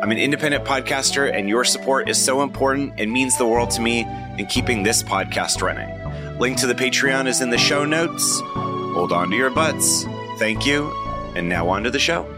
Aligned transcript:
I'm 0.00 0.12
an 0.12 0.18
independent 0.18 0.64
podcaster, 0.64 1.32
and 1.32 1.48
your 1.48 1.64
support 1.64 2.08
is 2.08 2.24
so 2.24 2.42
important 2.42 2.94
and 2.98 3.10
means 3.10 3.36
the 3.36 3.46
world 3.46 3.70
to 3.72 3.80
me 3.80 4.06
in 4.38 4.46
keeping 4.46 4.84
this 4.84 5.02
podcast 5.02 5.60
running. 5.60 6.38
Link 6.38 6.56
to 6.58 6.68
the 6.68 6.74
Patreon 6.74 7.26
is 7.26 7.40
in 7.40 7.50
the 7.50 7.58
show 7.58 7.84
notes. 7.84 8.40
Hold 8.44 9.10
on 9.10 9.28
to 9.30 9.36
your 9.36 9.50
butts. 9.50 10.04
Thank 10.38 10.64
you. 10.64 10.92
And 11.34 11.48
now 11.48 11.68
on 11.68 11.82
to 11.82 11.90
the 11.90 11.98
show. 11.98 12.37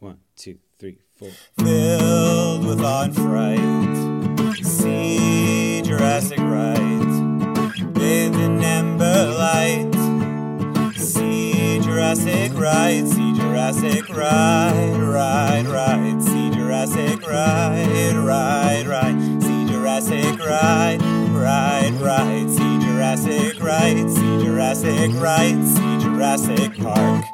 One, 0.00 0.16
two, 0.34 0.56
three, 0.78 0.96
four. 1.18 1.28
filled 1.58 2.64
with 2.64 2.82
and 2.82 3.14
fright. 3.14 4.64
See 4.64 5.82
Jurassic 5.82 6.38
right, 6.38 7.92
bathed 7.92 8.34
in 8.36 8.64
amber 8.64 9.26
light. 9.36 9.92
See 10.96 11.80
Jurassic 11.80 12.54
right, 12.54 13.06
see 13.06 13.34
Jurassic 13.34 14.08
right, 14.08 14.96
right, 14.96 15.66
right. 15.66 16.22
See 16.22 16.50
Jurassic 16.50 17.20
right, 17.28 18.14
right, 18.14 18.86
right. 18.86 19.42
See 19.42 19.66
Jurassic 19.66 20.38
right, 20.38 20.98
right, 21.30 21.92
right. 22.00 22.48
See 22.48 22.78
Jurassic 22.86 23.62
right, 23.62 24.08
see 24.08 24.44
Jurassic 24.44 25.10
right, 25.20 25.62
see 25.62 25.98
Jurassic 25.98 26.78
Park. 26.78 27.24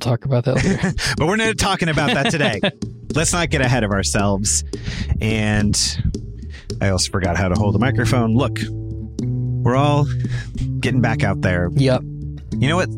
We'll 0.00 0.16
talk 0.16 0.24
about 0.24 0.44
that 0.46 0.56
later. 0.56 0.94
but 1.18 1.26
we're 1.26 1.36
not 1.36 1.58
talking 1.58 1.90
about 1.90 2.14
that 2.14 2.30
today. 2.30 2.58
Let's 3.14 3.34
not 3.34 3.50
get 3.50 3.60
ahead 3.60 3.84
of 3.84 3.90
ourselves. 3.90 4.64
And 5.20 5.78
I 6.80 6.88
also 6.88 7.10
forgot 7.10 7.36
how 7.36 7.48
to 7.48 7.54
hold 7.54 7.74
the 7.74 7.78
microphone. 7.78 8.34
Look, 8.34 8.58
we're 9.20 9.76
all 9.76 10.06
getting 10.78 11.02
back 11.02 11.22
out 11.22 11.42
there. 11.42 11.68
yep. 11.74 12.00
You 12.52 12.68
know 12.68 12.76
what? 12.76 12.88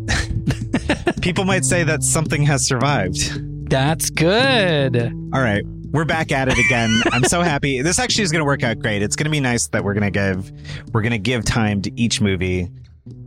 People 1.23 1.45
might 1.45 1.65
say 1.65 1.83
that 1.83 2.05
something 2.05 2.43
has 2.45 2.65
survived. 2.65 3.69
That's 3.69 4.11
good. 4.11 4.97
All 5.35 5.41
right. 5.41 5.65
We're 5.91 6.05
back 6.05 6.31
at 6.31 6.49
it 6.49 6.59
again. 6.59 7.03
I'm 7.11 7.25
so 7.25 7.43
happy. 7.43 7.83
This 7.83 7.99
actually 7.99 8.25
is 8.25 8.33
going 8.33 8.41
to 8.41 8.47
work 8.47 8.63
out 8.63 8.79
great. 8.79 9.03
It's 9.03 9.17
going 9.17 9.25
to 9.25 9.31
be 9.31 9.41
nice 9.41 9.67
that 9.69 9.83
we're 9.83 9.95
going 9.95 10.11
to 10.11 10.11
give 10.11 10.53
we're 10.93 11.03
going 11.03 11.13
to 11.13 11.19
give 11.19 11.45
time 11.45 11.83
to 11.83 12.01
each 12.01 12.21
movie. 12.21 12.71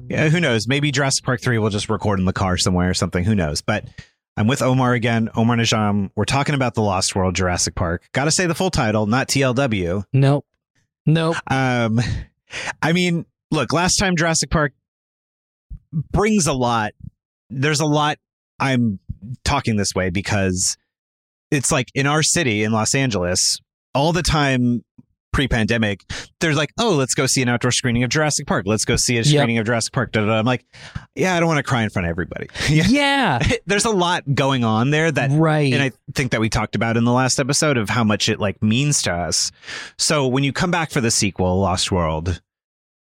Yeah, 0.09 0.29
who 0.29 0.39
knows? 0.39 0.67
Maybe 0.67 0.91
Jurassic 0.91 1.23
Park 1.23 1.41
3 1.41 1.57
will 1.57 1.69
just 1.69 1.89
record 1.89 2.19
in 2.19 2.25
the 2.25 2.33
car 2.33 2.57
somewhere 2.57 2.89
or 2.89 2.93
something. 2.93 3.23
Who 3.23 3.35
knows? 3.35 3.61
But 3.61 3.85
I'm 4.38 4.47
with 4.47 4.61
Omar 4.61 4.93
again, 4.93 5.29
Omar 5.35 5.55
Najam. 5.57 6.09
We're 6.16 6.25
talking 6.25 6.55
about 6.55 6.73
the 6.73 6.81
Lost 6.81 7.16
World 7.16 7.35
Jurassic 7.35 7.75
Park. 7.75 8.03
Got 8.11 8.25
to 8.25 8.31
say 8.31 8.45
the 8.47 8.55
full 8.55 8.69
title, 8.69 9.05
not 9.05 9.27
TLW. 9.27 10.03
Nope. 10.13 10.45
Nope. 11.05 11.35
Um, 11.49 11.99
I 12.81 12.93
mean, 12.93 13.25
look, 13.51 13.71
last 13.71 13.97
time 13.97 14.16
Jurassic 14.16 14.49
Park 14.49 14.73
brings 16.11 16.47
a 16.47 16.53
lot. 16.53 16.93
There's 17.49 17.79
a 17.79 17.85
lot. 17.85 18.17
I'm 18.59 18.99
talking 19.43 19.75
this 19.75 19.93
way 19.95 20.09
because 20.09 20.77
it's 21.51 21.72
like 21.72 21.89
in 21.93 22.07
our 22.07 22.23
city 22.23 22.63
in 22.63 22.72
Los 22.72 22.95
Angeles, 22.95 23.61
all 23.93 24.11
the 24.11 24.23
time 24.23 24.83
pre-pandemic, 25.35 26.01
there's 26.40 26.56
like, 26.56 26.72
oh, 26.79 26.91
let's 26.96 27.13
go 27.13 27.25
see 27.25 27.41
an 27.41 27.50
outdoor 27.50 27.72
screening 27.72 28.03
of 28.03 28.09
Jurassic 28.09 28.47
Park. 28.47 28.63
Let's 28.66 28.85
go 28.85 28.96
see 28.96 29.18
a 29.18 29.23
screening 29.25 29.57
of 29.57 29.66
Jurassic 29.66 29.91
Park. 29.91 30.13
Da, 30.13 30.22
da, 30.22 30.28
da. 30.28 30.34
I'm 30.40 30.46
like, 30.46 30.66
yeah, 31.13 31.35
I 31.35 31.41
don't 31.41 31.47
want 31.47 31.57
to 31.57 31.63
cry 31.63 31.84
in 31.84 31.90
front 31.90 32.06
of 32.06 32.09
everybody. 32.09 32.47
yeah. 32.69 32.85
Yeah. 32.88 33.40
There's 33.66 33.84
a 33.84 33.90
lot 33.90 34.23
going 34.34 34.63
on 34.63 34.91
there 34.91 35.12
that 35.12 35.29
Right. 35.31 35.73
and 35.73 35.84
I 35.84 35.91
think 36.13 36.31
that 36.31 36.40
we 36.40 36.47
talked 36.47 36.73
about 36.75 36.96
in 36.96 37.03
the 37.03 37.12
last 37.12 37.38
episode 37.38 37.75
of 37.78 37.90
how 37.90 38.06
much 38.06 38.29
it 38.29 38.40
like 38.40 38.63
means 38.63 39.01
to 39.01 39.13
us. 39.13 39.51
So 39.97 40.25
when 40.25 40.46
you 40.46 40.53
come 40.53 40.72
back 40.72 40.90
for 40.90 41.01
the 41.01 41.12
sequel, 41.12 41.59
Lost 41.59 41.91
World, 41.91 42.41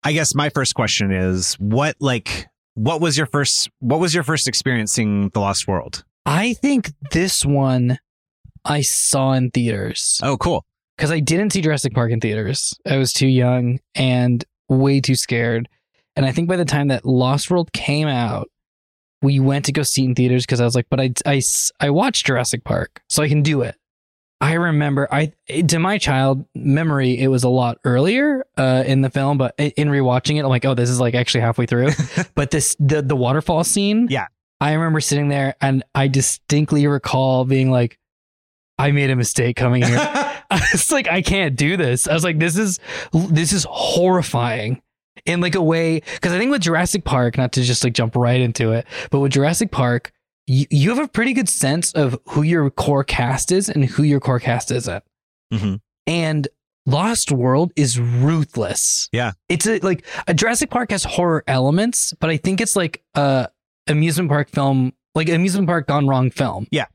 I 0.03 0.12
guess 0.12 0.34
my 0.34 0.49
first 0.49 0.75
question 0.75 1.12
is 1.12 1.55
what 1.55 1.95
like 2.01 2.49
what 2.75 3.01
was 3.01 3.16
your 3.16 3.27
first 3.27 3.71
what 3.78 4.01
was 4.01 4.12
your 4.12 4.25
first 4.25 4.49
experiencing 4.49 5.28
the 5.28 5.39
Lost 5.41 5.69
World? 5.69 6.05
I 6.27 6.55
think 6.55 6.91
this 7.12 7.45
one 7.45 8.01
I 8.65 8.81
saw 8.81 9.33
in 9.34 9.51
theaters. 9.51 10.19
Oh, 10.22 10.37
cool. 10.37 10.65
Because 10.97 11.10
I 11.10 11.21
didn't 11.21 11.50
see 11.53 11.60
Jurassic 11.60 11.93
Park 11.94 12.12
in 12.12 12.21
theaters. 12.21 12.72
I 12.87 12.97
was 12.99 13.12
too 13.12 13.27
young 13.27 13.81
and 13.94 14.45
way 14.69 15.01
too 15.01 15.15
scared. 15.16 15.69
And 16.16 16.24
I 16.24 16.33
think 16.33 16.48
by 16.48 16.57
the 16.57 16.65
time 16.65 16.89
that 16.89 17.04
Lost 17.04 17.51
World 17.51 17.72
came 17.72 18.07
out, 18.07 18.48
we 19.21 19.41
went 19.41 19.65
to 19.65 19.72
go 19.72 19.83
see 19.83 20.03
it 20.03 20.07
in 20.07 20.15
theaters 20.15 20.45
because 20.47 20.60
I 20.60 20.65
was 20.65 20.74
like, 20.74 20.86
but 20.91 21.01
I, 21.01 21.13
I, 21.27 21.42
I 21.80 21.91
watched 21.91 22.27
Jurassic 22.27 22.63
Park, 22.63 23.03
so 23.09 23.22
I 23.22 23.28
can 23.28 23.42
do 23.42 23.63
it. 23.63 23.74
I 24.41 24.54
remember, 24.54 25.09
I 25.10 25.33
to 25.69 25.78
my 25.78 25.97
child 25.97 26.45
memory, 26.54 27.19
it 27.19 27.28
was 27.28 27.45
a 27.45 27.48
lot 27.48 27.78
earlier 27.84 28.45
uh, 28.59 28.84
in 28.86 29.01
the 29.01 29.09
film, 29.09 29.39
but 29.39 29.54
in 29.59 29.89
rewatching 29.89 30.36
it, 30.36 30.41
I'm 30.41 30.48
like, 30.51 30.66
oh, 30.66 30.74
this 30.74 30.91
is 30.91 31.01
like 31.01 31.15
actually 31.15 31.41
halfway 31.41 31.65
through. 31.65 31.91
but 32.34 32.51
this 32.51 32.77
the 32.78 33.01
the 33.01 33.16
waterfall 33.16 33.65
scene, 33.65 34.09
Yeah. 34.10 34.27
I 34.60 34.74
remember 34.74 35.01
sitting 35.01 35.28
there 35.28 35.54
and 35.60 35.83
I 35.95 36.09
distinctly 36.09 36.86
recall 36.86 37.45
being 37.47 37.71
like, 37.71 37.98
I 38.78 38.91
made 38.92 39.09
a 39.10 39.16
mistake 39.16 39.57
coming 39.57 39.83
here. 39.83 39.97
I 40.51 40.61
was 40.73 40.91
like, 40.93 41.09
I 41.09 41.23
can't 41.23 41.57
do 41.57 41.77
this. 41.77 42.07
I 42.09 42.15
was 42.15 42.25
like, 42.25 42.39
this 42.39 42.57
is 42.57 42.79
this 43.13 43.53
is 43.53 43.67
horrifying 43.71 44.81
in 45.27 45.41
like 45.41 45.55
a 45.55 45.63
way 45.63 46.01
because 46.15 46.33
I 46.33 46.39
think 46.39 46.51
with 46.51 46.63
Jurassic 46.63 47.05
Park, 47.05 47.37
not 47.39 47.53
to 47.53 47.63
just 47.63 47.85
like 47.85 47.93
jump 47.95 48.17
right 48.17 48.41
into 48.41 48.73
it, 48.73 48.87
but 49.11 49.21
with 49.21 49.33
Jurassic 49.33 49.71
Park, 49.71 50.13
you, 50.47 50.67
you 50.71 50.91
have 50.91 50.99
a 50.99 51.09
pretty 51.09 51.33
good 51.33 51.49
sense 51.49 51.93
of 51.93 52.19
who 52.29 52.43
your 52.43 52.69
core 52.71 53.05
cast 53.05 53.51
is 53.53 53.69
and 53.69 53.85
who 53.85 54.03
your 54.03 54.21
core 54.21 54.41
cast 54.41 54.71
isn't. 54.71 55.03
Mhm. 55.53 55.81
And 56.07 56.49
Lost 56.87 57.33
World 57.33 57.73
is 57.77 57.99
ruthless. 57.99 59.09
Yeah. 59.13 59.33
It's 59.49 59.67
a, 59.67 59.79
like 59.79 60.05
a 60.27 60.35
Jurassic 60.35 60.69
Park 60.69 60.91
has 60.91 61.05
horror 61.05 61.43
elements, 61.47 62.13
but 62.21 62.29
I 62.29 62.37
think 62.37 62.61
it's 62.61 62.77
like 62.77 63.03
a 63.15 63.49
amusement 63.87 64.29
park 64.29 64.51
film, 64.51 64.93
like 65.15 65.29
amusement 65.31 65.67
park 65.67 65.87
gone 65.87 66.07
wrong 66.07 66.31
film. 66.31 66.67
Yeah. 66.71 66.87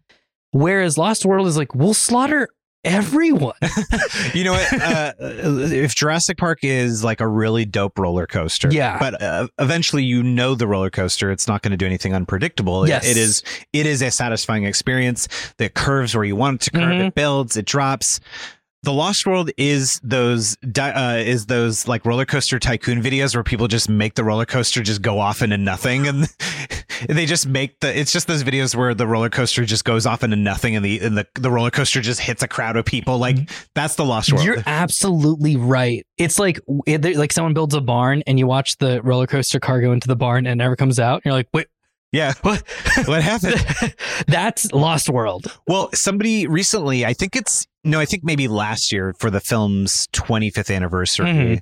Whereas 0.51 0.97
Lost 0.97 1.25
World 1.25 1.47
is 1.47 1.57
like 1.57 1.73
we'll 1.73 1.93
slaughter 1.95 2.49
everyone. 2.83 3.53
you 4.33 4.43
know 4.43 4.53
what? 4.53 4.67
Uh, 4.89 5.13
if 5.19 5.93
Jurassic 5.95 6.37
Park 6.37 6.59
is 6.63 7.03
like 7.03 7.19
a 7.21 7.27
really 7.27 7.65
dope 7.65 7.97
roller 7.99 8.25
coaster, 8.25 8.69
Yeah. 8.71 8.97
but 8.99 9.21
uh, 9.21 9.47
eventually 9.59 10.03
you 10.03 10.23
know 10.23 10.55
the 10.55 10.67
roller 10.67 10.89
coaster, 10.89 11.31
it's 11.31 11.47
not 11.47 11.61
going 11.61 11.71
to 11.71 11.77
do 11.77 11.85
anything 11.85 12.13
unpredictable. 12.15 12.83
It- 12.85 12.89
Yes. 12.89 13.07
it 13.09 13.17
is. 13.17 13.43
It 13.73 13.85
is 13.85 14.01
a 14.01 14.09
satisfying 14.11 14.63
experience. 14.63 15.27
It 15.59 15.73
curves 15.75 16.15
where 16.15 16.23
you 16.23 16.35
want 16.35 16.61
it 16.61 16.65
to 16.65 16.71
curve. 16.71 16.83
Mhm. 16.89 17.07
It 17.09 17.15
builds. 17.15 17.57
It 17.57 17.65
drops. 17.65 18.19
The 18.83 18.93
Lost 18.93 19.25
World 19.25 19.51
is 19.57 19.99
those 20.03 20.55
uh, 20.77 21.17
is 21.17 21.47
those 21.47 21.85
like 21.85 22.05
roller 22.05 22.25
coaster 22.25 22.59
tycoon 22.59 23.03
videos 23.03 23.35
where 23.35 23.43
people 23.43 23.67
just 23.67 23.89
make 23.89 24.15
the 24.15 24.23
roller 24.23 24.45
coaster 24.45 24.81
just 24.81 25.01
go 25.01 25.19
off 25.19 25.41
into 25.41 25.57
nothing, 25.57 26.07
and 26.07 26.27
they 27.09 27.25
just 27.25 27.45
make 27.45 27.77
the. 27.81 27.97
It's 27.97 28.13
just 28.13 28.27
those 28.27 28.41
videos 28.41 28.75
where 28.75 28.93
the 28.93 29.05
roller 29.05 29.29
coaster 29.29 29.65
just 29.65 29.83
goes 29.83 30.05
off 30.05 30.23
into 30.23 30.37
nothing, 30.37 30.77
and 30.77 30.85
the 30.85 30.99
and 30.99 31.17
the 31.17 31.27
the 31.35 31.51
roller 31.51 31.71
coaster 31.71 31.99
just 31.99 32.21
hits 32.21 32.41
a 32.41 32.47
crowd 32.47 32.77
of 32.77 32.85
people. 32.85 33.17
Like 33.17 33.49
that's 33.75 33.95
the 33.95 34.05
Lost 34.05 34.31
World. 34.31 34.45
You're 34.45 34.63
absolutely 34.65 35.57
right. 35.57 36.05
It's 36.17 36.39
like 36.39 36.61
like 36.87 37.33
someone 37.33 37.53
builds 37.53 37.75
a 37.75 37.81
barn 37.81 38.23
and 38.27 38.39
you 38.39 38.47
watch 38.47 38.77
the 38.77 39.01
roller 39.01 39.27
coaster 39.27 39.59
car 39.59 39.81
go 39.81 39.91
into 39.91 40.07
the 40.07 40.15
barn 40.15 40.45
and 40.45 40.53
it 40.53 40.63
never 40.63 40.77
comes 40.77 40.99
out. 40.99 41.15
And 41.15 41.25
you're 41.25 41.33
like, 41.33 41.49
wait, 41.53 41.67
Yeah. 42.11 42.33
what? 42.41 42.63
What 43.05 43.21
happened? 43.21 43.95
That's 44.27 44.71
Lost 44.71 45.09
World. 45.09 45.45
Well, 45.67 45.89
somebody 45.93 46.47
recently, 46.47 47.05
I 47.05 47.13
think 47.13 47.35
it's 47.35 47.67
no, 47.83 47.99
I 47.99 48.05
think 48.05 48.23
maybe 48.23 48.47
last 48.47 48.91
year 48.91 49.13
for 49.19 49.29
the 49.29 49.39
film's 49.39 50.07
25th 50.07 50.73
anniversary. 50.75 51.61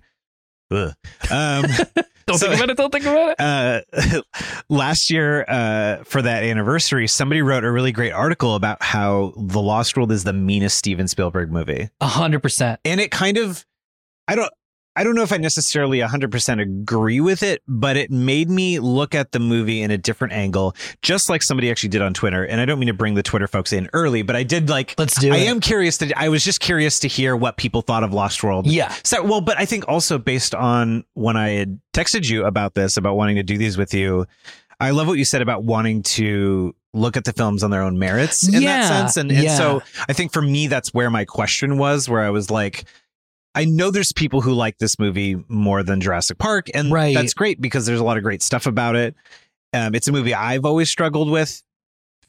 Ugh. 0.72 0.94
Um, 1.32 1.64
Don't 2.28 2.38
So- 2.40 2.48
think 2.48 2.56
about 2.60 2.70
it. 2.72 2.78
Don't 2.78 2.92
think 2.92 3.06
about 3.06 3.36
it. 3.40 3.40
uh, 3.40 4.22
last 4.70 5.10
year 5.10 5.46
uh, 5.48 6.04
for 6.04 6.22
that 6.22 6.44
anniversary, 6.44 7.08
somebody 7.08 7.42
wrote 7.42 7.64
a 7.64 7.72
really 7.72 7.94
great 7.94 8.12
article 8.12 8.56
about 8.56 8.84
how 8.84 9.34
The 9.38 9.62
Lost 9.62 9.96
World 9.96 10.12
is 10.12 10.26
the 10.26 10.34
meanest 10.34 10.78
Steven 10.78 11.08
Spielberg 11.08 11.52
movie, 11.52 11.90
A 12.02 12.08
hundred 12.08 12.42
percent. 12.42 12.82
and 12.84 13.00
it 13.00 13.12
kind 13.12 13.38
of, 13.38 13.66
I 14.28 14.36
don't. 14.36 14.52
I 14.98 15.04
don't 15.04 15.16
know 15.16 15.22
if 15.22 15.32
I 15.32 15.38
necessarily 15.38 16.00
100% 16.00 16.62
agree 16.62 17.20
with 17.22 17.44
it, 17.44 17.62
but 17.68 17.96
it 17.98 18.10
made 18.10 18.50
me 18.50 18.80
look 18.80 19.14
at 19.14 19.32
the 19.32 19.40
movie 19.40 19.82
in 19.84 19.92
a 19.92 19.98
different 19.98 20.34
angle, 20.34 20.76
just 21.04 21.30
like 21.30 21.44
somebody 21.44 21.70
actually 21.70 21.90
did 21.90 22.02
on 22.02 22.14
Twitter. 22.14 22.44
And 22.44 22.60
I 22.60 22.66
don't 22.66 22.80
mean 22.80 22.88
to 22.88 22.94
bring 22.94 23.14
the 23.14 23.22
Twitter 23.24 23.48
folks 23.48 23.72
in 23.72 23.90
early, 23.94 24.24
but 24.24 24.36
I 24.36 24.42
did 24.44 24.70
like 24.70 24.96
Let's 24.98 25.20
do 25.20 25.32
I 25.32 25.38
it. 25.38 25.48
am 25.48 25.60
curious 25.62 26.00
to. 26.00 26.12
I 26.20 26.30
was 26.30 26.44
just 26.44 26.60
curious 26.60 27.00
to 27.02 27.08
hear 27.08 27.36
what 27.36 27.58
people 27.58 27.82
thought 27.82 28.04
of 28.04 28.12
Lost 28.12 28.44
World. 28.44 28.66
Yeah. 28.68 28.94
So 29.04 29.24
well, 29.24 29.40
but 29.42 29.58
I 29.60 29.66
think 29.66 29.88
also 29.88 30.18
based 30.18 30.56
on 30.56 31.04
when 31.14 31.38
I 31.38 31.50
had 31.50 31.80
texted 31.94 32.28
you 32.30 32.46
about 32.46 32.74
this, 32.74 32.98
about 32.98 33.16
wanting 33.16 33.36
to 33.36 33.44
do 33.44 33.58
these 33.58 33.78
with 33.78 33.94
you, 33.94 34.26
I 34.80 34.90
love 34.92 35.06
what 35.08 35.20
you 35.20 35.26
said 35.26 35.42
about 35.44 35.64
wanting 35.64 36.02
to 36.04 36.76
look 36.94 37.16
at 37.18 37.26
the 37.26 37.34
films 37.34 37.62
on 37.62 37.70
their 37.70 37.84
own 37.84 38.00
merits 38.00 38.48
in 38.48 38.62
Yeah, 38.64 38.82
that 38.82 38.88
sense. 38.88 39.18
And, 39.18 39.32
and 39.32 39.44
yeah. 39.44 39.56
so 39.56 39.84
I 40.10 40.14
think 40.14 40.34
for 40.34 40.42
me, 40.42 40.66
that's 40.68 40.92
where 40.94 41.12
my 41.12 41.26
question 41.26 41.78
was, 41.78 42.10
where 42.10 42.22
I 42.24 42.32
was 42.32 42.50
like. 42.50 42.86
I 43.58 43.66
know 43.66 43.92
there's 43.92 44.12
people 44.14 44.42
who 44.42 44.54
like 44.54 44.78
this 44.78 45.00
movie 45.00 45.44
more 45.48 45.84
than 45.84 46.00
Jurassic 46.00 46.38
Park, 46.38 46.68
and 46.74 46.92
Right. 46.92 47.16
that's 47.16 47.34
great 47.34 47.60
because 47.60 47.86
there's 47.86 48.00
a 48.00 48.04
lot 48.04 48.18
of 48.18 48.24
great 48.24 48.42
stuff 48.44 48.66
about 48.68 48.96
it. 48.96 49.16
Um, 49.74 49.96
it's 49.96 50.08
a 50.08 50.12
movie 50.12 50.34
I've 50.34 50.64
always 50.66 50.90
struggled 50.90 51.30
with 51.30 51.62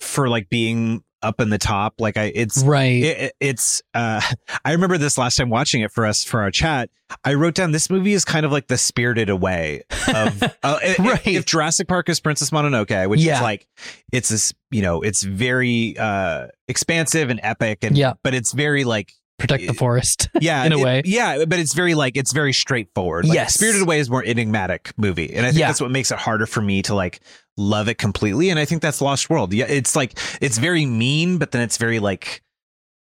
for 0.01 0.29
like 0.29 0.49
being 0.49 1.03
up 1.23 1.41
in 1.41 1.51
the 1.51 1.59
top. 1.59 1.95
Like 1.99 2.17
I, 2.17 2.31
it's 2.35 2.63
Right. 2.63 3.03
it, 3.03 3.19
it- 3.19 3.33
it's 3.41 3.83
uh 3.95 4.21
i 4.65 4.73
remember 4.73 4.99
this 4.99 5.17
last 5.19 5.37
time 5.37 5.49
watching 5.51 5.81
it 5.83 5.91
for 5.93 6.07
us 6.07 6.23
for 6.25 6.41
our 6.43 6.51
chat 6.51 6.91
i 7.25 7.35
wrote 7.35 7.55
down 7.55 7.71
this 7.73 7.89
movie 7.91 8.13
is 8.13 8.25
kind 8.25 8.45
of 8.47 8.53
like 8.53 8.67
the 8.69 8.77
spirited 8.79 9.29
away 9.29 9.83
of 10.15 10.43
uh, 10.63 10.79
if- 10.83 10.99
Right. 10.99 11.27
if, 11.27 11.45
jurassic 11.47 11.87
park 11.89 12.09
is 12.09 12.21
princess 12.21 12.51
mononoke 12.51 13.09
which 13.09 13.21
Yeah. 13.21 13.37
is 13.37 13.43
like 13.43 13.67
it's 14.13 14.29
this 14.29 14.53
you 14.71 14.83
know 14.83 15.03
it's 15.03 15.23
very 15.23 15.97
uh 15.99 16.49
expansive 16.69 17.31
and 17.31 17.41
epic 17.43 17.79
and 17.83 17.97
Yeah. 17.97 18.15
but 18.23 18.35
it's 18.35 18.53
very 18.53 18.85
like 18.85 19.13
Protect 19.39 19.67
the 19.67 19.75
forest. 19.75 20.29
yeah 20.41 20.65
In 20.65 20.73
a 20.73 20.79
it- 20.79 20.85
way. 20.85 21.03
yeah 21.05 21.45
but 21.45 21.59
it's 21.59 21.73
very 21.75 21.95
like 21.95 22.17
it's 22.17 22.33
very 22.33 22.53
straightforward 22.53 23.25
like, 23.27 23.35
Yes. 23.35 23.55
spirited 23.55 23.83
away 23.83 24.01
is 24.01 24.11
more 24.11 24.25
enigmatic 24.25 24.93
movie 24.97 25.33
and 25.35 25.47
i 25.47 25.51
think 25.51 25.61
Yeah. 25.61 25.69
that's 25.69 25.81
what 25.81 25.91
makes 25.91 26.11
it 26.11 26.19
harder 26.19 26.47
for 26.47 26.61
me 26.61 26.83
to 26.83 26.95
like 26.95 27.21
love 27.57 27.89
it 27.89 27.99
completely 27.99 28.51
and 28.51 28.59
i 28.59 28.65
think 28.65 28.83
that's 28.83 29.01
lost 29.01 29.31
world 29.31 29.53
yeah 29.55 29.67
it's 29.69 29.95
like 29.97 30.19
it's 30.41 30.59
very 30.59 30.87
mean 30.87 31.39
but 31.39 31.53
then 31.53 31.63
it's 31.63 31.77
very 31.77 31.99
like 32.01 32.43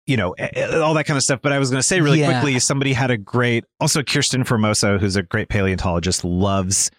you 0.07 0.17
know 0.17 0.35
all 0.83 0.95
that 0.95 1.05
kind 1.07 1.17
of 1.17 1.23
stuff 1.23 1.41
but 1.43 1.53
i 1.53 1.59
was 1.59 1.71
going 1.71 1.79
to 1.81 1.87
say 1.87 2.01
really 2.01 2.21
Yeah. 2.21 2.33
quickly 2.41 2.59
somebody 2.59 2.93
had 2.93 3.11
a 3.11 3.17
great 3.17 3.65
also 3.81 4.03
kiersten 4.03 4.45
formoso 4.45 4.99
who's 4.99 5.17
a 5.17 5.23
great 5.23 5.49
paleontologist 5.49 6.25
loves 6.25 6.91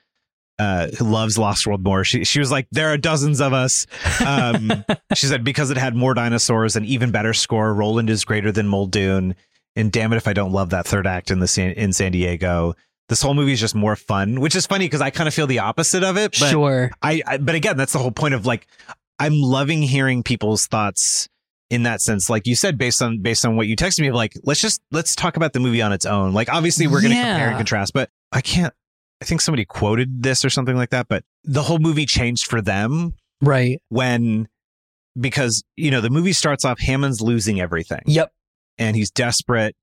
uh 0.59 0.87
who 0.97 1.05
loves 1.05 1.37
lost 1.37 1.67
world 1.67 1.83
more. 1.83 2.03
She, 2.03 2.23
she 2.23 2.39
was 2.39 2.51
like 2.51 2.67
there 2.71 2.89
are 2.89 2.97
dozens 2.97 3.41
of 3.41 3.53
us. 3.53 3.85
Um 4.25 4.85
she 5.15 5.27
said 5.27 5.43
because 5.43 5.71
it 5.71 5.77
had 5.77 5.95
more 5.95 6.13
dinosaurs 6.13 6.75
and 6.75 6.85
even 6.85 7.11
better 7.11 7.33
score. 7.33 7.73
Roland 7.73 8.09
is 8.09 8.25
greater 8.25 8.51
than 8.51 8.67
muldoon. 8.67 9.35
And 9.75 9.91
damn 9.91 10.13
it 10.13 10.17
if 10.17 10.27
i 10.27 10.33
don't 10.33 10.51
love 10.51 10.69
that 10.69 10.87
third 10.87 11.07
act 11.07 11.31
in 11.31 11.39
the 11.39 11.47
san, 11.47 11.71
in 11.71 11.93
san 11.93 12.11
diego. 12.11 12.75
This 13.07 13.21
whole 13.21 13.33
movie 13.35 13.53
is 13.53 13.59
just 13.59 13.75
more 13.75 13.95
fun 13.95 14.39
which 14.39 14.55
is 14.55 14.65
funny 14.65 14.85
because 14.85 15.01
i 15.01 15.09
kind 15.09 15.27
of 15.27 15.33
feel 15.33 15.47
the 15.47 15.59
opposite 15.59 16.03
of 16.03 16.17
it 16.17 16.35
but 16.39 16.49
sure. 16.49 16.91
I, 17.01 17.21
I 17.25 17.37
but 17.37 17.55
again 17.55 17.77
that's 17.77 17.93
the 17.93 17.99
whole 17.99 18.11
point 18.11 18.33
of 18.33 18.45
like 18.45 18.67
i'm 19.19 19.33
loving 19.39 19.81
hearing 19.81 20.23
people's 20.23 20.67
thoughts 20.67 21.29
in 21.69 21.83
that 21.83 22.01
sense. 22.01 22.29
Like 22.29 22.47
you 22.47 22.55
said 22.55 22.77
based 22.77 23.01
on 23.01 23.21
based 23.21 23.45
on 23.45 23.55
what 23.55 23.67
you 23.67 23.75
texted 23.75 24.01
me 24.01 24.07
of 24.07 24.15
like 24.15 24.33
let's 24.43 24.61
just 24.61 24.81
let's 24.91 25.15
talk 25.15 25.35
about 25.35 25.53
the 25.53 25.59
movie 25.59 25.81
on 25.81 25.93
its 25.93 26.05
own. 26.05 26.33
Like 26.33 26.49
obviously 26.49 26.87
we're 26.87 27.01
going 27.01 27.13
to 27.13 27.17
compare 27.17 27.49
and 27.49 27.57
contrast 27.57 27.93
but 27.93 28.09
i 28.31 28.41
can't 28.41 28.73
i 29.21 29.25
think 29.25 29.41
somebody 29.41 29.65
quoted 29.65 30.23
this 30.23 30.43
or 30.45 30.49
something 30.49 30.75
like 30.75 30.89
that 30.89 31.07
but 31.07 31.23
the 31.43 31.63
whole 31.63 31.79
movie 31.79 32.05
changed 32.05 32.47
for 32.47 32.61
them 32.61 33.13
Right. 33.41 33.81
when 33.89 34.47
because 35.19 35.63
you 35.75 35.91
know 35.91 36.01
the 36.01 36.09
movie 36.09 36.33
starts 36.33 36.65
off 36.65 36.79
hammond's 36.79 37.21
losing 37.21 37.59
everything 37.61 38.01
Yep. 38.05 38.31
and 38.77 38.95
he's 38.95 39.11
desperate 39.11 39.75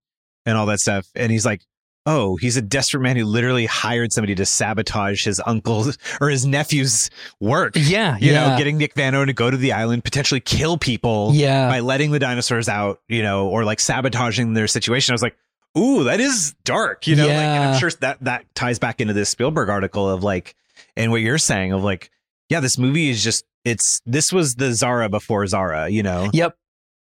and 0.44 0.58
all 0.58 0.66
that 0.66 0.80
stuff. 0.80 1.06
And 1.14 1.30
he's 1.30 1.46
like, 1.46 1.62
oh, 2.04 2.34
he's 2.34 2.56
a 2.56 2.62
desperate 2.62 2.98
man 3.00 3.16
who 3.16 3.24
literally 3.24 3.64
hired 3.66 4.12
somebody 4.12 4.34
to 4.34 4.44
sabotage 4.44 5.24
his 5.24 5.40
uncle's 5.46 5.96
or 6.20 6.30
his 6.30 6.44
nephew's 6.44 7.10
work. 7.38 7.74
Yeah. 7.76 8.16
You 8.18 8.32
yeah. 8.32 8.48
know, 8.50 8.58
getting 8.58 8.76
Nick 8.76 8.94
Van 8.94 9.14
Owen 9.14 9.28
to 9.28 9.32
go 9.32 9.48
to 9.52 9.56
the 9.56 9.72
island, 9.72 10.02
potentially 10.02 10.40
kill 10.40 10.78
people 10.78 11.30
Yeah. 11.32 11.68
by 11.68 11.78
letting 11.78 12.10
the 12.10 12.18
dinosaurs 12.18 12.68
out, 12.68 13.00
you 13.08 13.22
know, 13.22 13.46
or 13.48 13.64
like 13.64 13.78
sabotaging 13.78 14.54
their 14.54 14.66
situation. 14.66 15.12
I 15.12 15.14
was 15.14 15.22
like, 15.22 15.36
ooh, 15.76 16.04
that 16.04 16.20
is 16.20 16.54
dark, 16.64 17.06
you 17.06 17.16
know? 17.16 17.26
Like, 17.26 17.32
and 17.36 17.62
Yeah. 17.62 17.70
I'm 17.72 17.78
sure 17.78 17.90
that 18.00 18.22
that 18.24 18.54
ties 18.54 18.78
back 18.78 19.00
into 19.00 19.14
this 19.14 19.28
Spielberg 19.30 19.68
article 19.68 20.08
of 20.08 20.22
like, 20.22 20.54
and 20.96 21.10
what 21.10 21.20
you're 21.20 21.38
saying 21.38 21.72
of 21.72 21.82
like, 21.82 22.10
yeah, 22.48 22.60
this 22.60 22.78
movie 22.78 23.08
is 23.10 23.22
just, 23.24 23.44
it's, 23.64 24.00
this 24.04 24.32
was 24.32 24.56
the 24.56 24.72
Zara 24.72 25.08
before 25.08 25.46
Zara, 25.46 25.88
you 25.88 26.02
know? 26.02 26.28
Yep. 26.32 26.56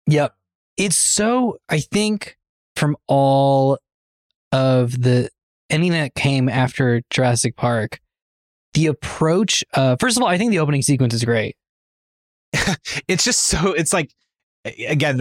Yep. 0.06 0.34
It's 0.76 0.96
so, 0.96 1.58
I 1.68 1.80
think, 1.80 2.36
from 2.76 2.96
all 3.06 3.78
of 4.52 5.02
the 5.02 5.28
anything 5.68 6.00
that 6.00 6.14
came 6.14 6.48
after 6.48 7.02
Jurassic 7.10 7.56
Park, 7.56 8.00
the 8.74 8.86
approach, 8.86 9.62
uh, 9.74 9.96
first 10.00 10.16
of 10.16 10.22
all, 10.22 10.28
I 10.28 10.38
think 10.38 10.50
the 10.50 10.58
opening 10.60 10.82
sequence 10.82 11.12
is 11.12 11.24
great. 11.24 11.56
it's 13.08 13.24
just 13.24 13.42
so 13.44 13.72
it's 13.72 13.92
like 13.92 14.12
again 14.64 15.20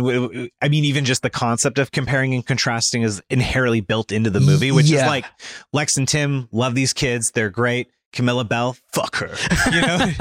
i 0.62 0.69
mean 0.69 0.86
even 0.86 1.03
just 1.03 1.21
the 1.24 1.29
concept 1.29 1.79
of 1.79 1.91
comparing 1.91 2.33
and 2.33 2.45
contrasting 2.45 3.01
is 3.01 3.21
inherently 3.29 3.81
built 3.81 4.12
into 4.12 4.29
the 4.29 4.39
movie 4.39 4.71
which 4.71 4.86
Yeah. 4.86 5.01
is 5.01 5.07
like 5.07 5.25
lex 5.74 5.98
and 5.98 6.07
tim 6.07 6.48
love 6.51 6.75
these 6.75 6.93
kids 6.93 7.31
they're 7.31 7.50
great 7.50 7.89
camilla 8.13 8.43
belle 8.43 8.75
fuck 8.93 9.15
her 9.15 9.33
you 9.71 9.81
know 9.81 10.12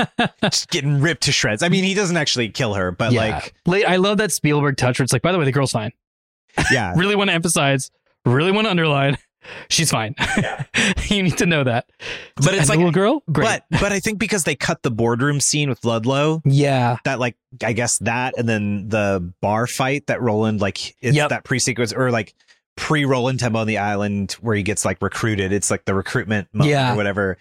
just 0.44 0.70
getting 0.70 1.00
ripped 1.02 1.24
to 1.24 1.32
shreds 1.32 1.62
i 1.62 1.68
mean 1.68 1.84
he 1.84 1.92
doesn't 1.92 2.16
actually 2.16 2.48
kill 2.48 2.72
her 2.74 2.90
but 2.92 3.12
yeah. 3.12 3.20
like 3.34 3.54
Like, 3.66 3.84
I 3.84 3.96
love 3.96 4.18
that 4.18 4.32
Spielberg 4.32 4.76
touch 4.76 4.98
where 4.98 5.04
it's 5.04 5.12
like, 5.12 5.22
by 5.22 5.32
the 5.32 5.38
way, 5.38 5.44
the 5.44 5.52
girl's 5.52 5.72
fine. 5.72 5.92
yeah 6.70 6.94
Really 6.96 7.14
want 7.16 7.28
to 7.30 7.34
emphasize, 7.34 7.90
really 8.24 8.52
want 8.52 8.66
to 8.66 8.70
underline, 8.70 9.18
she's 9.68 9.90
fine. 9.90 10.14
you 11.08 11.22
need 11.22 11.38
to 11.38 11.46
know 11.46 11.64
that. 11.64 11.88
But 12.36 12.54
it's 12.54 12.68
like- 12.68 12.78
little 12.78 12.92
girl, 12.92 13.22
great. 13.30 13.62
but 13.70 13.80
but 13.80 13.92
i 13.92 14.00
think 14.00 14.18
because 14.18 14.44
they 14.44 14.54
cut 14.54 14.82
the 14.82 14.90
boardroom 14.90 15.40
scene 15.40 15.68
with 15.68 15.84
ludlow 15.84 16.40
yeah. 16.44 16.96
that 17.04 17.18
like 17.18 17.36
i 17.64 17.72
guess 17.72 17.98
that 17.98 18.34
and 18.38 18.48
then 18.48 18.88
the 18.88 19.32
bar 19.40 19.66
fight 19.66 20.06
that 20.06 20.20
roland 20.22 20.60
like 20.60 20.94
it's 21.00 21.16
Yep. 21.16 21.28
that 21.30 21.44
pre-sequence 21.44 21.92
or 21.92 22.10
like 22.10 22.34
pre-roland 22.76 23.38
tembo 23.40 23.58
on 23.60 23.66
the 23.66 23.78
island 23.78 24.32
where 24.40 24.54
he 24.56 24.62
gets 24.62 24.84
like 24.84 25.02
recruited 25.02 25.52
it's 25.52 25.70
like 25.70 25.84
the 25.84 25.94
recruitment 25.94 26.48
moment 26.52 26.70
Yeah. 26.70 26.92
or 26.94 26.96
whatever 26.96 27.36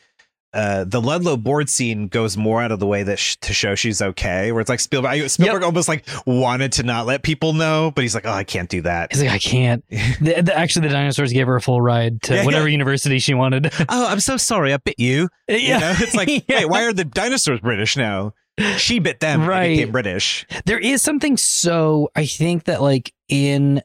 uh 0.53 0.83
the 0.83 0.99
ludlow 1.01 1.37
board 1.37 1.69
scene 1.69 2.07
goes 2.07 2.35
more 2.35 2.61
out 2.61 2.71
of 2.71 2.79
the 2.79 2.87
way 2.87 3.03
that 3.03 3.19
sh- 3.19 3.35
to 3.37 3.53
show 3.53 3.75
she's 3.75 4.01
okay 4.01 4.51
where 4.51 4.61
it's 4.61 4.69
like 4.69 4.79
spielberg 4.79 5.11
I- 5.11 5.27
spielberg 5.27 5.61
almost 5.63 5.87
like 5.87 6.07
wanted 6.25 6.71
to 6.73 6.83
not 6.83 7.05
let 7.05 7.21
people 7.21 7.53
know 7.53 7.91
but 7.93 8.01
he's 8.03 8.15
like 8.15 8.25
oh 8.25 8.31
i 8.31 8.43
can't 8.43 8.67
do 8.69 8.81
that 8.81 9.11
He's 9.13 9.21
like, 9.21 9.31
I 9.31 9.37
can't. 9.37 9.83
the, 9.89 10.41
the- 10.41 10.57
actually, 10.57 10.87
the 10.87 10.93
dinosaurs 10.93 11.31
gave 11.33 11.45
her 11.47 11.55
a 11.55 11.61
full 11.61 11.81
ride 11.81 12.21
to 12.23 12.35
Yeah, 12.35 12.45
whatever 12.45 12.67
yeah. 12.67 12.71
university 12.71 13.19
she 13.19 13.33
wanted. 13.35 13.71
oh 13.89 14.07
i'm 14.07 14.19
so 14.19 14.37
sorry 14.37 14.73
i 14.73 14.77
bit 14.77 14.95
you 14.99 15.29
yeah. 15.47 15.55
you 15.57 15.79
know 15.79 15.93
it's 15.99 16.15
like 16.15 16.29
Yeah. 16.47 16.59
wait 16.61 16.69
why 16.69 16.83
are 16.85 16.93
the 16.93 17.05
dinosaurs 17.05 17.59
british 17.59 17.95
now 17.95 18.33
she 18.77 18.99
bit 18.99 19.19
them 19.19 19.41
right 19.41 19.47
Right. 19.47 19.69
became 19.77 19.91
british 19.91 20.45
there 20.65 20.79
is 20.79 21.01
something 21.01 21.37
so 21.37 22.09
I 22.15 22.25
think 22.25 22.65
that 22.65 22.81
like 22.81 23.13
in 23.29 23.81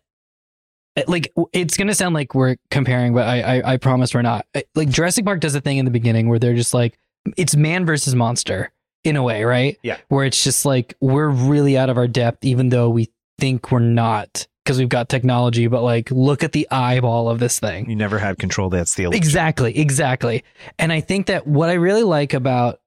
like 1.06 1.32
it's 1.52 1.76
gonna 1.76 1.94
sound 1.94 2.14
like 2.14 2.34
we're 2.34 2.56
comparing, 2.70 3.14
but 3.14 3.26
I, 3.26 3.40
I 3.58 3.72
I 3.72 3.76
promise 3.76 4.14
we're 4.14 4.22
not. 4.22 4.46
Uh, 4.54 4.60
Like 4.74 4.88
Jurassic 4.88 5.24
Park 5.24 5.40
does 5.40 5.54
a 5.54 5.60
thing 5.60 5.78
in 5.78 5.84
the 5.84 5.90
beginning 5.90 6.28
where 6.28 6.38
they're 6.38 6.54
just 6.54 6.74
like 6.74 6.98
it's 7.36 7.56
man 7.56 7.86
versus 7.86 8.14
monster 8.14 8.70
in 9.02 9.16
a 9.16 9.22
way, 9.22 9.44
right? 9.44 9.78
Yeah. 9.82 9.98
Where 10.08 10.24
it's 10.24 10.42
just 10.44 10.64
like 10.64 10.94
we're 11.00 11.28
really 11.28 11.76
out 11.76 11.90
of 11.90 11.96
our 11.96 12.06
depth, 12.06 12.44
even 12.44 12.68
though 12.68 12.90
we 12.90 13.10
think 13.38 13.70
we're 13.72 13.80
not 13.80 14.46
because 14.64 14.78
we've 14.78 14.88
got 14.88 15.08
technology. 15.08 15.66
But 15.66 15.82
like, 15.82 16.10
look 16.10 16.44
at 16.44 16.52
the 16.52 16.66
eyeball 16.70 17.28
of 17.28 17.38
this 17.38 17.58
thing. 17.58 17.88
You 17.90 17.96
never 17.96 18.18
had 18.18 18.38
control. 18.38 18.70
That's 18.70 18.94
the 18.94 19.04
illusion. 19.04 19.18
Exactly, 19.22 19.76
exactly. 19.76 20.44
And 20.78 20.92
I 20.92 21.00
think 21.00 21.26
that 21.26 21.46
what 21.46 21.70
I 21.70 21.74
really 21.74 22.04
like 22.04 22.34
about 22.34 22.80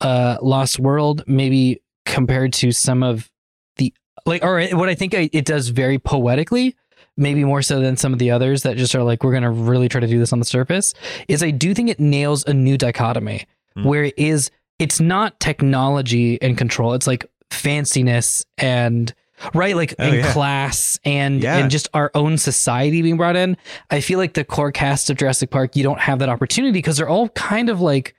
uh 0.00 0.38
Lost 0.42 0.78
World, 0.78 1.22
maybe 1.26 1.82
compared 2.06 2.52
to 2.54 2.72
some 2.72 3.02
of 3.02 3.30
the 3.76 3.92
like, 4.24 4.42
or 4.44 4.64
what 4.68 4.88
I 4.88 4.94
think 4.94 5.14
I, 5.14 5.28
it 5.32 5.44
does 5.44 5.68
very 5.68 5.98
poetically, 5.98 6.74
maybe 7.16 7.44
more 7.44 7.62
so 7.62 7.80
than 7.80 7.96
some 7.96 8.12
of 8.12 8.18
the 8.18 8.30
others 8.30 8.62
that 8.64 8.76
just 8.76 8.94
are 8.94 9.02
like, 9.02 9.24
we're 9.24 9.32
gonna 9.32 9.50
really 9.50 9.88
try 9.88 10.00
to 10.00 10.06
do 10.06 10.18
this 10.18 10.32
on 10.32 10.38
the 10.38 10.44
surface, 10.44 10.94
is 11.28 11.42
I 11.42 11.50
do 11.50 11.72
think 11.74 11.88
it 11.88 11.98
nails 12.00 12.44
a 12.46 12.54
new 12.54 12.76
dichotomy 12.78 13.46
Mm. 13.76 13.84
where 13.84 14.04
it 14.04 14.14
is 14.16 14.50
it's 14.78 15.00
not 15.00 15.38
technology 15.40 16.40
and 16.42 16.56
control, 16.58 16.92
it's 16.94 17.06
like 17.06 17.24
fanciness 17.50 18.44
and 18.58 19.12
right 19.54 19.76
like 19.76 19.94
Oh, 19.98 20.04
and 20.04 20.16
yeah. 20.16 20.32
class 20.32 20.98
and 21.04 21.42
Yeah. 21.42 21.58
and 21.58 21.70
just 21.70 21.88
our 21.92 22.10
own 22.14 22.38
society 22.38 23.02
being 23.02 23.18
brought 23.18 23.36
in 23.36 23.56
i 23.90 24.00
feel 24.00 24.18
like 24.18 24.32
the 24.32 24.44
core 24.44 24.72
cast 24.72 25.10
of 25.10 25.18
jurassic 25.18 25.50
park 25.50 25.76
you 25.76 25.82
don't 25.82 26.00
have 26.00 26.20
that 26.20 26.30
opportunity 26.30 26.72
because 26.72 26.96
they're 26.96 27.08
all 27.08 27.28
kind 27.30 27.68
of 27.68 27.80
like 27.82 28.14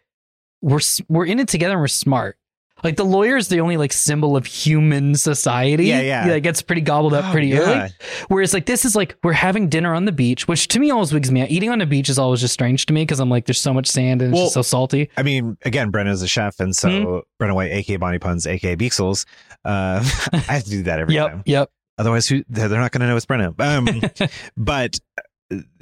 we're 0.62 0.80
we're 1.10 1.26
in 1.26 1.40
it 1.40 1.48
together 1.48 1.74
and 1.74 1.82
we're 1.82 1.88
smart 1.88 2.38
like 2.84 2.96
the 2.96 3.04
lawyer 3.06 3.38
is 3.38 3.48
the 3.48 3.60
only 3.60 3.78
like 3.78 3.92
symbol 3.92 4.36
of 4.38 4.46
human 4.46 5.16
society 5.16 5.86
Yeah, 5.86 6.02
yeah. 6.02 6.28
that 6.28 6.42
gets 6.42 6.62
pretty 6.62 6.82
gobbled 6.82 7.14
up 7.14 7.26
Oh, 7.26 7.32
pretty 7.32 7.48
yeah. 7.48 7.60
early 7.60 7.90
whereas 8.28 8.54
like 8.54 8.66
this 8.66 8.86
is 8.86 8.96
like 8.96 9.18
we're 9.24 9.34
having 9.34 9.70
dinner 9.70 9.94
on 9.94 10.06
the 10.06 10.12
beach 10.12 10.48
which 10.48 10.68
to 10.70 10.80
me 10.80 10.92
always 10.92 11.12
wigs 11.14 11.32
me 11.32 11.42
out 11.42 11.50
eating 11.50 11.70
on 11.70 11.80
the 11.80 11.86
beach 11.86 12.10
is 12.10 12.20
always 12.20 12.40
just 12.42 12.54
strange 12.54 12.86
to 12.86 12.94
me 12.94 13.02
because 13.04 13.20
i'm 13.20 13.30
like 13.30 13.46
there's 13.46 13.60
so 13.60 13.74
much 13.74 13.88
sand 13.88 14.22
and 14.22 14.34
it's 14.34 14.42
just 14.44 14.54
so 14.54 14.62
salty 14.62 15.10
I 15.18 15.24
mean, 15.24 15.58
again, 15.64 15.92
Brenna's 15.92 16.22
a 16.22 16.28
chef, 16.28 16.60
and 16.60 16.76
so 16.76 16.88
Hmm? 16.90 17.44
Brenna 17.44 17.56
White, 17.56 17.72
aka 17.72 17.98
Bonnie 17.98 18.20
Puns, 18.20 18.46
aka 18.48 18.76
Beaksels. 18.76 19.26
Uh, 19.66 20.04
I 20.34 20.38
have 20.54 20.64
to 20.64 20.70
do 20.70 20.84
that 20.84 21.00
every 21.00 21.14
yep 21.16 21.32
time. 21.32 21.44
yep 21.46 21.70
Otherwise, 21.98 22.28
who 22.28 22.44
they're 22.48 22.70
not 22.70 22.92
going 22.92 23.02
to 23.02 23.08
know 23.08 23.16
it's 23.16 23.26
Brenna. 23.26 23.60
Um, 23.60 24.28
but 24.58 25.00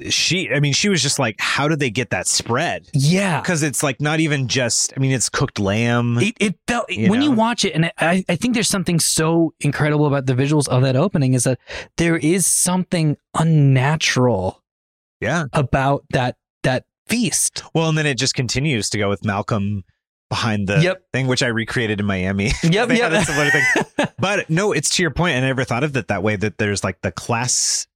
she, 0.08 0.50
I 0.50 0.60
mean, 0.60 0.72
she 0.72 0.88
was 0.88 1.02
just 1.02 1.18
like, 1.18 1.36
how 1.40 1.66
did 1.68 1.80
they 1.80 1.90
get 1.90 2.10
that 2.10 2.26
spread? 2.28 2.88
yeah 2.92 3.40
Because 3.40 3.62
it's 3.62 3.82
like 3.82 4.00
not 4.00 4.20
even 4.20 4.48
just. 4.48 4.92
I 4.96 5.00
mean, 5.00 5.12
it's 5.12 5.28
cooked 5.28 5.58
lamb. 5.58 6.18
it, 6.18 6.34
it 6.40 6.58
felt 6.68 6.90
You 6.90 7.10
when 7.10 7.22
you 7.22 7.32
watch 7.32 7.64
it 7.64 7.72
and 7.72 7.90
I, 7.98 8.24
I 8.28 8.36
think 8.36 8.54
there's 8.54 8.68
something 8.68 9.00
so 9.00 9.54
incredible 9.60 10.06
about 10.06 10.26
the 10.26 10.34
visuals 10.34 10.68
of 10.68 10.82
that 10.82 10.96
opening 10.96 11.34
is 11.34 11.44
that 11.44 11.58
there 11.96 12.16
is 12.16 12.46
something 12.46 13.16
unnatural 13.38 14.62
yeah. 15.20 15.44
about 15.52 16.04
that 16.10 16.36
that 16.62 16.84
feast 17.08 17.62
Well, 17.74 17.88
and 17.88 17.96
then 17.98 18.06
it 18.06 18.18
just 18.18 18.34
continues 18.34 18.90
to 18.90 18.98
go 18.98 19.08
with 19.08 19.24
Malcolm 19.24 19.84
behind 20.28 20.68
the 20.68 20.80
Yep. 20.80 21.02
thing, 21.12 21.26
which 21.26 21.42
I 21.42 21.48
recreated 21.48 22.00
in 22.00 22.06
Miami. 22.06 22.50
Yep, 22.62 22.90
yep. 22.90 23.12
a 23.12 23.24
similar 23.24 23.50
thing. 23.50 23.64
But 24.18 24.48
no, 24.48 24.72
it's 24.72 24.96
to 24.96 25.02
your 25.02 25.10
point. 25.10 25.36
I 25.36 25.40
never 25.40 25.62
thought 25.62 25.84
of 25.84 25.94
it 25.96 26.08
that 26.08 26.22
way. 26.22 26.36
That 26.36 26.58
there's 26.58 26.82
like 26.82 27.00
the 27.02 27.12
class 27.12 27.86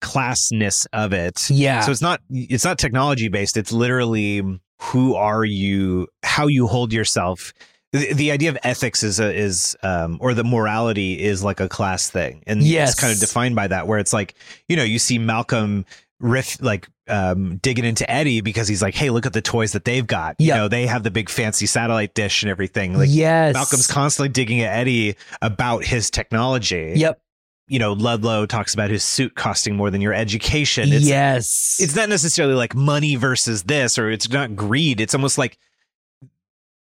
classness 0.00 0.86
of 0.92 1.12
it. 1.12 1.48
yeah 1.50 1.80
So 1.80 1.90
it's 1.90 2.02
not 2.02 2.20
it's 2.30 2.64
not 2.64 2.78
technology 2.78 3.28
based. 3.28 3.56
It's 3.56 3.72
literally 3.72 4.42
who 4.80 5.14
are 5.14 5.44
you, 5.44 6.08
how 6.22 6.46
you 6.46 6.66
hold 6.66 6.92
yourself. 6.92 7.52
The, 7.92 8.12
the 8.12 8.30
idea 8.32 8.50
of 8.50 8.58
ethics 8.64 9.02
is 9.04 9.20
a, 9.20 9.32
is 9.34 9.76
um 9.82 10.18
or 10.20 10.34
the 10.34 10.44
morality 10.44 11.22
is 11.22 11.44
like 11.44 11.60
a 11.60 11.68
class 11.68 12.10
thing, 12.10 12.42
and 12.46 12.62
Yes. 12.62 12.92
it's 12.92 13.00
kind 13.00 13.12
of 13.12 13.20
defined 13.20 13.54
by 13.54 13.68
that. 13.68 13.86
Where 13.86 13.98
it's 14.00 14.12
like 14.12 14.34
you 14.68 14.76
know 14.76 14.82
you 14.82 14.98
see 14.98 15.18
Malcolm 15.18 15.86
riff 16.20 16.60
like 16.60 16.88
um 17.06 17.58
digging 17.58 17.84
into 17.84 18.08
Eddie 18.10 18.40
because 18.40 18.66
he's 18.66 18.82
like, 18.82 18.94
hey, 18.96 19.10
look 19.10 19.26
at 19.26 19.32
the 19.32 19.42
toys 19.42 19.72
that 19.72 19.84
they've 19.84 20.06
got. 20.06 20.34
You 20.40 20.48
Yeah. 20.48 20.56
know 20.56 20.68
they 20.68 20.86
have 20.86 21.02
the 21.04 21.10
big 21.12 21.28
fancy 21.28 21.66
satellite 21.66 22.14
dish 22.14 22.42
and 22.42 22.50
everything. 22.50 22.96
Like 22.98 23.10
yes 23.12 23.54
Malcolm's 23.54 23.86
constantly 23.86 24.30
digging 24.30 24.60
at 24.62 24.76
Eddie 24.76 25.14
about 25.40 25.84
his 25.84 26.10
technology. 26.10 26.94
yep 26.96 27.20
You 27.68 27.78
know 27.78 27.92
Ludlow 27.94 28.46
talks 28.46 28.74
about 28.74 28.90
his 28.90 29.02
suit 29.02 29.34
costing 29.34 29.74
more 29.76 29.90
than 29.90 30.00
your 30.02 30.12
education. 30.12 30.92
It's, 30.92 31.06
yes 31.06 31.78
it's 31.80 31.96
not 31.96 32.08
necessarily 32.08 32.54
like 32.54 32.74
money 32.74 33.16
versus 33.16 33.62
this 33.64 33.98
or 33.98 34.10
it's 34.10 34.28
not 34.28 34.54
greed 34.54 35.00
it's 35.00 35.14
almost 35.14 35.38
like 35.38 35.56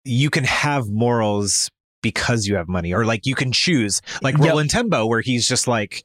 you 0.04 0.30
can 0.30 0.44
have 0.44 0.88
morals 0.88 1.70
because 2.02 2.46
you 2.46 2.56
have 2.56 2.68
money 2.68 2.92
or 2.92 3.04
like 3.04 3.26
you 3.26 3.34
can 3.34 3.52
choose 3.52 4.00
like 4.22 4.36
Yep. 4.38 4.48
roland 4.48 4.70
tembo 4.70 5.06
where 5.06 5.20
he's 5.20 5.48
just 5.48 5.66
like 5.66 6.04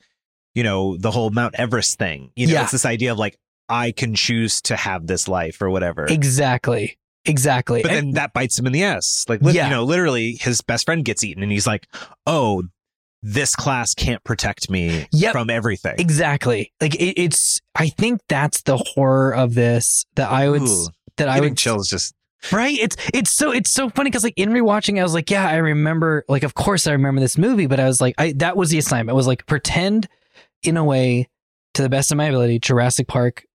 you 0.55 0.63
know 0.63 0.97
the 0.97 1.11
whole 1.11 1.29
mount 1.31 1.55
everest 1.57 1.97
thing 1.99 2.31
you 2.35 2.47
know 2.47 2.53
Yeah. 2.53 2.63
it's 2.63 2.71
this 2.71 2.85
idea 2.85 3.11
of 3.11 3.19
like 3.19 3.37
i 3.69 3.91
can 3.91 4.15
choose 4.15 4.61
to 4.63 4.75
have 4.75 5.05
this 5.07 5.27
life 5.27 5.61
or 5.61 5.69
whatever 5.69 6.05
exactly 6.05 6.97
exactly 7.25 7.81
but 7.83 7.91
And- 7.91 8.07
then 8.07 8.11
that 8.13 8.33
bites 8.33 8.57
him 8.57 8.65
in 8.65 8.73
the 8.73 8.83
ass 8.83 9.25
like 9.27 9.41
Yeah. 9.43 9.65
you 9.65 9.69
know 9.71 9.83
literally 9.83 10.33
his 10.39 10.61
best 10.61 10.85
friend 10.85 11.05
gets 11.05 11.23
eaten 11.23 11.43
and 11.43 11.51
he's 11.51 11.67
like 11.67 11.87
oh 12.25 12.63
this 13.23 13.55
class 13.55 13.93
can't 13.93 14.23
protect 14.23 14.69
me 14.69 15.07
Yep. 15.11 15.31
from 15.33 15.49
everything 15.49 15.95
exactly 15.99 16.71
like 16.81 16.95
it, 16.95 17.21
it's 17.21 17.61
i 17.75 17.87
think 17.89 18.21
that's 18.27 18.61
the 18.63 18.77
horror 18.77 19.33
of 19.33 19.53
this 19.53 20.05
that 20.15 20.31
i 20.31 20.49
would 20.49 20.63
Ooh, 20.63 20.87
that 21.17 21.29
i 21.29 21.39
would 21.39 21.57
chills 21.57 21.87
just 21.89 22.13
Right? 22.51 22.75
It's 22.79 22.95
it's 23.13 23.29
so 23.29 23.51
it's 23.51 23.69
so 23.69 23.91
funny 23.91 24.09
because 24.09 24.23
like 24.23 24.33
in 24.35 24.49
rewatching, 24.49 24.99
I 24.99 25.03
was 25.03 25.13
like, 25.13 25.29
yeah, 25.29 25.47
I 25.47 25.57
remember. 25.57 26.25
Like, 26.27 26.41
of 26.41 26.55
course, 26.55 26.87
I 26.87 26.93
remember 26.93 27.21
this 27.21 27.37
movie, 27.37 27.67
but 27.67 27.79
I 27.79 27.85
was 27.85 28.01
like, 28.01 28.15
I 28.17 28.31
that 28.37 28.57
was 28.57 28.71
the 28.71 28.79
assignment. 28.79 29.13
It 29.13 29.15
was 29.15 29.27
like 29.27 29.45
pretend, 29.45 30.07
in 30.63 30.75
a 30.75 30.83
way, 30.83 31.29
to 31.75 31.83
the 31.83 31.89
best 31.89 32.11
of 32.11 32.17
my 32.17 32.25
ability, 32.25 32.57
Jurassic 32.57 33.07
Park 33.07 33.45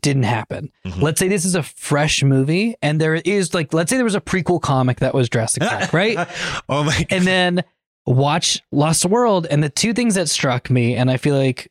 didn't 0.00 0.22
happen. 0.22 0.70
Mhm. 0.86 1.02
Let's 1.02 1.20
say 1.20 1.28
this 1.28 1.44
is 1.44 1.54
a 1.54 1.62
fresh 1.62 2.22
movie, 2.22 2.76
and 2.80 2.98
there 2.98 3.14
is 3.16 3.52
like, 3.52 3.74
let's 3.74 3.90
say 3.90 3.96
there 3.96 4.04
was 4.04 4.14
a 4.14 4.22
prequel 4.22 4.58
comic 4.58 5.00
that 5.00 5.12
was 5.12 5.28
Jurassic 5.28 5.62
Park, 5.64 5.92
right? 5.92 6.16
oh 6.70 6.84
my 6.84 7.06
and 7.10 7.26
then 7.26 7.62
watch 8.08 8.62
Lost 8.72 9.04
World, 9.04 9.46
and 9.50 9.62
the 9.62 9.68
two 9.68 9.92
things 9.92 10.14
that 10.14 10.28
struck 10.28 10.70
me, 10.70 10.96
and 10.96 11.10
I 11.10 11.16
feel 11.16 11.36
like 11.36 11.70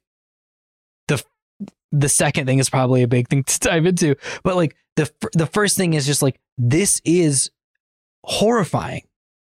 the 1.07 1.23
the 1.91 2.09
second 2.09 2.45
thing 2.45 2.59
is 2.59 2.69
probably 2.69 3.01
a 3.03 3.07
big 3.07 3.27
thing 3.27 3.43
to 3.43 3.59
dive 3.59 3.85
into, 3.85 4.15
but 4.43 4.55
like 4.55 4.75
the 4.95 5.11
the 5.33 5.47
first 5.47 5.77
thing 5.77 5.93
is 5.93 6.05
just 6.05 6.21
like 6.21 6.39
this 6.57 7.01
is 7.03 7.49
horrifying, 8.23 9.03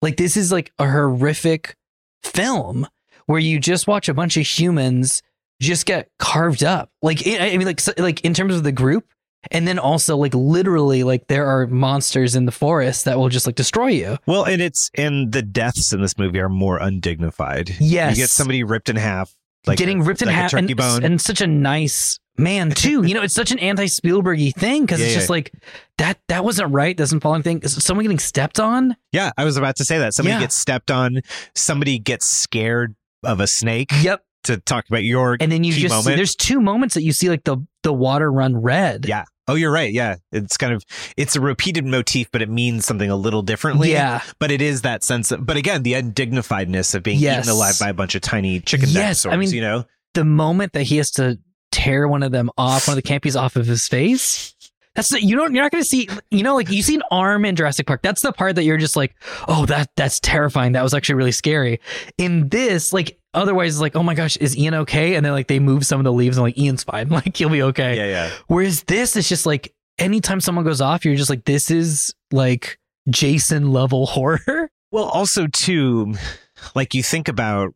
like 0.02 0.16
this 0.16 0.36
is 0.36 0.52
like 0.52 0.72
a 0.78 0.88
horrific 0.88 1.76
film 2.22 2.86
where 3.26 3.40
you 3.40 3.58
just 3.58 3.86
watch 3.86 4.08
a 4.08 4.14
bunch 4.14 4.36
of 4.36 4.46
humans 4.46 5.22
just 5.60 5.86
get 5.86 6.08
carved 6.18 6.62
up, 6.62 6.90
like 7.02 7.26
I 7.26 7.56
mean, 7.56 7.66
like 7.66 7.80
like 7.98 8.24
in 8.24 8.34
terms 8.34 8.54
of 8.54 8.62
the 8.62 8.72
group. 8.72 9.04
And 9.50 9.66
then 9.68 9.78
also 9.78 10.16
like 10.16 10.34
literally 10.34 11.04
like 11.04 11.28
there 11.28 11.46
are 11.46 11.66
monsters 11.68 12.34
in 12.34 12.44
the 12.44 12.52
forest 12.52 13.04
that 13.04 13.18
will 13.18 13.28
just 13.28 13.46
like 13.46 13.54
destroy 13.54 13.86
you. 13.88 14.18
Well, 14.26 14.44
and 14.44 14.60
it's 14.60 14.90
and 14.96 15.30
the 15.32 15.42
deaths 15.42 15.92
in 15.92 16.00
this 16.00 16.18
movie 16.18 16.40
are 16.40 16.48
more 16.48 16.78
undignified. 16.78 17.70
Yes. 17.78 18.16
you 18.16 18.22
get 18.24 18.30
somebody 18.30 18.64
ripped 18.64 18.88
in 18.88 18.96
half, 18.96 19.34
like 19.66 19.78
getting 19.78 20.02
ripped 20.02 20.22
in 20.22 20.26
like 20.26 20.34
half 20.36 20.50
turkey 20.50 20.74
and, 20.78 21.04
and 21.04 21.20
such 21.20 21.40
a 21.40 21.46
nice 21.46 22.18
man 22.36 22.70
too. 22.70 23.04
you 23.04 23.14
know, 23.14 23.22
it's 23.22 23.34
such 23.34 23.50
an 23.50 23.58
anti-Spielbergy 23.58 24.54
thing 24.54 24.82
because 24.82 25.00
it's 25.04 25.14
just 25.14 25.28
yeah. 25.28 25.32
like 25.32 25.52
that 25.98 26.18
that 26.28 26.44
wasn't 26.44 26.72
right. 26.72 26.96
Doesn't 26.96 27.20
fall 27.20 27.34
anything. 27.34 27.60
Is 27.62 27.82
Someone 27.84 28.04
getting 28.04 28.18
stepped 28.18 28.58
on. 28.60 28.96
yeah, 29.12 29.30
I 29.38 29.44
was 29.44 29.56
about 29.56 29.76
to 29.76 29.84
say 29.84 29.98
that 29.98 30.14
somebody 30.14 30.34
Yeah. 30.34 30.40
gets 30.40 30.56
stepped 30.56 30.90
on, 30.90 31.20
somebody 31.54 31.98
gets 31.98 32.26
scared 32.26 32.94
of 33.24 33.40
a 33.40 33.46
snake. 33.46 33.90
Yep. 34.02 34.22
To 34.44 34.56
talk 34.58 34.86
about 34.88 35.02
your 35.04 35.36
And 35.40 35.50
then 35.52 35.62
you 35.64 35.72
just 35.72 36.04
see, 36.04 36.14
there's 36.14 36.34
two 36.36 36.60
moments 36.60 36.94
that 36.94 37.02
you 37.02 37.12
see 37.12 37.28
like 37.28 37.44
the 37.44 37.58
the 37.82 37.92
water 37.92 38.30
run 38.32 38.56
red. 38.56 39.04
yeah. 39.06 39.24
Oh, 39.46 39.54
you're 39.54 39.72
right. 39.72 39.90
Yeah, 39.92 40.16
it's 40.30 40.56
kind 40.58 40.72
of 40.74 40.84
it's 41.16 41.34
a 41.36 41.40
repeated 41.40 41.84
motif, 41.84 42.30
but 42.30 42.40
it 42.42 42.48
means 42.50 42.84
something 42.86 43.10
a 43.10 43.16
little 43.16 43.42
differently. 43.42 43.90
Yeah. 43.92 44.22
but 44.38 44.50
it 44.50 44.60
is 44.62 44.82
that 44.82 45.02
sense 45.02 45.30
of. 45.32 45.44
But 45.44 45.56
again, 45.56 45.82
the 45.82 45.94
undignifiedness 45.94 46.94
of 46.94 47.02
being 47.02 47.18
Yes. 47.18 47.44
eaten 47.46 47.56
alive 47.56 47.78
by 47.80 47.88
a 47.88 47.94
bunch 47.94 48.14
of 48.14 48.20
tiny 48.22 48.60
chicken 48.60 48.88
Yes, 48.90 49.24
I 49.26 49.36
mean- 49.36 49.50
you 49.50 49.60
know. 49.60 49.84
The 50.14 50.24
moment 50.24 50.72
that 50.74 50.84
he 50.84 50.96
has 50.98 51.10
to 51.12 51.38
tear 51.70 52.08
one 52.08 52.22
of 52.22 52.32
them 52.32 52.50
off, 52.56 52.88
one 52.88 52.96
of 52.96 53.02
the 53.02 53.08
compies 53.08 53.38
off 53.40 53.56
of 53.56 53.66
his 53.66 53.86
face. 53.86 54.54
That's 54.94 55.10
the, 55.10 55.22
you 55.22 55.36
don't 55.36 55.54
you're 55.54 55.62
not 55.62 55.70
going 55.70 55.82
to 55.82 55.88
see 55.88 56.08
you 56.30 56.42
know 56.42 56.54
like 56.54 56.70
you 56.70 56.82
see 56.82 56.96
an 56.96 57.02
arm 57.10 57.44
in 57.44 57.56
Jurassic 57.56 57.86
Park. 57.86 58.02
That's 58.02 58.22
the 58.22 58.32
part 58.32 58.56
that 58.56 58.64
you're 58.64 58.78
just 58.78 58.96
like, 58.96 59.14
"Oh, 59.46 59.66
that 59.66 59.90
that's 59.96 60.20
terrifying. 60.20 60.72
That 60.72 60.82
was 60.82 60.94
actually 60.94 61.16
really 61.16 61.32
scary." 61.32 61.80
In 62.16 62.48
this, 62.48 62.92
like 62.92 63.18
otherwise 63.34 63.74
it's 63.74 63.80
like, 63.80 63.96
"Oh 63.96 64.02
my 64.02 64.14
gosh, 64.14 64.36
is 64.38 64.56
Ian 64.56 64.74
okay?" 64.74 65.14
And 65.14 65.24
then 65.24 65.32
like 65.32 65.46
they 65.48 65.60
move 65.60 65.86
some 65.86 66.00
of 66.00 66.04
the 66.04 66.12
leaves 66.12 66.36
and 66.36 66.44
like 66.44 66.58
Ian's 66.58 66.84
fine. 66.84 67.08
Like 67.18 67.36
he'll 67.36 67.48
be 67.48 67.62
okay. 67.62 67.96
Yeah, 67.96 68.06
yeah. 68.06 68.30
Whereas 68.48 68.82
this 68.84 69.16
is 69.16 69.28
just 69.28 69.46
like 69.46 69.74
anytime 69.98 70.40
someone 70.40 70.64
goes 70.64 70.80
off, 70.80 71.04
you're 71.04 71.16
just 71.16 71.30
like, 71.30 71.44
"This 71.44 71.70
is 71.70 72.14
like 72.32 72.78
Jason 73.08 73.72
level 73.72 74.06
horror." 74.16 74.70
Well, 74.90 75.04
also 75.04 75.46
too, 75.46 76.14
like 76.74 76.94
you 76.94 77.02
think 77.02 77.28
about 77.28 77.74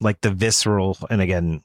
like 0.00 0.20
the 0.20 0.30
visceral, 0.30 0.98
and 1.08 1.20
again, 1.20 1.62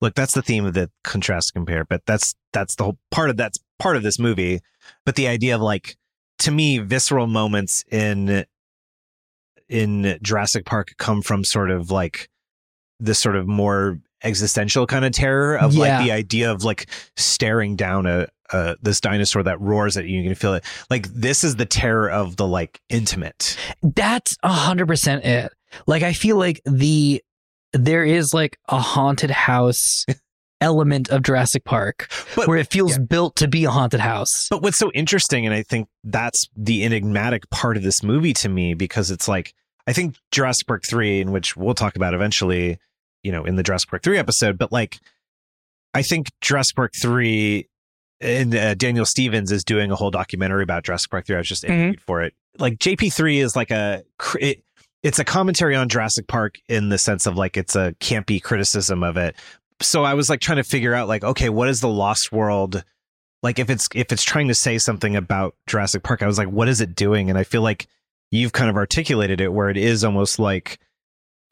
look, 0.00 0.14
that's 0.14 0.34
the 0.34 0.42
theme 0.42 0.64
of 0.64 0.74
the 0.74 0.90
contrast 1.04 1.54
compare, 1.54 1.84
but 1.84 2.04
that's 2.06 2.34
that's 2.52 2.74
the 2.74 2.84
whole 2.84 2.98
part 3.10 3.30
of 3.30 3.36
that's 3.36 3.58
part 3.80 3.96
of 3.96 4.02
this 4.04 4.18
movie. 4.18 4.60
But 5.04 5.16
the 5.16 5.26
idea 5.26 5.56
of 5.56 5.60
like 5.60 5.96
to 6.40 6.50
me, 6.50 6.78
visceral 6.78 7.26
moments 7.26 7.84
in 7.90 8.44
in 9.68 10.18
Jurassic 10.22 10.64
Park 10.64 10.94
come 10.98 11.22
from 11.22 11.44
sort 11.44 11.70
of 11.70 11.90
like 11.90 12.28
the 12.98 13.14
sort 13.14 13.36
of 13.36 13.46
more 13.46 13.98
existential 14.22 14.86
kind 14.86 15.04
of 15.04 15.12
terror 15.12 15.56
of 15.56 15.72
Yeah. 15.74 15.80
like 15.98 16.04
the 16.04 16.12
idea 16.12 16.50
of 16.52 16.64
like 16.64 16.86
staring 17.16 17.76
down 17.76 18.06
a, 18.06 18.26
a 18.52 18.76
this 18.82 19.00
dinosaur 19.00 19.42
that 19.44 19.60
roars 19.60 19.96
at 19.96 20.06
you. 20.06 20.18
You 20.20 20.24
can 20.28 20.34
feel 20.34 20.54
it. 20.54 20.64
Like 20.90 21.08
this 21.08 21.44
is 21.44 21.56
the 21.56 21.66
terror 21.66 22.10
of 22.10 22.36
the 22.36 22.46
like 22.46 22.80
intimate. 22.88 23.56
That's 23.82 24.36
a 24.42 24.52
hundred 24.52 24.86
percent 24.88 25.24
it. 25.24 25.52
Like 25.86 26.02
I 26.02 26.12
feel 26.12 26.36
like 26.36 26.60
the 26.66 27.22
there 27.72 28.04
is 28.04 28.34
like 28.34 28.58
a 28.68 28.78
haunted 28.80 29.30
house 29.30 30.04
element 30.60 31.08
of 31.10 31.22
Jurassic 31.22 31.64
Park 31.64 32.10
But- 32.36 32.48
where 32.48 32.58
it 32.58 32.70
feels 32.70 32.98
built 32.98 33.36
to 33.36 33.48
be 33.48 33.64
a 33.64 33.70
haunted 33.70 34.00
house. 34.00 34.48
But 34.50 34.62
what's 34.62 34.76
so 34.78 34.90
interesting, 34.92 35.46
and 35.46 35.54
I 35.54 35.62
think 35.62 35.88
that's 36.04 36.48
the 36.56 36.84
enigmatic 36.84 37.48
part 37.50 37.76
of 37.76 37.82
this 37.82 38.02
movie 38.02 38.32
to 38.34 38.48
me, 38.48 38.74
because 38.74 39.10
it's 39.10 39.28
like 39.28 39.54
I 39.86 39.92
think 39.92 40.16
Jurassic 40.30 40.66
Park 40.66 40.84
three, 40.84 41.20
in 41.20 41.32
which 41.32 41.56
we'll 41.56 41.74
talk 41.74 41.96
about 41.96 42.14
eventually, 42.14 42.78
you 43.22 43.32
know, 43.32 43.44
in 43.44 43.56
the 43.56 43.62
Jurassic 43.62 43.90
Park 43.90 44.02
three 44.02 44.18
episode, 44.18 44.58
but 44.58 44.70
like 44.70 44.98
I 45.94 46.02
think 46.02 46.30
Jurassic 46.40 46.76
Park 46.76 46.92
three, 46.94 47.68
and 48.20 48.54
uh, 48.54 48.74
Daniel 48.74 49.06
Stevens 49.06 49.50
is 49.50 49.64
doing 49.64 49.90
a 49.90 49.96
whole 49.96 50.10
documentary 50.10 50.62
about 50.62 50.84
Jurassic 50.84 51.10
Park 51.10 51.26
three. 51.26 51.36
I 51.36 51.38
was 51.38 51.48
just 51.48 51.64
interviewed 51.64 52.00
for 52.00 52.22
it. 52.22 52.34
Like 52.58 52.78
JP 52.78 53.12
three 53.12 53.38
is 53.40 53.56
like 53.56 53.70
a. 53.70 54.04
It, 54.38 54.62
it's 55.02 55.18
a 55.18 55.24
commentary 55.24 55.74
on 55.74 55.88
Jurassic 55.88 56.26
Park 56.26 56.58
in 56.68 56.90
the 56.90 56.98
sense 56.98 57.26
of 57.26 57.34
like 57.34 57.56
it's 57.56 57.74
a 57.74 57.94
campy 58.00 58.40
criticism 58.42 59.02
of 59.02 59.16
it. 59.16 59.34
So 59.80 60.04
I 60.04 60.14
was 60.14 60.28
like 60.28 60.40
trying 60.40 60.58
to 60.58 60.64
figure 60.64 60.94
out 60.94 61.08
like, 61.08 61.24
okay, 61.24 61.48
what 61.48 61.68
is 61.68 61.80
the 61.80 61.88
Lost 61.88 62.32
World? 62.32 62.84
Like 63.42 63.58
if 63.58 63.70
it's 63.70 63.88
if 63.94 64.12
it's 64.12 64.22
trying 64.22 64.48
to 64.48 64.54
say 64.54 64.78
something 64.78 65.16
about 65.16 65.54
Jurassic 65.66 66.02
Park, 66.02 66.22
I 66.22 66.26
was 66.26 66.38
like, 66.38 66.48
what 66.48 66.68
is 66.68 66.80
it 66.80 66.94
doing? 66.94 67.30
And 67.30 67.38
I 67.38 67.44
feel 67.44 67.62
like 67.62 67.86
you've 68.30 68.52
kind 68.52 68.68
of 68.68 68.76
articulated 68.76 69.40
it 69.40 69.52
where 69.52 69.70
it 69.70 69.76
is 69.76 70.04
almost 70.04 70.38
like 70.38 70.78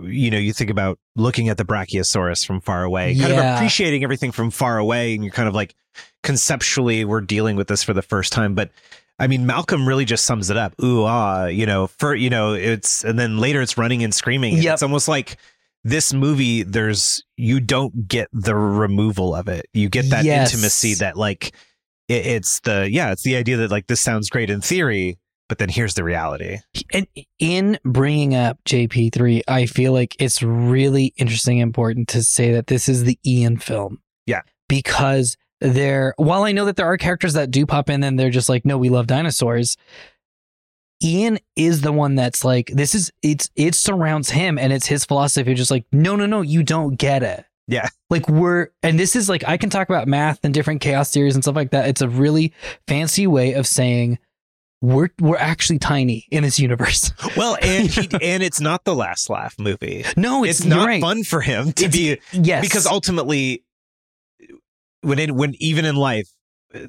you 0.01 0.31
know, 0.31 0.39
you 0.39 0.53
think 0.53 0.71
about 0.71 0.99
looking 1.17 1.49
at 1.49 1.57
the 1.57 1.65
Brachiosaurus 1.65 2.47
from 2.47 2.61
far 2.61 2.85
away, 2.85 3.17
kind 3.17 3.33
of 3.33 3.39
appreciating 3.57 4.05
everything 4.05 4.31
from 4.31 4.51
far 4.51 4.79
away, 4.79 5.15
and 5.15 5.25
you're 5.25 5.33
kind 5.33 5.49
of 5.49 5.55
like 5.55 5.75
conceptually 6.23 7.05
we're 7.05 7.21
dealing 7.21 7.57
with 7.57 7.69
this 7.69 7.83
for 7.83 7.95
the 7.95 8.03
first 8.03 8.33
time. 8.33 8.55
But 8.55 8.71
I 9.19 9.27
mean, 9.27 9.47
Malcolm 9.47 9.89
really 9.89 10.05
just 10.05 10.25
sums 10.25 10.51
it 10.51 10.57
up. 10.57 10.75
Ooh, 10.83 11.05
ah, 11.05 11.47
you 11.47 11.67
know, 11.67 11.89
for 11.89 12.15
you 12.15 12.31
know, 12.31 12.53
it's 12.55 13.05
and 13.05 13.19
then 13.19 13.39
later 13.39 13.61
it's 13.61 13.77
running 13.77 14.05
and 14.05 14.15
screaming. 14.15 14.55
and 14.55 14.63
Yep. 14.63 14.75
It's 14.75 14.83
almost 14.83 15.09
like 15.09 15.37
this 15.85 16.13
movie. 16.13 16.63
There's 16.63 17.23
you 17.37 17.61
don't 17.61 18.09
get 18.09 18.29
the 18.33 18.55
removal 18.55 19.35
of 19.35 19.49
it. 19.49 19.67
You 19.73 19.89
get 19.89 20.11
that 20.11 20.25
Yes. 20.25 20.53
intimacy 20.53 20.95
that 20.95 21.17
like 21.17 21.55
it, 22.09 22.27
it's 22.27 22.61
the 22.61 22.89
yeah, 22.91 23.13
it's 23.13 23.23
the 23.23 23.37
idea 23.37 23.57
that 23.59 23.71
like 23.71 23.87
this 23.87 24.01
sounds 24.01 24.29
great 24.31 24.51
in 24.51 24.61
theory, 24.61 25.19
but 25.49 25.59
then 25.59 25.69
here's 25.69 25.95
the 25.95 26.05
reality. 26.05 26.59
And 26.93 27.07
in 27.39 27.79
bringing 27.85 28.35
up 28.35 28.59
JP3, 28.67 29.43
I 29.49 29.67
feel 29.67 29.93
like 29.93 30.17
it's 30.19 30.43
really 30.43 31.15
interesting 31.17 31.61
and 31.61 31.69
important 31.69 32.09
to 32.09 32.23
say 32.23 32.53
that 32.53 32.67
this 32.67 32.89
is 32.89 33.05
the 33.05 33.19
Ian 33.27 33.59
film. 33.59 33.99
Yeah. 34.27 34.43
Because 34.69 35.37
there, 35.61 36.15
while 36.19 36.45
I 36.45 36.53
know 36.53 36.67
that 36.67 36.77
there 36.77 36.87
are 36.87 36.97
characters 36.97 37.33
that 37.33 37.51
do 37.51 37.67
pop 37.67 37.89
in 37.91 38.05
and 38.05 38.19
they're 38.19 38.31
just 38.31 38.49
like, 38.49 38.65
no, 38.65 38.79
we 38.79 38.91
love 38.91 39.07
dinosaurs. 39.07 39.77
Ian 41.03 41.39
is 41.57 41.81
the 41.83 41.93
one 41.93 42.15
that's 42.17 42.45
like, 42.45 42.71
this 42.75 42.95
is, 42.95 43.13
it's, 43.23 43.51
it 43.57 43.75
surrounds 43.75 44.31
him 44.31 44.59
and 44.59 44.73
it's 44.73 44.87
his 44.87 45.05
philosophy, 45.05 45.55
just 45.55 45.71
like, 45.71 45.85
no, 45.93 46.17
no, 46.17 46.27
no, 46.27 46.43
you 46.43 46.63
don't 46.63 46.97
get 46.97 47.23
it. 47.23 47.45
Yeah. 47.69 47.89
Like 48.11 48.29
we're, 48.29 48.69
and 48.83 48.99
this 48.99 49.15
is 49.15 49.29
like, 49.29 49.45
I 49.47 49.57
can 49.59 49.71
talk 49.71 49.89
about 49.89 50.09
math 50.09 50.41
and 50.43 50.53
different 50.55 50.81
chaos 50.81 51.13
theories 51.13 51.35
and 51.35 51.45
stuff 51.45 51.55
like 51.57 51.71
that. 51.71 51.89
It's 51.89 52.01
a 52.01 52.09
really 52.09 52.53
fancy 52.89 53.27
way 53.27 53.53
of 53.53 53.67
saying, 53.67 54.19
we're 54.81 55.09
we're 55.21 55.37
actually 55.37 55.81
tiny 55.81 56.25
in 56.31 56.45
this 56.45 56.61
universe. 56.61 57.13
Well, 57.37 57.59
and 57.61 57.89
he, 57.89 58.09
and 58.23 58.45
it's 58.45 58.61
not 58.61 58.85
the 58.85 58.95
last 58.95 59.29
laugh 59.29 59.59
movie. 59.59 60.05
No, 60.17 60.45
it's, 60.45 60.61
it's 60.61 60.69
not 60.69 60.87
right. 60.87 61.01
fun 61.01 61.25
for 61.25 61.41
him 61.41 61.73
to 61.73 61.85
It's- 61.87 61.93
be 61.93 62.21
Yes, 62.33 62.63
because 62.65 62.87
ultimately 62.87 63.65
when 65.01 65.19
it 65.19 65.33
when 65.33 65.55
even 65.59 65.85
in 65.85 65.97
life 65.97 66.29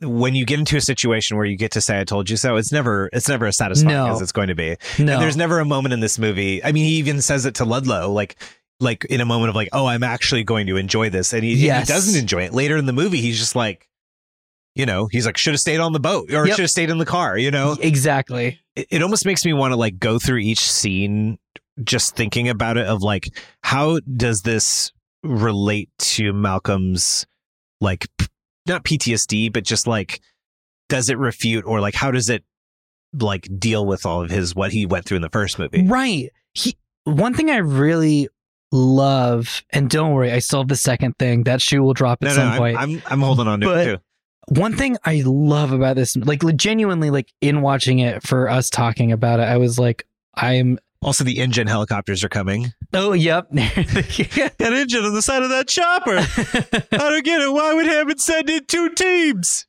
when 0.02 0.36
you 0.36 0.46
get 0.46 0.60
into 0.60 0.76
a 0.76 0.82
situation 0.82 1.38
where 1.38 1.46
you 1.46 1.56
get 1.56 1.72
to 1.72 1.80
say 1.82 2.00
i 2.00 2.04
told 2.04 2.30
you 2.30 2.36
so 2.36 2.58
it's 2.58 2.72
never 2.72 3.10
it's 3.14 3.30
never 3.30 3.46
as 3.46 3.56
satisfying 3.58 3.96
No. 3.96 4.08
as 4.12 4.22
it's 4.22 4.32
going 4.34 4.50
to 4.50 4.56
be 4.56 4.76
no, 5.00 5.14
and 5.14 5.22
there's 5.22 5.38
never 5.38 5.60
a 5.60 5.66
moment 5.66 5.94
in 5.94 6.00
this 6.02 6.20
movie 6.20 6.62
i 6.64 6.72
mean 6.74 6.84
he 6.86 6.96
even 6.96 7.22
says 7.22 7.46
it 7.46 7.56
to 7.56 7.66
ludlow 7.66 8.12
like 8.12 8.36
like 8.82 9.06
in 9.06 9.22
a 9.22 9.26
moment 9.26 9.50
of 9.50 9.56
like 9.56 9.70
oh 9.72 9.86
i'm 9.86 10.04
actually 10.04 10.44
going 10.44 10.68
to 10.68 10.76
enjoy 10.78 11.10
this 11.10 11.32
and 11.34 11.44
he, 11.44 11.54
Yes. 11.56 11.88
he 11.88 11.94
doesn't 11.94 12.20
enjoy 12.20 12.44
it 12.44 12.54
later 12.54 12.76
in 12.78 12.86
the 12.88 12.94
movie 12.94 13.22
he's 13.22 13.40
just 13.40 13.56
like 13.56 13.88
you 14.76 14.86
know 14.86 15.08
he's 15.12 15.26
like 15.26 15.38
should 15.38 15.54
have 15.54 15.60
stayed 15.62 15.80
on 15.80 15.94
the 15.94 16.00
boat 16.00 16.32
or 16.34 16.46
Yep. 16.46 16.56
should 16.58 16.64
have 16.64 16.72
stayed 16.72 16.90
in 16.90 16.98
the 16.98 17.06
car 17.06 17.38
you 17.38 17.50
know 17.52 17.78
exactly. 17.82 18.60
it, 18.76 18.88
it 18.92 19.02
almost 19.02 19.26
makes 19.26 19.46
me 19.46 19.54
want 19.54 19.72
to 19.72 19.78
like 19.78 19.98
go 19.98 20.20
through 20.20 20.40
each 20.40 20.60
scene 20.70 21.38
just 21.84 22.16
thinking 22.18 22.50
about 22.50 22.76
it 22.78 22.86
of 22.86 23.02
like 23.02 23.30
how 23.64 24.00
does 24.18 24.42
this 24.42 24.92
relate 25.24 25.90
to 25.98 26.34
Malcolm's 26.34 27.26
like 27.82 28.08
not 28.70 28.84
PTSD 28.84 29.52
but 29.52 29.64
just 29.64 29.88
like 29.88 30.22
does 30.88 31.10
it 31.10 31.18
refute 31.18 31.66
or 31.66 31.82
like 31.82 31.96
how 31.96 32.12
does 32.12 32.30
it 32.30 32.44
like 33.20 33.48
deal 33.60 33.86
with 33.86 34.06
all 34.06 34.24
of 34.24 34.30
his 34.30 34.56
what 34.56 34.72
he 34.72 34.86
went 34.86 35.06
through 35.06 35.18
in 35.18 35.22
the 35.22 35.30
first 35.30 35.60
movie 35.60 35.86
Right. 35.86 36.30
He 36.54 36.78
one 37.04 37.34
thing 37.34 37.50
I 37.50 37.58
really 37.58 38.28
love, 38.72 39.64
and 39.72 39.90
don't 39.90 40.14
worry, 40.14 40.32
I 40.32 40.40
still 40.40 40.60
have 40.60 40.68
the 40.68 40.76
second 40.76 41.18
thing. 41.18 41.44
That 41.44 41.62
shoe 41.62 41.82
will 41.82 41.94
drop 41.94 42.20
at 42.24 42.26
no 42.26 42.30
no 42.30 42.36
some 42.36 42.48
I'm, 42.50 42.58
point. 42.58 42.78
I'm 42.78 43.02
I'm 43.08 43.22
holding 43.22 43.48
on 43.48 43.62
to 43.62 43.66
But- 43.68 43.88
it 43.88 43.96
too 43.98 44.02
one 44.50 44.76
thing 44.76 44.98
I 45.06 45.22
love 45.26 45.72
about 45.72 45.96
this, 45.96 46.18
like 46.18 46.42
genuinely, 46.56 47.12
like 47.12 47.32
in 47.40 47.62
watching 47.62 48.00
it 48.00 48.24
for 48.24 48.50
us 48.50 48.70
talking 48.70 49.12
about 49.12 49.40
it, 49.40 49.44
I 49.44 49.58
was 49.58 49.78
like, 49.78 50.08
I'm. 50.36 50.80
Also 51.02 51.24
the 51.24 51.40
InGen 51.40 51.68
helicopters 51.68 52.24
are 52.24 52.30
coming. 52.30 52.74
Oh, 52.94 53.14
yep. 53.14 53.48
that 53.52 54.58
InGen 54.60 55.06
on 55.06 55.14
the 55.14 55.22
side 55.22 55.44
of 55.44 55.50
that 55.50 55.68
chopper. 55.68 56.18
I 56.18 56.98
don't 56.98 57.24
get 57.24 57.42
it. 57.42 57.54
Why 57.54 57.74
would 57.74 57.86
Hammond 57.86 58.20
send 58.20 58.50
in 58.50 58.66
two 58.66 58.90
teams? 58.90 59.66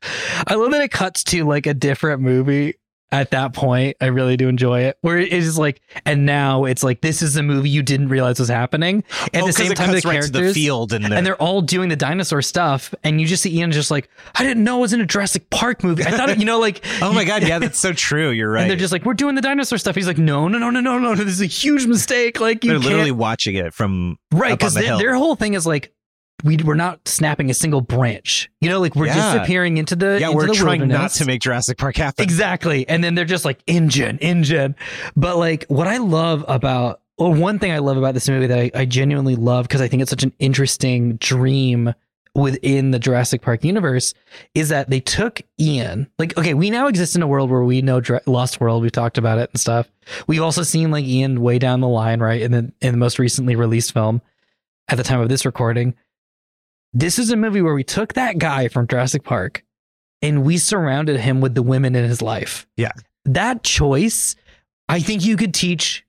I 0.47 0.55
love 0.55 0.73
that 0.73 0.83
it 0.83 0.91
cuts 0.91 1.23
to 1.25 1.45
like 1.45 1.67
a 1.67 1.75
different 1.75 2.21
movie 2.21 2.75
at 3.13 3.31
that 3.33 3.53
point. 3.53 3.97
I 4.01 4.07
really 4.07 4.37
do 4.37 4.49
enjoy 4.49 4.83
it. 4.83 4.99
Where 5.01 5.19
it 5.19 5.33
is 5.33 5.59
like, 5.59 5.81
and 6.05 6.27
now 6.27 6.65
it's 6.65 6.83
like 6.83 7.01
this 7.01 7.23
is 7.23 7.37
a 7.37 7.43
movie 7.43 7.69
you 7.71 7.83
didn't 7.83 8.09
realize 8.09 8.39
was 8.39 8.49
happening. 8.49 9.05
At 9.35 9.43
Oh, 9.43 9.47
the 9.47 9.53
same 9.53 9.73
time, 9.73 9.89
the 9.89 9.95
right 9.97 10.03
characters 10.03 10.31
the 10.31 10.53
field 10.55 10.93
and, 10.93 11.05
and 11.13 11.27
they're 11.27 11.37
all 11.41 11.61
doing 11.63 11.89
the 11.89 11.97
dinosaur 11.97 12.43
stuff, 12.43 12.95
and 13.03 13.21
you 13.21 13.27
just 13.27 13.43
see 13.43 13.57
Ian 13.59 13.73
just 13.73 13.91
like, 13.91 14.09
I 14.35 14.45
didn't 14.45 14.63
know 14.65 14.79
it 14.79 14.81
was 14.83 14.93
in 14.93 15.01
a 15.01 15.07
Jurassic 15.07 15.51
Park 15.51 15.83
movie. 15.83 16.05
I 16.05 16.11
thought, 16.11 16.31
it, 16.31 16.39
you 16.39 16.45
know, 16.45 16.59
like, 16.61 16.85
Oh 17.03 17.13
my 17.13 17.25
god, 17.25 17.43
yeah, 17.43 17.59
that's 17.61 17.79
so 17.79 17.93
true. 17.93 18.31
You're 18.31 18.51
right. 18.51 18.63
and 18.63 18.71
they're 18.71 18.77
just 18.77 18.93
like, 18.93 19.05
we're 19.05 19.15
doing 19.15 19.35
the 19.35 19.43
dinosaur 19.43 19.79
stuff. 19.79 19.95
He's 19.97 20.07
like, 20.07 20.19
no, 20.19 20.49
no, 20.49 20.59
no, 20.59 20.71
no, 20.71 20.81
no, 20.81 20.99
no, 20.99 21.15
no. 21.15 21.25
This 21.25 21.35
is 21.35 21.41
a 21.41 21.47
huge 21.47 21.87
mistake. 21.87 22.41
Like, 22.41 22.65
you 22.65 22.71
they're 22.71 22.79
literally 22.79 23.13
watching 23.13 23.57
it 23.57 23.75
from 23.75 24.19
right 24.33 24.57
because 24.59 24.75
the 24.75 24.83
their 24.99 25.15
whole 25.15 25.37
thing 25.37 25.55
is 25.55 25.67
like. 25.67 25.93
We, 26.45 26.57
we're 26.59 26.75
not 26.75 27.07
snapping 27.07 27.51
a 27.51 27.55
single 27.55 27.81
branch, 27.81 28.51
you 28.61 28.69
know, 28.69 28.81
like 28.81 28.95
we're 28.95 29.07
Yeah. 29.07 29.35
disappearing 29.35 29.77
into 29.79 29.97
the 29.97 30.19
yeah, 30.21 30.27
into 30.29 30.37
we're 30.37 30.47
the 30.47 30.55
trying 30.55 30.87
not 30.89 31.11
to 31.13 31.25
make 31.25 31.41
Jurassic 31.41 31.79
Park 31.79 31.97
happen. 31.97 32.23
Exactly. 32.23 32.89
And 32.89 33.03
then 33.05 33.15
they're 33.15 33.25
just 33.25 33.45
like 33.45 33.61
InGen, 33.67 34.19
InGen. 34.19 34.75
But 35.17 35.37
like 35.37 35.65
what 35.69 35.87
I 35.87 35.99
love 35.99 36.45
about 36.49 37.01
or 37.19 37.35
one 37.35 37.59
thing 37.59 37.73
I 37.73 37.79
love 37.79 37.97
about 37.99 38.15
this 38.15 38.29
movie 38.29 38.47
that 38.47 38.59
I, 38.59 38.71
I 38.75 38.85
genuinely 38.87 39.37
love 39.37 39.67
because 39.69 39.81
I 39.83 39.89
think 39.89 40.01
it's 40.03 40.11
such 40.11 40.23
an 40.23 40.33
interesting 40.39 41.17
dream 41.17 41.93
within 42.35 42.93
the 42.93 42.99
Jurassic 42.99 43.43
Park 43.43 43.65
universe 43.65 44.15
is 44.55 44.69
that 44.69 44.89
they 44.89 45.01
took 45.01 45.43
Ian. 45.61 46.09
Like, 46.19 46.39
okay, 46.39 46.55
we 46.55 46.71
now 46.71 46.87
exist 46.87 47.17
in 47.17 47.23
a 47.23 47.27
world 47.27 47.51
where 47.51 47.65
we 47.65 47.83
know 47.83 48.01
Dra- 48.01 48.23
Lost 48.27 48.61
World. 48.61 48.83
We've 48.83 48.93
talked 48.93 49.19
about 49.19 49.39
it 49.39 49.51
and 49.53 49.61
stuff. 49.61 49.91
We've 50.29 50.41
also 50.41 50.63
seen 50.63 50.91
like 50.93 51.05
Ian 51.05 51.41
way 51.43 51.59
down 51.59 51.81
the 51.81 51.89
line, 51.89 52.21
right? 52.21 52.41
In 52.41 52.53
the 52.53 52.73
in 52.81 52.93
the 52.93 52.99
most 52.99 53.19
recently 53.19 53.57
released 53.57 53.93
film 53.93 54.23
at 54.89 54.97
the 54.97 55.03
time 55.05 55.21
of 55.21 55.29
this 55.29 55.45
recording. 55.45 55.95
This 56.93 57.19
is 57.19 57.31
a 57.31 57.37
movie 57.37 57.63
where 57.63 57.75
we 57.75 57.85
took 57.85 58.15
that 58.15 58.39
guy 58.39 58.69
from 58.69 58.87
Jurassic 58.87 59.23
Park 59.23 59.65
and 60.23 60.45
we 60.45 60.59
surrounded 60.59 61.21
him 61.21 61.41
with 61.41 61.55
the 61.55 61.63
women 61.63 61.95
in 61.95 62.05
his 62.05 62.21
life. 62.21 62.67
Yeah. 62.77 62.93
That 63.25 63.63
choice, 63.63 64.35
I 64.89 65.01
think 65.01 65.25
you 65.25 65.37
could 65.37 65.55
teach 65.55 66.05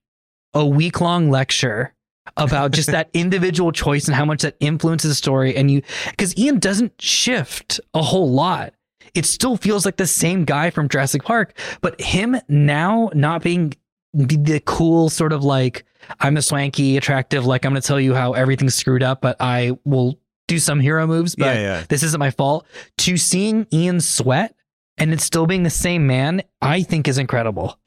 a 0.53 0.65
week 0.65 0.99
long 0.99 1.29
lecture 1.29 1.93
about 2.37 2.71
just 2.71 2.91
that 2.91 3.09
individual 3.13 3.71
choice 3.71 4.07
and 4.07 4.15
how 4.15 4.25
much 4.25 4.41
that 4.41 4.57
influences 4.59 5.11
the 5.11 5.15
story. 5.15 5.55
And 5.55 5.69
you, 5.69 5.81
because 6.09 6.35
Ian 6.37 6.59
doesn't 6.59 6.99
shift 7.01 7.79
a 7.93 8.01
whole 8.01 8.31
lot. 8.31 8.73
It 9.13 9.25
still 9.25 9.57
feels 9.57 9.85
like 9.85 9.97
the 9.97 10.07
same 10.07 10.45
guy 10.45 10.69
from 10.69 10.87
Jurassic 10.87 11.23
Park, 11.23 11.57
but 11.81 11.99
him 11.99 12.37
now 12.47 13.09
not 13.13 13.43
being 13.43 13.73
the- 14.13 14.61
cool 14.65 15.09
sort 15.09 15.33
of 15.33 15.43
like, 15.43 15.83
I'm 16.19 16.33
the 16.33 16.41
swanky, 16.41 16.97
attractive, 16.97 17.45
like 17.45 17.65
I'm 17.65 17.73
going 17.73 17.81
to 17.81 17.87
tell 17.87 17.99
you 17.99 18.13
how 18.15 18.33
everything's 18.33 18.75
screwed 18.75 19.03
up, 19.03 19.21
but 19.21 19.35
I 19.39 19.77
will 19.83 20.17
do 20.47 20.59
some 20.59 20.79
hero 20.79 21.07
moves, 21.07 21.35
but 21.35 21.55
Yeah, 21.55 21.61
yeah. 21.61 21.83
this 21.89 22.03
isn't 22.03 22.19
my 22.19 22.31
fault. 22.31 22.65
To 22.99 23.17
seeing 23.17 23.67
Ian 23.73 24.01
sweat 24.01 24.55
and 24.97 25.13
it's 25.13 25.23
still 25.23 25.45
being 25.47 25.63
the 25.63 25.69
same 25.69 26.05
man, 26.07 26.41
I 26.61 26.83
think 26.83 27.07
is 27.07 27.17
incredible. 27.17 27.77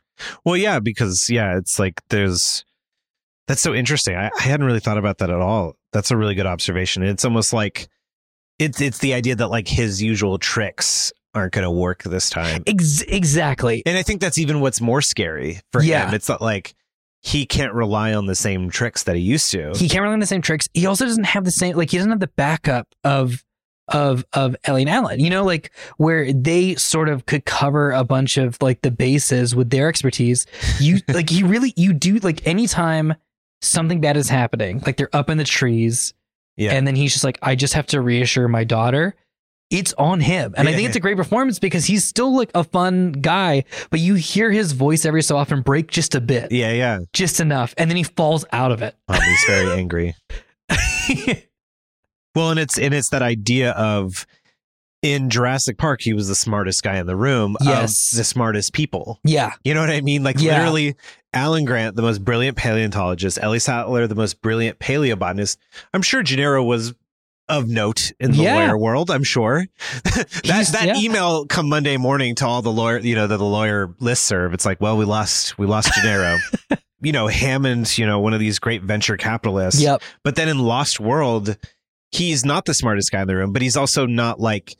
Well, 0.44 0.56
yeah, 0.56 0.78
because 0.80 1.28
yeah, 1.28 1.56
it's 1.58 1.78
like 1.78 2.00
there's 2.08 2.64
that's 3.46 3.60
so 3.60 3.74
interesting. 3.74 4.16
I, 4.16 4.30
I 4.38 4.42
hadn't 4.42 4.64
really 4.66 4.80
thought 4.80 4.96
about 4.98 5.18
that 5.18 5.28
at 5.30 5.40
all. 5.40 5.76
That's 5.92 6.10
a 6.10 6.16
really 6.16 6.34
good 6.34 6.46
observation. 6.46 7.02
It's 7.02 7.24
almost 7.24 7.52
like 7.52 7.88
it's 8.58 8.80
it's 8.80 8.98
the 8.98 9.12
idea 9.14 9.34
that 9.36 9.48
like 9.48 9.68
his 9.68 10.00
usual 10.02 10.38
tricks 10.38 11.12
aren't 11.34 11.52
going 11.52 11.64
to 11.64 11.70
work 11.70 12.04
this 12.04 12.30
time. 12.30 12.62
Ex- 12.66 13.02
exactly. 13.02 13.82
And 13.84 13.98
I 13.98 14.02
think 14.02 14.20
that's 14.20 14.38
even 14.38 14.60
what's 14.60 14.80
more 14.80 15.02
scary 15.02 15.60
for 15.72 15.82
Yeah. 15.82 16.06
him. 16.08 16.14
It's 16.14 16.28
not 16.28 16.40
like 16.40 16.74
he 17.24 17.46
can't 17.46 17.72
rely 17.72 18.12
on 18.12 18.26
the 18.26 18.34
same 18.34 18.68
tricks 18.68 19.04
that 19.04 19.16
he 19.16 19.22
used 19.22 19.50
to. 19.52 19.72
He 19.74 19.88
can't 19.88 20.02
rely 20.02 20.12
on 20.12 20.20
the 20.20 20.26
same 20.26 20.42
tricks. 20.42 20.68
He 20.74 20.84
also 20.84 21.06
doesn't 21.06 21.24
have 21.24 21.44
the 21.44 21.50
same 21.50 21.74
like 21.74 21.90
he 21.90 21.96
doesn't 21.96 22.10
have 22.10 22.20
the 22.20 22.28
backup 22.28 22.86
of 23.02 23.42
of 23.88 24.26
of 24.34 24.54
Ellie 24.64 24.82
and 24.82 24.90
Alan. 24.90 25.20
You 25.20 25.30
know, 25.30 25.42
like 25.42 25.70
where 25.96 26.30
they 26.34 26.74
sort 26.74 27.08
of 27.08 27.24
could 27.24 27.46
cover 27.46 27.92
a 27.92 28.04
bunch 28.04 28.36
of 28.36 28.60
like 28.60 28.82
the 28.82 28.90
bases 28.90 29.56
with 29.56 29.70
their 29.70 29.88
expertise. 29.88 30.46
You 30.78 30.98
like 31.08 31.30
he 31.30 31.42
really 31.42 31.72
you 31.76 31.94
do 31.94 32.16
like 32.18 32.46
anytime 32.46 33.14
something 33.62 34.02
bad 34.02 34.18
is 34.18 34.28
happening, 34.28 34.82
like 34.84 34.98
they're 34.98 35.14
up 35.16 35.30
in 35.30 35.38
the 35.38 35.44
trees, 35.44 36.12
yeah. 36.58 36.72
and 36.72 36.86
then 36.86 36.94
he's 36.94 37.14
just 37.14 37.24
like, 37.24 37.38
I 37.40 37.54
just 37.54 37.72
have 37.72 37.86
to 37.86 38.02
reassure 38.02 38.48
my 38.48 38.64
daughter. 38.64 39.16
It's 39.74 39.92
on 39.94 40.20
him. 40.20 40.54
And 40.56 40.68
I 40.68 40.72
think 40.72 40.88
it's 40.88 40.96
a 40.96 41.00
great 41.00 41.16
performance 41.16 41.58
because 41.58 41.84
he's 41.84 42.04
still 42.04 42.34
like 42.34 42.50
a 42.54 42.64
fun 42.64 43.12
guy, 43.12 43.64
but 43.90 44.00
you 44.00 44.14
hear 44.14 44.50
his 44.50 44.72
voice 44.72 45.04
every 45.04 45.22
so 45.22 45.36
often 45.36 45.62
break 45.62 45.90
just 45.90 46.14
a 46.14 46.20
bit, 46.20 46.52
yeah, 46.52 46.72
yeah. 46.72 47.00
just 47.12 47.40
enough. 47.40 47.74
And 47.76 47.90
then 47.90 47.96
he 47.96 48.04
falls 48.04 48.44
out 48.52 48.72
of 48.72 48.82
it. 48.82 48.96
Um, 49.08 49.20
he's 49.20 49.44
very 49.48 49.78
angry. 49.78 50.14
Well, 52.34 52.50
and 52.50 52.58
it's 52.58 52.78
and 52.78 52.92
it's 52.92 53.10
that 53.10 53.22
idea 53.22 53.70
of 53.72 54.26
in 55.02 55.30
Jurassic 55.30 55.78
Park, 55.78 56.00
he 56.02 56.14
was 56.14 56.28
the 56.28 56.34
smartest 56.34 56.82
guy 56.82 56.96
in 56.96 57.06
the 57.06 57.14
room. 57.14 57.56
Yes. 57.60 58.10
the 58.12 58.24
smartest 58.24 58.72
people. 58.72 59.20
yeah. 59.22 59.52
You 59.64 59.74
know 59.74 59.80
what 59.80 59.90
I 59.90 60.00
mean? 60.00 60.24
Like 60.24 60.40
Yeah. 60.40 60.56
literally, 60.58 60.96
Alan 61.32 61.64
Grant, 61.64 61.94
the 61.94 62.02
most 62.02 62.24
brilliant 62.24 62.56
paleontologist, 62.56 63.38
Ellie 63.40 63.58
Sattler, 63.58 64.06
the 64.06 64.14
most 64.14 64.40
brilliant 64.40 64.78
paleobotanist. 64.78 65.58
I'm 65.92 66.02
sure 66.02 66.22
Gennaro 66.22 66.64
was 66.64 66.94
of 67.48 67.68
note 67.68 68.12
in 68.18 68.30
the 68.32 68.38
Yeah. 68.38 68.54
lawyer 68.54 68.78
world. 68.78 69.10
I'm 69.10 69.24
sure 69.24 69.66
that 70.04 70.40
He's- 70.44 70.72
that 70.72 70.86
yeah. 70.86 70.96
email 70.98 71.44
come 71.46 71.68
Monday 71.68 71.96
morning 71.96 72.34
to 72.36 72.46
all 72.46 72.62
the 72.62 72.72
lawyer, 72.72 72.98
you 72.98 73.14
know, 73.14 73.26
the, 73.26 73.36
the 73.36 73.44
lawyer 73.44 73.88
listserv. 74.00 74.54
It's 74.54 74.64
like, 74.64 74.80
well, 74.80 74.96
we 74.96 75.04
lost, 75.04 75.58
we 75.58 75.66
lost 75.66 75.92
Gennaro. 75.94 76.38
you 77.02 77.12
know, 77.12 77.26
Hammond, 77.26 77.98
you 77.98 78.06
know, 78.06 78.18
one 78.18 78.32
of 78.32 78.40
these 78.40 78.58
great 78.58 78.82
venture 78.82 79.16
capitalists. 79.18 79.80
Yep. 79.80 80.00
But 80.22 80.36
then 80.36 80.48
in 80.48 80.58
Lost 80.58 81.00
World, 81.00 81.58
he's 82.12 82.44
not 82.46 82.64
the 82.64 82.72
smartest 82.72 83.12
guy 83.12 83.20
in 83.22 83.28
the 83.28 83.36
room, 83.36 83.52
but 83.52 83.60
he's 83.60 83.76
also 83.76 84.06
not 84.06 84.40
like 84.40 84.76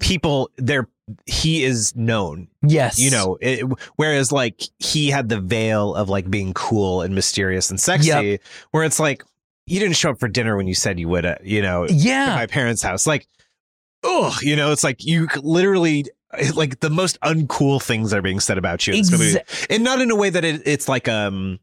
people. 0.00 0.50
They're 0.56 0.88
he 1.26 1.62
is 1.62 1.94
known 1.94 2.48
Yes. 2.66 2.98
you 2.98 3.12
know 3.12 3.38
it, 3.40 3.60
whereas 3.94 4.32
like 4.32 4.60
he 4.80 5.08
had 5.08 5.28
the 5.28 5.40
veil 5.40 5.94
of 5.94 6.08
like 6.08 6.28
being 6.28 6.52
cool 6.52 7.02
and 7.02 7.14
mysterious 7.14 7.70
and 7.70 7.78
sexy 7.80 8.08
Yep. 8.08 8.40
where 8.72 8.82
it's 8.82 8.98
like 8.98 9.22
you 9.66 9.80
didn't 9.80 9.96
show 9.96 10.10
up 10.10 10.20
for 10.20 10.28
dinner 10.28 10.56
when 10.56 10.66
you 10.66 10.74
said 10.74 10.98
you 10.98 11.08
would 11.08 11.26
uh, 11.26 11.36
you 11.42 11.62
know 11.62 11.86
Yeah. 11.88 12.34
my 12.36 12.46
parents 12.46 12.82
house 12.82 13.06
like 13.06 13.26
oh 14.02 14.36
you 14.42 14.56
know 14.56 14.72
it's 14.72 14.84
like 14.84 15.04
you 15.04 15.26
literally 15.42 16.04
like 16.54 16.80
the 16.80 16.90
most 16.90 17.18
uncool 17.20 17.82
things 17.82 18.12
are 18.12 18.20
being 18.22 18.40
said 18.40 18.58
about 18.58 18.86
you 18.86 18.92
in 18.94 19.00
this 19.00 19.10
movie. 19.12 19.38
And 19.70 19.82
not 19.84 20.00
in 20.00 20.10
a 20.10 20.16
way 20.16 20.28
that 20.30 20.44
it, 20.44 20.62
it's 20.66 20.88
like 20.88 21.08
um 21.08 21.58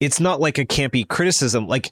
it's 0.00 0.20
not 0.20 0.40
like 0.40 0.58
a 0.58 0.64
campy 0.66 1.06
criticism 1.06 1.66
like 1.66 1.90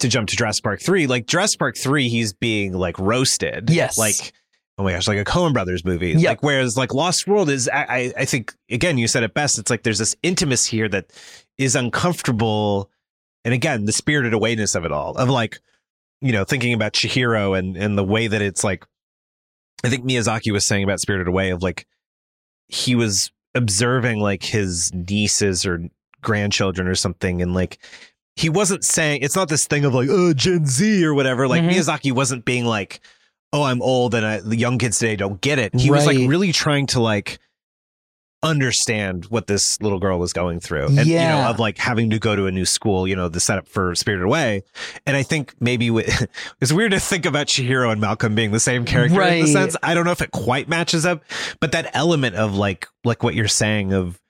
to 0.00 0.08
jump 0.08 0.28
to 0.28 0.36
Jurassic 0.36 0.64
Park 0.64 0.80
3 0.80 1.06
like 1.06 1.26
Jurassic 1.26 1.58
Park 1.58 1.76
3 1.76 2.08
he's 2.08 2.32
being 2.32 2.72
like 2.72 2.98
roasted 2.98 3.70
Yes. 3.70 3.96
like 3.96 4.32
oh 4.78 4.82
my 4.84 4.92
gosh 4.92 5.06
like 5.08 5.18
a 5.18 5.24
Coen 5.24 5.52
Brothers 5.52 5.84
movie 5.84 6.10
Yep. 6.10 6.24
like 6.28 6.42
whereas 6.42 6.76
like 6.76 6.92
Lost 6.92 7.26
World 7.26 7.48
is 7.48 7.68
I, 7.68 7.82
I 7.88 8.12
I 8.18 8.24
think 8.24 8.52
again 8.70 8.98
you 8.98 9.06
said 9.08 9.22
it 9.22 9.32
best 9.32 9.58
it's 9.58 9.70
like 9.70 9.82
there's 9.84 9.98
this 9.98 10.14
intimacy 10.22 10.76
here 10.76 10.88
that 10.88 11.06
is 11.58 11.74
uncomfortable 11.76 12.90
and 13.44 13.52
again 13.54 13.84
the 13.84 13.92
spirited 13.92 14.32
awayness 14.32 14.74
of 14.76 14.84
it 14.84 14.92
all 14.92 15.16
of 15.16 15.28
like 15.28 15.60
you 16.20 16.32
know 16.32 16.44
thinking 16.44 16.72
about 16.72 16.92
Chihiro 16.92 17.58
and 17.58 17.76
and 17.76 17.96
the 17.98 18.04
way 18.04 18.26
that 18.26 18.42
it's 18.42 18.62
like 18.64 18.84
I 19.84 19.88
think 19.88 20.04
Miyazaki 20.04 20.52
was 20.52 20.64
saying 20.64 20.84
about 20.84 21.00
Spirited 21.00 21.26
Away 21.26 21.50
of 21.50 21.62
like 21.62 21.86
he 22.68 22.94
was 22.94 23.32
observing 23.54 24.20
like 24.20 24.44
his 24.44 24.92
nieces 24.94 25.66
or 25.66 25.88
grandchildren 26.20 26.86
or 26.86 26.94
something 26.94 27.42
and 27.42 27.52
like 27.52 27.78
he 28.36 28.48
wasn't 28.48 28.84
saying 28.84 29.20
it's 29.22 29.34
not 29.36 29.48
this 29.48 29.66
thing 29.66 29.84
of 29.84 29.92
like 29.92 30.08
oh 30.10 30.32
Gen 30.32 30.66
Z 30.66 31.04
or 31.04 31.12
whatever 31.14 31.48
like 31.48 31.62
Mhm. 31.62 31.70
Miyazaki 31.72 32.12
wasn't 32.12 32.44
being 32.44 32.64
like 32.64 33.00
oh 33.52 33.64
I'm 33.64 33.82
old 33.82 34.14
and 34.14 34.24
I, 34.24 34.40
the 34.40 34.56
young 34.56 34.78
kids 34.78 34.98
today 35.00 35.16
don't 35.16 35.40
get 35.40 35.58
it 35.58 35.74
he 35.74 35.90
was 35.90 36.06
like 36.06 36.16
really 36.16 36.52
trying 36.52 36.86
to 36.88 37.00
like 37.00 37.38
understand 38.42 39.26
what 39.26 39.46
this 39.46 39.80
little 39.80 40.00
girl 40.00 40.18
was 40.18 40.32
going 40.32 40.58
through 40.60 40.86
and 40.86 40.96
you 41.06 41.14
know 41.14 41.20
Yeah. 41.20 41.50
of 41.50 41.58
like 41.60 41.78
having 41.78 42.10
to 42.10 42.18
go 42.18 42.34
to 42.34 42.46
a 42.46 42.50
new 42.50 42.64
school 42.64 43.06
you 43.06 43.14
know 43.14 43.28
the 43.28 43.38
setup 43.40 43.68
for 43.68 43.94
Spirited 43.94 44.24
Away 44.24 44.62
and 45.06 45.16
I 45.16 45.22
think 45.22 45.54
maybe 45.60 45.90
with, 45.90 46.26
it's 46.60 46.72
weird 46.72 46.90
to 46.92 47.00
think 47.00 47.24
about 47.24 47.46
Chihiro 47.46 47.92
and 47.92 48.00
Malcolm 48.00 48.34
being 48.34 48.50
the 48.50 48.58
same 48.60 48.84
character 48.84 49.14
in 49.14 49.18
Right. 49.20 49.42
the 49.42 49.48
sense. 49.48 49.76
I 49.82 49.94
don't 49.94 50.04
know 50.04 50.10
if 50.10 50.20
it 50.22 50.32
quite 50.32 50.68
matches 50.68 51.06
up, 51.06 51.22
but 51.60 51.72
that 51.72 51.90
element 51.94 52.34
of 52.36 52.56
like 52.56 52.88
like 53.04 53.22
what 53.22 53.34
you're 53.34 53.46
saying 53.48 53.92
of 53.92 54.20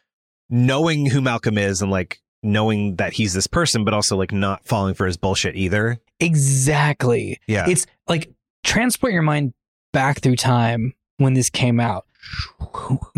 knowing 0.50 1.06
who 1.06 1.20
Malcolm 1.22 1.56
is 1.56 1.80
and 1.80 1.90
like 1.90 2.20
knowing 2.42 2.96
that 2.96 3.12
he's 3.14 3.32
this 3.32 3.46
person, 3.46 3.84
but 3.84 3.94
also 3.94 4.16
like 4.16 4.32
not 4.32 4.66
falling 4.66 4.94
for 4.94 5.06
his 5.06 5.16
bullshit 5.16 5.56
either. 5.56 5.98
Exactly. 6.20 7.40
Yeah. 7.46 7.66
It's 7.68 7.86
like 8.08 8.30
transport 8.64 9.12
your 9.12 9.22
mind 9.22 9.54
back 9.92 10.20
through 10.20 10.36
time 10.36 10.92
when 11.22 11.34
this 11.34 11.48
came 11.50 11.80
out. 11.80 12.06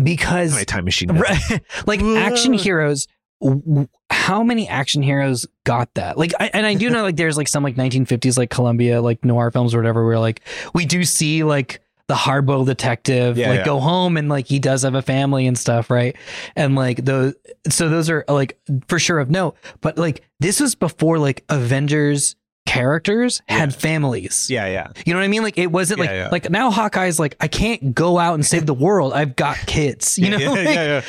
Because 0.01 0.53
My 0.53 0.63
time 0.63 0.85
machine. 0.85 1.11
right, 1.11 1.61
like 1.85 2.01
action 2.01 2.53
heroes 2.53 3.07
w- 3.41 3.61
w- 3.61 3.87
how 4.09 4.43
many 4.43 4.67
action 4.67 5.01
heroes 5.03 5.45
got 5.63 5.93
that 5.95 6.17
like 6.17 6.31
I, 6.39 6.49
and 6.53 6.65
i 6.65 6.73
do 6.73 6.89
know 6.89 7.03
like 7.03 7.15
there's 7.15 7.37
like 7.37 7.47
some 7.47 7.63
like 7.63 7.75
1950s 7.75 8.37
like 8.37 8.49
columbia 8.49 9.01
like 9.01 9.23
noir 9.25 9.51
films 9.51 9.73
or 9.73 9.77
whatever 9.77 10.05
where 10.05 10.17
like 10.19 10.41
we 10.73 10.85
do 10.85 11.03
see 11.03 11.43
like 11.43 11.81
the 12.07 12.13
hardboiled 12.15 12.65
detective 12.67 13.37
Yeah, 13.37 13.49
like 13.49 13.59
yeah. 13.59 13.65
go 13.65 13.79
home 13.79 14.15
and 14.17 14.29
like 14.29 14.47
he 14.47 14.57
does 14.59 14.83
have 14.83 14.95
a 14.95 15.01
family 15.01 15.47
and 15.47 15.57
stuff 15.57 15.89
right 15.89 16.15
and 16.55 16.75
like 16.75 17.03
those 17.05 17.33
so 17.69 17.89
those 17.89 18.09
are 18.09 18.23
like 18.27 18.57
for 18.87 18.99
sure 18.99 19.19
of 19.19 19.29
note 19.29 19.55
but 19.81 19.97
like 19.97 20.23
this 20.39 20.59
was 20.59 20.73
before 20.75 21.19
like 21.19 21.43
avengers 21.49 22.35
characters 22.65 23.41
had 23.47 23.73
families 23.73 24.49
Yeah, 24.49 24.65
yeah. 24.67 24.91
you 25.05 25.13
know 25.13 25.19
what 25.19 25.25
I 25.25 25.27
mean? 25.29 25.43
Like 25.43 25.57
it 25.57 25.71
wasn't 25.71 25.99
like 25.99 26.09
Yeah, 26.09 26.23
yeah. 26.25 26.29
like 26.31 26.49
now 26.49 26.71
Hawkeye's 26.71 27.19
like 27.19 27.35
I 27.39 27.47
can't 27.47 27.93
go 27.95 28.17
out 28.17 28.33
and 28.33 28.45
save 28.45 28.65
the 28.65 28.73
world. 28.73 29.13
I've 29.13 29.35
got 29.35 29.57
kids. 29.67 30.17
You 30.25 30.31
know, 30.31 30.37
yeah, 30.37 30.49
Like, 30.49 30.65
yeah, 30.65 30.83
yeah. 30.83 31.01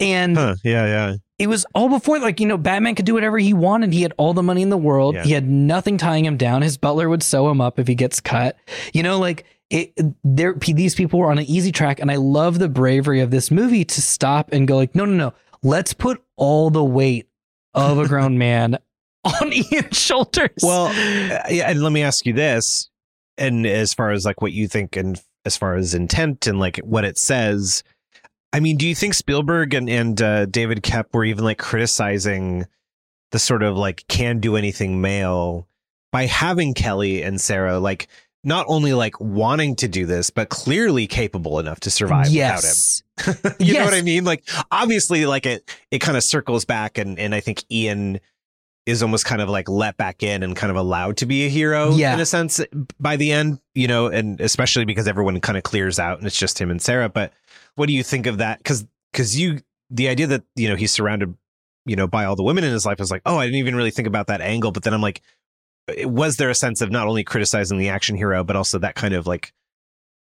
and 0.00 0.36
Huh, 0.36 0.54
yeah, 0.64 0.86
yeah. 0.86 1.14
it 1.38 1.46
was 1.48 1.64
all 1.74 1.88
before 1.88 2.18
like 2.18 2.40
you 2.40 2.46
know 2.46 2.56
Batman 2.58 2.94
could 2.96 3.06
do 3.06 3.14
whatever 3.14 3.38
he 3.38 3.52
wanted. 3.54 3.92
He 3.92 4.02
had 4.02 4.12
all 4.16 4.34
the 4.34 4.42
money 4.42 4.62
in 4.62 4.70
the 4.70 4.76
world. 4.76 5.14
Yeah. 5.14 5.22
He 5.24 5.32
had 5.32 5.48
nothing 5.48 5.96
tying 5.98 6.24
him 6.24 6.36
down. 6.36 6.62
His 6.62 6.76
butler 6.76 7.08
would 7.08 7.22
sew 7.22 7.48
him 7.50 7.60
up 7.60 7.78
if 7.78 7.86
he 7.86 7.94
gets 7.94 8.20
cut. 8.20 8.56
You 8.92 9.02
know, 9.02 9.18
like 9.18 9.44
it. 9.70 9.92
There, 10.24 10.54
these 10.54 10.94
people 10.94 11.20
were 11.20 11.30
on 11.30 11.38
an 11.38 11.44
easy 11.46 11.70
track, 11.72 12.00
and 12.00 12.10
I 12.10 12.16
love 12.16 12.58
the 12.58 12.68
bravery 12.68 13.20
of 13.20 13.30
this 13.30 13.50
movie 13.50 13.84
to 13.84 14.02
stop 14.02 14.50
and 14.52 14.66
go 14.66 14.76
like, 14.76 14.94
no, 14.94 15.04
no, 15.04 15.12
no. 15.14 15.34
Let's 15.62 15.92
put 15.94 16.22
all 16.36 16.70
the 16.70 16.84
weight 16.84 17.28
of 17.74 17.98
a 17.98 18.06
grown 18.08 18.38
man 18.38 18.78
on 19.26 19.52
Ian's 19.72 19.98
shoulders. 19.98 20.50
Well, 20.62 20.86
uh, 20.86 21.42
yeah, 21.50 21.70
and 21.70 21.82
let 21.82 21.92
me 21.92 22.02
ask 22.02 22.26
you 22.26 22.32
this, 22.32 22.88
and 23.36 23.66
as 23.66 23.94
far 23.94 24.10
as 24.10 24.24
like 24.24 24.40
what 24.40 24.52
you 24.52 24.68
think, 24.68 24.96
and 24.96 25.20
as 25.44 25.56
far 25.56 25.74
as 25.74 25.94
intent 25.94 26.46
and 26.46 26.58
like 26.58 26.78
what 26.78 27.04
it 27.04 27.18
says, 27.18 27.82
I 28.52 28.60
mean, 28.60 28.76
do 28.76 28.86
you 28.86 28.94
think 28.94 29.14
Spielberg 29.14 29.74
and 29.74 29.88
and 29.90 30.20
uh, 30.20 30.46
David 30.46 30.82
Koepp 30.82 31.12
were 31.12 31.24
even 31.24 31.44
like 31.44 31.58
criticizing 31.58 32.66
the 33.32 33.38
sort 33.38 33.62
of 33.62 33.76
like 33.76 34.04
can 34.08 34.38
do 34.38 34.56
anything 34.56 35.00
male 35.00 35.68
by 36.12 36.26
having 36.26 36.72
Kelly 36.74 37.22
and 37.22 37.40
Sarah 37.40 37.78
like 37.78 38.08
not 38.44 38.64
only 38.68 38.94
like 38.94 39.20
wanting 39.20 39.74
to 39.76 39.88
do 39.88 40.06
this, 40.06 40.30
but 40.30 40.48
clearly 40.48 41.08
capable 41.08 41.58
enough 41.58 41.80
to 41.80 41.90
survive 41.90 42.28
yes. 42.28 43.02
without 43.26 43.36
him? 43.36 43.56
you 43.66 43.74
know 43.74 43.84
what 43.84 43.92
I 43.92 44.02
mean? 44.02 44.24
Like 44.24 44.48
obviously, 44.70 45.26
like 45.26 45.46
it 45.46 45.68
it 45.90 45.98
kind 45.98 46.16
of 46.16 46.22
circles 46.22 46.64
back, 46.64 46.96
and 46.96 47.18
and 47.18 47.34
I 47.34 47.40
think 47.40 47.64
Ian 47.70 48.20
is 48.86 49.02
almost 49.02 49.24
kind 49.24 49.42
of 49.42 49.48
like 49.48 49.68
let 49.68 49.96
back 49.96 50.22
in 50.22 50.42
and 50.44 50.54
kind 50.54 50.70
of 50.70 50.76
allowed 50.76 51.16
to 51.18 51.26
be 51.26 51.44
a 51.44 51.48
hero 51.48 51.90
Yeah. 51.92 52.14
in 52.14 52.20
a 52.20 52.26
sense 52.26 52.60
by 53.00 53.16
the 53.16 53.32
end, 53.32 53.58
you 53.74 53.88
know, 53.88 54.06
and 54.06 54.40
especially 54.40 54.84
because 54.84 55.08
everyone 55.08 55.40
kind 55.40 55.58
of 55.58 55.64
clears 55.64 55.98
out 55.98 56.18
and 56.18 56.26
it's 56.26 56.38
just 56.38 56.60
him 56.60 56.70
and 56.70 56.80
Sarah. 56.80 57.08
But 57.08 57.32
what 57.74 57.86
do 57.86 57.92
you 57.92 58.02
think 58.04 58.26
of 58.26 58.38
that? 58.38 58.58
Because 58.58 58.86
because 59.12 59.38
you 59.38 59.60
the 59.90 60.08
idea 60.08 60.26
that 60.28 60.42
you 60.54 60.68
know 60.68 60.76
he's 60.76 60.92
surrounded 60.92 61.34
you 61.84 61.94
know 61.96 62.06
by 62.06 62.24
all 62.24 62.36
the 62.36 62.42
women 62.42 62.64
in 62.64 62.72
his 62.72 62.84
life 62.86 63.00
is 63.00 63.10
like 63.10 63.22
oh 63.26 63.38
I 63.38 63.44
didn't 63.46 63.58
even 63.58 63.74
really 63.76 63.90
think 63.90 64.06
about 64.08 64.28
that 64.28 64.40
angle. 64.40 64.70
But 64.72 64.84
then 64.84 64.94
I'm 64.94 65.02
like, 65.02 65.20
eh, 65.88 66.04
was 66.04 66.36
there 66.36 66.50
a 66.50 66.54
sense 66.54 66.80
of 66.80 66.90
not 66.92 67.08
only 67.08 67.24
criticizing 67.24 67.78
the 67.78 67.88
action 67.88 68.16
hero 68.16 68.44
but 68.44 68.54
also 68.56 68.78
that 68.78 68.94
kind 68.94 69.14
of 69.14 69.26
like 69.26 69.52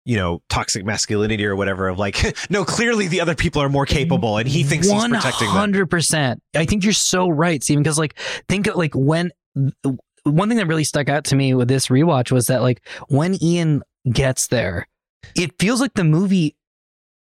you 0.07 0.15
know 0.15 0.41
toxic 0.47 0.85
masculinity 0.85 1.45
or 1.45 1.55
whatever 1.55 1.89
of 1.89 1.99
like 1.99 2.35
no 2.49 2.63
clearly 2.63 3.07
the 3.07 3.19
other 3.19 3.35
people 3.35 3.61
are 3.61 3.67
more 3.67 3.85
capable 3.85 4.37
and 4.37 4.47
he 4.47 4.63
thinks 4.63 4.89
he's 4.89 5.07
protecting 5.07 5.47
them. 5.47 5.55
hundred 5.55 5.87
percent. 5.87 6.41
I 6.55 6.65
think 6.65 6.85
you're 6.85 6.93
so 6.93 7.27
right, 7.27 7.61
Stephen. 7.61 7.83
Because 7.83 7.99
like, 7.99 8.17
think 8.47 8.67
of 8.67 8.77
like 8.77 8.93
when 8.95 9.31
one 10.23 10.47
thing 10.49 10.57
that 10.57 10.67
really 10.67 10.85
stuck 10.85 11.09
out 11.09 11.25
to 11.25 11.35
me 11.35 11.53
with 11.53 11.67
this 11.67 11.87
rewatch 11.87 12.31
was 12.31 12.47
that 12.47 12.61
like 12.61 12.85
when 13.09 13.41
Ian 13.43 13.83
gets 14.09 14.47
there, 14.47 14.87
it 15.35 15.59
feels 15.59 15.81
like 15.81 15.93
the 15.93 16.05
movie 16.05 16.55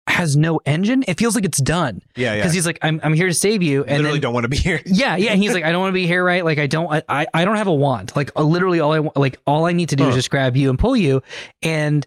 has 0.06 0.36
no 0.36 0.60
engine. 0.64 1.04
It 1.08 1.18
feels 1.18 1.34
like 1.34 1.44
it's 1.44 1.58
done 1.58 2.00
Yeah, 2.14 2.32
yeah. 2.32 2.36
because 2.36 2.52
he's 2.52 2.64
like, 2.64 2.78
"I'm 2.82 3.00
I'm 3.02 3.12
here 3.12 3.26
to 3.26 3.34
save 3.34 3.60
you," 3.60 3.82
and 3.84 3.98
literally 3.98 4.18
then, 4.18 4.22
don't 4.22 4.34
want 4.34 4.44
to 4.44 4.48
be 4.48 4.56
here. 4.56 4.80
yeah, 4.86 5.16
yeah. 5.16 5.32
And 5.32 5.42
he's 5.42 5.52
like, 5.52 5.64
I 5.64 5.72
don't 5.72 5.80
want 5.80 5.90
to 5.90 5.98
be 6.00 6.06
here, 6.06 6.24
right? 6.24 6.44
Like, 6.44 6.58
I 6.58 6.68
don't, 6.68 7.04
I, 7.08 7.26
I, 7.34 7.44
don't 7.44 7.56
have 7.56 7.66
a 7.66 7.74
wand. 7.74 8.12
Like, 8.14 8.30
uh, 8.36 8.42
literally, 8.42 8.80
all 8.80 8.92
I 8.92 9.00
want, 9.00 9.16
like, 9.16 9.38
all 9.46 9.66
I 9.66 9.72
need 9.72 9.90
to 9.90 9.96
do 9.96 10.08
is 10.08 10.14
just 10.14 10.30
grab 10.30 10.56
you 10.56 10.70
and 10.70 10.78
pull 10.78 10.96
you. 10.96 11.22
And, 11.62 12.06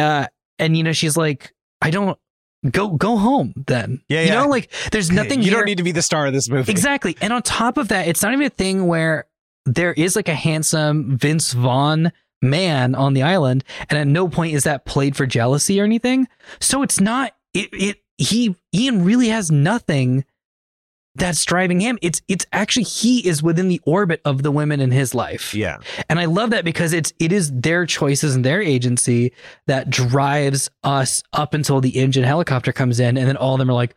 uh, 0.00 0.26
and 0.58 0.76
you 0.76 0.82
know, 0.82 0.92
she's 0.92 1.16
like, 1.16 1.52
I 1.82 1.90
don't, 1.90 2.18
go 2.70 2.88
go 2.88 3.16
home 3.16 3.54
then. 3.66 4.02
Yeah, 4.08 4.20
You 4.22 4.26
yeah. 4.28 4.42
know, 4.42 4.48
like 4.48 4.70
there's 4.92 5.10
nothing 5.10 5.40
you 5.40 5.46
here- 5.50 5.54
don't 5.58 5.64
need 5.66 5.78
to 5.78 5.82
be 5.84 5.92
the 5.92 6.02
star 6.02 6.26
of 6.26 6.32
this 6.32 6.48
movie. 6.50 6.70
Exactly. 6.70 7.16
And 7.20 7.32
on 7.32 7.42
top 7.42 7.78
of 7.78 7.88
that, 7.88 8.06
it's 8.08 8.22
not 8.22 8.32
even 8.32 8.46
a 8.46 8.50
thing 8.50 8.86
where 8.86 9.26
there 9.66 9.92
is 9.92 10.16
like 10.16 10.28
a 10.28 10.34
handsome 10.34 11.16
Vince 11.16 11.52
Vaughn 11.52 12.12
man 12.42 12.94
on 12.94 13.12
the 13.14 13.22
island, 13.22 13.64
and 13.90 13.98
at 13.98 14.06
no 14.06 14.28
point 14.28 14.54
is 14.54 14.64
that 14.64 14.84
played 14.86 15.16
for 15.16 15.26
jealousy 15.26 15.80
or 15.80 15.84
anything. 15.84 16.26
So 16.60 16.82
it's 16.82 17.00
not 17.00 17.32
it 17.54 17.68
it 17.72 17.96
he 18.18 18.54
Ian 18.74 19.04
really 19.04 19.28
has 19.28 19.50
nothing 19.50 20.24
that's 21.16 21.44
driving 21.44 21.80
him. 21.80 21.98
It's 22.02 22.22
it's 22.28 22.46
actually 22.52 22.84
he 22.84 23.26
is 23.26 23.42
within 23.42 23.68
the 23.68 23.80
orbit 23.84 24.20
of 24.24 24.42
the 24.42 24.50
women 24.50 24.80
in 24.80 24.90
his 24.90 25.14
life. 25.14 25.54
Yeah. 25.54 25.78
And 26.08 26.20
I 26.20 26.26
love 26.26 26.50
that 26.50 26.64
because 26.64 26.92
it's 26.92 27.12
it 27.18 27.32
is 27.32 27.50
their 27.52 27.84
choices 27.86 28.34
and 28.36 28.44
their 28.44 28.62
agency 28.62 29.32
that 29.66 29.90
drives 29.90 30.70
us 30.84 31.22
up 31.32 31.52
until 31.54 31.80
the 31.80 31.90
InGen 31.98 32.24
helicopter 32.24 32.72
comes 32.72 33.00
in, 33.00 33.16
and 33.18 33.26
then 33.28 33.36
all 33.36 33.54
of 33.54 33.58
them 33.58 33.68
are 33.70 33.74
like, 33.74 33.94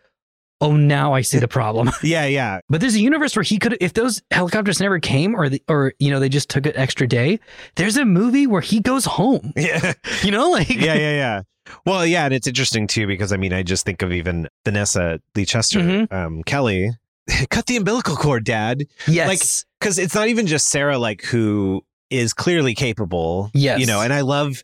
"Oh, 0.60 0.76
now 0.76 1.14
I 1.14 1.22
see 1.22 1.38
the 1.40 1.48
problem." 1.48 1.92
Yeah, 2.04 2.26
yeah. 2.26 2.60
But 2.68 2.82
there's 2.82 2.96
a 2.96 3.00
universe 3.00 3.36
where 3.36 3.44
he 3.44 3.60
could, 3.60 3.78
if 3.80 3.94
those 3.94 4.22
helicopters 4.32 4.80
never 4.80 5.00
came, 5.00 5.36
or 5.36 5.50
the, 5.50 5.62
or 5.68 5.94
you 6.00 6.10
know 6.10 6.20
they 6.20 6.30
just 6.30 6.50
took 6.50 6.66
an 6.66 6.74
extra 6.76 7.08
day. 7.08 7.40
There's 7.76 7.96
a 7.98 8.06
movie 8.06 8.48
where 8.48 8.62
he 8.62 8.80
goes 8.80 9.06
home. 9.06 9.54
Yeah. 9.58 9.94
You 10.24 10.32
know, 10.32 10.50
like 10.50 10.70
yeah, 10.70 10.96
yeah, 10.96 11.14
yeah. 11.14 11.42
Well, 11.86 12.06
yeah, 12.06 12.26
and 12.26 12.34
it's 12.34 12.48
interesting 12.48 12.88
too 12.88 13.08
because 13.08 13.32
I 13.32 13.38
mean, 13.38 13.54
I 13.54 13.64
just 13.64 13.86
think 13.86 14.02
of 14.02 14.12
even 14.12 14.50
Vanessa 14.66 15.20
Lee 15.36 15.46
Chester, 15.46 15.80
Mhm. 15.80 16.12
um, 16.12 16.44
Kelly. 16.44 16.90
Cut 17.50 17.66
the 17.66 17.78
umbilical 17.78 18.16
cord, 18.16 18.44
Dad. 18.44 18.84
Yes. 19.08 19.28
Like, 19.28 19.42
because 19.80 19.98
it's 20.00 20.16
not 20.16 20.28
even 20.28 20.48
just 20.48 20.68
Sarah, 20.70 20.98
like 20.98 21.24
who 21.24 21.84
is 22.10 22.34
clearly 22.34 22.76
capable. 22.76 23.50
Yes. 23.54 23.80
You 23.80 23.86
know, 23.86 24.02
and 24.02 24.14
I 24.14 24.22
love. 24.22 24.64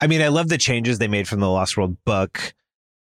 I 0.00 0.06
mean, 0.06 0.20
I 0.20 0.28
love 0.28 0.48
the 0.48 0.58
changes 0.58 0.98
they 0.98 1.08
made 1.08 1.26
from 1.28 1.40
the 1.40 1.48
Lost 1.48 1.76
World 1.76 1.96
book, 2.04 2.52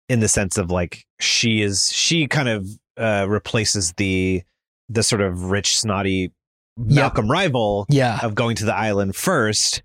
in 0.09 0.21
the 0.21 0.29
sense 0.29 0.59
of 0.59 0.71
like 0.71 1.07
she 1.19 1.63
is 1.63 1.91
she 1.93 2.27
kind 2.27 2.49
of 2.49 2.69
uh, 2.97 3.27
replaces 3.29 3.93
the 3.95 4.43
the 4.89 5.03
sort 5.03 5.23
of 5.23 5.51
rich 5.51 5.79
snotty 5.79 6.33
Malcolm 6.77 7.31
rival 7.31 7.87
Yeah. 7.89 8.19
of 8.23 8.35
going 8.35 8.57
to 8.57 8.65
the 8.65 8.75
island 8.75 9.15
first. 9.17 9.83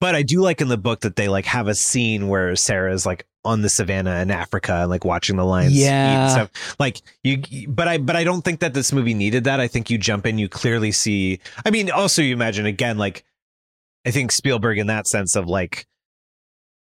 But 0.00 0.14
I 0.14 0.22
do 0.22 0.40
like 0.40 0.60
in 0.60 0.68
the 0.68 0.76
book 0.78 1.00
that 1.00 1.16
they 1.16 1.28
like 1.28 1.44
have 1.46 1.68
a 1.68 1.74
scene 1.74 2.28
where 2.28 2.54
Sarah 2.56 2.92
is 2.92 3.04
like 3.06 3.26
on 3.48 3.62
the 3.62 3.68
savannah 3.68 4.20
in 4.20 4.30
Africa 4.30 4.74
and 4.82 4.90
like 4.90 5.04
watching 5.04 5.36
the 5.36 5.44
lions 5.44 5.74
Yeah. 5.76 6.28
stuff. 6.28 6.76
Like 6.78 7.00
you 7.24 7.42
but 7.68 7.88
I 7.88 7.98
but 7.98 8.14
I 8.16 8.24
don't 8.24 8.42
think 8.42 8.60
that 8.60 8.74
this 8.74 8.92
movie 8.92 9.14
needed 9.14 9.44
that. 9.44 9.60
I 9.60 9.68
think 9.68 9.90
you 9.90 9.98
jump 9.98 10.26
in, 10.26 10.38
you 10.38 10.48
clearly 10.48 10.92
see 10.92 11.40
I 11.64 11.70
mean, 11.70 11.90
also 11.90 12.22
you 12.22 12.32
imagine 12.32 12.66
again, 12.66 12.98
like 12.98 13.24
I 14.06 14.10
think 14.10 14.32
Spielberg 14.32 14.78
in 14.78 14.86
that 14.86 15.06
sense 15.06 15.34
of 15.36 15.46
like 15.46 15.86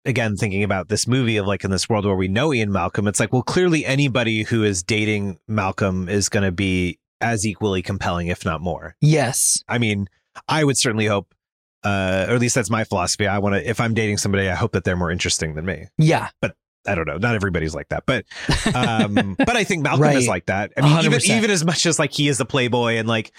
again 0.05 0.35
thinking 0.37 0.63
about 0.63 0.87
this 0.89 1.07
movie 1.07 1.37
of 1.37 1.45
like 1.47 1.63
in 1.63 1.71
this 1.71 1.89
world 1.89 2.05
where 2.05 2.15
we 2.15 2.27
know 2.27 2.53
Ian 2.53 2.71
Malcolm, 2.71 3.07
it's 3.07 3.19
like, 3.19 3.33
well, 3.33 3.41
clearly 3.43 3.85
anybody 3.85 4.43
who 4.43 4.63
is 4.63 4.83
dating 4.83 5.39
Malcolm 5.47 6.07
is 6.07 6.29
gonna 6.29 6.51
be 6.51 6.99
as 7.19 7.45
equally 7.45 7.81
compelling, 7.81 8.27
if 8.27 8.45
not 8.45 8.61
more. 8.61 8.95
yes. 9.01 9.63
I 9.67 9.77
mean, 9.79 10.07
I 10.47 10.63
would 10.63 10.77
certainly 10.77 11.07
hope, 11.07 11.33
uh, 11.83 12.25
or 12.29 12.35
at 12.35 12.41
least 12.41 12.55
that's 12.55 12.69
my 12.69 12.83
philosophy. 12.83 13.27
I 13.27 13.39
want 13.39 13.55
to, 13.55 13.69
if 13.69 13.79
I'm 13.79 13.93
dating 13.93 14.17
somebody, 14.17 14.49
I 14.49 14.55
hope 14.55 14.71
that 14.73 14.83
they're 14.83 14.95
more 14.95 15.11
interesting 15.11 15.55
than 15.55 15.65
me. 15.65 15.87
Yeah. 15.97 16.29
But 16.41 16.55
I 16.87 16.95
don't 16.95 17.07
know. 17.07 17.17
Not 17.17 17.35
everybody's 17.35 17.75
like 17.75 17.89
that, 17.89 18.03
but, 18.05 18.25
um, 18.73 19.35
but 19.37 19.55
I 19.55 19.63
think 19.63 19.83
Malcolm 19.83 20.05
is 20.05 20.27
like 20.27 20.45
that. 20.45 20.71
I 20.77 20.81
mean, 20.81 21.05
even, 21.05 21.21
even 21.25 21.51
as 21.51 21.65
much 21.65 21.85
as 21.85 21.99
like 21.99 22.13
he 22.13 22.27
is 22.27 22.37
the 22.37 22.45
playboy 22.45 22.93
and 22.95 23.07
like 23.07 23.31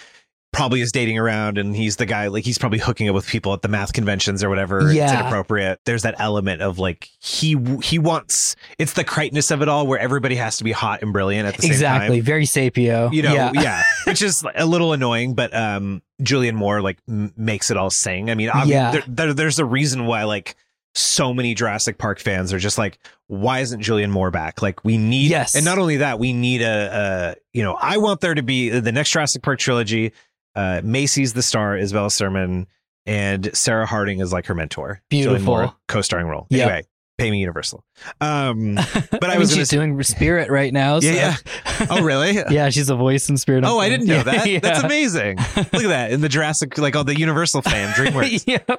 probably 0.51 0.81
is 0.81 0.91
dating 0.91 1.17
around 1.17 1.57
and 1.59 1.75
he's 1.75 1.97
the 1.97 2.05
guy, 2.05 2.27
like 2.27 2.43
he's 2.43 2.57
probably 2.57 2.79
hooking 2.79 3.07
up 3.07 3.13
with 3.15 3.27
people 3.27 3.53
at 3.53 3.61
the 3.61 3.67
math 3.67 3.93
conventions 3.93 4.43
or 4.43 4.49
whatever. 4.49 4.81
It's 4.87 4.93
Yeah. 4.95 5.19
inappropriate. 5.21 5.79
There's 5.85 6.01
that 6.01 6.15
element 6.17 6.61
of 6.63 6.79
like, 6.79 7.07
he, 7.19 7.55
he 7.83 7.99
wants, 7.99 8.55
it's 8.79 8.93
the 8.93 9.03
Crichtoness 9.03 9.51
of 9.51 9.61
it 9.61 9.69
all 9.69 9.85
where 9.85 9.99
everybody 9.99 10.35
has 10.37 10.57
to 10.57 10.63
be 10.63 10.71
hot 10.71 11.01
and 11.03 11.13
brilliant 11.13 11.47
at 11.47 11.55
the 11.55 11.61
same 11.61 11.69
time 11.71 11.75
Exactly. 11.75 12.19
Very 12.21 12.45
sapio. 12.45 13.13
you 13.13 13.21
know, 13.21 13.33
yeah. 13.33 13.51
yeah. 13.53 13.83
which 14.05 14.21
is 14.23 14.43
a 14.55 14.65
little 14.65 14.91
annoying, 14.93 15.35
but 15.35 15.55
um, 15.55 16.01
Julianne 16.23 16.55
Moore 16.55 16.81
like 16.81 16.97
m- 17.07 17.31
makes 17.37 17.69
it 17.69 17.77
all 17.77 17.91
sing. 17.91 18.31
I 18.31 18.35
mean, 18.35 18.49
obvi- 18.49 18.67
Yeah. 18.67 18.91
there, 18.91 19.03
there, 19.07 19.33
there's 19.35 19.59
a 19.59 19.65
reason 19.65 20.05
why 20.07 20.23
like 20.23 20.55
so 20.95 21.31
many 21.31 21.53
Jurassic 21.53 21.99
Park 21.99 22.19
fans 22.19 22.51
are 22.51 22.57
just 22.59 22.79
like, 22.79 22.97
why 23.27 23.59
isn't 23.59 23.81
Julianne 23.83 24.09
Moore 24.09 24.31
back? 24.31 24.63
Like, 24.63 24.83
we 24.83 24.97
need, 24.97 25.29
Yes. 25.29 25.53
and 25.53 25.63
not 25.63 25.77
only 25.77 25.97
that, 25.97 26.17
we 26.17 26.33
need 26.33 26.63
a, 26.63 27.35
a 27.35 27.35
you 27.53 27.61
know, 27.61 27.75
I 27.79 27.97
want 27.97 28.21
there 28.21 28.33
to 28.33 28.41
be 28.41 28.69
the 28.69 28.91
next 28.91 29.11
Jurassic 29.11 29.43
Park 29.43 29.59
trilogy. 29.59 30.11
Uh, 30.55 30.81
Maisie's 30.83 31.33
the 31.33 31.41
star, 31.41 31.77
Isabella 31.77 32.11
Sermon, 32.11 32.67
and 33.05 33.49
Sarah 33.55 33.85
Harding 33.85 34.19
is 34.19 34.33
like 34.33 34.45
her 34.47 34.55
mentor. 34.55 35.01
Beautiful. 35.09 35.75
Co-starring 35.87 36.27
role. 36.27 36.47
Yep. 36.49 36.67
Anyway, 36.67 36.83
pay 37.17 37.31
me 37.31 37.39
Universal. 37.39 37.83
Um, 38.21 38.75
but 39.11 39.25
I 39.25 39.35
I, 39.35 39.37
was 39.37 39.49
mean, 39.49 39.55
gonna 39.57 39.61
she's 39.61 39.69
doing 39.69 40.03
Spirit 40.03 40.49
right 40.49 40.73
now. 40.73 40.99
So. 40.99 41.09
Yeah, 41.09 41.35
oh 41.89 42.01
really? 42.01 42.33
yeah, 42.49 42.69
she's 42.69 42.89
a 42.89 42.95
voice 42.95 43.29
in 43.29 43.37
Spirit. 43.37 43.63
Oh, 43.65 43.79
I 43.79 43.89
didn't 43.89 44.07
know 44.07 44.15
Yeah, 44.17 44.23
that. 44.23 44.47
yeah. 44.49 44.59
That's 44.59 44.83
amazing. 44.83 45.37
Look 45.55 45.83
at 45.83 45.89
that 45.89 46.11
in 46.11 46.21
the 46.21 46.29
Jurassic, 46.29 46.77
like 46.77 46.95
all 46.95 47.03
the 47.03 47.17
Universal 47.17 47.61
fan 47.63 47.93
DreamWorks. 47.93 48.43
yeah. 48.47 48.75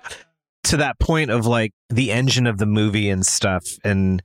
To 0.64 0.76
that 0.76 0.98
point 0.98 1.30
of 1.30 1.46
like 1.46 1.72
the 1.88 2.12
engine 2.12 2.46
of 2.46 2.58
the 2.58 2.66
movie 2.66 3.08
and 3.08 3.24
stuff, 3.24 3.64
and 3.82 4.22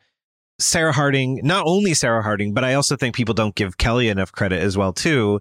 Sarah 0.60 0.91
Harding. 0.91 1.39
Not 1.43 1.63
only 1.65 1.93
Sarah 1.93 2.21
Harding, 2.21 2.53
but 2.53 2.63
I 2.63 2.73
also 2.73 2.95
think 2.97 3.15
people 3.15 3.34
don't 3.34 3.55
give 3.55 3.77
Kelly 3.77 4.10
enough 4.10 4.31
credit 4.34 4.62
as 4.62 4.77
well 4.77 4.91
too, 4.91 5.39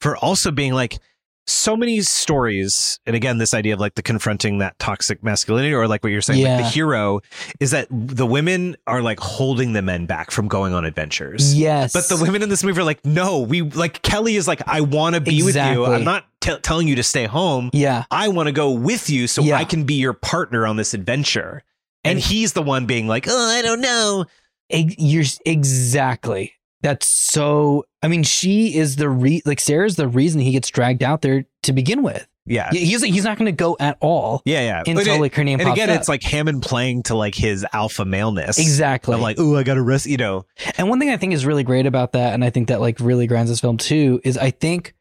for 0.00 0.16
also 0.16 0.50
being 0.50 0.72
like 0.72 0.98
so 1.46 1.76
many 1.76 2.00
stories. 2.00 2.98
And 3.06 3.14
again, 3.14 3.38
this 3.38 3.52
idea 3.54 3.74
of 3.74 3.80
like 3.80 3.94
the 3.96 4.02
confronting 4.02 4.58
that 4.58 4.78
toxic 4.78 5.22
masculinity, 5.22 5.74
or 5.74 5.86
like 5.86 6.02
what 6.02 6.10
you're 6.12 6.22
saying, 6.22 6.42
like 6.44 6.58
the 6.58 6.68
hero 6.68 7.20
is 7.60 7.70
that 7.72 7.86
the 7.90 8.26
women 8.26 8.76
are 8.86 9.02
like 9.02 9.20
holding 9.20 9.72
the 9.74 9.82
men 9.82 10.06
back 10.06 10.30
from 10.30 10.48
going 10.48 10.72
on 10.72 10.84
adventures. 10.84 11.54
Yes. 11.54 11.92
But 11.92 12.08
the 12.08 12.22
women 12.22 12.42
in 12.42 12.48
this 12.48 12.64
movie 12.64 12.80
are 12.80 12.84
like, 12.84 13.04
no, 13.04 13.40
we 13.40 13.62
like 13.62 14.00
Kelly 14.02 14.36
is 14.36 14.48
like, 14.48 14.62
I 14.66 14.80
want 14.80 15.14
to 15.16 15.20
be 15.20 15.42
with 15.42 15.56
you. 15.56 15.84
I'm 15.84 16.04
not 16.04 16.24
t- 16.40 16.56
telling 16.62 16.88
you 16.88 16.96
to 16.96 17.02
stay 17.02 17.26
home. 17.26 17.70
Yeah. 17.72 18.04
I 18.10 18.28
want 18.28 18.46
to 18.46 18.52
go 18.52 18.70
with 18.70 19.10
you 19.10 19.26
so 19.26 19.42
Yeah. 19.42 19.56
I 19.58 19.64
can 19.64 19.84
be 19.84 19.94
your 19.94 20.14
partner 20.14 20.66
on 20.66 20.76
this 20.76 20.94
adventure. 20.94 21.62
And, 22.04 22.16
And- 22.16 22.20
he's 22.20 22.54
the 22.54 22.62
one 22.62 22.86
being 22.86 23.06
like, 23.06 23.26
oh, 23.28 23.50
I 23.50 23.60
don't 23.62 23.80
know. 23.80 24.24
You're 24.70 25.24
exactly. 25.44 26.54
That's 26.84 27.08
so. 27.08 27.84
I 28.02 28.08
mean, 28.08 28.22
she 28.22 28.76
is 28.76 28.96
the 28.96 29.08
re 29.08 29.42
like 29.44 29.58
Sarah's 29.58 29.96
the 29.96 30.06
reason 30.06 30.40
he 30.40 30.52
gets 30.52 30.68
dragged 30.68 31.02
out 31.02 31.22
there 31.22 31.46
to 31.64 31.72
begin 31.72 32.02
with. 32.02 32.28
Yeah. 32.46 32.70
He's 32.70 33.02
he's 33.02 33.24
not 33.24 33.38
going 33.38 33.46
to 33.46 33.52
go 33.52 33.74
at 33.80 33.96
all. 34.00 34.42
Yeah, 34.44 34.60
yeah. 34.60 34.82
Until, 34.86 35.14
it- 35.14 35.20
like, 35.20 35.34
her 35.34 35.44
name 35.44 35.60
And 35.60 35.68
again, 35.70 35.88
up. 35.88 35.96
it's 35.98 36.10
like 36.10 36.22
Hammond 36.22 36.62
playing 36.62 37.04
to 37.04 37.14
like 37.16 37.34
his 37.34 37.64
alpha 37.72 38.04
maleness. 38.04 38.58
Exactly. 38.58 39.14
Of 39.14 39.20
like, 39.22 39.36
oh, 39.40 39.56
I 39.56 39.62
got 39.62 39.74
to 39.74 39.82
rest, 39.82 40.04
you 40.04 40.18
know. 40.18 40.44
And 40.76 40.90
one 40.90 41.00
thing 41.00 41.08
I 41.08 41.16
think 41.16 41.32
is 41.32 41.46
really 41.46 41.64
great 41.64 41.86
about 41.86 42.12
that, 42.12 42.34
and 42.34 42.44
I 42.44 42.50
think 42.50 42.68
that 42.68 42.82
like 42.82 43.00
really 43.00 43.26
grinds 43.26 43.50
this 43.50 43.60
film 43.60 43.78
too, 43.78 44.20
is 44.24 44.36
I 44.36 44.50
think 44.50 44.94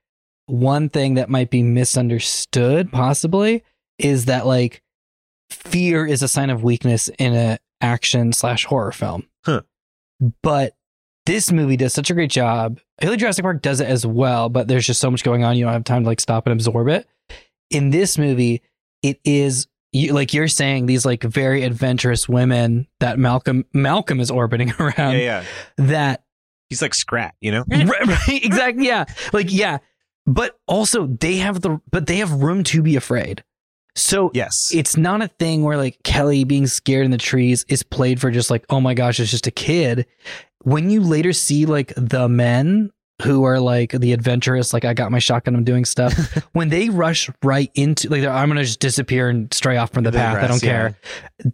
one 0.45 0.87
thing 0.87 1.15
that 1.15 1.29
might 1.29 1.49
be 1.49 1.63
misunderstood 1.63 2.91
possibly 2.93 3.63
is 3.99 4.25
that 4.25 4.47
like 4.47 4.81
fear 5.49 6.05
is 6.05 6.23
a 6.23 6.27
sign 6.29 6.49
of 6.49 6.63
weakness 6.63 7.09
in 7.19 7.33
a 7.35 7.59
action 7.81 8.31
slash 8.31 8.63
horror 8.65 8.93
film. 8.93 9.27
Huh. 9.43 9.63
But 10.41 10.75
this 11.25 11.51
movie 11.51 11.77
does 11.77 11.93
such 11.93 12.09
a 12.09 12.13
great 12.13 12.31
job. 12.31 12.79
I 12.99 13.03
feel 13.03 13.11
like 13.11 13.19
Jurassic 13.19 13.43
Park 13.43 13.61
does 13.61 13.79
it 13.79 13.87
as 13.87 14.05
well, 14.05 14.49
but 14.49 14.67
there's 14.67 14.85
just 14.85 14.99
so 14.99 15.09
much 15.09 15.23
going 15.23 15.43
on. 15.43 15.57
You 15.57 15.65
don't 15.65 15.73
have 15.73 15.83
time 15.83 16.03
to 16.03 16.07
like 16.09 16.19
stop 16.19 16.45
and 16.47 16.53
absorb 16.53 16.87
it. 16.89 17.07
In 17.69 17.89
this 17.89 18.17
movie, 18.17 18.61
it 19.01 19.19
is 19.23 19.67
you, 19.93 20.11
like 20.13 20.33
you're 20.33 20.47
saying 20.47 20.85
these 20.85 21.05
like 21.05 21.23
very 21.23 21.63
adventurous 21.63 22.27
women 22.27 22.87
that 22.99 23.17
Malcolm 23.19 23.65
Malcolm 23.73 24.19
is 24.19 24.29
orbiting 24.31 24.71
around 24.79 25.13
yeah, 25.17 25.17
yeah. 25.19 25.43
that 25.77 26.23
He's 26.69 26.81
like 26.81 26.95
Scrat, 26.95 27.35
you 27.41 27.51
know? 27.51 27.63
right, 27.69 28.05
right 28.07 28.43
exactly 28.43 28.87
yeah 28.87 29.05
like 29.31 29.47
yeah 29.51 29.77
but 30.25 30.57
also 30.67 31.05
they 31.07 31.35
have 31.35 31.61
the 31.61 31.79
but 31.91 32.07
they 32.07 32.17
have 32.17 32.31
room 32.31 32.63
to 32.63 32.81
be 32.81 32.95
afraid 32.95 33.43
so 33.95 34.31
Yes. 34.33 34.71
it's 34.73 34.97
not 34.97 35.21
a 35.21 35.27
thing 35.27 35.61
where 35.63 35.77
like 35.77 36.01
kelly 36.03 36.43
being 36.45 36.65
scared 36.65 37.05
in 37.05 37.11
the 37.11 37.17
trees 37.19 37.63
is 37.69 37.83
played 37.83 38.19
for 38.19 38.31
just 38.31 38.49
like 38.49 38.65
oh 38.71 38.79
my 38.81 38.95
gosh 38.95 39.19
it's 39.19 39.29
just 39.29 39.45
a 39.45 39.51
kid 39.51 40.07
when 40.63 40.89
you 40.89 41.01
later 41.01 41.33
see 41.33 41.65
like 41.65 41.93
the 41.95 42.27
men 42.27 42.91
who 43.21 43.43
are 43.43 43.59
like 43.59 43.91
the 43.91 44.11
adventurous 44.11 44.73
like 44.73 44.85
i 44.85 44.93
got 44.93 45.11
my 45.11 45.19
shotgun 45.19 45.55
i'm 45.55 45.63
doing 45.63 45.85
stuff 45.85 46.13
when 46.53 46.69
they 46.69 46.89
rush 46.89 47.29
right 47.43 47.71
into 47.75 48.09
like 48.09 48.23
i'm 48.23 48.49
gonna 48.49 48.63
just 48.63 48.79
disappear 48.79 49.29
and 49.29 49.53
stray 49.53 49.77
off 49.77 49.91
from 49.91 50.03
the 50.03 50.11
The 50.11 50.17
path 50.17 50.43
i 50.43 50.47
don't 50.47 50.61
care 50.61 50.97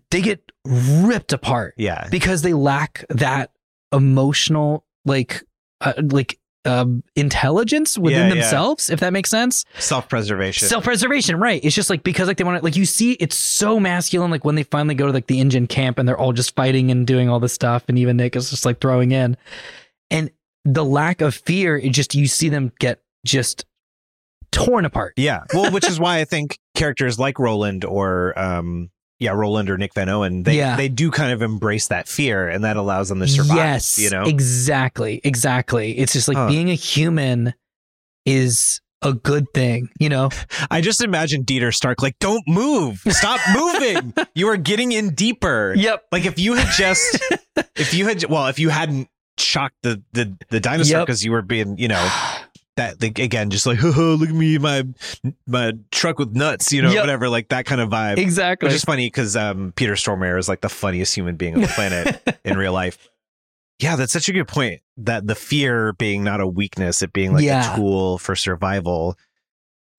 they 0.09 0.21
get 0.21 0.51
ripped 0.65 1.33
apart 1.33 1.73
yeah. 1.77 2.07
because 2.09 2.41
they 2.41 2.53
lack 2.53 3.05
that 3.09 3.51
emotional 3.91 4.85
like 5.05 5.43
uh, 5.81 5.93
like 5.97 6.39
um 6.65 7.03
intelligence 7.15 7.97
within 7.97 8.19
Yeah, 8.19 8.27
yeah. 8.27 8.33
themselves 8.41 8.89
if 8.89 8.99
that 8.99 9.13
makes 9.13 9.29
sense 9.29 9.63
Self 9.79 10.09
preservation. 10.09 10.67
self-preservation 10.67 11.37
right 11.39 11.63
it's 11.63 11.73
just 11.75 11.89
like 11.89 12.03
because 12.03 12.27
like 12.27 12.35
they 12.37 12.43
want 12.43 12.57
to 12.59 12.63
like 12.63 12.75
you 12.75 12.85
see 12.85 13.13
it's 13.13 13.37
so 13.37 13.79
masculine 13.79 14.29
like 14.29 14.43
when 14.43 14.55
they 14.55 14.63
finally 14.63 14.93
go 14.95 15.07
to 15.07 15.13
like 15.13 15.27
the 15.27 15.39
InGen 15.39 15.67
camp 15.67 15.97
and 15.99 16.07
they're 16.07 16.17
all 16.17 16.33
just 16.33 16.55
fighting 16.55 16.91
and 16.91 17.07
doing 17.07 17.29
all 17.29 17.39
this 17.39 17.53
stuff 17.53 17.85
and 17.87 17.97
even 17.97 18.17
nick 18.17 18.35
is 18.35 18.49
just 18.49 18.65
like 18.65 18.81
throwing 18.81 19.11
in 19.13 19.37
and 20.11 20.31
the 20.65 20.83
lack 20.83 21.21
of 21.21 21.33
fear 21.33 21.77
it 21.77 21.91
just 21.93 22.13
you 22.13 22.27
see 22.27 22.49
them 22.49 22.73
get 22.79 23.01
just 23.25 23.65
torn 24.51 24.83
apart 24.83 25.13
Yeah. 25.15 25.43
Well, 25.53 25.71
which 25.71 25.87
is 25.87 25.99
why 25.99 26.19
I 26.19 26.25
think 26.25 26.57
characters 26.75 27.19
like 27.19 27.39
Roland 27.39 27.85
or 27.85 28.37
um 28.37 28.89
yeah, 29.19 29.31
Roland 29.31 29.69
or 29.69 29.77
Nick 29.77 29.93
Van 29.93 30.09
Owen, 30.09 30.43
they 30.43 30.57
Yeah. 30.57 30.75
they 30.75 30.87
do 30.89 31.11
kind 31.11 31.31
of 31.31 31.41
embrace 31.41 31.87
that 31.87 32.07
fear, 32.07 32.47
and 32.47 32.63
that 32.63 32.77
allows 32.77 33.09
them 33.09 33.19
to 33.19 33.27
survive. 33.27 33.57
Yes, 33.57 33.97
you 33.99 34.09
know, 34.09 34.23
exactly, 34.23 35.21
exactly. 35.23 35.97
It's 35.97 36.13
just 36.13 36.27
like 36.27 36.37
Huh. 36.37 36.47
being 36.47 36.69
a 36.69 36.75
human 36.75 37.53
is 38.25 38.81
a 39.01 39.13
good 39.13 39.45
thing, 39.53 39.89
you 39.99 40.09
know. 40.09 40.29
I 40.71 40.81
just 40.81 41.01
imagine 41.01 41.43
Dieter 41.45 41.73
Stark 41.73 42.01
like, 42.01 42.17
"Don't 42.19 42.43
move, 42.47 43.01
stop 43.09 43.39
moving. 43.53 44.13
you 44.35 44.47
are 44.49 44.57
getting 44.57 44.91
in 44.91 45.13
deeper." 45.15 45.73
Yep. 45.77 46.03
Like 46.11 46.25
if 46.25 46.37
you 46.39 46.55
had 46.55 46.67
just, 46.75 47.19
if 47.75 47.93
you 47.93 48.05
had, 48.07 48.23
well, 48.25 48.47
if 48.47 48.59
you 48.59 48.69
hadn't 48.69 49.07
shocked 49.37 49.75
the 49.83 50.03
the 50.11 50.35
the 50.49 50.59
dinosaur 50.59 50.99
Yep. 50.99 51.07
because 51.07 51.23
you 51.23 51.31
were 51.31 51.41
being, 51.41 51.77
you 51.77 51.87
know. 51.87 52.09
That 52.79 53.01
like, 53.01 53.19
again, 53.19 53.49
just 53.49 53.65
like 53.65 53.81
look 53.83 54.29
at 54.29 54.33
me, 54.33 54.57
my 54.57 54.83
my 55.45 55.73
truck 55.91 56.17
with 56.17 56.33
nuts, 56.33 56.71
you 56.71 56.81
know, 56.81 56.91
Yep. 56.91 57.01
whatever, 57.03 57.27
like 57.29 57.49
that 57.49 57.65
kind 57.65 57.81
of 57.81 57.89
vibe. 57.89 58.17
Exactly. 58.17 58.67
Which 58.67 58.75
is 58.75 58.83
funny 58.83 59.07
because 59.07 59.35
um, 59.35 59.73
Peter 59.75 59.93
Stormare 59.93 60.39
is 60.39 60.47
like 60.47 60.61
the 60.61 60.69
funniest 60.69 61.13
human 61.13 61.35
being 61.35 61.55
on 61.55 61.61
the 61.61 61.67
planet 61.67 62.39
in 62.45 62.57
real 62.57 62.71
life. 62.73 63.09
Yeah, 63.79 63.95
that's 63.97 64.13
such 64.13 64.29
a 64.29 64.33
good 64.33 64.47
point. 64.47 64.81
That 64.97 65.27
the 65.27 65.35
fear 65.35 65.93
being 65.93 66.23
not 66.23 66.39
a 66.41 66.47
weakness, 66.47 67.01
it 67.01 67.11
being 67.13 67.33
like 67.33 67.43
Yeah. 67.43 67.73
a 67.73 67.75
tool 67.75 68.17
for 68.17 68.35
survival, 68.35 69.17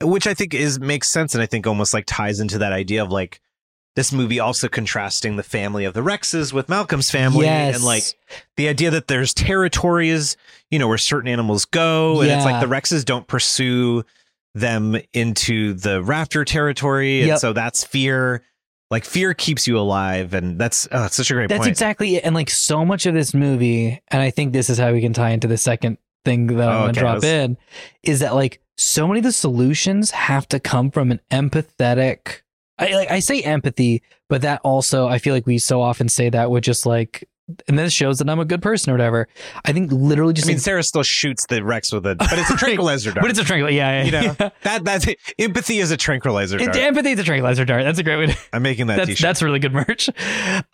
which 0.03 0.27
I 0.27 0.35
think 0.35 0.55
is 0.55 0.81
makes 0.81 1.09
sense, 1.09 1.35
and 1.35 1.43
I 1.43 1.47
think 1.47 1.67
almost 1.67 1.93
like 1.95 2.05
ties 2.07 2.41
into 2.41 2.59
that 2.59 2.73
idea 2.73 3.03
of 3.03 3.11
like 3.11 3.41
this 3.97 4.13
movie 4.13 4.39
also 4.41 4.69
contrasting 4.69 5.37
the 5.37 5.43
family 5.43 5.85
of 5.85 5.95
the 5.95 6.01
Rexes 6.01 6.53
with 6.53 6.69
Malcolm's 6.69 7.11
family, 7.11 7.47
Yes. 7.47 7.75
and 7.77 7.85
like 7.85 8.05
the 8.57 8.69
idea 8.69 8.91
that 8.91 9.09
there's 9.09 9.35
territories, 9.35 10.37
you 10.71 10.79
know, 10.79 10.87
where 10.89 10.99
certain 10.99 11.29
animals 11.29 11.65
go, 11.65 12.21
and 12.21 12.31
it's 12.31 12.45
like 12.45 12.61
the 12.61 12.69
Rexes 12.73 13.05
don't 13.05 13.27
pursue 13.27 14.05
them 14.55 14.97
into 15.13 15.75
the 15.75 16.03
raptor 16.03 16.45
territory, 16.47 17.21
and 17.21 17.29
Yep. 17.29 17.39
so 17.39 17.53
that's 17.53 17.85
fear. 17.85 18.43
Like 18.91 19.05
fear 19.05 19.35
keeps 19.35 19.69
you 19.69 19.79
alive, 19.79 20.35
and 20.35 20.59
that's 20.59 20.89
oh, 20.91 21.07
such 21.09 21.31
a 21.31 21.35
great 21.35 21.49
That's 21.49 21.61
point. 21.61 21.69
exactly 21.71 22.17
it. 22.17 22.25
And 22.25 22.35
like 22.35 22.51
so 22.51 22.85
much 22.85 23.07
of 23.07 23.15
this 23.15 23.33
movie, 23.33 24.01
and 24.09 24.21
I 24.21 24.31
think 24.31 24.53
this 24.53 24.69
is 24.69 24.79
how 24.79 24.93
we 24.93 25.01
can 25.01 25.13
tie 25.13 25.31
into 25.31 25.47
the 25.47 25.57
second 25.57 25.99
thing 26.25 26.49
that 26.49 26.69
I'm 26.69 26.75
Oh, 26.77 26.79
gonna 26.81 26.91
okay, 26.91 27.01
drop 27.01 27.15
let's- 27.23 27.25
in, 27.27 27.57
is 28.03 28.19
that 28.21 28.35
like 28.35 28.61
so 28.77 29.07
many 29.07 29.21
of 29.21 29.25
the 29.25 29.31
solutions 29.33 30.11
have 30.11 30.49
to 30.49 30.59
come 30.59 30.91
from 30.91 31.11
an 31.13 31.21
empathetic. 31.31 32.41
I 32.81 32.95
like 32.95 33.11
I 33.11 33.21
say 33.21 33.43
empathy, 33.43 34.03
but 34.29 34.43
that 34.43 34.61
also 34.65 35.07
I 35.07 35.19
feel 35.19 35.35
like 35.35 35.47
we 35.47 35.59
so 35.59 35.81
often 35.83 36.09
say 36.09 36.31
that 36.31 36.51
with 36.51 36.65
just 36.65 36.87
like, 36.87 37.29
and 37.69 37.79
this 37.79 37.93
shows 37.93 38.19
that 38.19 38.31
I'm 38.31 38.39
a 38.41 38.45
good 38.45 38.63
person 38.63 38.91
or 38.91 38.95
whatever. 38.95 39.27
I 39.65 39.73
think 39.73 39.91
literally 39.93 40.33
just. 40.33 40.47
I 40.47 40.49
mean, 40.49 40.57
like- 40.57 40.63
Sarah 40.63 40.83
still 40.83 41.03
shoots 41.03 41.47
the 41.47 41.63
Rex 41.65 41.93
with 41.93 42.07
a, 42.07 42.15
but 42.15 42.39
it's 42.39 42.51
a 42.51 42.57
tranquilizer 42.57 43.13
dart. 43.13 43.23
but 43.23 43.31
it's 43.31 43.39
a 43.41 43.45
tranquilizer. 43.45 43.77
Yeah, 43.77 43.91
yeah, 43.91 44.05
you 44.05 44.11
know 44.13 44.35
yeah. 44.41 44.51
that 44.63 44.85
that's 44.85 45.07
empathy 45.39 45.79
is 45.79 45.91
a 45.91 45.97
tranquilizer 45.97 46.59
It, 46.59 46.75
empathy 46.77 47.11
is 47.11 47.19
a 47.19 47.25
tranquilizer 47.25 47.65
dart. 47.65 47.85
That's 47.85 47.99
a 47.99 48.03
great 48.03 48.17
way. 48.19 48.27
To, 48.27 48.39
I'm 48.53 48.63
making 48.63 48.87
that 48.87 48.97
that's 48.97 49.09
t-shirt. 49.09 49.23
that's 49.23 49.43
really 49.43 49.59
good 49.59 49.73
merch. 49.73 50.09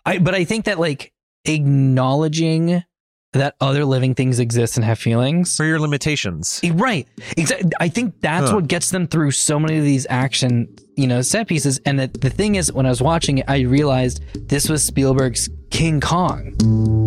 I 0.05 0.19
but 0.19 0.33
I 0.35 0.43
think 0.45 0.65
that 0.65 0.79
like 0.79 1.13
acknowledging 1.45 2.83
that 3.33 3.55
other 3.61 3.85
living 3.85 4.15
things 4.15 4.39
exist 4.39 4.77
and 4.77 4.85
have 4.85 4.97
feelings. 4.99 5.55
for 5.57 5.65
your 5.65 5.79
limitations. 5.79 6.59
Right. 6.73 7.07
Exactly. 7.35 7.71
I 7.79 7.89
think 7.89 8.15
that's 8.21 8.49
Huh. 8.49 8.55
what 8.57 8.67
gets 8.67 8.89
them 8.89 9.07
through 9.07 9.31
so 9.31 9.59
many 9.59 9.77
of 9.77 9.83
these 9.83 10.07
action, 10.09 10.67
you 10.95 11.07
know, 11.07 11.21
set 11.21 11.47
pieces. 11.47 11.79
And 11.85 11.99
the, 11.99 12.07
the 12.07 12.29
thing 12.29 12.55
is, 12.55 12.71
when 12.71 12.85
I 12.85 12.89
was 12.89 13.01
watching 13.01 13.39
it, 13.39 13.45
I 13.47 13.59
realized 13.61 14.21
this 14.49 14.69
was 14.69 14.83
Spielberg's 14.83 15.49
King 15.69 15.99
Kong. 16.01 17.06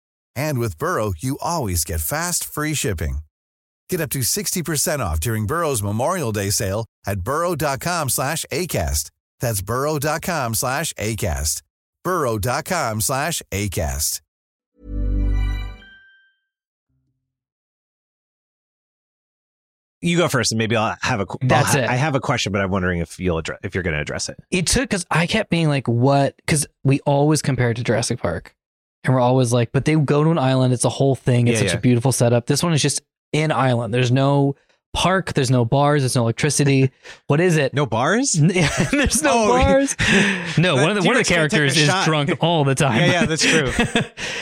And 0.35 0.59
with 0.59 0.77
Burrow, 0.77 1.13
you 1.17 1.37
always 1.41 1.83
get 1.83 2.01
fast, 2.01 2.43
free 2.43 2.73
shipping. 2.73 3.19
Get 3.89 4.01
up 4.01 4.09
to 4.11 4.19
60% 4.19 4.99
off 4.99 5.19
during 5.19 5.45
Burrow's 5.47 5.83
Memorial 5.83 6.31
Day 6.31 6.49
sale 6.49 6.85
at 7.05 7.21
burrow.com 7.21 8.09
slash 8.09 8.45
ACAST. 8.51 9.11
That's 9.39 9.61
burrow.com 9.61 10.53
slash 10.55 10.93
ACAST. 10.93 11.61
burrow.com 12.03 13.01
slash 13.01 13.41
ACAST. 13.51 14.21
You 20.03 20.17
go 20.17 20.27
first, 20.27 20.51
and 20.51 20.57
maybe 20.57 20.75
I'll 20.75 20.95
have 21.01 21.19
a. 21.19 21.27
qu- 21.27 21.37
That's 21.43 21.75
I'll 21.75 21.83
it. 21.83 21.89
I 21.89 21.93
have 21.95 22.15
a 22.15 22.19
question, 22.19 22.51
but 22.51 22.59
I'm 22.61 22.71
wondering 22.71 22.99
if 23.01 23.19
you'll 23.19 23.37
address 23.37 23.59
if 23.63 23.75
you're 23.75 23.83
going 23.83 23.93
to 23.93 23.99
address 24.01 24.29
it. 24.29 24.37
It 24.49 24.65
took 24.65 24.83
because 24.89 25.05
I 25.11 25.27
kept 25.27 25.51
being 25.51 25.67
like, 25.67 25.87
what? 25.87 26.35
Because 26.37 26.65
we 26.83 27.01
always 27.01 27.43
compare 27.43 27.69
it 27.69 27.75
to 27.75 27.83
Jurassic 27.83 28.19
Park. 28.19 28.55
And 29.03 29.13
we're 29.13 29.19
always 29.19 29.51
like, 29.51 29.71
but 29.71 29.85
they 29.85 29.95
go 29.95 30.23
to 30.23 30.29
an 30.29 30.37
island. 30.37 30.73
It's 30.73 30.85
a 30.85 30.89
whole 30.89 31.15
thing. 31.15 31.47
It's 31.47 31.55
Yeah, 31.59 31.67
such 31.67 31.73
yeah. 31.73 31.77
a 31.79 31.81
beautiful 31.81 32.11
setup. 32.11 32.45
This 32.45 32.61
one 32.63 32.73
is 32.73 32.81
just 32.81 33.01
an 33.33 33.51
island. 33.51 33.93
There's 33.93 34.11
no 34.11 34.55
park. 34.93 35.33
There's 35.33 35.49
no 35.49 35.63
bars. 35.65 36.01
There's 36.01 36.15
no 36.15 36.21
electricity. 36.23 36.91
What 37.27 37.39
is 37.39 37.55
it? 37.57 37.73
No 37.73 37.85
bars? 37.85 38.33
there's 38.91 39.23
no 39.23 39.31
Oh, 39.33 39.47
bars. 39.61 39.95
No, 40.57 40.75
one 40.75 40.89
of 40.89 41.01
the 41.01 41.07
one 41.07 41.15
of 41.15 41.19
the 41.19 41.23
T-Rex 41.23 41.29
can't 41.29 41.29
take 41.29 41.29
a 41.29 41.33
characters 41.61 41.77
is 41.77 41.87
shot. 41.87 42.05
drunk 42.05 42.31
all 42.41 42.63
the 42.65 42.75
time. 42.75 42.97
Yeah, 42.99 43.11
yeah, 43.21 43.25
that's 43.25 43.45
true. 43.45 43.71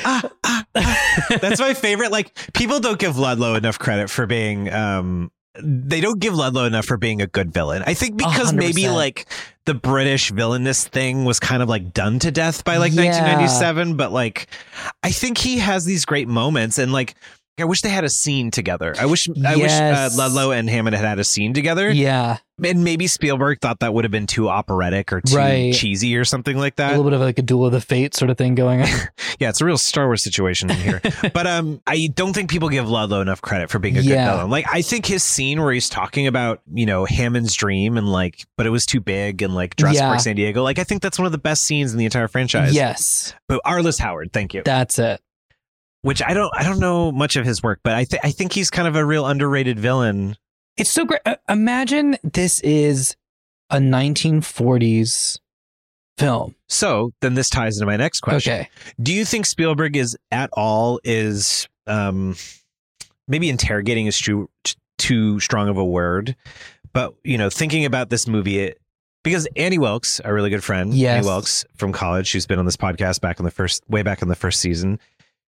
ah, 0.06 0.30
ah, 0.44 0.66
ah. 0.76 1.26
That's 1.40 1.60
my 1.60 1.74
favorite. 1.76 2.12
Like 2.12 2.36
people 2.54 2.80
don't 2.80 2.98
give 3.00 3.18
Ludlow 3.18 3.54
enough 3.56 3.78
credit 3.78 4.10
for 4.10 4.26
being. 4.26 4.74
um 4.74 5.32
They 5.64 6.02
don't 6.02 6.20
give 6.20 6.34
Ludlow 6.34 6.66
enough 6.66 6.86
for 6.86 6.98
being 6.98 7.22
a 7.22 7.28
good 7.28 7.54
villain. 7.54 7.84
I 7.86 7.94
think 7.94 8.18
because 8.18 8.54
maybe 8.54 8.84
100%. 8.84 8.96
like 8.96 9.26
the 9.66 9.74
British 9.74 10.32
villainous 10.32 10.88
thing 10.88 11.26
was 11.26 11.40
kind 11.40 11.62
of 11.62 11.70
like 11.70 11.94
done 11.94 12.20
to 12.20 12.32
death 12.32 12.64
by 12.64 12.78
like 12.78 12.92
Yeah. 12.94 13.06
1997. 13.06 13.96
But 13.98 14.12
like, 14.12 14.48
I 15.04 15.12
think 15.12 15.38
he 15.38 15.60
has 15.60 15.86
these 15.86 16.06
great 16.06 16.28
moments 16.28 16.78
and 16.78 16.92
like. 16.92 17.16
I 17.62 17.66
wish 17.66 17.82
they 17.82 17.90
had 17.90 18.04
a 18.04 18.10
scene 18.10 18.52
together. 18.52 18.94
I 19.00 19.06
wish 19.06 19.28
I 19.46 19.56
wish 19.56 19.72
uh, 19.72 20.10
Ludlow 20.16 20.52
and 20.52 20.70
Hammond 20.70 20.96
had 20.96 21.06
had 21.06 21.20
a 21.20 21.24
scene 21.24 21.54
together. 21.54 21.90
yeah, 21.92 22.38
And 22.64 22.84
maybe 22.84 23.08
Spielberg 23.08 23.60
thought 23.62 23.80
that 23.80 23.94
would 23.94 24.04
have 24.04 24.12
been 24.12 24.28
too 24.28 24.50
operatic 24.50 25.12
or 25.14 25.22
too 25.22 25.36
Right. 25.36 25.74
cheesy 25.74 26.16
or 26.18 26.26
something 26.26 26.58
like 26.58 26.76
that. 26.78 26.90
a 26.94 26.98
little 26.98 27.06
bit 27.10 27.14
of 27.14 27.22
like 27.22 27.40
a 27.40 27.42
duel 27.42 27.66
of 27.68 27.72
the 27.72 27.82
fate 27.82 28.16
sort 28.16 28.30
of 28.32 28.38
thing 28.38 28.56
going 28.56 28.82
on. 28.82 28.88
Yeah, 29.40 29.48
it's 29.48 29.62
a 29.62 29.66
real 29.66 29.78
Star 29.78 30.06
Wars 30.08 30.22
situation 30.22 30.70
in 30.70 30.76
here. 30.76 31.02
but 31.34 31.48
um, 31.48 31.82
I 31.88 32.10
don't 32.14 32.34
think 32.34 32.50
people 32.50 32.68
give 32.68 32.90
Ludlow 32.90 33.22
enough 33.22 33.42
credit 33.42 33.70
for 33.70 33.80
being 33.80 33.98
a 33.98 34.02
Yeah. 34.02 34.26
good 34.26 34.32
villain. 34.36 34.50
Like, 34.50 34.66
I 34.70 34.82
think 34.82 35.06
his 35.06 35.24
scene 35.24 35.62
where 35.62 35.72
he's 35.72 35.88
talking 35.88 36.28
about, 36.28 36.60
you 36.74 36.86
know, 36.86 37.06
Hammond's 37.06 37.54
dream 37.54 37.96
and 37.98 38.12
like, 38.12 38.46
but 38.58 38.66
it 38.66 38.70
was 38.70 38.86
too 38.86 39.00
big 39.00 39.42
and 39.42 39.56
like 39.56 39.78
Jurassic 39.78 40.02
Yeah. 40.02 40.08
Park 40.10 40.20
San 40.20 40.36
Diego. 40.36 40.62
Like, 40.62 40.78
I 40.78 40.84
think 40.84 41.02
that's 41.02 41.18
one 41.18 41.26
of 41.26 41.32
the 41.32 41.38
best 41.38 41.64
scenes 41.64 41.94
in 41.94 41.98
the 42.00 42.04
entire 42.04 42.28
franchise. 42.28 42.74
yes, 42.74 43.34
But 43.48 43.62
Arliss 43.66 43.98
Howard, 44.00 44.34
thank 44.34 44.54
you. 44.54 44.62
that's 44.66 45.00
it. 45.00 45.22
Which 46.02 46.22
I 46.24 46.34
don't, 46.34 46.52
I 46.56 46.64
don't 46.64 46.80
know 46.80 47.12
much 47.12 47.36
of 47.36 47.46
his 47.46 47.62
work, 47.62 47.82
but 47.84 47.94
I 47.94 48.06
think 48.06 48.24
I 48.26 48.32
think 48.32 48.54
he's 48.54 48.70
kind 48.70 48.88
of 48.88 48.96
a 48.96 49.04
real 49.04 49.28
underrated 49.28 49.80
villain. 49.80 50.38
It's 50.78 50.90
so 50.90 51.04
great. 51.06 51.20
Uh, 51.26 51.36
imagine 51.50 52.18
this 52.24 52.62
is 52.62 53.18
a 53.70 53.78
1940s 53.80 55.40
film. 56.18 56.56
So 56.68 57.12
then 57.22 57.34
this 57.34 57.50
ties 57.50 57.78
into 57.78 57.86
my 57.86 57.98
next 57.98 58.22
question. 58.22 58.54
Okay. 58.54 58.70
Do 59.02 59.14
you 59.14 59.26
think 59.26 59.46
Spielberg 59.46 59.96
is 59.96 60.18
at 60.32 60.50
all 60.54 61.00
is 61.04 61.68
um 61.88 62.36
maybe 63.28 63.50
interrogating 63.50 64.06
is 64.08 64.20
too 64.20 64.50
too 64.98 65.40
strong 65.40 65.70
of 65.70 65.78
a 65.78 65.86
word, 65.86 66.36
but 66.94 67.14
you 67.24 67.38
know, 67.38 67.50
thinking 67.50 67.86
about 67.86 68.10
this 68.10 68.28
movie, 68.28 68.60
it, 68.60 68.80
because 69.24 69.48
Annie 69.56 69.78
Wilkes, 69.78 70.20
a 70.24 70.34
really 70.34 70.50
good 70.50 70.64
friend, 70.64 70.94
Yes. 70.94 71.18
Annie 71.18 71.28
Wilkes 71.28 71.66
from 71.76 71.92
college, 71.94 72.32
who's 72.32 72.46
been 72.46 72.60
on 72.60 72.66
this 72.66 72.78
podcast 72.78 73.22
back 73.22 73.40
in 73.40 73.46
the 73.46 73.52
first, 73.52 73.84
way 73.90 74.02
back 74.02 74.22
in 74.22 74.28
the 74.28 74.36
first 74.36 74.60
season. 74.60 75.00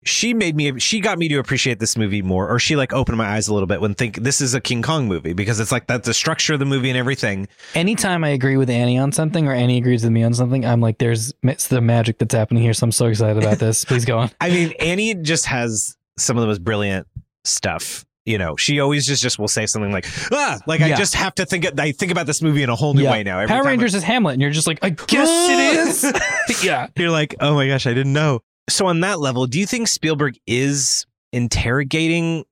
She 0.04 0.32
made 0.32 0.56
me, 0.56 0.78
she 0.78 1.00
got 1.00 1.18
me 1.18 1.28
to 1.28 1.36
appreciate 1.36 1.78
this 1.78 1.94
movie 1.96 2.22
more, 2.22 2.48
or 2.48 2.58
she 2.58 2.74
like 2.74 2.92
opened 2.94 3.18
my 3.18 3.26
eyes 3.26 3.48
a 3.48 3.52
little 3.52 3.66
bit 3.66 3.82
when 3.82 3.94
think 3.94 4.16
this 4.16 4.40
is 4.40 4.54
a 4.54 4.60
King 4.60 4.80
Kong 4.80 5.06
movie 5.08 5.34
because 5.34 5.60
it's 5.60 5.70
like 5.70 5.86
that's 5.86 6.06
the 6.06 6.14
structure 6.14 6.54
of 6.54 6.58
the 6.58 6.64
movie 6.64 6.88
and 6.88 6.96
everything. 6.96 7.48
Anytime 7.74 8.24
I 8.24 8.30
agree 8.30 8.56
with 8.56 8.70
Annie 8.70 8.96
on 8.98 9.12
something 9.12 9.46
or 9.46 9.52
Annie 9.52 9.76
agrees 9.76 10.02
with 10.02 10.12
me 10.12 10.22
on 10.22 10.32
something, 10.32 10.64
I'm 10.64 10.80
like, 10.80 10.96
there's 10.96 11.34
it's 11.42 11.68
the 11.68 11.82
magic 11.82 12.16
that's 12.18 12.34
happening 12.34 12.62
here. 12.62 12.72
So 12.72 12.84
I'm 12.84 12.92
so 12.92 13.06
excited 13.06 13.42
about 13.42 13.58
this. 13.58 13.84
Please 13.84 14.06
go 14.06 14.18
on. 14.18 14.30
I 14.40 14.48
mean, 14.48 14.72
Annie 14.80 15.14
just 15.16 15.44
has 15.46 15.98
some 16.16 16.38
of 16.38 16.40
the 16.40 16.46
most 16.46 16.64
brilliant 16.64 17.06
stuff. 17.44 18.06
You 18.26 18.38
know, 18.38 18.54
she 18.56 18.80
always 18.80 19.06
just 19.06 19.22
just 19.22 19.38
will 19.38 19.48
say 19.48 19.66
something 19.66 19.92
like, 19.92 20.06
"Ah, 20.30 20.60
like 20.66 20.80
I 20.82 20.94
just 20.94 21.14
have 21.14 21.34
to 21.36 21.44
think. 21.46 21.78
I 21.80 21.92
think 21.92 22.12
about 22.12 22.26
this 22.26 22.40
movie 22.42 22.62
in 22.62 22.68
a 22.68 22.76
whole 22.76 22.94
new 22.94 23.02
Yeah. 23.02 23.10
way 23.12 23.22
now." 23.22 23.38
Every 23.40 23.48
Power 23.48 23.64
Rangers 23.64 23.94
is 23.94 24.02
Hamlet, 24.02 24.34
and 24.34 24.42
you're 24.42 24.50
just 24.50 24.66
like, 24.66 24.78
I 24.82 24.90
guess 24.90 25.28
it 25.28 26.14
is. 26.54 26.64
yeah. 26.64 26.86
You're 26.96 27.10
like, 27.10 27.34
oh 27.40 27.54
my 27.54 27.66
gosh, 27.66 27.86
I 27.86 27.94
didn't 27.94 28.12
know. 28.12 28.40
So 28.70 28.86
on 28.86 29.00
that 29.00 29.20
level, 29.20 29.46
do 29.46 29.58
you 29.58 29.66
think 29.66 29.88
Spielberg 29.88 30.38
is 30.46 31.06
interrogating 31.32 32.44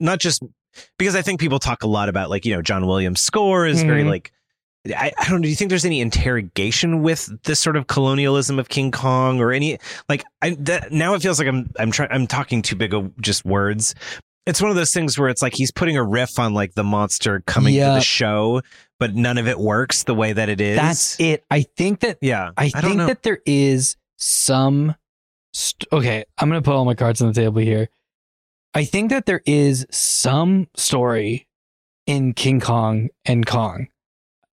not 0.00 0.18
just 0.18 0.42
because 0.98 1.14
I 1.14 1.22
think 1.22 1.40
people 1.40 1.58
talk 1.58 1.82
a 1.82 1.86
lot 1.86 2.08
about 2.08 2.30
like, 2.30 2.44
you 2.44 2.54
know, 2.54 2.62
John 2.62 2.86
Williams' 2.86 3.20
score 3.20 3.66
is 3.66 3.82
very 3.82 4.02
Mhm. 4.04 4.10
like 4.10 4.32
I, 4.86 5.12
I 5.18 5.30
don't 5.30 5.40
know. 5.40 5.44
Do 5.44 5.48
you 5.48 5.54
think 5.54 5.70
there's 5.70 5.86
any 5.86 6.02
interrogation 6.02 7.02
with 7.02 7.30
this 7.44 7.58
sort 7.58 7.76
of 7.76 7.86
colonialism 7.86 8.58
of 8.58 8.68
King 8.68 8.90
Kong 8.90 9.40
or 9.40 9.50
any 9.50 9.78
like 10.10 10.24
I 10.42 10.56
that, 10.60 10.92
now 10.92 11.14
it 11.14 11.22
feels 11.22 11.38
like 11.38 11.48
I'm 11.48 11.70
I'm 11.78 11.90
trying 11.90 12.10
I'm 12.12 12.26
talking 12.26 12.60
too 12.60 12.76
big 12.76 12.92
of 12.92 13.16
just 13.20 13.46
words. 13.46 13.94
It's 14.46 14.60
one 14.60 14.70
of 14.70 14.76
those 14.76 14.92
things 14.92 15.18
where 15.18 15.30
it's 15.30 15.40
like 15.40 15.54
he's 15.54 15.72
putting 15.72 15.96
a 15.96 16.04
riff 16.04 16.38
on 16.38 16.52
like 16.52 16.74
the 16.74 16.84
monster 16.84 17.42
coming 17.46 17.72
to 17.74 17.80
the 17.80 18.00
show, 18.00 18.60
but 19.00 19.14
none 19.14 19.38
of 19.38 19.48
it 19.48 19.58
works 19.58 20.02
the 20.04 20.14
way 20.14 20.34
that 20.34 20.50
it 20.50 20.60
is. 20.60 20.76
That's 20.76 21.18
it. 21.18 21.44
I 21.50 21.62
think 21.62 22.00
that 22.00 22.18
yeah. 22.20 22.50
I, 22.58 22.68
don't 22.68 22.82
think 22.82 23.06
that 23.06 23.22
there 23.22 23.40
is 23.46 23.96
some. 24.18 24.94
St- 25.54 25.86
okay, 25.92 26.24
I'm 26.36 26.48
gonna 26.48 26.60
put 26.62 26.74
all 26.74 26.84
my 26.84 26.94
cards 26.94 27.22
on 27.22 27.28
the 27.28 27.34
table 27.34 27.60
here. 27.60 27.88
I 28.74 28.84
think 28.84 29.10
that 29.10 29.24
there 29.24 29.40
is 29.46 29.86
some 29.90 30.66
story 30.76 31.46
in 32.06 32.34
King 32.34 32.60
Kong 32.60 33.08
and 33.24 33.46
Kong, 33.46 33.86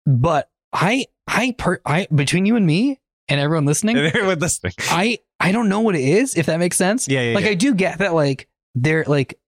but 0.06 0.48
I, 0.72 1.06
I, 1.26 1.54
per, 1.58 1.80
I 1.84 2.06
between 2.14 2.46
you 2.46 2.54
and 2.56 2.64
me 2.64 3.00
and 3.28 3.40
everyone 3.40 3.64
listening, 3.66 3.96
everyone 3.98 4.38
listening. 4.38 4.72
I, 4.88 5.18
I 5.40 5.50
don't 5.52 5.68
know 5.68 5.80
what 5.80 5.96
it 5.96 6.04
is. 6.04 6.36
If 6.36 6.46
that 6.46 6.58
makes 6.60 6.76
sense. 6.76 7.08
Yeah, 7.08 7.22
yeah, 7.22 7.34
Like 7.34 7.44
yeah. 7.44 7.50
I 7.50 7.54
do 7.54 7.74
get 7.74 7.98
that. 7.98 8.14
Like 8.14 8.48
they're 8.76 9.04
like 9.04 9.38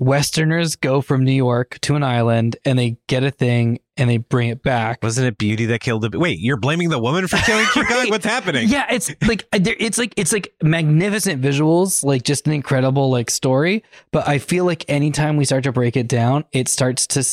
Westerners 0.00 0.76
go 0.76 1.02
from 1.02 1.24
New 1.24 1.32
York 1.32 1.78
to 1.82 1.94
an 1.94 2.02
island 2.02 2.56
and 2.64 2.78
they 2.78 2.96
get 3.06 3.22
a 3.22 3.30
thing 3.30 3.80
and 3.98 4.08
they 4.08 4.16
bring 4.16 4.48
it 4.48 4.62
back. 4.62 5.02
Wasn't 5.02 5.26
it 5.26 5.36
Beauty 5.36 5.66
that 5.66 5.80
killed 5.80 6.10
the? 6.10 6.18
Wait, 6.18 6.38
you're 6.40 6.56
blaming 6.56 6.88
the 6.88 6.98
woman 6.98 7.28
for 7.28 7.36
killing 7.36 7.66
King 7.74 7.84
Kong? 7.84 8.08
What's 8.08 8.24
happening? 8.24 8.68
Yeah, 8.70 8.86
it's 8.90 9.10
like 9.26 9.46
it's 9.52 9.98
like 9.98 10.14
it's 10.16 10.32
like 10.32 10.54
magnificent 10.62 11.42
visuals, 11.42 12.02
like 12.02 12.22
just 12.22 12.46
an 12.46 12.54
incredible 12.54 13.10
like 13.10 13.28
story. 13.28 13.84
But 14.10 14.26
I 14.26 14.38
feel 14.38 14.64
like 14.64 14.86
anytime 14.88 15.36
we 15.36 15.44
start 15.44 15.64
to 15.64 15.72
break 15.72 15.96
it 15.96 16.08
down, 16.08 16.44
it 16.52 16.68
starts 16.68 17.06
to 17.08 17.24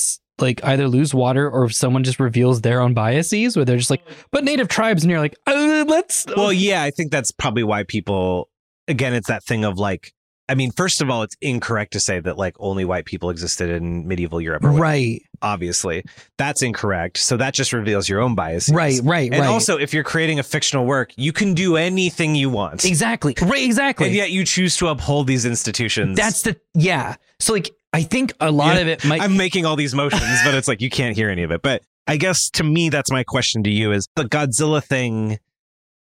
like 0.41 0.63
either 0.65 0.89
lose 0.89 1.13
water 1.13 1.49
or 1.49 1.69
someone 1.69 2.03
just 2.03 2.19
reveals 2.19 2.61
their 2.61 2.81
own 2.81 2.93
biases, 2.93 3.55
where 3.55 3.63
they're 3.65 3.77
just 3.77 3.89
like, 3.89 4.03
"But 4.31 4.43
native 4.43 4.67
tribes," 4.67 5.03
and 5.03 5.11
you're 5.11 5.19
like, 5.21 5.35
uh, 5.47 5.85
"Let's." 5.87 6.25
Well, 6.35 6.51
yeah, 6.51 6.83
I 6.83 6.91
think 6.91 7.11
that's 7.11 7.31
probably 7.31 7.63
why 7.63 7.83
people. 7.83 8.49
Again, 8.89 9.13
it's 9.13 9.27
that 9.27 9.43
thing 9.43 9.63
of 9.63 9.77
like. 9.77 10.13
I 10.49 10.55
mean, 10.55 10.71
first 10.71 11.01
of 11.01 11.09
all, 11.09 11.23
it's 11.23 11.35
incorrect 11.41 11.93
to 11.93 11.99
say 11.99 12.19
that 12.21 12.37
like 12.37 12.55
only 12.59 12.85
white 12.85 13.05
people 13.05 13.29
existed 13.29 13.69
in 13.69 14.07
medieval 14.07 14.39
Europe. 14.39 14.63
Or 14.63 14.71
right, 14.71 15.21
Obviously, 15.41 16.03
that's 16.37 16.61
incorrect. 16.63 17.17
So 17.17 17.37
that 17.37 17.53
just 17.53 17.73
reveals 17.73 18.07
your 18.09 18.21
own 18.21 18.33
biases. 18.33 18.73
right, 18.73 18.99
right, 19.03 19.29
And 19.31 19.41
right. 19.41 19.47
also, 19.49 19.77
if 19.77 19.93
you're 19.93 20.03
creating 20.05 20.39
a 20.39 20.43
fictional 20.43 20.85
work, 20.85 21.11
you 21.15 21.31
can 21.33 21.53
do 21.53 21.75
anything 21.77 22.33
you 22.33 22.49
want. 22.49 22.85
exactly, 22.85 23.35
right, 23.41 23.63
exactly. 23.63 24.07
And 24.07 24.15
yet 24.15 24.31
you 24.31 24.45
choose 24.45 24.77
to 24.77 24.87
uphold 24.87 25.27
these 25.27 25.45
institutions. 25.45 26.17
That's 26.17 26.41
the 26.43 26.59
yeah. 26.73 27.15
So 27.39 27.53
like, 27.53 27.69
I 27.93 28.03
think 28.03 28.33
a 28.39 28.49
lot 28.51 28.75
Yeah, 28.75 28.81
of 28.81 28.87
it 28.87 29.05
might. 29.05 29.21
I'm 29.21 29.37
making 29.37 29.65
all 29.65 29.75
these 29.75 29.93
motions, 29.93 30.39
but 30.43 30.53
it's 30.53 30.67
like 30.67 30.81
you 30.81 30.89
can't 30.89 31.15
hear 31.15 31.29
any 31.29 31.43
of 31.43 31.51
it. 31.51 31.61
But 31.61 31.83
I 32.07 32.17
guess 32.17 32.49
to 32.51 32.63
me, 32.63 32.89
that's 32.89 33.11
my 33.11 33.23
question 33.23 33.63
to 33.63 33.69
you: 33.69 33.91
is 33.91 34.07
the 34.15 34.23
Godzilla 34.23 34.83
thing 34.83 35.39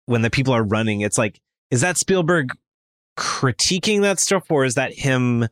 when 0.07 0.23
the 0.23 0.31
people 0.31 0.53
are 0.55 0.63
running? 0.63 1.01
It's 1.01 1.19
like, 1.19 1.41
is 1.71 1.81
that 1.81 1.97
Spielberg 1.99 2.53
critiquing 3.17 4.03
that 4.03 4.19
stuff, 4.19 4.51
or 4.51 4.65
is 4.65 4.75
that 4.75 4.93
him 4.93 5.47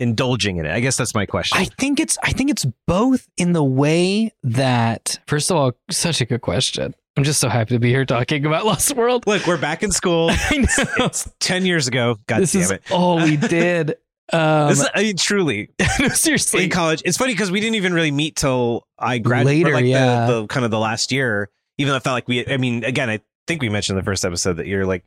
indulging 0.00 0.56
in 0.56 0.66
it? 0.66 0.72
I 0.72 0.80
guess 0.80 0.96
that's 0.96 1.14
my 1.14 1.26
question. 1.26 1.58
I 1.58 1.64
think 1.64 2.00
it's 2.00 2.18
I 2.22 2.32
think 2.32 2.50
it's 2.50 2.66
both 2.86 3.28
in 3.36 3.52
the 3.52 3.64
way 3.64 4.32
that 4.42 5.18
first 5.26 5.50
of 5.50 5.56
all, 5.56 5.72
such 5.90 6.20
a 6.20 6.24
good 6.26 6.40
question. 6.40 6.94
I'm 7.16 7.24
just 7.24 7.40
so 7.40 7.50
happy 7.50 7.74
to 7.74 7.78
be 7.78 7.90
here 7.90 8.06
talking 8.06 8.46
about 8.46 8.64
Lost 8.64 8.96
World. 8.96 9.26
Look, 9.26 9.46
we're 9.46 9.58
back 9.60 9.82
in 9.82 9.92
school. 9.92 10.30
I 10.50 10.56
know. 10.58 11.06
It's 11.06 11.30
ten 11.40 11.66
years 11.66 11.86
ago. 11.86 12.16
God 12.26 12.40
this 12.40 12.52
damn 12.52 12.62
is 12.62 12.70
it! 12.70 12.82
all 12.90 13.16
we 13.18 13.36
did. 13.48 13.96
Um, 14.32 14.68
This 14.70 14.80
is- 14.80 14.88
I 14.94 15.02
mean, 15.02 15.16
truly, 15.18 15.68
no, 16.00 16.08
seriously. 16.08 16.64
in 16.64 16.70
college, 16.70 17.02
it's 17.04 17.18
funny 17.18 17.34
because 17.34 17.50
we 17.50 17.60
didn't 17.60 17.74
even 17.74 17.92
really 17.92 18.10
meet 18.10 18.36
till 18.36 18.86
I 18.98 19.18
graduated. 19.18 19.64
Later, 19.64 19.74
like 19.76 19.84
yeah. 19.84 20.26
the, 20.26 20.40
the 20.42 20.46
kind 20.46 20.64
of 20.64 20.70
the 20.70 20.78
last 20.78 21.12
year. 21.12 21.50
Even 21.76 21.90
though 21.90 21.96
it 21.96 22.02
felt 22.02 22.14
like 22.14 22.28
we. 22.28 22.46
I 22.46 22.56
mean, 22.56 22.82
again, 22.84 23.10
I 23.10 23.20
think 23.46 23.60
we 23.60 23.68
mentioned 23.68 23.98
in 23.98 24.04
the 24.04 24.08
first 24.10 24.24
episode 24.24 24.54
that 24.54 24.66
you're 24.66 24.86
like 24.86 25.04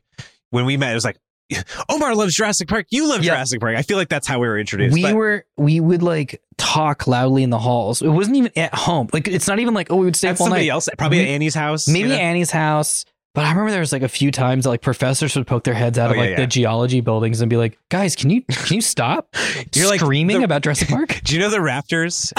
when 0.50 0.64
we 0.64 0.76
met, 0.76 0.92
it 0.92 0.94
was 0.94 1.04
like. 1.04 1.18
Omar 1.88 2.14
loves 2.14 2.34
Jurassic 2.34 2.68
Park. 2.68 2.86
You 2.90 3.08
love 3.08 3.22
Yeah. 3.22 3.32
Jurassic 3.32 3.60
Park. 3.60 3.76
I 3.76 3.82
feel 3.82 3.96
like 3.96 4.08
that's 4.08 4.26
how 4.26 4.38
we 4.40 4.48
were 4.48 4.58
introduced. 4.58 4.94
we 4.94 5.02
but- 5.02 5.14
were 5.14 5.44
we 5.56 5.80
would 5.80 6.02
like 6.02 6.42
talk 6.58 7.06
loudly 7.06 7.42
in 7.42 7.50
the 7.50 7.58
halls. 7.58 8.02
It 8.02 8.08
wasn't 8.08 8.36
even 8.36 8.52
at 8.56 8.74
home. 8.74 9.08
Like 9.12 9.28
it's 9.28 9.46
not 9.46 9.58
even 9.58 9.74
like 9.74 9.90
oh 9.90 9.96
we 9.96 10.06
would 10.06 10.16
stay 10.16 10.28
at 10.28 10.36
up 10.36 10.40
all 10.40 10.46
somebody 10.46 10.66
night. 10.66 10.72
else, 10.72 10.88
probably 10.98 11.20
at 11.20 11.28
Annie's 11.28 11.54
house. 11.54 11.86
Maybe 11.88 12.08
you 12.08 12.14
know? 12.14 12.20
Annie's 12.20 12.50
house. 12.50 13.04
But 13.34 13.44
I 13.44 13.50
remember 13.50 13.70
there 13.70 13.80
was 13.80 13.92
like 13.92 14.00
a 14.02 14.08
few 14.08 14.30
times 14.30 14.64
that 14.64 14.70
like 14.70 14.80
professors 14.80 15.36
would 15.36 15.46
poke 15.46 15.64
their 15.64 15.74
heads 15.74 15.98
out 15.98 16.08
Oh, 16.08 16.12
of 16.12 16.16
like 16.16 16.30
yeah. 16.30 16.36
the 16.36 16.46
geology 16.46 17.02
buildings 17.02 17.42
and 17.42 17.50
be 17.50 17.58
like, 17.58 17.78
"Guys, 17.90 18.16
can 18.16 18.30
you 18.30 18.40
can 18.42 18.76
you 18.76 18.80
stop 18.80 19.28
You're 19.74 19.88
like 19.90 20.00
screaming 20.00 20.38
the- 20.38 20.44
about 20.44 20.62
Jurassic 20.62 20.88
Park?" 20.88 21.20
Do 21.24 21.34
you 21.34 21.40
know 21.40 21.50
the 21.50 21.58
Raptors 21.58 22.32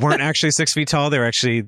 weren't 0.00 0.20
actually 0.20 0.50
six 0.50 0.74
feet 0.74 0.88
tall? 0.88 1.08
They 1.08 1.18
were 1.18 1.24
actually 1.24 1.64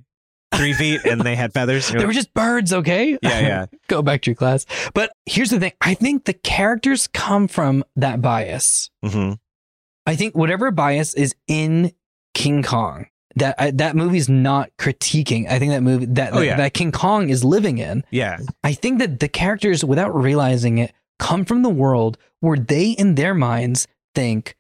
three 0.55 0.73
feet, 0.73 1.01
and 1.05 1.21
they 1.21 1.35
had 1.37 1.53
feathers. 1.53 1.91
They 1.93 2.05
were 2.07 2.13
just 2.13 2.33
birds, 2.35 2.73
okay? 2.73 3.19
yeah, 3.23 3.41
yeah. 3.41 3.67
Go 3.89 4.03
back 4.03 4.23
to 4.23 4.31
your 4.31 4.37
class. 4.37 4.65
But 4.95 5.13
here's 5.27 5.51
the 5.51 5.59
thing 5.61 5.73
I 5.81 5.95
think 5.95 6.25
the 6.25 6.33
characters 6.35 7.07
come 7.09 7.49
from 7.49 7.85
that 7.97 8.21
bias. 8.23 8.91
hmm 9.05 9.33
I 10.09 10.15
think 10.15 10.37
whatever 10.37 10.71
bias 10.71 11.15
is 11.15 11.35
in 11.49 11.93
King 12.33 12.63
Kong, 12.63 13.07
that 13.35 13.57
I, 13.59 13.71
that 13.73 13.97
movie's 13.97 14.29
not 14.29 14.71
critiquing. 14.79 15.51
I 15.51 15.59
think 15.59 15.73
that 15.73 15.83
movie 15.83 16.07
that, 16.07 16.33
Oh, 16.33 16.39
that, 16.39 16.47
yeah. 16.47 16.57
that 16.57 16.75
King 16.75 16.93
Kong 16.93 17.29
is 17.29 17.43
living 17.45 17.79
in. 17.79 18.05
Yeah. 18.13 18.39
I 18.63 18.73
think 18.73 19.01
that 19.01 19.19
the 19.19 19.29
characters, 19.29 19.85
without 19.85 20.15
realizing 20.15 20.79
it, 20.79 20.93
come 21.19 21.45
from 21.45 21.63
the 21.63 21.69
world 21.71 22.19
where 22.41 22.57
they, 22.57 22.91
in 22.91 23.17
their 23.17 23.35
minds, 23.35 23.89
think, 24.15 24.55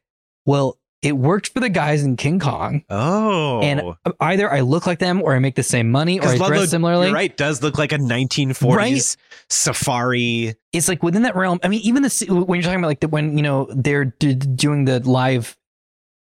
well, 0.46 0.78
it 1.06 1.16
worked 1.16 1.48
for 1.54 1.60
the 1.60 1.68
guys 1.68 2.02
in 2.02 2.16
King 2.16 2.38
Kong, 2.40 2.82
Oh. 2.90 3.60
and 3.62 3.80
um, 3.80 4.14
either 4.20 4.50
I 4.52 4.60
look 4.60 4.86
like 4.86 4.98
them, 4.98 5.22
or 5.22 5.34
I 5.34 5.38
make 5.38 5.54
the 5.54 5.62
same 5.62 5.90
money, 5.90 6.18
or 6.20 6.26
I 6.28 6.36
dress 6.36 6.70
similarly. 6.70 7.06
you're 7.06 7.14
right, 7.14 7.34
does 7.36 7.62
look 7.62 7.78
like 7.78 7.92
a 7.92 7.98
1940s 7.98 8.74
Right? 8.76 9.16
safari. 9.48 10.54
it's 10.72 10.88
like 10.88 11.02
within 11.02 11.22
that 11.22 11.36
realm. 11.36 11.60
I 11.62 11.68
mean, 11.68 11.80
even 11.82 12.02
the 12.02 12.26
when 12.28 12.58
you're 12.58 12.64
talking 12.64 12.78
about 12.80 12.88
like 12.88 13.00
the, 13.00 13.08
when 13.08 13.36
you 13.36 13.42
know 13.42 13.68
they're 13.74 14.06
d- 14.06 14.34
doing 14.34 14.84
the 14.84 15.00
live, 15.08 15.56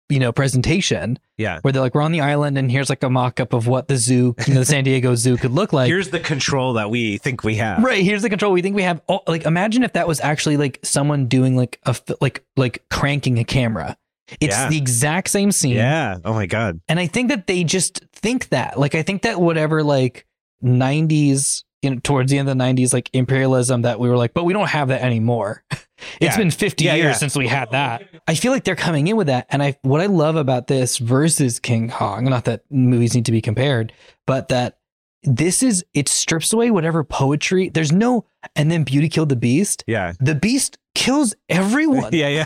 you 0.10 0.20
know, 0.20 0.32
presentation 0.32 1.18
Yeah. 1.38 1.60
where 1.62 1.72
they're 1.72 1.82
like, 1.82 1.96
we're 1.96 2.02
on 2.02 2.12
the 2.12 2.22
island 2.22 2.58
and 2.58 2.70
here's 2.70 2.90
like 2.90 3.02
a 3.04 3.10
mock 3.10 3.40
up 3.40 3.54
of 3.54 3.68
what 3.68 3.88
the 3.88 3.96
zoo, 3.98 4.36
you 4.48 4.54
know, 4.54 4.60
the 4.60 4.66
San 4.66 4.84
Diego 4.90 5.16
Zoo 5.16 5.38
could 5.38 5.52
look 5.52 5.74
like. 5.74 5.88
Here's 5.88 6.10
the 6.10 6.20
control 6.20 6.74
that 6.74 6.90
we 6.90 7.18
think 7.18 7.44
we 7.44 7.56
have. 7.56 7.84
Right 7.84 8.04
here's 8.04 8.22
the 8.22 8.30
control 8.30 8.52
we 8.52 8.62
think 8.62 8.76
we 8.76 8.84
have. 8.84 9.02
Oh, 9.10 9.22
like 9.28 9.46
imagine 9.46 9.84
if 9.84 9.94
that 9.94 10.08
was 10.08 10.20
actually 10.20 10.58
like 10.58 10.80
someone 10.84 11.28
doing 11.28 11.56
like 11.56 11.80
a 11.86 11.96
like 12.22 12.44
like 12.58 12.84
cranking 12.92 13.40
a 13.40 13.44
camera. 13.44 13.98
It's 14.40 14.56
Yeah. 14.56 14.70
the 14.70 14.78
exact 14.78 15.30
same 15.30 15.52
scene. 15.52 15.76
Yeah. 15.76 16.18
Oh 16.24 16.34
my 16.34 16.46
God. 16.46 16.80
And 16.88 17.00
I 17.00 17.08
think 17.08 17.30
that 17.30 17.48
they 17.48 17.64
just 17.64 18.02
think 18.14 18.50
that. 18.50 18.80
Like 18.80 18.96
I 18.96 19.02
think 19.04 19.24
that 19.24 19.40
whatever 19.42 19.84
like 19.84 20.26
90s 20.64 21.64
you 21.82 21.90
know 21.92 22.00
towards 22.02 22.32
the 22.32 22.38
end 22.38 22.48
of 22.50 22.58
the 22.58 22.64
90s 22.64 22.94
like 22.94 23.10
imperialism 23.14 23.82
that 23.82 24.00
we 24.00 24.08
were 24.08 24.16
like 24.18 24.34
but 24.34 24.46
we 24.46 24.54
don't 24.54 24.70
have 24.70 24.88
that 24.90 25.02
anymore. 25.02 25.64
It's 26.20 26.36
Yeah. 26.36 26.38
been 26.38 26.52
50 26.52 26.84
Yeah, 26.84 26.96
years 26.96 27.18
since 27.18 27.34
we 27.34 27.48
had 27.48 27.72
that. 27.72 28.04
I 28.28 28.36
feel 28.36 28.52
like 28.52 28.66
they're 28.66 28.76
coming 28.76 29.08
in 29.08 29.16
with 29.16 29.28
that 29.28 29.46
and 29.50 29.64
I 29.64 29.78
what 29.84 30.02
I 30.02 30.08
love 30.08 30.36
about 30.36 30.68
this 30.68 30.98
versus 30.98 31.60
King 31.60 31.90
Kong, 31.90 32.26
not 32.26 32.44
that 32.46 32.64
movies 32.70 33.16
need 33.16 33.26
to 33.28 33.32
be 33.32 33.42
compared, 33.42 33.94
but 34.28 34.50
that 34.50 34.80
this 35.24 35.64
is 35.64 35.86
it 35.94 36.10
strips 36.10 36.52
away 36.52 36.72
whatever 36.72 37.06
poetry. 37.06 37.70
There's 37.70 37.94
no 37.94 38.26
and 38.56 38.70
then 38.70 38.84
Beauty 38.84 39.08
killed 39.08 39.30
the 39.30 39.38
beast. 39.38 39.86
Yeah. 39.88 40.12
The 40.20 40.36
beast 40.36 40.78
kills 40.96 41.34
everyone. 41.50 42.10
Yeah. 42.14 42.28
Yeah. 42.30 42.46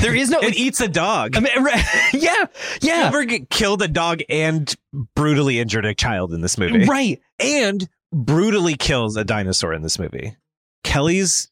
There 0.00 0.14
is 0.14 0.30
no 0.30 0.38
It 0.40 0.56
eats 0.56 0.80
a 0.80 0.88
dog. 0.88 1.36
I 1.36 1.40
mean, 1.40 1.52
right, 1.64 1.84
yeah, 2.12 2.44
yeah. 2.82 3.08
Spielberg 3.10 3.48
killed 3.50 3.82
a 3.82 3.88
dog 3.88 4.20
and 4.28 4.72
brutally 5.14 5.58
injured 5.58 5.84
a 5.84 5.94
child 5.94 6.32
in 6.32 6.40
this 6.40 6.56
movie. 6.58 6.84
Right. 6.86 7.20
and 7.40 7.88
brutally 8.12 8.76
kills 8.76 9.16
a 9.16 9.24
dinosaur 9.24 9.72
in 9.72 9.82
this 9.82 9.98
movie. 9.98 10.36
Kelly's 10.84 11.50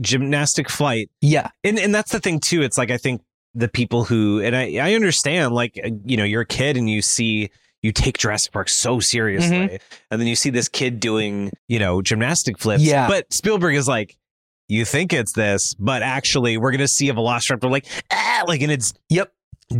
gymnastic 0.00 0.70
flight, 0.70 1.10
Yeah. 1.20 1.50
and 1.64 1.78
and 1.78 1.94
that's 1.94 2.12
the 2.12 2.20
thing 2.20 2.40
too. 2.40 2.62
It's 2.62 2.78
like 2.78 2.90
I 2.90 2.96
think 2.98 3.22
the 3.54 3.68
people 3.68 4.04
who 4.04 4.40
and 4.40 4.54
I 4.54 4.76
I 4.76 4.94
understand 4.94 5.52
like 5.54 5.78
uh, 5.82 5.88
you 6.04 6.16
know 6.16 6.24
you're 6.24 6.42
a 6.42 6.46
kid 6.46 6.76
and 6.76 6.88
you 6.88 7.02
see 7.02 7.50
you 7.82 7.92
take 7.92 8.18
Jurassic 8.18 8.52
Park 8.52 8.68
so 8.68 9.00
seriously, 9.00 9.56
Mhm. 9.56 9.80
and 10.10 10.20
then 10.20 10.28
you 10.28 10.36
see 10.36 10.50
this 10.50 10.68
kid 10.68 11.00
doing 11.00 11.50
you 11.66 11.78
know 11.80 12.00
gymnastic 12.02 12.58
flips. 12.58 12.82
Yeah. 12.82 13.08
but 13.08 13.32
Spielberg 13.32 13.74
is 13.74 13.88
like. 13.88 14.16
You 14.68 14.84
think 14.84 15.12
it's 15.12 15.32
this, 15.32 15.74
but 15.74 16.02
actually, 16.02 16.58
we're 16.58 16.70
gonna 16.72 16.88
see 16.88 17.08
a 17.08 17.14
Velociraptor 17.14 17.70
like 17.70 17.86
ah, 18.10 18.44
like, 18.46 18.60
and 18.60 18.70
it's 18.70 18.92
Yep. 19.08 19.32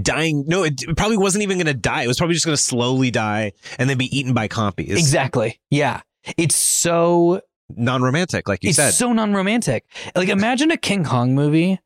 dying. 0.03 0.45
No, 0.47 0.65
it, 0.65 0.83
probably 0.97 1.17
wasn't 1.19 1.43
even 1.43 1.59
gonna 1.59 1.75
die. 1.75 2.03
It 2.03 2.09
was 2.09 2.17
probably 2.19 2.35
just 2.35 2.47
gonna 2.47 2.57
slowly 2.57 3.11
die 3.11 3.53
and 3.79 3.89
then 3.91 3.99
be 3.99 4.17
eaten 4.17 4.33
by 4.35 4.49
compies. 4.49 4.91
Exactly. 4.97 5.61
Yeah. 5.71 6.01
It's 6.37 6.57
so 6.57 7.41
Non-romantic, 7.77 8.49
like 8.49 8.65
you 8.65 8.71
it's 8.71 8.77
said. 8.77 8.93
so 8.93 9.13
non-romantic. 9.13 9.85
Like 10.17 10.31
imagine 10.31 10.71
a 10.71 10.79
King 10.79 11.05
Kong 11.05 11.35
movie. 11.35 11.79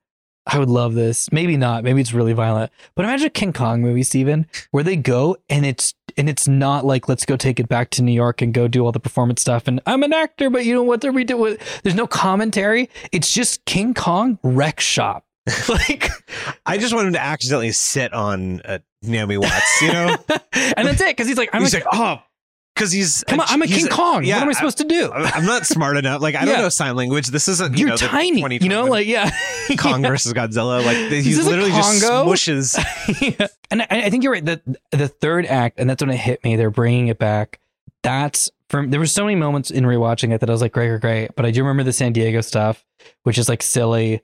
I 0.47 0.59
would 0.59 0.71
love 0.71 0.95
this. 0.95 1.31
Maybe 1.33 1.57
not. 1.57 1.83
Maybe 1.85 2.01
it's 2.01 2.13
really 2.13 2.33
violent. 2.33 2.71
But 2.95 3.05
imagine 3.05 3.27
a 3.27 3.31
King 3.31 3.53
Kong 3.53 3.81
movie, 3.81 4.03
Steven, 4.05 4.47
where 4.71 4.85
they 4.85 4.97
go 4.97 5.37
and 5.49 5.67
it's 5.67 5.95
and 6.17 6.29
it's 6.29 6.49
not 6.49 6.85
like 6.85 7.09
let's 7.09 7.25
go 7.25 7.37
take 7.37 7.61
it 7.61 7.69
back 7.69 7.91
to 7.91 8.03
New 8.03 8.13
York 8.13 8.43
and 8.43 8.53
go 8.53 8.69
do 8.69 8.85
all 8.85 8.93
the 8.93 9.01
performance 9.01 9.41
stuff. 9.41 9.69
And 9.69 9.81
I'm 9.87 10.03
an 10.03 10.13
actor, 10.13 10.51
but 10.51 10.65
you 10.65 10.75
know 10.75 10.83
what? 10.83 11.05
Are 11.05 11.13
we 11.13 11.25
doing? 11.25 11.57
There's 11.83 11.95
no 11.95 12.07
commentary. 12.07 12.89
It's 13.13 13.33
just 13.33 13.65
King 13.65 13.95
Kong 13.95 14.39
wreck 14.43 14.81
shop. 14.81 15.25
like, 15.69 16.09
I 16.67 16.79
just 16.79 16.95
want 16.95 17.09
him 17.09 17.13
to 17.15 17.23
accidentally 17.23 17.73
sit 17.73 18.13
on 18.13 18.61
uh, 18.61 18.79
Naomi 19.03 19.39
Watts, 19.39 19.83
you 19.83 19.93
know? 19.93 20.17
and 20.53 20.87
that's 20.87 21.01
it. 21.01 21.09
Because 21.09 21.27
he's 21.27 21.37
like, 21.37 21.51
I'm 21.53 21.63
he's 21.63 21.75
a, 21.75 21.79
like, 21.79 21.87
oh, 21.93 22.23
because 22.75 22.91
he's 22.93 23.23
come 23.27 23.41
on, 23.41 23.47
I'm 23.49 23.63
a 23.63 23.67
King 23.67 23.87
Kong. 23.89 24.25
yeah, 24.25 24.37
what 24.37 24.43
am 24.45 24.49
I 24.49 24.53
supposed 24.53 24.79
to 24.79 24.85
do? 24.85 25.11
I'm 25.13 25.45
not 25.47 25.67
smart 25.67 25.97
enough. 25.97 26.21
Like 26.23 26.35
I 26.35 26.45
don't 26.45 26.55
Yeah. 26.55 26.61
know 26.63 26.69
sign 26.69 26.97
language. 26.97 27.29
This 27.29 27.49
isn't 27.49 27.75
you 27.77 27.81
You're 27.81 27.89
know, 27.91 27.97
the 27.97 28.07
tiny. 28.07 28.41
You 28.41 28.69
know, 28.69 28.87
2021 28.87 28.89
like 28.91 29.07
yeah. 29.07 29.31
Kong 29.79 30.03
versus 30.07 30.33
Godzilla. 30.33 30.85
Like 30.85 30.97
he's 31.13 31.47
literally 31.47 31.71
just 31.71 32.03
Congo? 32.03 32.31
smushes. 32.33 32.79
Yeah. 33.39 33.47
And 33.71 33.83
I, 33.83 33.87
I 34.07 34.11
think 34.11 34.25
you're 34.25 34.33
right. 34.33 34.45
The 34.45 34.61
the 34.91 35.09
third 35.09 35.47
act, 35.47 35.79
and 35.79 35.89
that's 35.89 36.03
when 36.03 36.11
it 36.11 36.17
hit 36.17 36.43
me. 36.45 36.57
They're 36.57 36.71
bringing 36.71 37.09
it 37.09 37.19
back. 37.19 37.61
That's 38.03 38.51
from. 38.69 38.91
There 38.91 39.01
were 39.01 39.07
so 39.07 39.25
many 39.25 39.37
moments 39.37 39.71
in 39.71 39.85
rewatching 39.85 40.33
it 40.33 40.41
that 40.41 40.49
I 40.49 40.53
was 40.53 40.61
like, 40.63 40.73
great, 40.73 40.89
great, 40.89 41.01
great. 41.01 41.31
But 41.37 41.47
I 41.47 41.51
do 41.51 41.63
remember 41.63 41.83
the 41.85 41.93
San 41.93 42.13
Diego 42.13 42.41
stuff, 42.41 42.85
which 43.23 43.39
is 43.39 43.49
like 43.49 43.63
silly. 43.63 44.23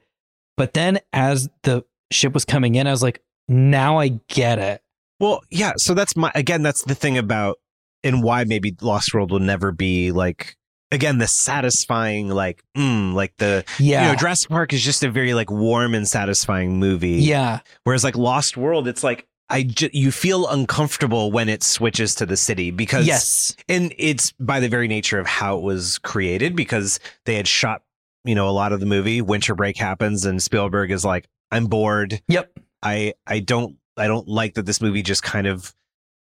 But 0.56 0.74
then 0.74 0.98
as 1.12 1.48
the 1.62 1.84
ship 2.10 2.32
was 2.34 2.44
coming 2.44 2.74
in, 2.74 2.86
I 2.86 2.90
was 2.90 3.02
like, 3.02 3.22
now 3.46 3.98
I 3.98 4.18
get 4.28 4.58
it. 4.58 4.82
Well, 5.20 5.42
yeah. 5.50 5.72
So 5.76 5.94
that's 5.94 6.16
my 6.16 6.32
again. 6.34 6.62
That's 6.62 6.82
the 6.82 6.94
thing 6.96 7.16
about 7.18 7.58
and 8.04 8.22
why 8.22 8.44
maybe 8.44 8.74
Lost 8.80 9.12
World 9.14 9.30
will 9.30 9.40
never 9.40 9.72
be 9.72 10.12
like 10.12 10.56
again 10.90 11.18
the 11.18 11.26
satisfying 11.26 12.28
like 12.28 12.62
mm, 12.76 13.12
like 13.14 13.34
the 13.38 13.64
Yeah. 13.78 14.06
you 14.06 14.12
know 14.12 14.16
Jurassic 14.18 14.48
Park 14.50 14.72
is 14.72 14.82
just 14.82 15.02
a 15.02 15.10
very 15.10 15.34
like 15.34 15.50
warm 15.50 15.94
and 15.94 16.06
satisfying 16.08 16.78
movie. 16.78 17.16
Yeah. 17.22 17.60
Whereas 17.84 18.04
like 18.04 18.16
Lost 18.16 18.56
World, 18.56 18.88
it's 18.88 19.02
like 19.04 19.26
I 19.50 19.62
ju- 19.62 19.90
you 19.92 20.10
feel 20.12 20.46
uncomfortable 20.48 21.32
when 21.32 21.48
it 21.48 21.62
switches 21.62 22.14
to 22.16 22.26
the 22.26 22.36
city 22.36 22.70
because 22.70 23.06
Yes. 23.06 23.56
and 23.68 23.94
it's 23.98 24.32
by 24.32 24.60
the 24.60 24.68
very 24.68 24.88
nature 24.88 25.18
of 25.18 25.26
how 25.26 25.56
it 25.58 25.62
was 25.62 25.98
created 25.98 26.54
because 26.54 27.00
they 27.24 27.34
had 27.34 27.48
shot 27.48 27.82
you 28.24 28.34
know 28.34 28.48
a 28.48 28.52
lot 28.52 28.72
of 28.72 28.80
the 28.80 28.86
movie. 28.86 29.20
Winter 29.22 29.54
break 29.54 29.76
happens 29.76 30.24
and 30.26 30.42
Spielberg 30.42 30.90
is 30.90 31.04
like, 31.04 31.26
I'm 31.50 31.66
bored. 31.66 32.20
Yep. 32.28 32.58
I 32.82 33.14
I 33.26 33.40
don't 33.40 33.76
I 33.96 34.06
don't 34.06 34.28
like 34.28 34.54
that 34.54 34.66
this 34.66 34.80
movie 34.80 35.02
just 35.02 35.22
kind 35.22 35.46
of. 35.46 35.74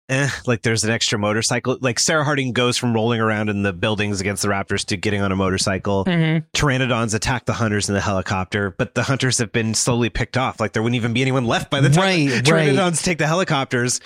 Eh, 0.07 0.29
like 0.45 0.61
there's 0.61 0.83
an 0.83 0.91
extra 0.91 1.17
motorcycle. 1.17 1.77
Like 1.81 1.97
Sarah 1.97 2.23
Harding 2.23 2.53
goes 2.53 2.77
from 2.77 2.93
rolling 2.93 3.19
around 3.19 3.49
in 3.49 3.63
the 3.63 3.73
buildings 3.73 4.21
against 4.21 4.43
the 4.43 4.49
raptors 4.49 4.85
to 4.85 4.97
getting 4.97 5.21
on 5.21 5.31
a 5.31 5.35
motorcycle. 5.35 6.05
Mhm. 6.05 6.45
Pteranodons 6.55 7.15
attack 7.15 7.45
the 7.45 7.53
hunters 7.53 7.89
in 7.89 7.95
the 7.95 8.01
helicopter, 8.01 8.69
but 8.77 8.93
the 8.93 9.01
hunters 9.01 9.39
have 9.39 9.51
been 9.51 9.73
slowly 9.73 10.09
picked 10.09 10.37
off. 10.37 10.59
Like 10.59 10.73
there 10.73 10.83
wouldn't 10.83 10.95
even 10.95 11.13
be 11.13 11.21
anyone 11.23 11.45
left 11.45 11.71
by 11.71 11.81
the 11.81 11.89
time 11.89 12.03
Right, 12.27 12.45
the 12.45 12.51
right. 12.53 12.93
Take 12.93 13.17
the 13.17 13.25
helicopters. 13.25 13.99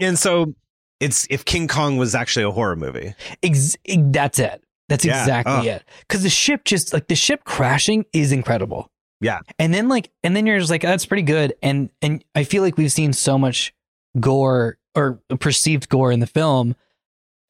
And 0.00 0.18
so 0.18 0.52
it's 0.98 1.28
if 1.30 1.44
King 1.44 1.68
Kong 1.68 1.96
was 1.96 2.16
actually 2.16 2.44
a 2.44 2.50
horror 2.50 2.74
movie. 2.74 3.14
Ex- 3.42 3.76
that's 3.86 4.40
it. 4.40 4.64
That's 4.88 5.04
Yeah. 5.04 5.20
exactly 5.20 5.70
Oh. 5.70 5.74
it. 5.74 5.84
Because 6.00 6.24
the 6.24 6.30
ship 6.30 6.64
just 6.64 6.92
like 6.92 7.06
the 7.06 7.14
ship 7.14 7.44
crashing 7.44 8.04
is 8.12 8.32
incredible. 8.32 8.90
Yeah. 9.20 9.38
And 9.60 9.72
then 9.72 9.88
like 9.88 10.10
and 10.24 10.34
then 10.34 10.44
you're 10.44 10.58
just 10.58 10.70
like 10.72 10.82
that's 10.82 11.06
pretty 11.06 11.22
good. 11.22 11.54
And 11.62 11.90
and 12.02 12.24
I 12.34 12.42
feel 12.42 12.64
like 12.64 12.76
we've 12.76 12.90
seen 12.90 13.12
so 13.12 13.38
much 13.38 13.72
gore 14.18 14.78
or 14.96 15.20
perceived 15.38 15.88
gore 15.88 16.10
in 16.10 16.20
the 16.20 16.26
film 16.26 16.74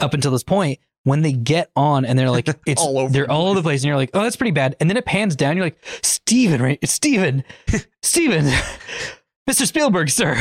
up 0.00 0.12
until 0.14 0.30
this 0.32 0.42
point. 0.42 0.80
When 1.04 1.22
they 1.22 1.32
get 1.32 1.70
on 1.76 2.04
and 2.04 2.18
they're 2.18 2.32
like 2.32 2.48
it's 2.66 2.82
All 2.82 2.98
over 2.98 3.12
they're 3.12 3.30
all 3.30 3.46
over 3.46 3.54
the 3.54 3.62
place 3.62 3.82
and 3.82 3.86
you're 3.86 3.96
like, 3.96 4.10
oh 4.12 4.22
that's 4.24 4.34
pretty 4.34 4.50
bad. 4.50 4.74
And 4.80 4.90
then 4.90 4.96
it 4.96 5.04
pans 5.04 5.36
down, 5.36 5.56
you're 5.56 5.66
like, 5.66 5.78
Steven, 6.02 6.60
right? 6.60 6.80
It's 6.82 6.92
Steven. 6.92 7.44
Steven. 8.02 8.44
Mr. 9.48 9.64
Spielberg, 9.64 10.10
sir. 10.10 10.36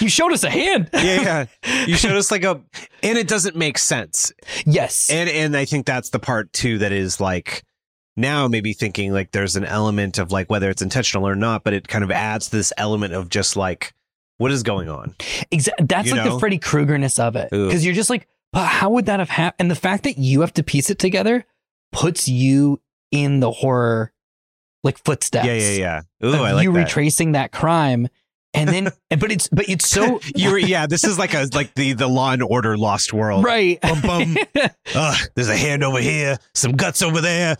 you 0.00 0.08
showed 0.08 0.32
us 0.32 0.42
a 0.44 0.48
hand. 0.48 0.88
Yeah, 0.94 1.46
yeah. 1.62 1.84
You 1.86 1.96
showed 1.96 2.16
us 2.16 2.30
like 2.30 2.44
a 2.44 2.62
and 3.02 3.18
it 3.18 3.28
doesn't 3.28 3.54
make 3.54 3.76
sense. 3.76 4.32
yes. 4.64 5.10
And 5.10 5.28
and 5.28 5.54
I 5.54 5.66
think 5.66 5.84
that's 5.84 6.08
the 6.08 6.18
part 6.18 6.50
too 6.54 6.78
that 6.78 6.92
is 6.92 7.20
like 7.20 7.62
now 8.16 8.48
maybe 8.48 8.72
thinking 8.72 9.12
like 9.12 9.32
there's 9.32 9.56
an 9.56 9.64
element 9.66 10.16
of 10.16 10.32
like 10.32 10.48
whether 10.50 10.70
it's 10.70 10.80
intentional 10.80 11.28
or 11.28 11.34
not, 11.34 11.64
but 11.64 11.74
it 11.74 11.88
kind 11.88 12.02
of 12.02 12.10
adds 12.10 12.48
this 12.48 12.72
element 12.78 13.12
of 13.12 13.28
just 13.28 13.56
like 13.56 13.92
what 14.42 14.52
is 14.52 14.62
going 14.62 14.88
on. 14.88 15.14
Exactly. 15.50 15.86
That's 15.86 16.08
You 16.08 16.16
like 16.16 16.24
know? 16.26 16.34
the 16.34 16.40
Freddy 16.40 16.58
Kruegerness 16.58 17.18
of 17.18 17.36
it. 17.36 17.50
Because 17.50 17.84
you're 17.84 17.94
just 17.94 18.10
like, 18.10 18.28
but 18.52 18.66
how 18.66 18.90
would 18.90 19.06
that 19.06 19.18
have 19.20 19.30
happened? 19.30 19.56
And 19.60 19.70
the 19.70 19.74
fact 19.76 20.04
that 20.04 20.18
you 20.18 20.40
have 20.42 20.52
to 20.54 20.62
piece 20.62 20.90
it 20.90 20.98
together 20.98 21.44
puts 21.92 22.28
you 22.28 22.80
in 23.10 23.40
the 23.40 23.50
horror 23.50 24.12
like 24.84 24.98
footsteps. 25.04 25.46
Yeah, 25.46 25.54
yeah, 25.54 26.02
yeah. 26.22 26.28
Ooh, 26.28 26.34
I 26.42 26.52
like 26.52 26.64
you 26.64 26.72
that. 26.72 26.78
retracing 26.80 27.32
that 27.32 27.52
crime. 27.52 28.08
And 28.54 28.68
then 28.68 28.90
but 29.18 29.32
it's 29.32 29.48
but 29.48 29.68
it's 29.68 29.88
so 29.88 30.20
you 30.34 30.56
yeah, 30.56 30.86
this 30.86 31.04
is 31.04 31.18
like 31.18 31.34
a 31.34 31.48
like 31.54 31.74
the 31.74 31.94
the 31.94 32.06
Law 32.08 32.32
and 32.32 32.42
Order 32.42 32.76
Lost 32.76 33.12
World. 33.12 33.44
right. 33.44 33.80
Bum, 33.80 34.00
bum. 34.02 34.36
Ugh, 34.94 35.28
there's 35.34 35.48
a 35.48 35.56
hand 35.56 35.82
over 35.82 35.98
here, 36.00 36.38
some 36.54 36.72
guts 36.72 37.02
over 37.02 37.20
there. 37.20 37.56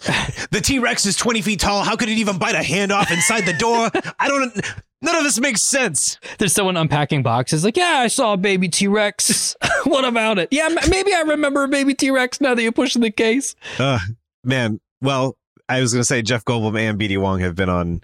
The 0.51 0.61
T 0.62 0.78
Rex 0.78 1.07
is 1.07 1.16
20 1.16 1.40
feet 1.43 1.61
tall. 1.61 1.82
How 1.82 1.97
could 1.97 2.09
it 2.09 2.18
even 2.18 2.38
bite 2.38 2.55
a 2.55 2.62
hand 2.62 2.93
off 2.93 3.11
inside 3.11 3.47
the 3.47 3.55
door? 3.55 3.90
I 4.18 4.28
don't. 4.28 4.55
None 5.05 5.16
of 5.16 5.24
this 5.24 5.40
makes 5.40 5.62
sense. 5.62 6.18
There's 6.38 6.53
someone 6.53 6.76
unpacking 6.76 7.24
boxes 7.24 7.64
like, 7.64 7.76
yeah, 7.76 7.99
I 7.99 8.07
saw 8.07 8.34
a 8.34 8.36
baby 8.36 8.68
T 8.68 8.86
Rex. 8.86 9.57
what 9.84 10.05
about 10.05 10.38
it? 10.38 10.49
Yeah, 10.53 10.66
m- 10.66 10.90
maybe 10.90 11.12
I 11.12 11.22
remember 11.22 11.64
a 11.64 11.68
baby 11.68 11.95
T 11.95 12.11
Rex 12.11 12.40
now 12.40 12.55
that 12.55 12.62
you're 12.62 12.70
pushing 12.70 13.03
the 13.03 13.11
case. 13.11 13.57
Uh, 13.78 13.99
man, 14.45 14.80
well, 15.01 15.36
I 15.68 15.80
was 15.80 15.93
going 15.93 16.03
to 16.03 16.07
say 16.07 16.22
Jeff 16.22 16.45
Goldblum 16.45 16.78
and 16.78 17.01
BD 17.01 17.18
Wong 17.18 17.40
have 17.40 17.57
been 17.57 17.68
on. 17.68 18.03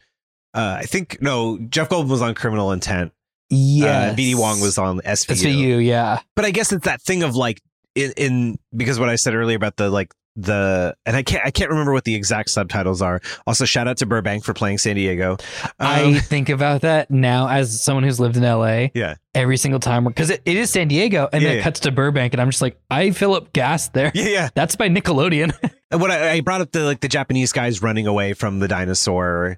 Uh, 0.55 0.77
I 0.81 0.85
think 0.87 1.21
no, 1.21 1.59
Jeff 1.69 1.89
Goldblum 1.89 2.09
was 2.09 2.23
on 2.23 2.35
Criminal 2.35 2.73
Intent. 2.73 3.13
Yeah. 3.51 3.87
Uh, 3.87 4.15
BD 4.15 4.35
Wong 4.35 4.61
was 4.61 4.79
on 4.79 5.01
SVU. 5.01 5.35
SVU, 5.79 5.85
yeah. 5.85 6.21
But 6.37 6.45
I 6.45 6.51
guess 6.51 6.73
it's 6.73 6.85
that 6.85 7.01
thing 7.03 7.23
of 7.23 7.35
like 7.35 7.61
in, 7.95 8.13
in 8.17 8.59
because 8.77 8.99
what 9.01 9.09
I 9.09 9.17
said 9.17 9.35
earlier 9.35 9.57
about 9.57 9.77
the 9.77 9.89
like 9.91 10.13
the 10.37 10.95
and 11.05 11.17
I 11.17 11.23
can't 11.25 11.45
I 11.45 11.51
can't 11.51 11.69
remember 11.71 11.93
what 11.93 12.05
the 12.05 12.15
exact 12.15 12.51
subtitles 12.51 13.03
are. 13.03 13.21
Also, 13.47 13.65
shout 13.65 13.89
out 13.89 13.97
to 13.99 14.07
Burbank 14.07 14.45
for 14.45 14.55
playing 14.55 14.79
San 14.79 14.95
Diego. 14.97 15.37
I 15.81 16.03
Um, 16.05 16.15
think 16.15 16.49
about 16.49 16.83
that 16.83 17.11
now 17.11 17.49
as 17.49 17.83
someone 17.83 18.05
who's 18.05 18.21
lived 18.21 18.37
in 18.37 18.45
LA. 18.45 18.89
yeah. 18.95 19.17
every 19.35 19.57
single 19.57 19.81
time 19.81 20.05
because 20.05 20.31
it, 20.31 20.41
it 20.45 20.57
is 20.57 20.71
San 20.71 20.87
Diego 20.89 21.29
and 21.33 21.43
Yeah, 21.43 21.49
then 21.49 21.57
yeah. 21.57 21.61
it 21.61 21.65
cuts 21.65 21.81
to 21.81 21.91
Burbank 21.91 22.35
and 22.35 22.41
I'm 22.41 22.51
just 22.51 22.63
like 22.63 22.79
I 22.91 23.11
fill 23.11 23.35
up 23.35 23.53
gas 23.53 23.89
there. 23.89 24.13
Yeah, 24.15 24.29
yeah. 24.29 24.49
That's 24.55 24.77
by 24.77 24.89
Nickelodeon. 24.89 25.53
What 25.91 26.11
I, 26.11 26.33
I 26.33 26.41
brought 26.43 26.61
up 26.61 26.71
the 26.71 26.85
like 26.85 27.01
the 27.01 27.09
Japanese 27.09 27.51
guys 27.53 27.81
running 27.83 28.07
away 28.07 28.35
from 28.35 28.59
the 28.59 28.69
dinosaur 28.69 29.57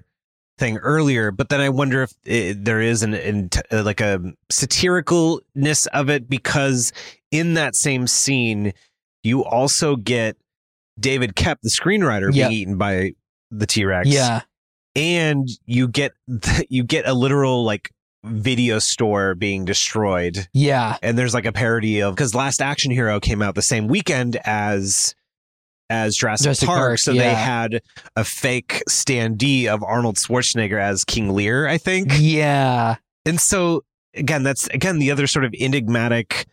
thing 0.61 0.77
earlier, 0.77 1.31
but 1.31 1.49
then 1.49 1.59
I 1.59 1.67
wonder 1.69 2.03
if 2.03 2.13
it, 2.23 2.63
there 2.63 2.79
is 2.79 3.03
an, 3.03 3.13
an 3.15 3.49
uh, 3.71 3.83
like 3.83 3.99
a 3.99 4.21
satiricalness 4.51 5.87
of 5.87 6.09
it 6.09 6.29
because 6.29 6.93
in 7.31 7.55
that 7.55 7.75
same 7.75 8.07
scene, 8.07 8.73
you 9.23 9.43
also 9.43 9.95
get 9.95 10.37
David 10.99 11.35
Koepp, 11.35 11.57
the 11.63 11.69
screenwriter, 11.69 12.29
Yeah. 12.33 12.47
being 12.49 12.61
eaten 12.61 12.77
by 12.77 13.13
the 13.49 13.65
T 13.67 13.85
Rex. 13.85 14.07
yeah. 14.07 14.41
and 14.95 15.47
you 15.65 15.87
get 15.87 16.11
you 16.69 16.83
get 16.83 17.07
a 17.07 17.13
literal 17.13 17.63
like 17.63 17.89
video 18.23 18.77
store 18.79 19.33
being 19.35 19.65
destroyed 19.65 20.47
Yeah. 20.53 20.97
and 21.01 21.17
there's 21.17 21.33
like 21.33 21.45
a 21.45 21.51
parody 21.51 22.01
of 22.01 22.15
because 22.15 22.35
last 22.35 22.61
action 22.61 22.91
hero 22.91 23.19
came 23.19 23.41
out 23.41 23.55
the 23.55 23.61
same 23.63 23.87
weekend 23.87 24.35
as 24.45 25.15
as 25.91 26.15
Jurassic, 26.15 26.45
Jurassic 26.45 26.67
Park, 26.67 26.79
Park, 26.79 26.99
so 26.99 27.13
they 27.13 27.33
had 27.33 27.81
a 28.15 28.23
fake 28.23 28.81
standee 28.89 29.67
of 29.67 29.83
Arnold 29.83 30.15
Schwarzenegger 30.15 30.81
as 30.81 31.03
King 31.03 31.29
Lear, 31.33 31.67
I 31.67 31.77
think. 31.77 32.11
Yeah. 32.17 32.95
And 33.25 33.39
so 33.39 33.83
again, 34.15 34.43
that's 34.43 34.67
again 34.67 34.97
the 34.99 35.11
other 35.11 35.27
sort 35.27 35.45
of 35.45 35.53
enigmatic. 35.59 36.47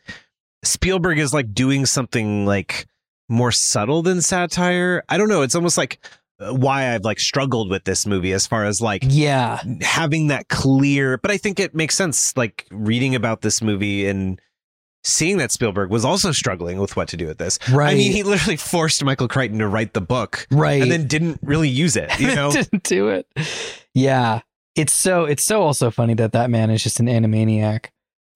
Spielberg 0.65 1.19
is 1.19 1.33
like 1.33 1.55
doing 1.55 1.87
something 1.87 2.45
like 2.45 2.87
more 3.29 3.53
subtle 3.53 4.03
than 4.03 4.21
satire. 4.23 5.05
I 5.09 5.17
don't 5.19 5.29
know. 5.29 5.43
It's 5.43 5.55
almost 5.55 5.79
like 5.79 6.05
uh, 6.41 6.53
why 6.55 6.95
I've 6.95 7.05
like 7.05 7.21
struggled 7.21 7.71
with 7.71 7.85
this 7.85 8.07
movie 8.07 8.33
as 8.33 8.47
far 8.47 8.65
as 8.65 8.81
like 8.81 9.03
Yeah. 9.07 9.63
having 9.83 10.29
that 10.29 10.49
clear. 10.49 11.17
But 11.19 11.31
I 11.31 11.37
think 11.37 11.61
it 11.61 11.75
makes 11.75 11.95
sense. 11.95 12.37
Like 12.37 12.67
reading 12.71 13.15
about 13.15 13.43
this 13.43 13.63
movie 13.63 14.07
and 14.09 14.41
seeing 15.09 15.39
that 15.39 15.51
Spielberg 15.51 15.91
was 15.91 16.05
also 16.05 16.33
struggling 16.33 16.79
with 16.79 16.97
what 16.97 17.09
to 17.09 17.17
do 17.17 17.27
with 17.27 17.39
this. 17.39 17.59
Right. 17.71 17.93
I 17.93 17.95
mean, 17.95 18.13
he 18.13 18.23
literally 18.23 18.57
forced 18.57 19.03
Michael 19.03 19.29
Crichton 19.29 19.59
to 19.61 19.69
write 19.69 19.95
the 19.95 20.01
book, 20.01 20.47
Right. 20.51 20.83
and 20.83 20.91
then 20.91 21.07
didn't 21.07 21.41
really 21.43 21.69
use 21.69 21.97
it. 21.97 22.19
You 22.21 22.27
know. 22.35 22.53
didn't 22.53 22.83
do 22.85 23.09
it. 23.09 23.27
Yeah. 23.95 24.41
It's 24.77 24.93
so 24.93 25.25
it's 25.25 25.43
so 25.43 25.63
also 25.63 25.91
funny 25.91 26.15
that 26.15 26.33
that 26.33 26.51
man 26.51 26.71
is 26.71 26.83
just 26.83 27.01
an 27.01 27.07
animaniac. 27.07 27.87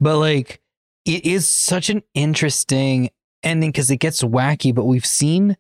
But 0.00 0.18
like 0.18 0.60
it 1.04 1.24
is 1.24 1.48
such 1.48 1.90
an 1.90 2.02
interesting 2.14 3.10
ending 3.44 3.70
because 3.70 3.90
it 3.90 3.98
gets 3.98 4.22
wacky, 4.22 4.74
but 4.74 4.84
we've 4.84 5.06
seen 5.06 5.56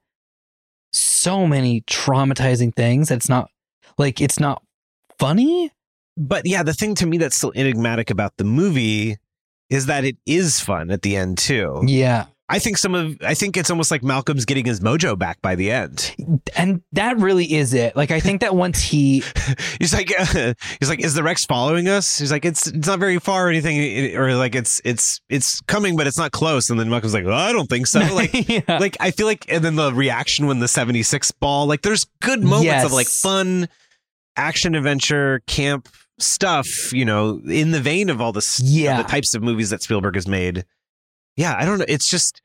so 0.92 1.46
many 1.46 1.82
traumatizing 1.82 2.74
things. 2.74 3.10
It's 3.10 3.28
not 3.28 3.50
like 3.98 4.20
it's 4.20 4.40
not 4.40 4.62
funny. 5.18 5.70
But 6.16 6.46
yeah, 6.46 6.62
the 6.62 6.74
thing 6.74 6.94
to 6.96 7.06
me 7.06 7.18
that's 7.18 7.36
still 7.36 7.52
enigmatic 7.54 8.10
about 8.10 8.36
the 8.36 8.44
movie 8.44 9.16
is 9.72 9.86
that 9.86 10.04
it 10.04 10.16
is 10.26 10.60
fun 10.60 10.90
at 10.90 11.02
the 11.02 11.16
end 11.16 11.38
too. 11.38 11.82
Yeah. 11.86 12.26
I 12.48 12.58
think 12.58 12.76
some 12.76 12.94
of 12.94 13.16
I 13.22 13.32
think 13.32 13.56
it's 13.56 13.70
almost 13.70 13.90
like 13.90 14.02
Malcolm's 14.02 14.44
getting 14.44 14.66
his 14.66 14.80
mojo 14.80 15.18
back 15.18 15.40
by 15.40 15.54
the 15.54 15.70
end. 15.70 16.14
And 16.54 16.82
that 16.92 17.16
really 17.16 17.50
is 17.54 17.72
it. 17.72 17.96
Like 17.96 18.10
I 18.10 18.20
think 18.20 18.42
that 18.42 18.54
once 18.54 18.78
he 18.82 19.24
he's 19.80 19.94
like 19.94 20.12
uh, 20.18 20.52
he's 20.78 20.90
like 20.90 21.02
is 21.02 21.14
the 21.14 21.22
Rex 21.22 21.46
following 21.46 21.88
us? 21.88 22.18
He's 22.18 22.30
like 22.30 22.44
it's 22.44 22.66
it's 22.66 22.86
not 22.86 22.98
very 22.98 23.18
far 23.18 23.46
or 23.46 23.48
anything 23.48 24.14
or 24.18 24.34
like 24.34 24.54
it's 24.54 24.82
it's 24.84 25.22
it's 25.30 25.62
coming 25.62 25.96
but 25.96 26.06
it's 26.06 26.18
not 26.18 26.32
close 26.32 26.68
and 26.68 26.78
then 26.78 26.90
Malcolm's 26.90 27.14
like, 27.14 27.24
well, 27.24 27.38
"I 27.38 27.52
don't 27.52 27.68
think 27.70 27.86
so." 27.86 28.00
Like 28.14 28.48
yeah. 28.50 28.76
like 28.78 28.98
I 29.00 29.12
feel 29.12 29.26
like 29.26 29.46
and 29.48 29.64
then 29.64 29.76
the 29.76 29.90
reaction 29.94 30.46
when 30.46 30.58
the 30.58 30.68
76 30.68 31.30
ball 31.30 31.66
like 31.66 31.80
there's 31.80 32.04
good 32.20 32.42
moments 32.42 32.64
Yes. 32.66 32.84
of 32.84 32.92
like 32.92 33.06
fun 33.06 33.66
action 34.36 34.74
adventure 34.74 35.40
camp 35.46 35.88
stuff, 36.22 36.92
you 36.92 37.04
know, 37.04 37.40
in 37.46 37.70
the 37.70 37.80
vein 37.80 38.10
of 38.10 38.20
all 38.20 38.32
this 38.32 38.60
Yeah. 38.60 39.02
the 39.02 39.08
types 39.08 39.34
of 39.34 39.42
movies 39.42 39.70
that 39.70 39.82
Spielberg 39.82 40.14
has 40.14 40.26
made. 40.26 40.64
Yeah, 41.36 41.54
I 41.58 41.64
don't 41.64 41.78
know. 41.78 41.84
It's 41.88 42.08
just 42.08 42.42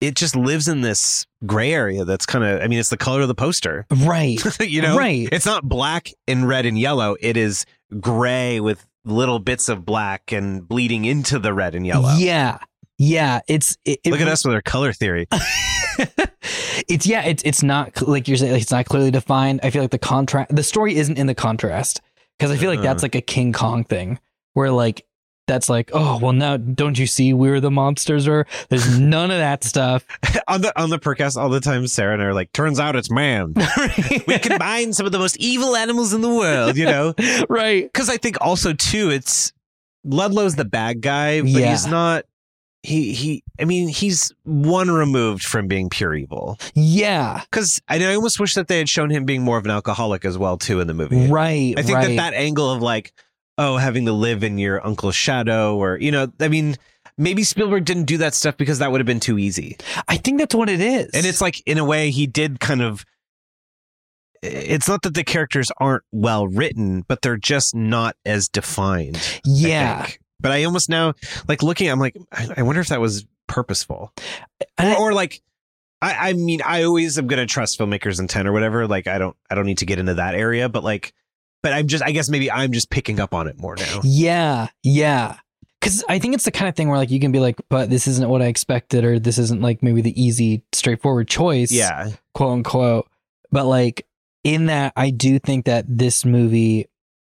it 0.00 0.14
just 0.14 0.34
lives 0.34 0.66
in 0.66 0.80
this 0.80 1.26
gray 1.44 1.72
area 1.74 2.04
that's 2.04 2.24
kind 2.26 2.44
of 2.44 2.62
I 2.62 2.66
mean, 2.68 2.78
it's 2.78 2.88
the 2.88 2.96
color 2.96 3.20
of 3.20 3.28
the 3.28 3.34
poster. 3.34 3.86
Right. 3.90 4.40
you 4.60 4.82
know? 4.82 4.96
Right. 4.96 5.28
It's 5.30 5.46
not 5.46 5.68
black 5.68 6.10
and 6.26 6.48
red 6.48 6.66
and 6.66 6.78
yellow. 6.78 7.16
It 7.20 7.36
is 7.36 7.66
gray 8.00 8.60
with 8.60 8.86
little 9.04 9.38
bits 9.38 9.68
of 9.68 9.84
black 9.84 10.32
and 10.32 10.66
bleeding 10.66 11.04
into 11.04 11.38
the 11.38 11.52
red 11.52 11.74
and 11.74 11.86
yellow. 11.86 12.14
Yeah. 12.16 12.58
Yeah. 12.98 13.40
It's 13.48 13.76
it, 13.84 14.00
it 14.04 14.10
Look 14.10 14.20
at 14.20 14.28
us 14.28 14.44
with 14.44 14.54
our 14.54 14.62
color 14.62 14.92
theory. 14.92 15.26
it's 16.88 17.06
yeah, 17.06 17.22
it's 17.22 17.42
it's 17.44 17.62
not 17.62 18.00
like 18.06 18.28
you're 18.28 18.36
saying 18.36 18.54
it's 18.56 18.70
not 18.70 18.86
clearly 18.86 19.10
defined. 19.10 19.60
I 19.62 19.70
feel 19.70 19.82
like 19.82 19.90
the 19.90 19.98
contrast 19.98 20.54
the 20.54 20.62
story 20.62 20.96
isn't 20.96 21.18
in 21.18 21.26
the 21.26 21.34
contrast 21.34 22.00
because 22.40 22.50
I 22.50 22.56
feel 22.56 22.70
like 22.70 22.80
that's 22.80 23.02
like 23.02 23.14
a 23.14 23.20
King 23.20 23.52
Kong 23.52 23.84
thing 23.84 24.18
where 24.54 24.70
like 24.70 25.04
that's 25.46 25.68
like 25.68 25.90
oh 25.92 26.18
well 26.22 26.32
now 26.32 26.56
don't 26.56 26.98
you 26.98 27.06
see 27.06 27.34
we're 27.34 27.60
the 27.60 27.70
monsters 27.70 28.26
or 28.26 28.46
there's 28.70 28.98
none 29.00 29.30
of 29.30 29.36
that 29.36 29.62
stuff. 29.62 30.06
on 30.48 30.62
the 30.62 30.80
on 30.80 30.88
the 30.88 30.98
percast 30.98 31.36
all 31.36 31.50
the 31.50 31.60
time 31.60 31.86
Sarah 31.86 32.14
and 32.14 32.22
I 32.22 32.26
are 32.26 32.34
like, 32.34 32.50
turns 32.52 32.80
out 32.80 32.96
it's 32.96 33.10
man. 33.10 33.52
we 34.26 34.38
combine 34.38 34.94
some 34.94 35.04
of 35.04 35.12
the 35.12 35.18
most 35.18 35.36
evil 35.36 35.76
animals 35.76 36.14
in 36.14 36.22
the 36.22 36.28
world, 36.34 36.78
you 36.78 36.86
know? 36.86 37.14
right. 37.50 37.82
Because 37.84 38.08
I 38.08 38.16
think 38.16 38.38
also 38.40 38.72
too, 38.72 39.10
it's 39.10 39.52
Ludlow's 40.02 40.56
the 40.56 40.64
bad 40.64 41.02
guy, 41.02 41.42
but 41.42 41.50
Yeah. 41.50 41.70
he's 41.72 41.86
not 41.86 42.24
he 42.82 43.12
he 43.12 43.44
I 43.58 43.64
mean, 43.64 43.88
he's 43.88 44.32
one 44.44 44.90
removed 44.90 45.44
from 45.44 45.68
being 45.68 45.90
pure 45.90 46.14
evil. 46.14 46.58
Yeah. 46.74 47.42
Because 47.50 47.80
I, 47.88 48.02
I 48.04 48.14
almost 48.14 48.40
wish 48.40 48.54
that 48.54 48.68
they 48.68 48.78
had 48.78 48.88
shown 48.88 49.10
him 49.10 49.24
being 49.24 49.42
more 49.42 49.58
of 49.58 49.64
an 49.64 49.70
alcoholic 49.70 50.24
as 50.24 50.38
well 50.38 50.56
too 50.56 50.80
in 50.80 50.86
the 50.86 50.94
movie. 50.94 51.28
Right. 51.28 51.74
I 51.76 51.82
think 51.82 51.96
right. 51.96 52.08
that 52.08 52.16
that 52.16 52.34
angle 52.34 52.70
of 52.70 52.80
like, 52.80 53.12
oh, 53.58 53.76
having 53.76 54.06
to 54.06 54.12
live 54.12 54.42
in 54.42 54.56
your 54.56 54.84
uncle's 54.84 55.14
shadow, 55.14 55.76
or 55.76 55.98
you 55.98 56.10
know, 56.10 56.32
I 56.40 56.48
mean, 56.48 56.76
maybe 57.18 57.44
Spielberg 57.44 57.84
didn't 57.84 58.04
do 58.04 58.16
that 58.18 58.34
stuff 58.34 58.56
because 58.56 58.78
that 58.78 58.90
would 58.90 59.00
have 59.00 59.06
been 59.06 59.20
too 59.20 59.38
easy. 59.38 59.76
I 60.08 60.16
think 60.16 60.38
that's 60.38 60.54
what 60.54 60.70
it 60.70 60.80
is. 60.80 61.10
And 61.12 61.26
it's 61.26 61.40
like, 61.40 61.62
in 61.66 61.76
a 61.78 61.84
way, 61.84 62.10
he 62.10 62.26
did 62.26 62.60
kind 62.60 62.82
of. 62.82 63.04
It's 64.42 64.88
not 64.88 65.02
that 65.02 65.12
the 65.12 65.22
characters 65.22 65.70
aren't 65.76 66.04
well 66.12 66.48
written, 66.48 67.04
but 67.06 67.20
they're 67.20 67.36
just 67.36 67.74
not 67.74 68.16
as 68.24 68.48
defined. 68.48 69.40
Yeah. 69.44 70.08
But 70.40 70.52
I 70.52 70.64
almost 70.64 70.88
now, 70.88 71.14
like 71.48 71.62
looking, 71.62 71.90
I'm 71.90 72.00
like, 72.00 72.16
I, 72.32 72.48
I 72.58 72.62
wonder 72.62 72.80
if 72.80 72.88
that 72.88 73.00
was 73.00 73.26
purposeful, 73.46 74.12
or, 74.78 74.96
or 74.96 75.12
like, 75.12 75.42
I, 76.02 76.30
I 76.30 76.32
mean, 76.32 76.62
I 76.64 76.84
always 76.84 77.18
am 77.18 77.26
gonna 77.26 77.46
trust 77.46 77.78
filmmakers' 77.78 78.20
intent 78.20 78.48
or 78.48 78.52
whatever. 78.52 78.86
Like, 78.86 79.06
I 79.06 79.18
don't, 79.18 79.36
I 79.50 79.54
don't 79.54 79.66
need 79.66 79.78
to 79.78 79.86
get 79.86 79.98
into 79.98 80.14
that 80.14 80.34
area, 80.34 80.68
but 80.68 80.82
like, 80.82 81.12
but 81.62 81.72
I'm 81.72 81.86
just, 81.88 82.02
I 82.02 82.12
guess 82.12 82.30
maybe 82.30 82.50
I'm 82.50 82.72
just 82.72 82.88
picking 82.88 83.20
up 83.20 83.34
on 83.34 83.46
it 83.46 83.58
more 83.58 83.76
now. 83.76 84.00
Yeah, 84.02 84.68
yeah. 84.82 85.36
Because 85.78 86.04
I 86.08 86.18
think 86.18 86.34
it's 86.34 86.44
the 86.44 86.50
kind 86.50 86.68
of 86.68 86.76
thing 86.76 86.88
where 86.88 86.98
like 86.98 87.10
you 87.10 87.20
can 87.20 87.32
be 87.32 87.40
like, 87.40 87.56
but 87.68 87.90
this 87.90 88.06
isn't 88.06 88.28
what 88.28 88.42
I 88.42 88.46
expected, 88.46 89.04
or 89.04 89.18
this 89.18 89.38
isn't 89.38 89.60
like 89.60 89.82
maybe 89.82 90.00
the 90.00 90.22
easy, 90.22 90.62
straightforward 90.72 91.28
choice. 91.28 91.72
Yeah. 91.72 92.10
quote 92.34 92.52
unquote. 92.52 93.08
But 93.50 93.66
like 93.66 94.06
in 94.44 94.66
that, 94.66 94.92
I 94.96 95.10
do 95.10 95.38
think 95.38 95.66
that 95.66 95.84
this 95.88 96.24
movie, 96.24 96.86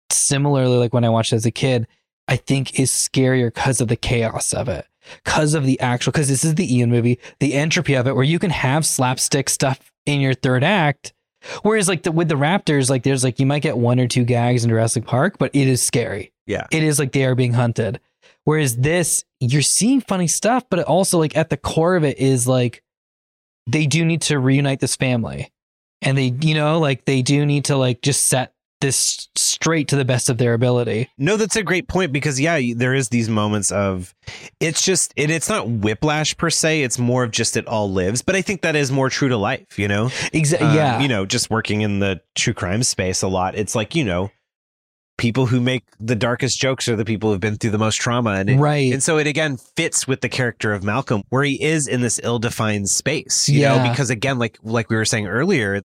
similarly, 0.09 0.77
like 0.77 0.93
when 0.93 1.03
I 1.03 1.09
watched 1.09 1.33
as 1.33 1.45
a 1.45 1.51
kid, 1.51 1.87
I 2.27 2.37
think 2.37 2.79
is 2.79 2.91
scarier 2.91 3.53
because 3.53 3.81
of 3.81 3.87
the 3.87 3.95
chaos 3.95 4.53
of 4.53 4.69
it, 4.69 4.85
because 5.23 5.53
of 5.53 5.65
the 5.65 5.79
actual. 5.79 6.11
Because 6.11 6.29
this 6.29 6.43
is 6.43 6.55
the 6.55 6.75
Ian 6.75 6.89
movie, 6.89 7.19
the 7.39 7.53
entropy 7.53 7.95
of 7.95 8.07
it, 8.07 8.15
where 8.15 8.23
you 8.23 8.39
can 8.39 8.51
have 8.51 8.85
slapstick 8.85 9.49
stuff 9.49 9.91
in 10.05 10.21
your 10.21 10.33
third 10.33 10.63
act. 10.63 11.13
Whereas 11.63 11.89
like 11.89 12.03
the, 12.03 12.11
with 12.11 12.29
the 12.29 12.35
Raptors, 12.35 12.89
like 12.89 13.03
there's 13.03 13.23
like 13.23 13.39
you 13.39 13.45
might 13.45 13.61
get 13.61 13.77
one 13.77 13.99
or 13.99 14.07
two 14.07 14.23
gags 14.23 14.63
in 14.63 14.69
Jurassic 14.69 15.05
Park, 15.05 15.37
but 15.37 15.51
it 15.53 15.67
is 15.67 15.81
scary. 15.81 16.31
Yeah. 16.47 16.67
It 16.71 16.83
is 16.83 16.99
like 16.99 17.11
they 17.11 17.25
are 17.25 17.35
being 17.35 17.53
hunted. 17.53 17.99
Whereas 18.45 18.77
this, 18.77 19.23
you're 19.39 19.61
seeing 19.61 20.01
funny 20.01 20.27
stuff, 20.27 20.65
but 20.69 20.79
it 20.79 20.85
also 20.85 21.17
like 21.19 21.35
at 21.35 21.49
the 21.49 21.57
core 21.57 21.95
of 21.95 22.03
it 22.03 22.17
is 22.17 22.47
like 22.47 22.83
they 23.67 23.85
do 23.85 24.03
need 24.03 24.21
to 24.23 24.39
reunite 24.39 24.79
this 24.79 24.95
family. 24.95 25.51
And 26.01 26.17
they, 26.17 26.33
you 26.41 26.53
know, 26.53 26.79
like 26.79 27.05
they 27.05 27.21
do 27.21 27.45
need 27.45 27.65
to 27.65 27.77
like 27.77 28.01
just 28.01 28.27
set 28.27 28.52
this 28.83 29.27
straight 29.35 29.87
to 29.87 29.95
the 29.95 30.05
best 30.05 30.29
of 30.29 30.37
their 30.37 30.53
ability. 30.53 31.09
No, 31.17 31.37
that's 31.37 31.55
a 31.55 31.63
great 31.63 31.87
point 31.87 32.11
because 32.11 32.39
yeah, 32.39 32.59
there 32.75 32.93
is 32.93 33.09
these 33.09 33.29
moments 33.29 33.71
of 33.71 34.13
it's 34.59 34.81
just 34.85 35.13
it, 35.15 35.31
it's 35.31 35.49
not 35.49 35.67
whiplash 35.67 36.37
per 36.37 36.49
se. 36.51 36.83
It's 36.83 36.99
more 36.99 37.23
of 37.23 37.31
just 37.31 37.57
it 37.57 37.65
all 37.67 37.91
lives. 37.91 38.21
But 38.21 38.35
I 38.35 38.41
think 38.43 38.61
that 38.61 38.75
is 38.75 38.91
more 38.91 39.09
true 39.09 39.29
to 39.29 39.37
life. 39.37 39.79
You 39.79 39.87
know, 39.87 40.11
Exactly. 40.31 40.67
Um, 40.67 40.75
yeah. 40.75 40.99
You 40.99 41.07
know, 41.07 41.25
just 41.25 41.49
working 41.49 41.81
in 41.81 41.99
the 41.99 42.21
true 42.35 42.53
crime 42.53 42.83
space 42.83 43.23
a 43.23 43.27
lot. 43.27 43.55
It's 43.55 43.73
like 43.73 43.95
you 43.95 44.03
know, 44.03 44.29
people 45.17 45.45
who 45.45 45.59
make 45.61 45.83
the 45.99 46.15
darkest 46.15 46.59
jokes 46.59 46.87
are 46.89 46.95
the 46.95 47.05
people 47.05 47.31
who've 47.31 47.39
been 47.39 47.55
through 47.57 47.71
the 47.71 47.77
most 47.77 47.95
trauma, 47.95 48.31
and 48.31 48.49
it, 48.49 48.57
Right. 48.57 48.91
And 48.91 49.01
so 49.01 49.17
it 49.17 49.27
again 49.27 49.57
fits 49.77 50.07
with 50.07 50.21
the 50.21 50.29
character 50.29 50.73
of 50.73 50.83
Malcolm, 50.83 51.23
where 51.29 51.43
he 51.43 51.61
is 51.63 51.87
in 51.87 52.01
this 52.01 52.19
ill-defined 52.23 52.89
space. 52.89 53.47
You 53.47 53.61
know, 53.61 53.75
Yeah. 53.75 53.89
because 53.91 54.09
again, 54.09 54.39
like 54.39 54.57
like 54.63 54.89
we 54.89 54.95
were 54.95 55.05
saying 55.05 55.27
earlier, 55.27 55.81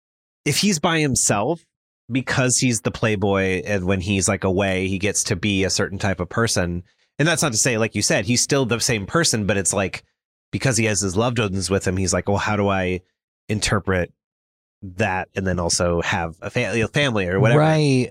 if 0.46 0.58
he's 0.58 0.80
by 0.80 1.00
himself 1.00 1.62
because 2.12 2.58
he's 2.60 2.82
the 2.82 2.92
playboy 2.92 3.62
and 3.66 3.86
when 3.86 4.00
he's 4.00 4.28
like 4.28 4.44
away 4.44 4.88
he 4.88 4.98
gets 4.98 5.24
to 5.26 5.36
be 5.36 5.64
a 5.64 5.70
certain 5.70 6.00
type 6.00 6.20
of 6.20 6.30
person 6.30 6.84
and 7.20 7.28
that's 7.28 7.42
not 7.42 7.52
to 7.52 7.58
say 7.58 7.78
like 7.78 7.96
you 7.96 8.02
said 8.02 8.26
he's 8.26 8.42
still 8.42 8.66
the 8.66 8.80
same 8.80 9.06
person 9.06 9.46
but 9.46 9.58
it's 9.58 9.74
like 9.74 10.04
because 10.52 10.78
he 10.78 10.86
has 10.86 11.02
his 11.02 11.18
loved 11.18 11.38
ones 11.40 11.70
with 11.70 11.86
him 11.86 11.98
he's 11.98 12.14
like 12.14 12.28
well 12.30 12.38
how 12.38 12.56
do 12.56 12.70
i 12.70 13.02
interpret 13.50 14.14
that 14.82 15.28
and 15.36 15.46
then 15.46 15.60
also 15.60 16.02
have 16.02 16.36
a 16.42 16.50
family, 16.50 16.82
a 16.82 16.88
family 16.88 17.28
or 17.28 17.40
whatever 17.40 17.60
Right. 17.60 18.10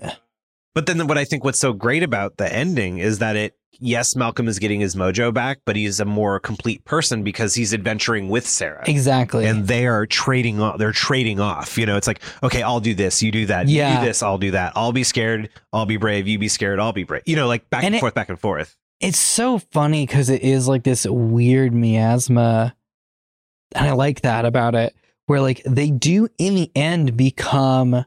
but 0.75 0.85
then 0.85 1.07
what 1.07 1.17
i 1.17 1.25
think 1.25 1.43
what's 1.43 1.59
so 1.59 1.73
great 1.73 2.03
about 2.03 2.37
the 2.37 2.51
ending 2.53 2.99
is 2.99 3.19
that 3.19 3.35
it 3.35 3.56
yes 3.79 4.15
malcolm 4.15 4.47
is 4.47 4.59
getting 4.59 4.79
his 4.79 4.95
mojo 4.95 5.33
back 5.33 5.59
but 5.65 5.75
he's 5.75 5.99
a 5.99 6.05
more 6.05 6.39
complete 6.39 6.83
person 6.85 7.23
because 7.23 7.53
he's 7.55 7.73
adventuring 7.73 8.29
with 8.29 8.45
sarah 8.47 8.83
Exactly. 8.87 9.45
and 9.45 9.67
they 9.67 9.85
are 9.87 10.05
trading 10.05 10.59
off 10.59 10.77
they're 10.77 10.91
trading 10.91 11.39
off 11.39 11.77
you 11.77 11.85
know 11.85 11.97
it's 11.97 12.07
like 12.07 12.21
okay 12.43 12.61
i'll 12.63 12.79
do 12.79 12.93
this 12.93 13.21
you 13.23 13.31
do 13.31 13.45
that 13.47 13.67
you 13.67 13.77
Yeah. 13.77 13.99
do 13.99 14.05
this 14.05 14.21
i'll 14.23 14.37
do 14.37 14.51
that 14.51 14.73
i'll 14.75 14.91
be 14.91 15.03
scared 15.03 15.49
i'll 15.73 15.85
be 15.85 15.97
brave 15.97 16.27
you 16.27 16.37
be 16.39 16.47
scared 16.47 16.79
i'll 16.79 16.93
be 16.93 17.03
brave 17.03 17.23
you 17.25 17.35
know 17.35 17.47
like 17.47 17.69
back 17.69 17.79
and, 17.83 17.87
And 17.87 17.95
it- 17.95 17.99
forth 17.99 18.13
back 18.13 18.29
and 18.29 18.39
forth 18.39 18.75
it's 18.99 19.19
so 19.19 19.59
funny 19.59 20.07
because 20.07 20.29
it 20.29 20.41
is 20.41 20.67
like 20.67 20.83
this 20.83 21.05
weird 21.05 21.71
miasma. 21.71 22.75
And 23.75 23.85
I 23.87 23.91
like 23.91 24.21
that 24.21 24.43
about 24.43 24.73
it, 24.73 24.95
where 25.27 25.39
like 25.39 25.61
they 25.67 25.91
do 25.91 26.27
in 26.39 26.55
the 26.55 26.71
end 26.75 27.15
become 27.15 28.05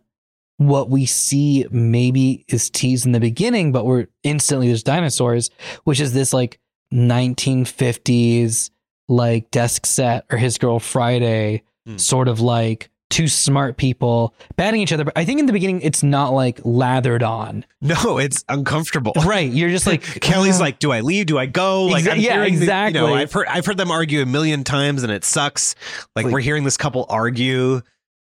what 0.60 0.90
we 0.90 1.06
see 1.06 1.66
maybe 1.70 2.44
is 2.48 2.68
teased 2.68 3.06
in 3.06 3.12
the 3.12 3.20
beginning, 3.20 3.72
but 3.72 3.86
we're 3.86 4.08
instantly 4.24 4.66
there's 4.66 4.82
dinosaurs, 4.82 5.48
which 5.84 6.00
is 6.00 6.12
this 6.12 6.34
like 6.34 6.60
1950s 6.92 8.70
like 9.08 9.50
desk 9.50 9.86
set 9.86 10.24
or 10.30 10.38
his 10.38 10.58
girl 10.58 10.78
Friday 10.78 11.62
Hmm. 11.86 11.96
sort 11.96 12.28
of 12.28 12.40
like 12.42 12.90
two 13.08 13.26
smart 13.26 13.78
people 13.78 14.34
batting 14.56 14.82
each 14.82 14.92
other. 14.92 15.04
But 15.04 15.14
I 15.16 15.24
think 15.24 15.40
in 15.40 15.46
the 15.46 15.52
beginning 15.54 15.80
it's 15.80 16.02
not 16.02 16.34
like 16.34 16.60
lathered 16.62 17.22
on. 17.22 17.64
no 17.80 18.18
it's 18.18 18.44
uncomfortable 18.50 19.14
Right. 19.24 19.50
You're 19.50 19.70
just 19.70 19.86
like 19.86 20.02
kelly's 20.20 20.58
"Uh, 20.60 20.64
like 20.64 20.78
do 20.78 20.92
i 20.92 21.00
leave 21.00 21.24
do 21.24 21.38
i 21.38 21.46
go 21.46 21.86
like 21.86 22.04
Exa- 22.04 22.12
I'm 22.12 22.20
yeah, 22.20 22.32
hearing 22.34 22.54
the- 22.56 22.60
you 22.60 22.66
know 22.66 22.86
exactly. 22.86 23.12
i've 23.14 23.32
heard 23.32 23.46
i've 23.48 23.64
heard 23.64 23.78
them 23.78 23.90
argue 23.90 24.20
a 24.20 24.26
million 24.26 24.62
times 24.62 25.02
and 25.04 25.10
it 25.10 25.24
sucks 25.24 25.74
like, 26.14 26.26
Like- 26.26 26.34
we're 26.34 26.40
hearing 26.40 26.64
this 26.64 26.76
couple 26.76 27.06
argue 27.08 27.80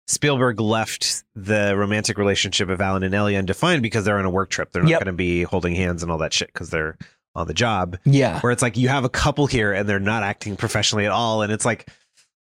Spielberg 0.09 0.59
left 0.61 1.23
the 1.37 1.75
romantic 1.77 2.19
relationship 2.19 2.69
of 2.71 2.81
Alan 2.81 3.03
and 3.05 3.15
Ellie 3.15 3.37
undefined 3.37 3.83
because 3.83 4.05
they're 4.05 4.19
on 4.19 4.25
a 4.25 4.31
work 4.31 4.51
trip. 4.51 4.73
They're 4.73 4.83
not 4.83 4.91
Yep. 4.91 5.01
going 5.01 5.07
to 5.13 5.17
be 5.17 5.43
holding 5.45 5.75
hands 5.75 6.03
and 6.03 6.11
all 6.11 6.19
that 6.19 6.33
shit 6.33 6.51
because 6.53 6.71
they're 6.71 6.97
on 7.35 7.47
the 7.47 7.55
job. 7.55 7.99
Yeah. 8.05 8.41
where 8.41 8.51
it's 8.51 8.63
like 8.63 8.77
you 8.77 8.89
have 8.89 9.05
a 9.05 9.09
couple 9.09 9.47
here 9.47 9.73
and 9.73 9.89
they're 9.89 10.01
not 10.01 10.23
acting 10.25 10.57
professionally 10.57 11.05
at 11.07 11.13
all 11.13 11.43
and 11.43 11.53
it's 11.53 11.65
like 11.65 11.89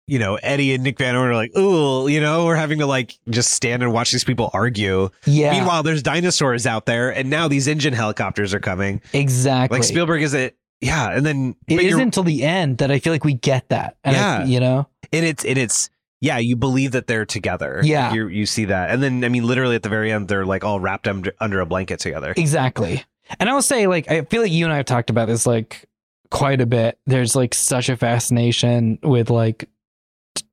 you 0.07 0.17
know 0.19 0.35
eddie 0.41 0.73
and 0.73 0.83
nick 0.85 0.97
van 0.97 1.15
owen 1.17 1.27
are 1.27 1.35
like 1.35 1.55
ooh 1.57 2.07
you 2.07 2.21
know 2.21 2.45
we're 2.45 2.55
having 2.55 2.79
to 2.79 2.85
like 2.85 3.13
just 3.29 3.51
stand 3.51 3.83
and 3.83 3.91
watch 3.91 4.09
these 4.11 4.23
people 4.23 4.49
argue 4.53 5.09
Yeah. 5.25 5.51
meanwhile 5.51 5.83
there's 5.83 6.01
dinosaurs 6.01 6.65
out 6.65 6.85
there 6.85 7.09
and 7.13 7.29
now 7.29 7.49
these 7.49 7.67
InGen 7.67 7.91
helicopters 7.93 8.53
are 8.53 8.61
coming 8.61 9.01
Exactly. 9.11 9.77
like 9.77 9.83
spielberg 9.83 10.23
is 10.23 10.33
it 10.33 10.55
yeah, 10.79 11.09
and 11.11 11.25
then 11.25 11.55
It 11.67 11.81
isn't 11.81 11.99
until 11.99 12.23
the 12.23 12.43
end 12.43 12.77
that 12.77 12.89
I 12.91 12.99
feel 12.99 13.11
like 13.11 13.25
we 13.25 13.33
get 13.33 13.67
that. 13.69 13.97
And 14.03 14.15
I- 14.15 14.19
Yeah. 14.19 14.45
you 14.45 14.59
know? 14.61 14.87
and 15.11 15.25
it's 15.25 15.43
and 15.43 15.57
it's 15.57 15.89
yeah, 16.19 16.37
you 16.37 16.55
believe 16.55 16.91
that 16.91 17.07
they're 17.07 17.25
together. 17.25 17.81
Yeah. 17.83 18.13
you 18.13 18.27
you 18.27 18.45
see 18.45 18.65
that, 18.65 18.89
and 18.89 19.03
then 19.03 19.23
I 19.23 19.29
mean, 19.29 19.45
literally 19.45 19.75
at 19.75 19.83
the 19.83 19.89
very 19.89 20.11
end, 20.11 20.27
they're 20.27 20.45
like 20.45 20.63
all 20.63 20.79
wrapped 20.79 21.07
under, 21.07 21.33
under 21.39 21.59
a 21.59 21.65
blanket 21.65 21.99
together. 21.99 22.33
Exactly. 22.35 23.03
And 23.39 23.49
I'll 23.49 23.61
say, 23.61 23.87
like, 23.87 24.09
I 24.09 24.21
feel 24.23 24.41
like 24.41 24.51
you 24.51 24.65
and 24.65 24.73
I 24.73 24.77
have 24.77 24.85
talked 24.85 25.09
about 25.09 25.27
this 25.27 25.45
like 25.45 25.87
quite 26.31 26.61
a 26.61 26.65
bit. 26.65 26.97
There's 27.05 27.35
like 27.35 27.53
such 27.53 27.89
a 27.89 27.97
fascination 27.97 28.99
with 29.03 29.29
like 29.29 29.69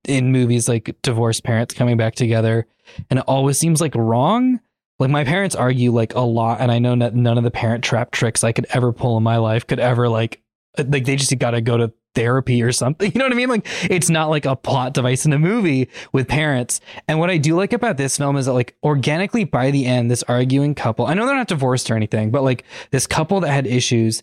in 0.05 0.33
movies 0.33 0.69
like 0.69 0.95
divorced 1.03 1.45
parents 1.45 1.75
coming 1.75 1.97
back 1.97 2.15
together, 2.15 2.67
and 3.11 3.19
it 3.21 3.25
always 3.27 3.59
seems 3.59 3.81
like 3.81 3.95
wrong. 3.95 4.61
Like 4.99 5.11
my 5.11 5.25
parents 5.25 5.57
argue 5.57 5.93
like 5.93 6.15
a 6.15 6.21
lot, 6.21 6.61
and 6.61 6.71
I 6.71 6.79
know 6.79 6.95
that 6.97 7.15
none 7.15 7.39
of 7.39 7.45
the 7.45 7.51
parent 7.51 7.83
trap 7.83 8.11
tricks 8.11 8.45
I 8.45 8.53
could 8.53 8.67
ever 8.71 8.93
pull 8.93 9.17
in 9.17 9.23
my 9.23 9.39
life 9.39 9.67
could 9.67 9.81
ever 9.81 10.09
like 10.09 10.43
uh, 10.79 10.85
like 10.87 11.05
they 11.05 11.17
just 11.17 11.37
got 11.39 11.53
to 11.53 11.61
go 11.61 11.77
to 11.79 11.93
therapy 12.15 12.63
or 12.63 12.73
something. 12.73 13.05
You 13.15 13.19
know 13.19 13.27
what 13.27 13.33
I 13.33 13.37
mean? 13.37 13.49
Like 13.49 13.67
it's 13.91 14.11
not 14.11 14.29
like 14.29 14.45
a 14.45 14.57
plot 14.57 14.95
device 14.95 15.25
in 15.25 15.33
a 15.33 15.39
movie 15.39 15.89
with 16.13 16.27
parents. 16.27 16.81
And 17.07 17.21
what 17.21 17.31
I 17.31 17.37
do 17.37 17.55
like 17.55 17.73
about 17.73 17.97
this 17.97 18.17
film 18.17 18.37
is 18.37 18.47
that 18.47 18.55
like 18.55 18.77
organically 18.83 19.45
by 19.45 19.71
the 19.71 19.87
end, 19.87 20.11
this 20.11 20.25
arguing 20.25 20.75
couple, 20.75 21.07
I 21.07 21.15
know 21.15 21.27
they're 21.27 21.37
not 21.37 21.49
divorced 21.49 21.91
or 21.91 21.97
anything, 21.97 22.31
but 22.31 22.43
like 22.43 22.65
this 22.91 23.07
couple 23.07 23.41
that 23.41 23.51
had 23.51 23.67
issues, 23.67 24.23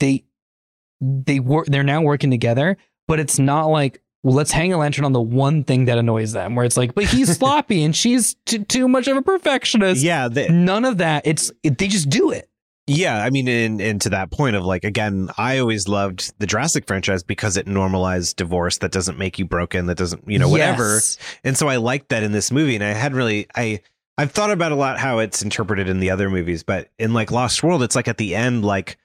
they 0.00 0.24
they 1.00 1.38
work 1.38 1.66
they're 1.66 1.84
now 1.84 2.02
working 2.02 2.30
together, 2.30 2.76
but 3.06 3.20
it's 3.20 3.38
not 3.38 3.66
like 3.66 4.00
well, 4.24 4.34
let's 4.34 4.52
hang 4.52 4.72
a 4.72 4.78
lantern 4.78 5.04
on 5.04 5.12
the 5.12 5.20
one 5.20 5.64
thing 5.64 5.84
that 5.84 5.98
annoys 5.98 6.32
them, 6.32 6.54
where 6.56 6.64
it's 6.64 6.78
like, 6.78 6.94
but 6.94 7.04
he's 7.04 7.36
sloppy 7.36 7.84
and 7.84 7.94
she's 7.94 8.36
t- 8.46 8.64
too 8.64 8.88
much 8.88 9.06
of 9.06 9.18
a 9.18 9.22
perfectionist. 9.22 10.02
Yeah, 10.02 10.28
they, 10.28 10.48
None 10.48 10.86
of 10.86 10.96
that. 10.98 11.26
It's 11.26 11.52
it, 11.62 11.76
they 11.76 11.88
just 11.88 12.08
do 12.08 12.30
it. 12.30 12.48
Yeah, 12.86 13.24
I 13.24 13.30
mean, 13.30 13.48
and, 13.48 13.80
and 13.80 14.00
to 14.02 14.10
that 14.10 14.30
point 14.30 14.56
of 14.56 14.64
like, 14.64 14.84
again, 14.84 15.30
I 15.38 15.58
always 15.58 15.88
loved 15.88 16.38
the 16.38 16.46
Jurassic 16.46 16.86
franchise 16.86 17.22
because 17.22 17.56
it 17.56 17.66
normalized 17.66 18.36
divorce 18.36 18.78
that 18.78 18.92
doesn't 18.92 19.18
make 19.18 19.38
you 19.38 19.46
broken, 19.46 19.86
that 19.86 19.96
doesn't, 19.96 20.28
you 20.28 20.38
know, 20.38 20.50
whatever. 20.50 20.94
Yes. 20.94 21.16
And 21.44 21.56
so 21.56 21.68
I 21.68 21.76
liked 21.76 22.10
that 22.10 22.22
in 22.22 22.32
this 22.32 22.50
movie. 22.50 22.74
And 22.74 22.84
I 22.84 22.88
hadn't 22.88 23.16
really, 23.16 23.46
I, 23.56 23.80
I've 24.18 24.32
thought 24.32 24.50
about 24.50 24.72
a 24.72 24.76
lot 24.76 24.98
how 24.98 25.20
it's 25.20 25.40
interpreted 25.40 25.88
in 25.88 25.98
the 25.98 26.10
other 26.10 26.28
movies, 26.28 26.62
but 26.62 26.90
in 26.98 27.14
like 27.14 27.30
Lost 27.30 27.62
World, 27.62 27.82
it's 27.82 27.96
like 27.96 28.06
at 28.06 28.18
the 28.18 28.34
end, 28.34 28.66
like, 28.66 28.98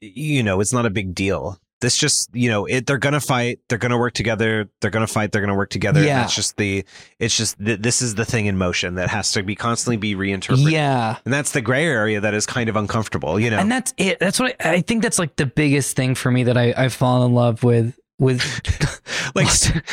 you 0.00 0.44
know, 0.44 0.60
it's 0.60 0.72
not 0.72 0.86
a 0.86 0.90
big 0.90 1.12
deal. 1.12 1.58
This 1.80 1.96
just, 1.96 2.34
you 2.34 2.48
know, 2.48 2.64
it, 2.64 2.86
they're 2.86 2.98
gonna 2.98 3.20
fight, 3.20 3.60
they're 3.68 3.78
gonna 3.78 3.98
work 3.98 4.14
together, 4.14 4.68
they're 4.80 4.90
gonna 4.90 5.06
fight, 5.06 5.32
they're 5.32 5.42
gonna 5.42 5.54
work 5.54 5.70
together. 5.70 6.02
Yeah. 6.02 6.20
That's 6.20 6.34
just 6.34 6.56
the, 6.56 6.84
it's 7.18 7.36
just 7.36 7.58
th- 7.58 7.80
this 7.80 8.00
is 8.00 8.14
the 8.14 8.24
thing 8.24 8.46
in 8.46 8.56
motion 8.56 8.94
that 8.94 9.10
has 9.10 9.32
to 9.32 9.42
be 9.42 9.54
constantly 9.54 9.96
be 9.96 10.14
reinterpreted. 10.14 10.72
Yeah. 10.72 11.18
And 11.24 11.34
that's 11.34 11.52
the 11.52 11.60
gray 11.60 11.84
area 11.84 12.20
that 12.20 12.32
is 12.34 12.46
kind 12.46 12.68
of 12.68 12.76
uncomfortable, 12.76 13.38
you 13.38 13.50
know. 13.50 13.58
And 13.58 13.70
that's 13.70 13.92
it. 13.98 14.18
That's 14.20 14.40
what 14.40 14.56
I, 14.64 14.74
I 14.74 14.80
think. 14.80 15.02
That's 15.02 15.18
like 15.18 15.36
the 15.36 15.46
biggest 15.46 15.96
thing 15.96 16.14
for 16.14 16.30
me 16.30 16.44
that 16.44 16.56
I 16.56 16.72
I've 16.76 16.94
fallen 16.94 17.28
in 17.28 17.34
love 17.34 17.62
with 17.62 17.98
with 18.18 18.42
like 19.34 19.48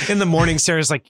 in 0.09 0.19
the 0.19 0.25
morning, 0.25 0.57
Sarah's 0.57 0.89
like, 0.89 1.05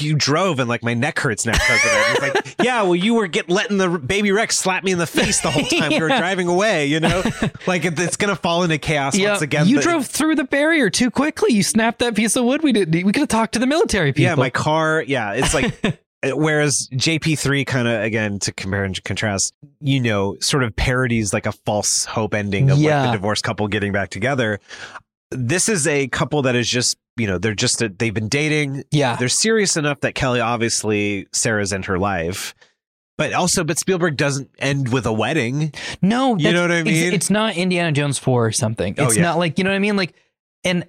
"You 0.00 0.14
drove, 0.14 0.60
and 0.60 0.68
like 0.68 0.82
my 0.82 0.94
neck 0.94 1.18
hurts 1.18 1.46
now 1.46 1.52
because 1.52 1.84
of 1.84 1.90
it." 1.92 2.22
Like, 2.34 2.54
yeah, 2.62 2.82
well, 2.82 2.94
you 2.94 3.14
were 3.14 3.26
get 3.26 3.48
letting 3.48 3.78
the 3.78 3.88
baby 3.98 4.30
Rex 4.32 4.58
slap 4.58 4.84
me 4.84 4.92
in 4.92 4.98
the 4.98 5.06
face 5.06 5.40
the 5.40 5.50
whole 5.50 5.64
time 5.64 5.90
we 5.90 6.00
were 6.00 6.08
driving 6.18 6.48
away. 6.48 6.86
You 6.86 7.00
know, 7.00 7.22
like 7.66 7.84
it's 7.84 8.16
gonna 8.16 8.36
fall 8.36 8.62
into 8.62 8.78
chaos 8.78 9.16
Yeah, 9.16 9.30
once 9.30 9.42
again. 9.42 9.66
you 9.66 9.76
but- 9.76 9.84
drove 9.84 10.06
through 10.06 10.34
the 10.34 10.44
barrier 10.44 10.90
too 10.90 11.10
quickly. 11.10 11.54
You 11.54 11.62
snapped 11.62 12.00
that 12.00 12.14
piece 12.14 12.36
of 12.36 12.44
wood. 12.44 12.62
We 12.62 12.72
didn't. 12.72 13.04
We 13.06 13.12
could 13.12 13.20
have 13.20 13.28
talked 13.28 13.54
to 13.54 13.58
the 13.58 13.66
military 13.66 14.12
people. 14.12 14.24
Yeah, 14.24 14.34
my 14.34 14.50
car. 14.50 15.02
Yeah, 15.06 15.32
it's 15.32 15.54
like. 15.54 16.00
Uh, 16.22 16.36
whereas 16.36 16.86
JP3 16.92 17.66
kind 17.66 17.88
of 17.88 18.02
again 18.02 18.38
to 18.40 18.52
compare 18.52 18.84
and 18.84 19.02
contrast, 19.04 19.54
you 19.80 20.00
know, 20.00 20.36
sort 20.40 20.62
of 20.64 20.76
parodies 20.76 21.32
like 21.32 21.46
a 21.46 21.52
false 21.64 22.04
hope 22.04 22.34
ending 22.34 22.68
of 22.68 22.78
like 22.78 23.06
the 23.06 23.12
divorced 23.12 23.42
couple 23.42 23.66
getting 23.68 23.90
back 23.90 24.10
together. 24.10 24.60
This 25.30 25.68
is 25.68 25.86
a 25.86 26.08
couple 26.08 26.42
that 26.42 26.56
is 26.56 26.68
just, 26.68 26.98
you 27.16 27.26
know, 27.26 27.38
they're 27.38 27.54
just 27.54 27.82
a, 27.82 27.88
they've 27.88 28.14
been 28.14 28.28
dating. 28.28 28.84
Yeah. 28.90 29.16
They're 29.16 29.28
serious 29.28 29.76
enough 29.76 30.00
that 30.00 30.14
Kelly 30.14 30.40
obviously 30.40 31.26
Sarah's 31.32 31.72
in 31.72 31.84
her 31.84 31.98
life. 31.98 32.54
But 33.16 33.34
also, 33.34 33.64
but 33.64 33.78
Spielberg 33.78 34.16
doesn't 34.16 34.50
end 34.58 34.92
with 34.92 35.04
a 35.04 35.12
wedding. 35.12 35.74
No, 36.00 36.36
You 36.36 36.52
know 36.52 36.62
what 36.62 36.72
I 36.72 36.82
mean? 36.82 37.12
It's, 37.12 37.28
not 37.28 37.54
Indiana 37.54 37.92
Jones 37.92 38.18
four 38.18 38.46
or 38.46 38.52
something. 38.52 38.94
Oh, 38.96 39.04
It's 39.04 39.16
yeah. 39.16 39.22
not 39.22 39.38
like 39.38 39.58
you 39.58 39.64
know 39.64 39.70
what 39.70 39.76
I 39.76 39.80
mean. 39.80 39.96
Like, 39.96 40.14
and 40.64 40.86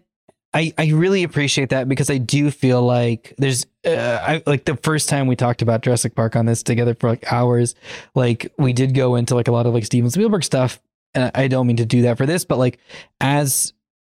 I 0.53 0.73
I 0.77 0.89
really 0.91 1.23
appreciate 1.23 1.69
that 1.69 1.87
because 1.87 2.09
I 2.09 2.17
do 2.17 2.51
feel 2.51 2.81
like 2.81 3.33
there's 3.37 3.65
uh, 3.85 4.19
I 4.21 4.43
like 4.45 4.65
the 4.65 4.77
first 4.77 5.09
time 5.09 5.27
we 5.27 5.35
talked 5.35 5.61
about 5.61 5.81
Jurassic 5.81 6.15
Park 6.15 6.35
on 6.35 6.45
this 6.45 6.63
together 6.63 6.95
for 6.95 7.09
like 7.09 7.31
hours. 7.31 7.75
Like 8.15 8.53
we 8.57 8.73
did 8.73 8.93
go 8.95 9.15
into 9.15 9.35
like 9.35 9.47
a 9.47 9.51
lot 9.51 9.65
of 9.65 9.73
like 9.73 9.85
Steven 9.85 10.09
Spielberg 10.09 10.43
stuff, 10.43 10.81
and 11.13 11.31
I 11.35 11.47
don't 11.47 11.67
mean 11.67 11.77
to 11.77 11.85
do 11.85 12.03
that 12.03 12.17
for 12.17 12.25
this, 12.25 12.45
but 12.45 12.57
like 12.57 12.79
as 13.19 13.73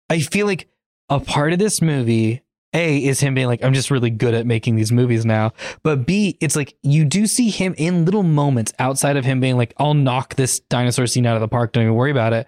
I 0.08 0.20
feel 0.20 0.46
like 0.46 0.68
a 1.08 1.20
part 1.20 1.52
of 1.52 1.58
this 1.58 1.80
movie. 1.82 2.42
A 2.72 3.02
is 3.02 3.20
him 3.20 3.32
being 3.32 3.46
like, 3.46 3.64
I'm 3.64 3.72
just 3.72 3.90
really 3.90 4.10
good 4.10 4.34
at 4.34 4.44
making 4.44 4.76
these 4.76 4.92
movies 4.92 5.24
now. 5.24 5.52
But 5.82 6.04
B, 6.06 6.36
it's 6.40 6.56
like 6.56 6.76
you 6.82 7.06
do 7.06 7.26
see 7.26 7.48
him 7.48 7.74
in 7.78 8.04
little 8.04 8.22
moments 8.22 8.72
outside 8.78 9.16
of 9.16 9.24
him 9.24 9.40
being 9.40 9.56
like, 9.56 9.72
I'll 9.78 9.94
knock 9.94 10.34
this 10.34 10.60
dinosaur 10.60 11.06
scene 11.06 11.24
out 11.24 11.36
of 11.36 11.40
the 11.40 11.48
park. 11.48 11.72
Don't 11.72 11.84
even 11.84 11.94
worry 11.94 12.10
about 12.10 12.34
it. 12.34 12.46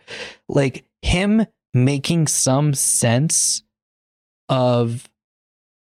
Like 0.48 0.84
him 1.00 1.46
making 1.72 2.26
some 2.26 2.74
sense 2.74 3.62
of 4.50 5.08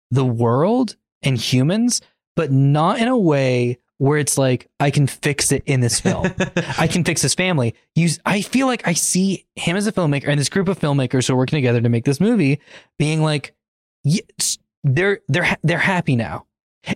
the 0.09 0.25
world 0.25 0.95
and 1.21 1.37
humans, 1.37 2.01
but 2.35 2.51
not 2.51 2.99
in 2.99 3.07
a 3.07 3.17
way 3.17 3.77
where 4.03 4.17
it's 4.17 4.37
like, 4.37 4.67
I 4.81 4.91
can 4.91 5.07
fix 5.07 5.53
it 5.53 5.63
in 5.65 5.79
this 5.79 6.01
film. 6.01 6.27
I 6.77 6.87
can 6.87 7.05
fix 7.05 7.21
his 7.21 7.33
family. 7.33 7.73
You, 7.95 8.09
I 8.25 8.41
feel 8.41 8.67
like 8.67 8.85
I 8.85 8.91
see 8.91 9.45
him 9.55 9.77
as 9.77 9.87
a 9.87 9.93
filmmaker 9.93 10.27
and 10.27 10.37
this 10.37 10.49
group 10.49 10.67
of 10.67 10.77
filmmakers 10.77 11.25
who 11.25 11.33
are 11.35 11.37
working 11.37 11.55
together 11.55 11.79
to 11.79 11.87
make 11.87 12.03
this 12.03 12.19
movie 12.19 12.59
being 12.99 13.21
like, 13.21 13.55
yes, 14.03 14.57
they're 14.83 15.21
they're 15.29 15.57
they're 15.63 15.77
happy 15.77 16.17
now. 16.17 16.45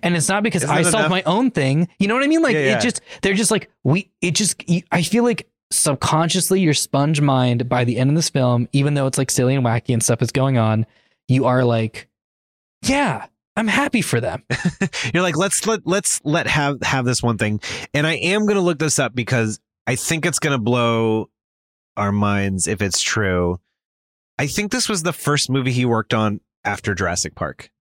And 0.04 0.18
it's 0.18 0.28
not 0.28 0.44
because 0.44 0.64
Isn't 0.64 0.76
I 0.76 0.82
solved 0.82 0.96
enough? 0.96 1.10
my 1.10 1.24
own 1.24 1.50
thing. 1.50 1.88
You 1.98 2.10
know 2.10 2.14
what 2.14 2.26
I 2.26 2.28
mean? 2.28 2.42
Like 2.42 2.56
Yeah, 2.56 2.66
yeah. 2.66 2.78
it 2.78 2.82
just 2.82 3.00
they're 3.22 3.36
just 3.36 3.52
like 3.52 3.72
we 3.86 4.12
it 4.20 4.36
just 4.36 4.62
I 4.92 5.02
feel 5.02 5.24
like 5.24 5.48
subconsciously 5.72 6.60
your 6.60 6.74
sponge 6.74 7.22
mind 7.22 7.70
by 7.70 7.86
the 7.86 8.00
end 8.00 8.10
of 8.10 8.18
this 8.18 8.30
film, 8.30 8.68
even 8.74 8.96
though 8.96 9.08
it's 9.08 9.18
like 9.18 9.32
silly 9.32 9.56
and 9.56 9.66
wacky 9.66 9.94
and 9.94 10.04
stuff 10.04 10.22
is 10.22 10.34
going 10.34 10.58
on, 10.58 10.86
you 11.30 11.46
are 11.46 11.64
like, 11.64 12.10
yeah, 12.84 13.28
I'm 13.58 13.68
happy 13.68 14.02
for 14.02 14.22
them. 14.22 14.44
You're 15.14 15.24
like, 15.24 15.36
let's 15.36 15.66
let 15.66 15.86
let's 15.86 16.22
let 16.24 16.48
have 16.48 16.82
have 16.84 17.06
this 17.06 17.22
one 17.24 17.38
thing. 17.38 17.60
And 17.94 18.06
I 18.08 18.14
am 18.14 18.46
gonna 18.46 18.62
look 18.62 18.80
this 18.80 19.00
up 19.00 19.16
because 19.16 19.60
I 19.88 19.96
think 19.96 20.26
it's 20.26 20.40
gonna 20.40 20.60
blow 20.60 21.30
our 21.98 22.12
minds 22.12 22.68
if 22.68 22.82
it's 22.82 23.02
true. 23.02 23.60
I 24.38 24.46
think 24.48 24.72
this 24.72 24.88
was 24.88 25.02
the 25.02 25.14
first 25.14 25.50
movie 25.50 25.72
he 25.72 25.86
worked 25.86 26.14
on 26.14 26.40
after 26.64 26.94
Jurassic 26.94 27.34
Park. 27.34 27.72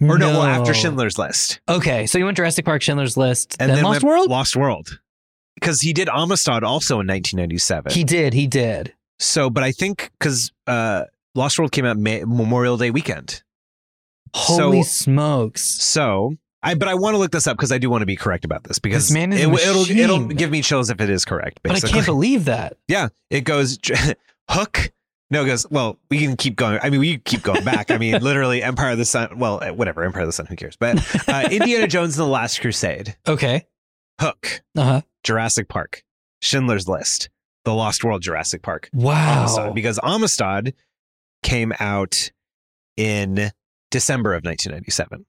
Or 0.00 0.16
no, 0.16 0.28
well, 0.30 0.42
after 0.42 0.72
Schindler's 0.72 1.18
List. 1.18 1.60
Okay, 1.68 2.06
so 2.06 2.18
you 2.18 2.24
went 2.24 2.36
Jurassic 2.36 2.64
Park, 2.64 2.80
Schindler's 2.82 3.16
List, 3.16 3.56
And 3.58 3.68
then, 3.68 3.78
then 3.78 3.84
Lost 3.84 4.04
World. 4.04 4.30
Lost 4.30 4.56
World. 4.56 5.00
Because 5.56 5.80
he 5.80 5.92
did 5.92 6.08
Amistad 6.08 6.62
also 6.62 6.94
in 7.00 7.08
1997. 7.08 7.92
He 7.92 8.04
did, 8.04 8.32
he 8.32 8.46
did. 8.46 8.94
so, 9.18 9.50
but 9.50 9.64
I 9.64 9.72
think 9.72 10.12
because 10.18 10.52
uh, 10.68 11.04
Lost 11.34 11.58
World 11.58 11.72
came 11.72 11.84
out 11.84 11.98
May, 11.98 12.22
Memorial 12.24 12.76
Day 12.76 12.92
weekend. 12.92 13.42
Holy 14.34 14.82
So- 14.82 14.88
smokes! 14.88 15.62
So 15.62 16.34
I, 16.62 16.74
but 16.74 16.88
I 16.88 16.94
want 16.94 17.14
to 17.14 17.18
look 17.18 17.30
this 17.30 17.46
up 17.46 17.56
because 17.56 17.70
I 17.72 17.78
do 17.78 17.88
want 17.90 18.02
to 18.02 18.06
be 18.06 18.16
correct 18.16 18.44
about 18.44 18.64
this 18.64 18.78
because 18.78 19.08
This 19.08 19.14
man 19.14 19.32
is 19.32 19.40
it, 19.42 19.46
will 19.46 19.88
it'll 19.90 20.26
give 20.26 20.50
me 20.50 20.60
chills 20.62 20.90
if 20.90 21.00
it 21.00 21.08
is 21.10 21.24
correct. 21.24 21.60
But 21.62 21.72
I 21.76 21.80
can't 21.88 22.06
believe 22.06 22.46
that. 22.46 22.76
Yeah, 22.88 23.08
it 23.30 23.42
goes 23.42 23.78
Hook. 24.50 24.90
No, 25.30 25.42
it 25.42 25.46
goes. 25.46 25.66
Well, 25.70 25.98
we 26.10 26.18
can 26.18 26.36
keep 26.36 26.56
going. 26.56 26.78
I 26.82 26.88
mean, 26.88 27.00
we 27.00 27.18
keep 27.18 27.42
going 27.42 27.62
back. 27.62 27.90
I 27.90 27.98
mean, 27.98 28.18
literally, 28.22 28.62
Empire 28.62 28.92
of 28.92 28.98
the 28.98 29.04
Sun. 29.04 29.38
Well, 29.38 29.62
uh, 29.62 29.74
whatever, 29.74 30.02
Empire 30.02 30.22
of 30.22 30.28
the 30.28 30.32
Sun. 30.32 30.46
Who 30.46 30.56
cares? 30.56 30.74
But 30.76 30.98
uh, 31.28 31.48
Indiana 31.52 31.86
Jones 31.86 32.18
and 32.18 32.26
the 32.26 32.30
Last 32.30 32.60
Crusade, 32.62 33.14
Okay. 33.28 33.66
Hook, 34.20 34.62
Uh 34.74 34.82
huh. 34.84 35.00
Jurassic 35.22 35.68
Park, 35.68 36.02
Schindler's 36.40 36.88
List, 36.88 37.28
The 37.66 37.74
Lost 37.74 38.02
World, 38.04 38.22
Jurassic 38.22 38.62
Park, 38.62 38.88
Wow. 38.94 39.40
Amistad, 39.42 39.74
because 39.74 40.00
Amistad 40.02 40.74
came 41.42 41.72
out 41.78 42.30
in 42.96 43.50
December 43.90 44.34
of 44.34 44.44
1997. 44.44 45.24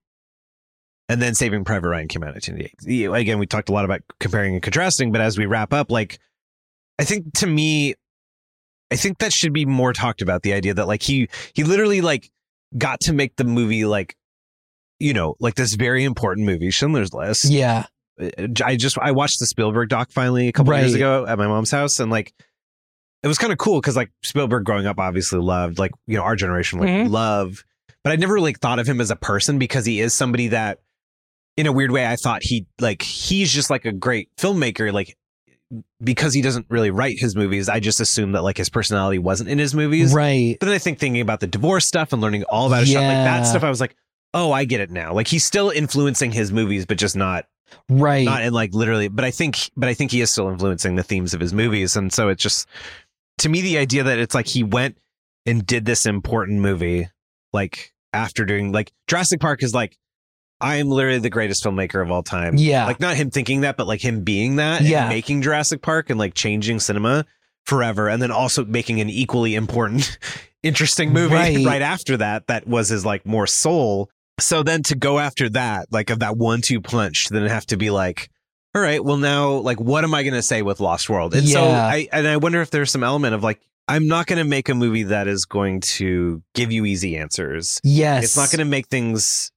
And 1.08 1.22
then 1.22 1.34
Saving 1.34 1.64
Private 1.64 1.90
Ryan 1.90 2.08
came 2.08 2.22
out 2.24 2.30
in 2.30 2.56
1998. 2.56 3.20
Again, 3.22 3.40
we 3.40 3.48
talked 3.48 3.70
a 3.70 3.72
lot 3.72 3.86
about 3.86 4.02
comparing 4.20 4.54
and 4.54 4.62
contrasting, 4.62 5.12
but 5.12 5.22
as 5.22 5.38
we 5.38 5.46
wrap 5.48 5.74
up, 5.74 5.90
like, 5.90 6.20
I 7.00 7.04
think 7.04 7.34
to 7.36 7.48
me, 7.48 7.96
I 8.92 8.96
think 8.96 9.18
that 9.20 9.34
should 9.34 9.54
be 9.54 9.66
more 9.66 9.94
talked 9.94 10.22
about. 10.22 10.44
The 10.44 10.54
idea 10.54 10.74
that 10.76 10.88
like 10.88 11.02
he 11.02 11.30
he 11.54 11.64
literally 11.64 12.02
like 12.02 12.30
got 12.78 13.00
to 13.02 13.14
make 13.14 13.36
the 13.38 13.44
movie 13.44 13.86
like, 13.86 14.16
you 15.00 15.14
know, 15.14 15.36
like 15.40 15.56
this 15.56 15.74
very 15.76 16.04
important 16.04 16.46
movie, 16.46 16.70
Schindler's 16.72 17.14
List. 17.14 17.46
Yeah. 17.46 17.86
I 18.64 18.76
just 18.76 18.98
I 19.00 19.12
watched 19.12 19.40
the 19.40 19.46
Spielberg 19.46 19.90
doc 19.90 20.12
finally 20.12 20.50
a 20.50 20.52
couple 20.52 20.76
years 20.78 20.94
ago 20.94 21.26
at 21.26 21.38
my 21.38 21.48
mom's 21.48 21.72
house, 21.72 22.00
and 22.02 22.12
like 22.12 22.34
it 23.24 23.28
was 23.28 23.38
kind 23.38 23.54
of 23.54 23.58
cool 23.58 23.80
because 23.80 23.96
like 23.96 24.12
Spielberg 24.24 24.66
growing 24.66 24.86
up 24.86 25.00
obviously 25.00 25.40
loved 25.40 25.80
like 25.80 25.92
you 26.06 26.18
know 26.18 26.24
our 26.24 26.36
generation 26.36 26.80
like 26.80 26.90
Mhm. 26.90 27.10
love, 27.10 27.64
but 28.10 28.14
I 28.14 28.16
never 28.16 28.34
really 28.34 28.54
thought 28.54 28.80
of 28.80 28.88
him 28.88 29.00
as 29.02 29.12
a 29.12 29.16
person 29.16 29.60
because 29.60 29.86
he 29.86 30.00
is 30.00 30.16
somebody 30.16 30.48
that 30.48 30.80
in 31.58 31.68
a 31.68 31.72
weird 31.72 31.92
way 31.92 32.08
I 32.08 32.16
thought 32.16 32.42
he 32.42 32.66
like 32.82 33.04
he's 33.04 33.54
just 33.54 33.70
like 33.70 33.86
a 33.86 33.92
great 33.92 34.30
filmmaker 34.36 34.92
like 34.92 35.16
because 36.04 36.34
he 36.34 36.42
doesn't 36.42 36.66
really 36.70 36.90
write 36.90 37.20
his 37.20 37.36
movies, 37.36 37.70
I 37.70 37.80
just 37.80 38.00
assume 38.00 38.32
that 38.32 38.42
like 38.42 38.58
his 38.58 38.70
personality 38.70 39.20
wasn't 39.20 39.52
in 39.52 39.60
his 39.60 39.76
movies. 39.76 40.12
Right. 40.12 40.58
But 40.60 40.66
then 40.66 40.74
I 40.74 40.80
think 40.80 40.98
thinking 40.98 41.22
about 41.22 41.40
the 41.40 41.46
divorce 41.46 41.86
stuff 41.86 42.12
and 42.12 42.20
learning 42.20 42.46
all 42.46 42.66
about 42.66 42.80
his 42.80 42.90
shot, 42.90 43.02
like 43.02 43.26
that 43.26 43.44
stuff, 43.44 43.64
I 43.64 43.70
was 43.70 43.80
like, 43.80 43.96
oh, 44.34 44.52
I 44.52 44.66
get 44.66 44.82
it 44.82 44.90
now. 44.90 45.14
Like 45.14 45.28
he's 45.28 45.44
still 45.44 45.70
influencing 45.70 46.32
his 46.32 46.52
movies, 46.52 46.88
but 46.88 46.98
just 46.98 47.16
not 47.16 47.46
Right. 47.88 48.26
not 48.26 48.42
in 48.42 48.52
like 48.52 48.74
literally. 48.74 49.10
But 49.10 49.26
I 49.26 49.30
think, 49.30 49.70
but 49.78 49.88
I 49.88 49.94
think 49.94 50.10
he 50.10 50.22
is 50.22 50.32
still 50.32 50.50
influencing 50.50 50.96
the 50.96 51.04
themes 51.04 51.36
of 51.36 51.40
his 51.40 51.54
movies, 51.54 51.96
and 51.96 52.12
so 52.12 52.30
it's 52.30 52.42
just 52.42 52.68
to 53.40 53.50
me 53.50 53.62
the 53.62 53.78
idea 53.78 54.02
that 54.02 54.18
it's 54.18 54.34
like 54.34 54.48
he 54.48 54.64
went 54.64 54.98
and 55.46 55.64
did 55.68 55.86
this 55.86 56.08
important 56.08 56.62
movie, 56.62 57.10
like 57.54 57.94
after 58.14 58.46
doing 58.46 58.72
like 58.72 58.92
Jurassic 59.08 59.40
Park 59.40 59.64
is 59.64 59.74
like. 59.74 59.98
I 60.62 60.76
am 60.76 60.90
literally 60.90 61.20
the 61.20 61.30
greatest 61.30 61.64
filmmaker 61.64 62.02
of 62.02 62.12
all 62.12 62.22
time. 62.22 62.58
Yeah. 62.58 62.86
Like 62.86 63.00
not 63.00 63.16
him 63.16 63.32
thinking 63.32 63.62
that, 63.62 63.78
but 63.78 63.88
like 63.88 64.02
him 64.04 64.26
being 64.26 64.58
that 64.58 64.82
Yeah. 64.82 65.04
and 65.04 65.10
making 65.10 65.42
Jurassic 65.42 65.82
Park 65.82 66.10
and 66.10 66.20
like 66.20 66.34
changing 66.34 66.82
cinema 66.82 67.26
forever. 67.66 68.10
And 68.10 68.22
then 68.22 68.30
also 68.30 68.66
making 68.66 69.00
an 69.00 69.10
equally 69.10 69.56
important, 69.56 70.18
interesting 70.64 71.14
movie 71.14 71.34
Right. 71.34 71.66
right. 71.66 71.82
after 71.82 72.18
that, 72.18 72.48
that 72.48 72.68
was 72.68 72.90
his 72.90 73.06
like 73.06 73.26
more 73.26 73.48
soul. 73.48 74.10
So 74.42 74.62
then 74.62 74.84
to 74.84 74.96
go 74.96 75.18
after 75.18 75.48
that, 75.52 75.88
like 75.94 76.10
of 76.10 76.20
that 76.20 76.36
one 76.36 76.60
two 76.62 76.82
punch, 76.82 77.30
then 77.30 77.46
have 77.46 77.66
to 77.68 77.78
be 77.78 77.90
like, 77.90 78.30
all 78.76 78.82
right, 78.82 79.02
well 79.02 79.16
now, 79.16 79.52
like, 79.54 79.80
what 79.80 80.04
am 80.04 80.14
I 80.14 80.24
going 80.24 80.34
to 80.34 80.42
say 80.42 80.62
with 80.62 80.82
Lost 80.82 81.10
World? 81.10 81.36
And 81.36 81.48
so 81.48 81.64
I, 81.64 82.10
and 82.12 82.28
I 82.28 82.36
wonder 82.36 82.62
if 82.62 82.70
there's 82.70 82.92
some 82.92 83.06
element 83.06 83.34
of 83.34 83.44
like, 83.44 83.62
I'm 83.90 84.08
not 84.08 84.28
going 84.28 84.38
to 84.38 84.44
make 84.48 84.70
a 84.70 84.76
movie 84.76 85.04
that 85.04 85.28
is 85.28 85.46
going 85.46 85.82
to 85.82 86.42
give 86.56 86.72
you 86.72 86.86
easy 86.86 87.18
answers. 87.18 87.82
Yes. 87.84 88.24
It's 88.24 88.38
not 88.38 88.50
going 88.52 88.60
to 88.60 88.66
make 88.66 88.88
things 88.88 89.52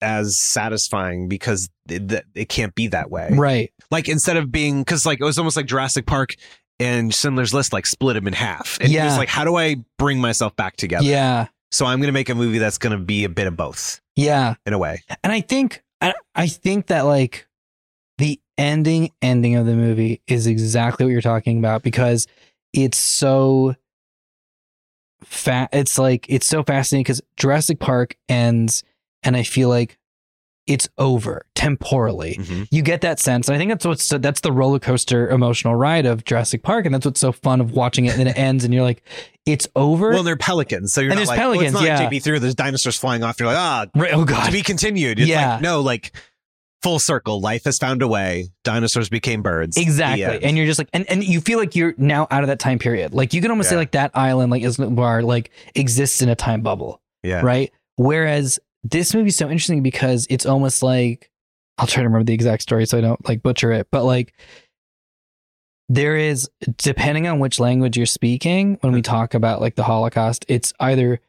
as 0.00 0.38
satisfying 0.38 1.28
because 1.28 1.68
it, 1.88 2.24
it 2.34 2.48
can't 2.48 2.74
be 2.74 2.88
that 2.88 3.10
way. 3.10 3.28
Right. 3.32 3.72
Like 3.90 4.08
instead 4.08 4.36
of 4.36 4.50
being, 4.50 4.80
because 4.82 5.04
like 5.06 5.20
it 5.20 5.24
was 5.24 5.38
almost 5.38 5.56
like 5.56 5.66
Jurassic 5.66 6.06
Park 6.06 6.34
and 6.80 7.14
Schindler's 7.14 7.54
List 7.54 7.72
like 7.72 7.86
split 7.86 8.16
him 8.16 8.26
in 8.26 8.32
half. 8.32 8.78
And 8.80 8.88
he 8.88 8.94
Yeah. 8.96 9.04
was 9.06 9.16
like, 9.18 9.28
how 9.28 9.44
do 9.44 9.56
I 9.56 9.76
bring 9.98 10.20
myself 10.20 10.56
back 10.56 10.76
together? 10.76 11.04
Yeah. 11.04 11.46
So 11.70 11.86
I'm 11.86 11.98
going 11.98 12.08
to 12.08 12.12
make 12.12 12.28
a 12.28 12.34
movie 12.34 12.58
that's 12.58 12.78
going 12.78 12.98
to 12.98 13.04
be 13.04 13.24
a 13.24 13.28
bit 13.28 13.46
of 13.46 13.56
both 13.56 14.00
Yeah. 14.16 14.54
in 14.66 14.72
a 14.72 14.78
way. 14.78 15.02
And 15.22 15.32
I 15.32 15.40
think 15.40 15.82
I, 16.00 16.14
I 16.34 16.46
think 16.48 16.86
that 16.88 17.02
like 17.02 17.46
the 18.18 18.40
ending 18.56 19.10
ending 19.22 19.56
of 19.56 19.66
the 19.66 19.74
movie 19.74 20.20
is 20.26 20.46
exactly 20.46 21.04
what 21.04 21.10
you're 21.12 21.20
talking 21.20 21.58
about 21.58 21.82
because 21.82 22.26
it's 22.74 22.98
so 22.98 23.74
fat 25.22 25.70
it's 25.72 25.98
like 25.98 26.26
it's 26.28 26.46
so 26.46 26.62
fascinating 26.62 27.02
because 27.04 27.22
Jurassic 27.36 27.78
Park 27.78 28.16
ends 28.28 28.84
and 29.22 29.36
I 29.36 29.42
feel 29.42 29.68
like 29.70 29.98
it's 30.66 30.88
over 30.96 31.44
temporally. 31.54 32.36
Mm-hmm. 32.40 32.62
You 32.70 32.80
get 32.82 33.02
that 33.02 33.20
sense. 33.20 33.48
And 33.48 33.54
I 33.54 33.58
think 33.58 33.70
that's 33.70 33.84
what's 33.84 34.08
that's 34.08 34.40
the 34.40 34.50
roller 34.52 34.78
coaster 34.78 35.28
emotional 35.28 35.74
ride 35.74 36.06
of 36.06 36.24
Jurassic 36.24 36.62
Park, 36.62 36.86
and 36.86 36.94
that's 36.94 37.04
what's 37.04 37.20
so 37.20 37.32
fun 37.32 37.60
of 37.60 37.72
watching 37.72 38.06
it. 38.06 38.12
And 38.12 38.20
then 38.20 38.28
it 38.28 38.38
ends, 38.38 38.64
and 38.64 38.72
you're 38.72 38.82
like, 38.82 39.02
"It's 39.44 39.68
over." 39.76 40.10
Well, 40.10 40.22
they're 40.22 40.36
pelicans. 40.38 40.94
So 40.94 41.02
you're 41.02 41.10
And 41.10 41.16
not 41.16 41.20
there's 41.20 41.28
like, 41.28 41.38
well, 41.38 41.50
pelicans, 41.52 41.74
it's 41.74 41.82
not 41.82 41.84
yeah. 41.84 41.98
like 41.98 42.10
JP3 42.12 42.40
there's 42.40 42.54
dinosaurs 42.54 42.96
flying 42.96 43.22
off. 43.22 43.38
You're 43.38 43.48
like, 43.48 43.58
ah, 43.58 43.86
Right, 43.94 44.14
oh 44.14 44.24
god, 44.24 44.46
to 44.46 44.52
be 44.52 44.62
continued. 44.62 45.18
It's 45.20 45.28
Yeah. 45.28 45.54
like, 45.54 45.60
no, 45.60 45.82
like 45.82 46.12
full 46.84 46.98
circle. 46.98 47.40
Life 47.40 47.64
has 47.64 47.78
found 47.78 48.02
a 48.02 48.06
way. 48.06 48.50
Dinosaurs 48.62 49.08
became 49.08 49.40
birds. 49.42 49.78
Exactly. 49.78 50.44
And 50.44 50.56
you're 50.56 50.66
just 50.66 50.78
like, 50.78 50.90
and, 50.92 51.08
and 51.10 51.24
you 51.24 51.40
feel 51.40 51.58
like 51.58 51.74
you're 51.74 51.94
now 51.96 52.28
out 52.30 52.44
of 52.44 52.48
that 52.48 52.58
time 52.58 52.78
period. 52.78 53.14
Like 53.14 53.32
you 53.32 53.40
can 53.40 53.50
almost 53.50 53.70
say 53.70 53.76
like 53.76 53.92
that 53.92 54.10
island, 54.14 54.52
like 54.52 54.62
Isla 54.62 54.88
Nublar, 54.88 55.24
like 55.24 55.50
exists 55.74 56.20
in 56.20 56.28
a 56.28 56.36
time 56.36 56.60
bubble. 56.60 57.00
yeah. 57.22 57.40
Right. 57.40 57.72
Whereas 57.96 58.60
this 58.82 59.14
movie's 59.14 59.34
so 59.34 59.48
interesting 59.48 59.82
because 59.82 60.26
it's 60.28 60.44
almost 60.44 60.82
like, 60.82 61.30
I'll 61.78 61.86
try 61.86 62.02
to 62.02 62.08
remember 62.08 62.24
the 62.24 62.34
exact 62.34 62.62
story 62.62 62.86
so 62.86 62.98
I 62.98 63.00
don't 63.00 63.26
like 63.26 63.42
butcher 63.42 63.72
it, 63.72 63.88
but 63.90 64.04
like 64.04 64.34
there 65.88 66.16
is, 66.16 66.50
depending 66.76 67.26
on 67.26 67.38
which 67.38 67.58
language 67.58 67.96
you're 67.96 68.06
speaking, 68.06 68.76
when 68.82 68.92
we 68.92 68.98
hmm. 68.98 69.04
talk 69.04 69.32
about 69.32 69.60
like 69.62 69.74
the 69.74 69.84
Holocaust, 69.84 70.44
it's 70.48 70.74
either 70.80 71.20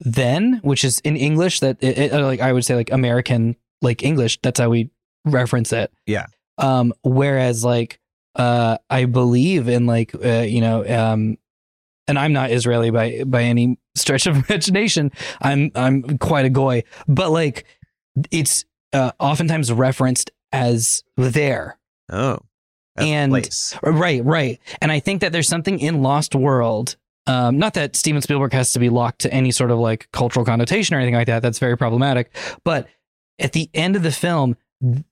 then, 0.00 0.60
which 0.64 0.84
is 0.84 0.98
in 1.00 1.16
English 1.16 1.60
that 1.60 1.76
it, 1.80 1.98
it- 1.98 2.12
like 2.12 2.40
I 2.40 2.52
would 2.52 2.64
say 2.64 2.74
like 2.74 2.90
American, 2.90 3.54
like 3.80 4.02
English, 4.02 4.40
that's 4.42 4.58
how 4.58 4.70
we 4.70 4.90
reference 5.24 5.72
it. 5.72 5.92
Yeah. 6.06 6.26
Um, 6.58 6.92
whereas 7.02 7.64
like 7.64 7.98
uh 8.36 8.78
I 8.90 9.04
believe 9.06 9.68
in 9.68 9.86
like 9.86 10.14
uh, 10.14 10.40
you 10.40 10.60
know, 10.60 10.84
um 10.86 11.36
and 12.06 12.18
I'm 12.18 12.32
not 12.32 12.50
Israeli 12.50 12.90
by 12.90 13.24
by 13.24 13.42
any 13.42 13.78
stretch 13.94 14.26
of 14.26 14.36
imagination. 14.48 15.10
I'm 15.40 15.70
I'm 15.74 16.18
quite 16.18 16.44
a 16.44 16.50
goy, 16.50 16.84
but 17.08 17.30
like 17.30 17.64
it's 18.30 18.64
uh, 18.92 19.12
oftentimes 19.18 19.72
referenced 19.72 20.30
as 20.52 21.02
there. 21.16 21.78
Oh. 22.10 22.38
And- 22.96 23.32
place. 23.32 23.76
Right, 23.82 24.24
right. 24.24 24.60
And 24.80 24.92
I 24.92 25.00
think 25.00 25.20
that 25.20 25.32
there's 25.32 25.48
something 25.48 25.80
in 25.80 26.02
Lost 26.02 26.34
World. 26.34 26.96
Um, 27.26 27.58
not 27.58 27.74
that 27.74 27.96
Steven 27.96 28.22
Spielberg 28.22 28.52
has 28.52 28.72
to 28.74 28.78
be 28.78 28.90
locked 28.90 29.22
to 29.22 29.32
any 29.32 29.50
sort 29.50 29.70
of 29.70 29.78
like 29.78 30.08
cultural 30.12 30.44
connotation 30.44 30.94
or 30.94 30.98
anything 30.98 31.14
like 31.14 31.26
that. 31.26 31.42
That's 31.42 31.58
very 31.58 31.76
problematic. 31.76 32.30
But 32.64 32.86
at 33.38 33.52
the 33.52 33.68
end 33.74 33.96
of 33.96 34.02
the 34.02 34.12
film, 34.12 34.56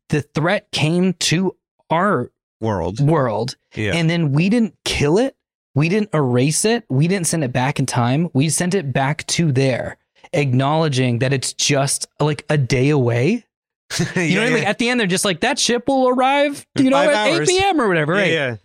the 0.08 0.22
threat 0.22 0.70
came 0.72 1.14
to 1.14 1.56
our 1.90 2.30
World. 2.60 3.00
world, 3.00 3.56
Yeah. 3.74 3.94
and 3.94 4.08
then 4.08 4.32
we 4.32 4.48
didn't 4.48 4.74
kill 4.84 5.18
it. 5.18 5.36
We 5.74 5.88
didn't 5.88 6.10
erase 6.14 6.64
it. 6.64 6.84
We 6.88 7.08
didn't 7.08 7.26
send 7.26 7.42
it 7.44 7.52
back 7.52 7.78
in 7.80 7.86
time. 7.86 8.28
We 8.34 8.48
sent 8.50 8.74
it 8.74 8.92
back 8.92 9.26
to 9.28 9.50
there, 9.52 9.96
acknowledging 10.32 11.18
that 11.20 11.32
it's 11.32 11.52
just 11.52 12.06
like 12.20 12.44
a 12.48 12.58
day 12.58 12.90
away. 12.90 13.44
You 14.16 14.36
know 14.36 14.40
what 14.42 14.46
I 14.48 14.50
mean? 14.50 14.52
Like 14.60 14.66
at 14.66 14.78
the 14.78 14.88
end, 14.88 15.00
they're 15.00 15.06
just 15.06 15.24
like 15.24 15.40
that 15.40 15.58
ship 15.58 15.86
will 15.88 16.08
arrive, 16.08 16.66
you 16.78 16.88
know, 16.90 16.96
at 16.98 17.12
hours. 17.12 17.50
8 17.50 17.52
p.m. 17.58 17.80
or 17.80 17.88
whatever, 17.88 18.12
right? 18.14 18.30
Yeah. 18.32 18.56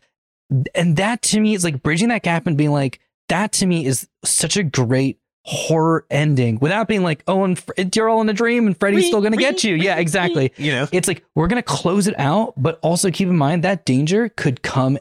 And 0.74 0.96
that 0.98 1.22
to 1.24 1.40
me 1.42 1.54
is 1.54 1.64
like 1.66 1.84
bridging 1.84 2.08
that 2.10 2.24
gap 2.24 2.48
and 2.48 2.56
being 2.58 2.72
like, 2.72 3.02
that 3.28 3.52
to 3.54 3.66
me 3.66 3.86
is 3.86 4.08
such 4.24 4.56
a 4.56 4.64
great 4.64 5.18
horror 5.50 6.06
ending 6.10 6.60
without 6.60 6.90
being 6.90 7.04
like, 7.04 7.24
oh, 7.26 7.46
and 7.46 7.58
Fr- 7.58 7.72
you're 7.96 8.10
all 8.10 8.20
in 8.20 8.28
a 8.28 8.34
dream 8.34 8.68
and 8.68 8.78
Freddy's 8.78 9.08
still 9.08 9.22
going 9.22 9.32
to 9.32 9.38
get 9.40 9.64
you. 9.64 9.76
Yeah, 9.76 9.96
exactly. 9.96 10.52
You 10.58 10.74
know, 10.74 10.88
It's 10.92 11.08
like, 11.08 11.24
we're 11.36 11.48
going 11.48 11.62
to 11.62 11.66
close 11.66 12.06
it 12.08 12.20
out, 12.20 12.54
but 12.58 12.80
also 12.82 13.10
keep 13.12 13.30
in 13.30 13.38
mind 13.38 13.64
that 13.64 13.86
danger 13.86 14.28
could 14.28 14.62
come 14.62 14.98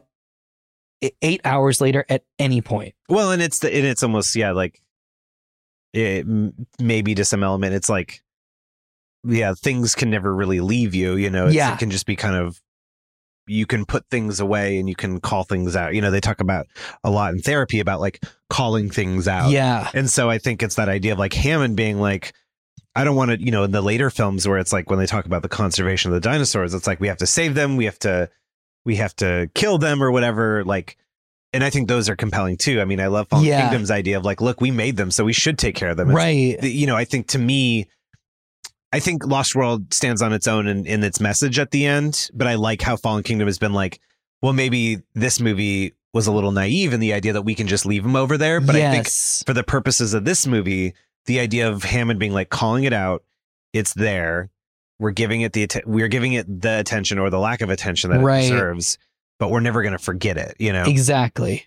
eight 1.20 1.40
hours 1.44 1.80
later 1.80 2.07
at 2.09 2.24
any 2.38 2.61
point. 2.61 2.94
Well, 3.09 3.32
and 3.32 3.42
it's 3.42 3.59
the 3.59 3.74
and 3.74 3.84
it's 3.84 4.03
almost 4.05 4.34
yeah, 4.36 4.53
like 4.53 4.80
eh, 5.94 6.22
it, 6.24 6.26
maybe 6.80 7.14
to 7.16 7.24
some 7.24 7.42
element, 7.42 7.74
it's 7.74 7.88
like 7.88 8.22
yeah, 9.24 9.55
things 9.55 9.94
can 9.97 10.11
never 10.11 10.32
really 10.34 10.61
leave 10.61 10.94
you. 10.94 11.16
You 11.16 11.28
know, 11.30 11.47
it's, 11.47 11.55
Yeah. 11.57 11.74
it 11.74 11.78
can 11.80 11.90
just 11.90 12.07
be 12.07 12.14
kind 12.16 12.36
of 12.36 12.61
you 13.47 13.66
can 13.66 13.84
put 13.84 14.05
things 14.11 14.40
away 14.40 14.78
and 14.78 14.88
you 14.88 14.94
can 14.97 15.20
call 15.20 15.44
things 15.44 15.76
out. 15.76 15.94
You 15.94 16.01
know, 16.01 16.11
they 16.11 16.20
talk 16.20 16.40
about 16.40 16.66
a 17.05 17.11
lot 17.11 17.32
in 17.32 17.40
therapy 17.40 17.80
about 17.80 18.01
like 18.01 18.22
calling 18.51 18.90
things 18.90 19.28
out. 19.28 19.51
Yeah. 19.51 19.88
And 19.94 20.11
so 20.11 20.28
I 20.28 20.38
think 20.38 20.62
it's 20.62 20.74
that 20.76 20.88
idea 20.88 21.12
of 21.12 21.18
like 21.18 21.32
Hammond 21.32 21.76
being 21.76 22.01
like, 22.01 22.32
I 22.94 23.05
don't 23.05 23.14
want 23.16 23.30
to, 23.30 23.40
you 23.40 23.51
know, 23.51 23.62
in 23.64 23.70
the 23.72 23.82
later 23.82 24.11
films 24.11 24.49
where 24.49 24.59
it's 24.59 24.72
like 24.72 24.88
when 24.90 24.99
they 24.99 25.07
talk 25.07 25.26
about 25.26 25.42
the 25.42 25.49
conservation 25.49 26.11
of 26.11 26.14
the 26.14 26.28
dinosaurs, 26.28 26.74
it's 26.74 26.86
like 26.86 26.99
we 27.01 27.09
have 27.09 27.18
to 27.18 27.26
save 27.26 27.55
them, 27.55 27.76
we 27.76 27.84
have 27.84 27.99
to, 28.01 28.30
we 28.84 28.97
have 28.97 29.14
to 29.16 29.51
kill 29.55 29.78
them 29.78 30.03
or 30.03 30.11
whatever. 30.11 30.64
Like, 30.64 30.97
and 31.53 31.62
I 31.62 31.70
think 31.70 31.88
those 31.88 32.09
are 32.09 32.16
compelling 32.16 32.57
too. 32.57 32.80
I 32.80 32.84
mean, 32.84 33.01
I 33.01 33.07
love 33.07 33.28
Fallen 33.28 33.44
Yeah. 33.44 33.62
Kingdom's 33.62 33.90
idea 33.90 34.16
of 34.16 34.24
like, 34.24 34.40
look, 34.40 34.61
we 34.61 34.70
made 34.70 34.97
them, 34.97 35.11
so 35.11 35.24
we 35.24 35.32
should 35.32 35.59
take 35.59 35.74
care 35.76 35.90
of 35.90 35.97
them. 35.97 36.09
It's- 36.11 36.16
Right. 36.16 36.62
you 36.62 36.86
know, 36.86 36.97
I 36.97 37.05
think 37.05 37.28
to 37.28 37.38
me, 37.38 37.86
I 38.97 39.01
think 39.01 39.26
Lost 39.26 39.55
World 39.55 39.92
stands 39.92 40.22
on 40.22 40.32
its 40.32 40.49
own 40.49 40.66
in, 40.66 40.86
in 40.86 41.05
its 41.05 41.20
message 41.20 41.59
at 41.59 41.70
the 41.70 41.84
end, 41.84 42.30
but 42.32 42.47
I 42.47 42.55
like 42.55 42.80
how 42.80 42.97
Fallen 42.97 43.22
Kingdom 43.22 43.47
has 43.47 43.59
been 43.59 43.74
like, 43.74 44.01
well, 44.40 44.55
maybe 44.55 45.03
this 45.14 45.38
movie 45.38 45.92
was 46.14 46.26
a 46.26 46.32
little 46.32 46.51
naive 46.53 46.94
in 46.94 47.01
the 47.01 47.12
idea 47.12 47.34
that 47.34 47.42
we 47.42 47.55
can 47.55 47.66
just 47.66 47.84
leave 47.84 48.03
them 48.03 48.16
over 48.16 48.38
there. 48.38 48.59
But 48.59 48.74
I 48.76 48.90
think 48.90 49.09
for 49.47 49.53
the 49.53 49.62
purposes 49.62 50.14
of 50.14 50.24
this 50.24 50.47
movie, 50.47 50.94
the 51.26 51.40
idea 51.40 51.68
of 51.68 51.84
Hammond 51.84 52.18
being 52.18 52.32
like 52.32 52.49
calling 52.49 52.84
it 52.84 52.94
out, 52.94 53.22
it's 53.74 53.92
there. 53.92 54.49
We're 54.99 55.11
giving 55.11 55.42
it 55.42 55.53
the 55.53 55.68
we're 55.84 56.09
giving 56.09 56.32
it 56.32 56.47
the 56.62 56.78
attention 56.78 57.18
or 57.18 57.28
the 57.28 57.38
lack 57.38 57.61
of 57.61 57.68
attention 57.68 58.11
that 58.12 58.20
Right. 58.20 58.44
it 58.44 58.51
deserves, 58.51 58.97
but 59.38 59.51
we're 59.51 59.61
never 59.61 59.82
going 59.82 59.92
to 59.92 59.99
forget 60.03 60.38
it. 60.38 60.55
You 60.59 60.72
know. 60.72 60.84
Exactly. 60.86 61.66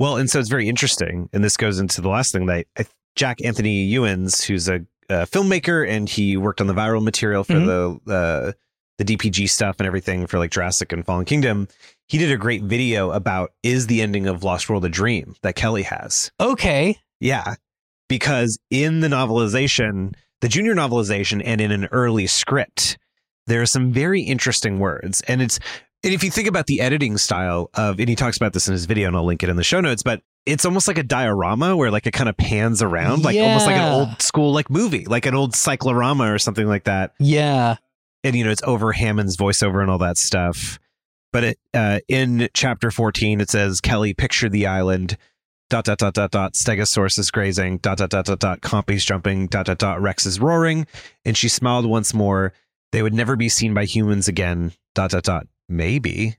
Well, 0.00 0.16
and 0.16 0.28
so 0.28 0.40
it's 0.40 0.48
very 0.48 0.68
interesting, 0.68 1.28
and 1.32 1.44
this 1.44 1.56
goes 1.56 1.78
into 1.78 2.00
the 2.00 2.08
last 2.08 2.32
thing 2.32 2.46
that 2.46 2.66
I, 2.76 2.86
Jack 3.14 3.44
Anthony 3.44 3.88
Ewens, 3.92 4.44
who's 4.44 4.68
a, 4.68 4.80
a 5.08 5.26
filmmaker, 5.26 5.88
and 5.88 6.08
he 6.08 6.36
worked 6.36 6.60
on 6.60 6.66
the 6.66 6.74
viral 6.74 7.02
material 7.02 7.44
for 7.44 7.54
Mhm. 7.54 8.00
the 8.06 8.12
uh, 8.12 8.52
the 8.98 9.04
DPG 9.04 9.48
stuff 9.48 9.76
and 9.80 9.86
everything 9.88 10.26
for 10.26 10.38
like 10.38 10.50
Jurassic 10.52 10.92
and 10.92 11.04
Fallen 11.04 11.24
Kingdom. 11.24 11.66
He 12.06 12.16
did 12.18 12.30
a 12.30 12.36
great 12.36 12.62
video 12.62 13.10
about 13.10 13.50
is 13.62 13.86
the 13.88 14.00
ending 14.02 14.26
of 14.28 14.44
Lost 14.44 14.68
World 14.68 14.84
a 14.84 14.88
dream 14.88 15.34
that 15.42 15.56
Kelly 15.56 15.82
has. 15.82 16.30
Okay. 16.38 16.96
Yeah, 17.18 17.54
because 18.08 18.58
in 18.70 19.00
the 19.00 19.08
novelization, 19.08 20.14
the 20.40 20.48
junior 20.48 20.74
novelization, 20.74 21.42
and 21.44 21.60
in 21.60 21.70
an 21.72 21.86
early 21.86 22.26
script, 22.26 22.98
there 23.46 23.60
are 23.62 23.66
some 23.66 23.92
very 23.92 24.22
interesting 24.22 24.78
words, 24.78 25.22
and 25.22 25.42
it's 25.42 25.58
and 26.04 26.12
if 26.12 26.22
you 26.22 26.30
think 26.30 26.46
about 26.48 26.66
the 26.66 26.80
editing 26.82 27.16
style 27.16 27.70
of, 27.74 27.98
and 27.98 28.08
he 28.10 28.14
talks 28.14 28.36
about 28.36 28.52
this 28.52 28.68
in 28.68 28.72
his 28.72 28.84
video, 28.84 29.08
and 29.08 29.16
I'll 29.16 29.24
link 29.24 29.42
it 29.42 29.48
in 29.48 29.56
the 29.56 29.64
show 29.64 29.80
notes, 29.80 30.02
but 30.02 30.20
it's 30.46 30.64
almost 30.64 30.88
like 30.88 30.98
a 30.98 31.02
diorama 31.02 31.76
where 31.76 31.90
like 31.90 32.06
it 32.06 32.12
kind 32.12 32.28
of 32.28 32.36
pans 32.36 32.82
around, 32.82 33.24
like 33.24 33.36
almost 33.36 33.66
like 33.66 33.76
an 33.76 33.92
old 33.92 34.20
school 34.22 34.52
like 34.52 34.68
movie, 34.70 35.04
like 35.06 35.26
an 35.26 35.34
old 35.34 35.54
cyclorama 35.54 36.32
or 36.32 36.38
something 36.38 36.66
like 36.66 36.84
that. 36.84 37.14
Yeah. 37.18 37.76
And 38.22 38.36
you 38.36 38.44
know, 38.44 38.50
it's 38.50 38.62
over 38.62 38.92
Hammond's 38.92 39.36
voiceover 39.36 39.80
and 39.80 39.90
all 39.90 39.98
that 39.98 40.18
stuff. 40.18 40.78
but 41.32 41.44
it 41.44 41.58
uh, 41.72 42.00
in 42.08 42.48
chapter 42.54 42.90
14 42.90 43.40
it 43.40 43.50
says 43.50 43.80
Kelly 43.80 44.12
pictured 44.14 44.52
the 44.52 44.66
island. 44.66 45.16
Dot 45.70 45.86
dot 45.86 45.98
dot 45.98 46.12
dot 46.12 46.30
dot. 46.30 46.52
Stegosaurus 46.52 47.18
is 47.18 47.30
grazing. 47.30 47.78
Dot 47.78 47.96
dot 47.98 48.10
dot 48.10 48.26
dot 48.26 48.38
dot. 48.38 48.60
Compy's 48.60 49.04
jumping. 49.04 49.46
Dot 49.46 49.64
dot 49.66 49.78
dot. 49.78 50.00
Rex 50.00 50.26
is 50.26 50.38
roaring. 50.38 50.86
And 51.24 51.36
she 51.38 51.48
smiled 51.48 51.86
once 51.86 52.12
more. 52.12 52.52
They 52.92 53.02
would 53.02 53.14
never 53.14 53.34
be 53.34 53.48
seen 53.48 53.72
by 53.72 53.86
humans 53.86 54.28
again. 54.28 54.72
Dot 54.94 55.10
dot 55.10 55.22
dot. 55.24 55.46
Maybe 55.68 56.36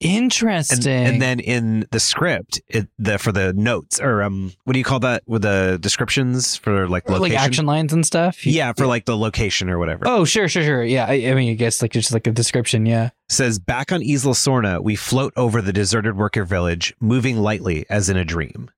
Interesting. 0.00 0.92
and 1.06 1.22
then 1.22 1.40
in 1.40 1.86
the 1.90 1.98
script 2.00 2.60
it 2.68 2.86
the 2.98 3.18
for 3.18 3.32
the 3.32 3.52
notes 3.54 3.98
or 3.98 4.22
um 4.22 4.52
what 4.64 4.74
do 4.74 4.78
you 4.78 4.84
call 4.84 5.00
that 5.00 5.22
with 5.26 5.42
the 5.42 5.78
descriptions 5.80 6.54
for 6.56 6.86
like 6.86 7.08
location 7.08 7.22
like 7.22 7.32
action 7.46 7.64
lines 7.66 7.92
and 7.94 8.04
stuff. 8.04 8.44
yeah 8.44 8.72
for 8.74 8.86
like 8.86 9.06
the 9.06 9.16
location 9.16 9.70
or 9.70 9.78
whatever 9.78 10.06
Oh, 10.06 10.24
sure, 10.26 10.48
sure, 10.48 10.62
sure. 10.62 10.84
Yeah, 10.84 11.06
I, 11.06 11.30
I 11.30 11.34
mean, 11.34 11.50
I 11.50 11.54
guess 11.54 11.80
like 11.80 11.92
just 11.92 12.12
like 12.12 12.26
a 12.26 12.30
description. 12.32 12.84
Yeah. 12.84 13.10
says 13.30 13.58
back 13.58 13.90
on 13.90 14.02
Isla 14.02 14.34
Sorna, 14.34 14.82
we 14.82 14.96
float 14.96 15.32
over 15.36 15.62
the 15.62 15.72
deserted 15.72 16.16
worker 16.16 16.44
village, 16.44 16.94
moving 17.00 17.38
lightly 17.38 17.86
as 17.88 18.08
in 18.10 18.16
a 18.18 18.24
dream. 18.24 18.70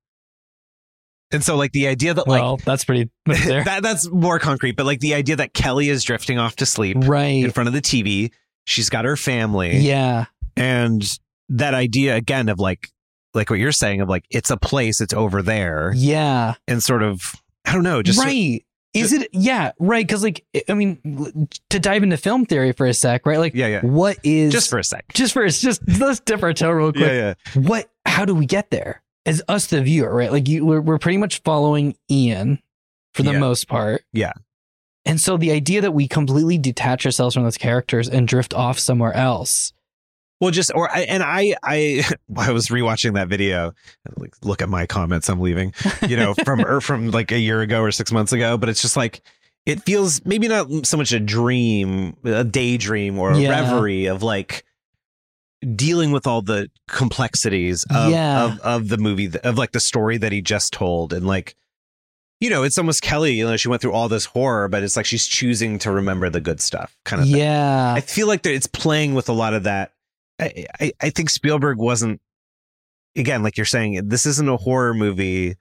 And 1.31 1.45
so, 1.45 1.57
like 1.57 1.73
the 1.73 1.89
idea 1.89 2.15
that 2.15 2.27
like 2.27 2.41
Well, 2.41 2.57
that's 2.65 2.85
pretty 2.85 3.11
that 3.27 3.81
that's 3.83 4.09
more 4.11 4.39
concrete, 4.39 4.77
but 4.77 4.87
like 4.87 5.01
the 5.01 5.15
idea 5.15 5.37
that 5.37 5.53
Kelly 5.53 5.89
is 5.91 6.03
drifting 6.05 6.39
off 6.39 6.57
to 6.57 6.67
sleep 6.67 6.97
right 7.01 7.45
in 7.45 7.51
front 7.51 7.67
of 7.67 7.75
the 7.75 7.83
TV, 7.83 8.31
she's 8.65 8.89
got 8.89 9.05
her 9.05 9.17
family, 9.17 9.77
Yeah. 9.79 10.27
And 10.59 11.19
that 11.49 11.75
idea 11.75 12.17
again 12.17 12.49
of 12.49 12.59
like 12.59 12.89
like 13.35 13.51
what 13.51 13.59
you're 13.59 13.73
saying 13.73 14.01
of 14.01 14.09
like 14.09 14.25
it's 14.31 14.51
a 14.51 14.57
place, 14.57 15.01
it's 15.01 15.15
over 15.15 15.43
there, 15.43 15.93
Yeah. 15.95 16.55
and 16.67 16.83
sort 16.83 17.03
of 17.03 17.35
I 17.65 17.73
don't 17.73 17.83
know, 17.83 18.03
just 18.03 18.19
right. 18.19 18.65
Is 18.95 19.13
it? 19.13 19.29
Yeah. 19.33 19.73
Right. 19.79 20.05
Because 20.05 20.23
like, 20.25 20.45
I 20.69 20.73
mean, 20.75 21.47
to 21.69 21.79
dive 21.79 22.03
into 22.03 22.17
film 22.17 22.47
theory 22.47 22.73
for 22.73 22.87
a 22.87 22.95
sec, 22.95 23.27
right? 23.27 23.39
Like, 23.39 23.55
Yeah, 23.55 23.67
yeah. 23.67 23.81
What 23.83 24.17
is 24.25 24.51
just 24.51 24.71
for 24.71 24.79
a 24.79 24.83
sec. 24.85 25.05
just 25.13 25.35
for 25.35 25.47
just 25.47 25.83
let's 26.01 26.21
dip 26.21 26.43
our 26.43 26.55
toe 26.55 26.71
real 26.71 26.93
quick. 26.93 27.05
Yeah, 27.05 27.35
yeah. 27.55 27.63
What? 27.69 27.91
How 28.07 28.25
do 28.25 28.35
we 28.35 28.47
get 28.47 28.71
there? 28.71 29.03
As 29.27 29.43
us, 29.47 29.67
the 29.67 29.83
viewer, 29.83 30.13
right? 30.13 30.33
Like, 30.33 30.49
you, 30.49 30.65
we're 30.65 30.81
we're 30.81 30.99
pretty 30.99 31.19
much 31.19 31.43
following 31.43 31.97
Ian 32.11 32.61
for 33.13 33.23
the 33.23 33.33
Yeah. 33.33 33.39
most 33.39 33.69
part. 33.69 34.05
Yeah. 34.13 34.33
And 35.05 35.21
so 35.21 35.37
the 35.37 35.53
idea 35.53 35.83
that 35.83 35.93
we 35.93 36.09
completely 36.09 36.57
detach 36.59 37.05
ourselves 37.05 37.35
from 37.35 37.45
those 37.45 37.59
characters 37.59 38.09
and 38.09 38.27
drift 38.27 38.55
off 38.55 38.79
somewhere 38.79 39.13
else. 39.15 39.75
Well, 40.41 40.51
just 40.53 40.71
or 40.75 40.89
I 40.91 41.01
and 41.01 41.23
I 41.23 41.55
I 41.63 42.05
I 42.37 42.53
was 42.53 42.69
rewatching 42.69 43.15
that 43.15 43.29
video. 43.29 43.75
Like, 44.17 44.35
look 44.43 44.63
at 44.63 44.69
my 44.69 44.87
comments. 44.87 45.29
I'm 45.29 45.41
leaving. 45.41 45.75
You 46.07 46.17
know, 46.17 46.35
from 46.45 46.61
or 46.65 46.81
from 46.81 47.11
like 47.11 47.33
a 47.33 47.39
year 47.39 47.61
ago 47.61 47.81
or 47.83 47.91
six 47.91 48.13
months 48.13 48.33
ago. 48.33 48.57
But 48.57 48.69
it's 48.69 48.81
just 48.83 48.97
like 48.97 49.21
it 49.67 49.83
feels 49.85 50.25
maybe 50.25 50.47
not 50.49 50.87
so 50.87 50.97
much 50.97 51.13
a 51.13 51.21
dream, 51.21 52.17
a 52.25 52.45
daydream, 52.45 53.19
or 53.19 53.33
a 53.33 53.39
Yeah. 53.39 53.51
reverie 53.51 54.07
of 54.07 54.23
like 54.23 54.65
dealing 55.75 56.13
with 56.13 56.27
all 56.27 56.41
the 56.41 56.71
complexities 56.87 57.85
of, 57.91 58.11
Yeah. 58.13 58.45
of 58.45 58.59
of 58.61 58.89
the 58.89 58.99
movie 58.99 59.31
of 59.43 59.59
like 59.59 59.73
the 59.73 59.81
story 59.81 60.17
that 60.19 60.31
he 60.33 60.41
just 60.41 60.73
told 60.73 61.13
and 61.13 61.27
like. 61.27 61.55
You 62.41 62.51
know, 62.51 62.63
it's 62.63 62.79
almost 62.79 63.03
Kelly. 63.03 63.33
You 63.33 63.49
know, 63.49 63.57
she 63.57 63.67
went 63.67 63.83
through 63.83 63.95
all 63.95 64.09
this 64.09 64.27
horror, 64.27 64.69
but 64.69 64.85
it's 64.85 64.97
like 64.97 65.07
she's 65.07 65.27
choosing 65.27 65.77
to 65.81 65.91
remember 65.91 66.31
the 66.31 66.41
good 66.41 66.61
stuff, 66.61 66.97
kind 67.05 67.21
of. 67.21 67.27
thing. 67.27 67.37
Yeah. 67.39 67.93
I 67.93 68.01
feel 68.01 68.29
like 68.29 68.47
it's 68.47 68.69
playing 68.69 69.15
with 69.17 69.29
a 69.29 69.33
lot 69.33 69.55
of 69.55 69.65
that. 69.65 69.91
I, 70.41 70.67
I, 70.81 70.93
I 71.01 71.11
think 71.11 71.31
Spielberg 71.31 71.79
wasn't, 71.79 72.21
again, 73.17 73.43
like 73.43 73.57
you're 73.57 73.67
saying, 73.67 74.09
this 74.09 74.27
isn't 74.27 74.49
a 74.49 74.57
horror 74.57 74.95
movie 74.95 75.57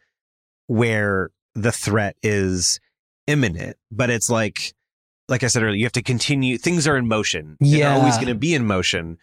where 0.68 1.32
the 1.56 1.72
threat 1.72 2.16
is 2.22 2.80
imminent, 3.26 3.78
but 3.92 4.10
it's 4.10 4.30
like, 4.30 4.74
like 5.30 5.44
I 5.44 5.48
said 5.48 5.64
earlier, 5.64 5.76
you 5.78 5.86
have 5.86 5.92
to 5.94 6.04
continue. 6.04 6.58
Things 6.58 6.88
are 6.88 6.96
in 6.98 7.08
motion. 7.08 7.58
Yeah, 7.60 7.90
They're 7.90 8.00
always 8.00 8.16
going 8.16 8.28
to 8.28 8.36
be 8.36 8.54
in 8.54 8.66
motion. 8.66 9.18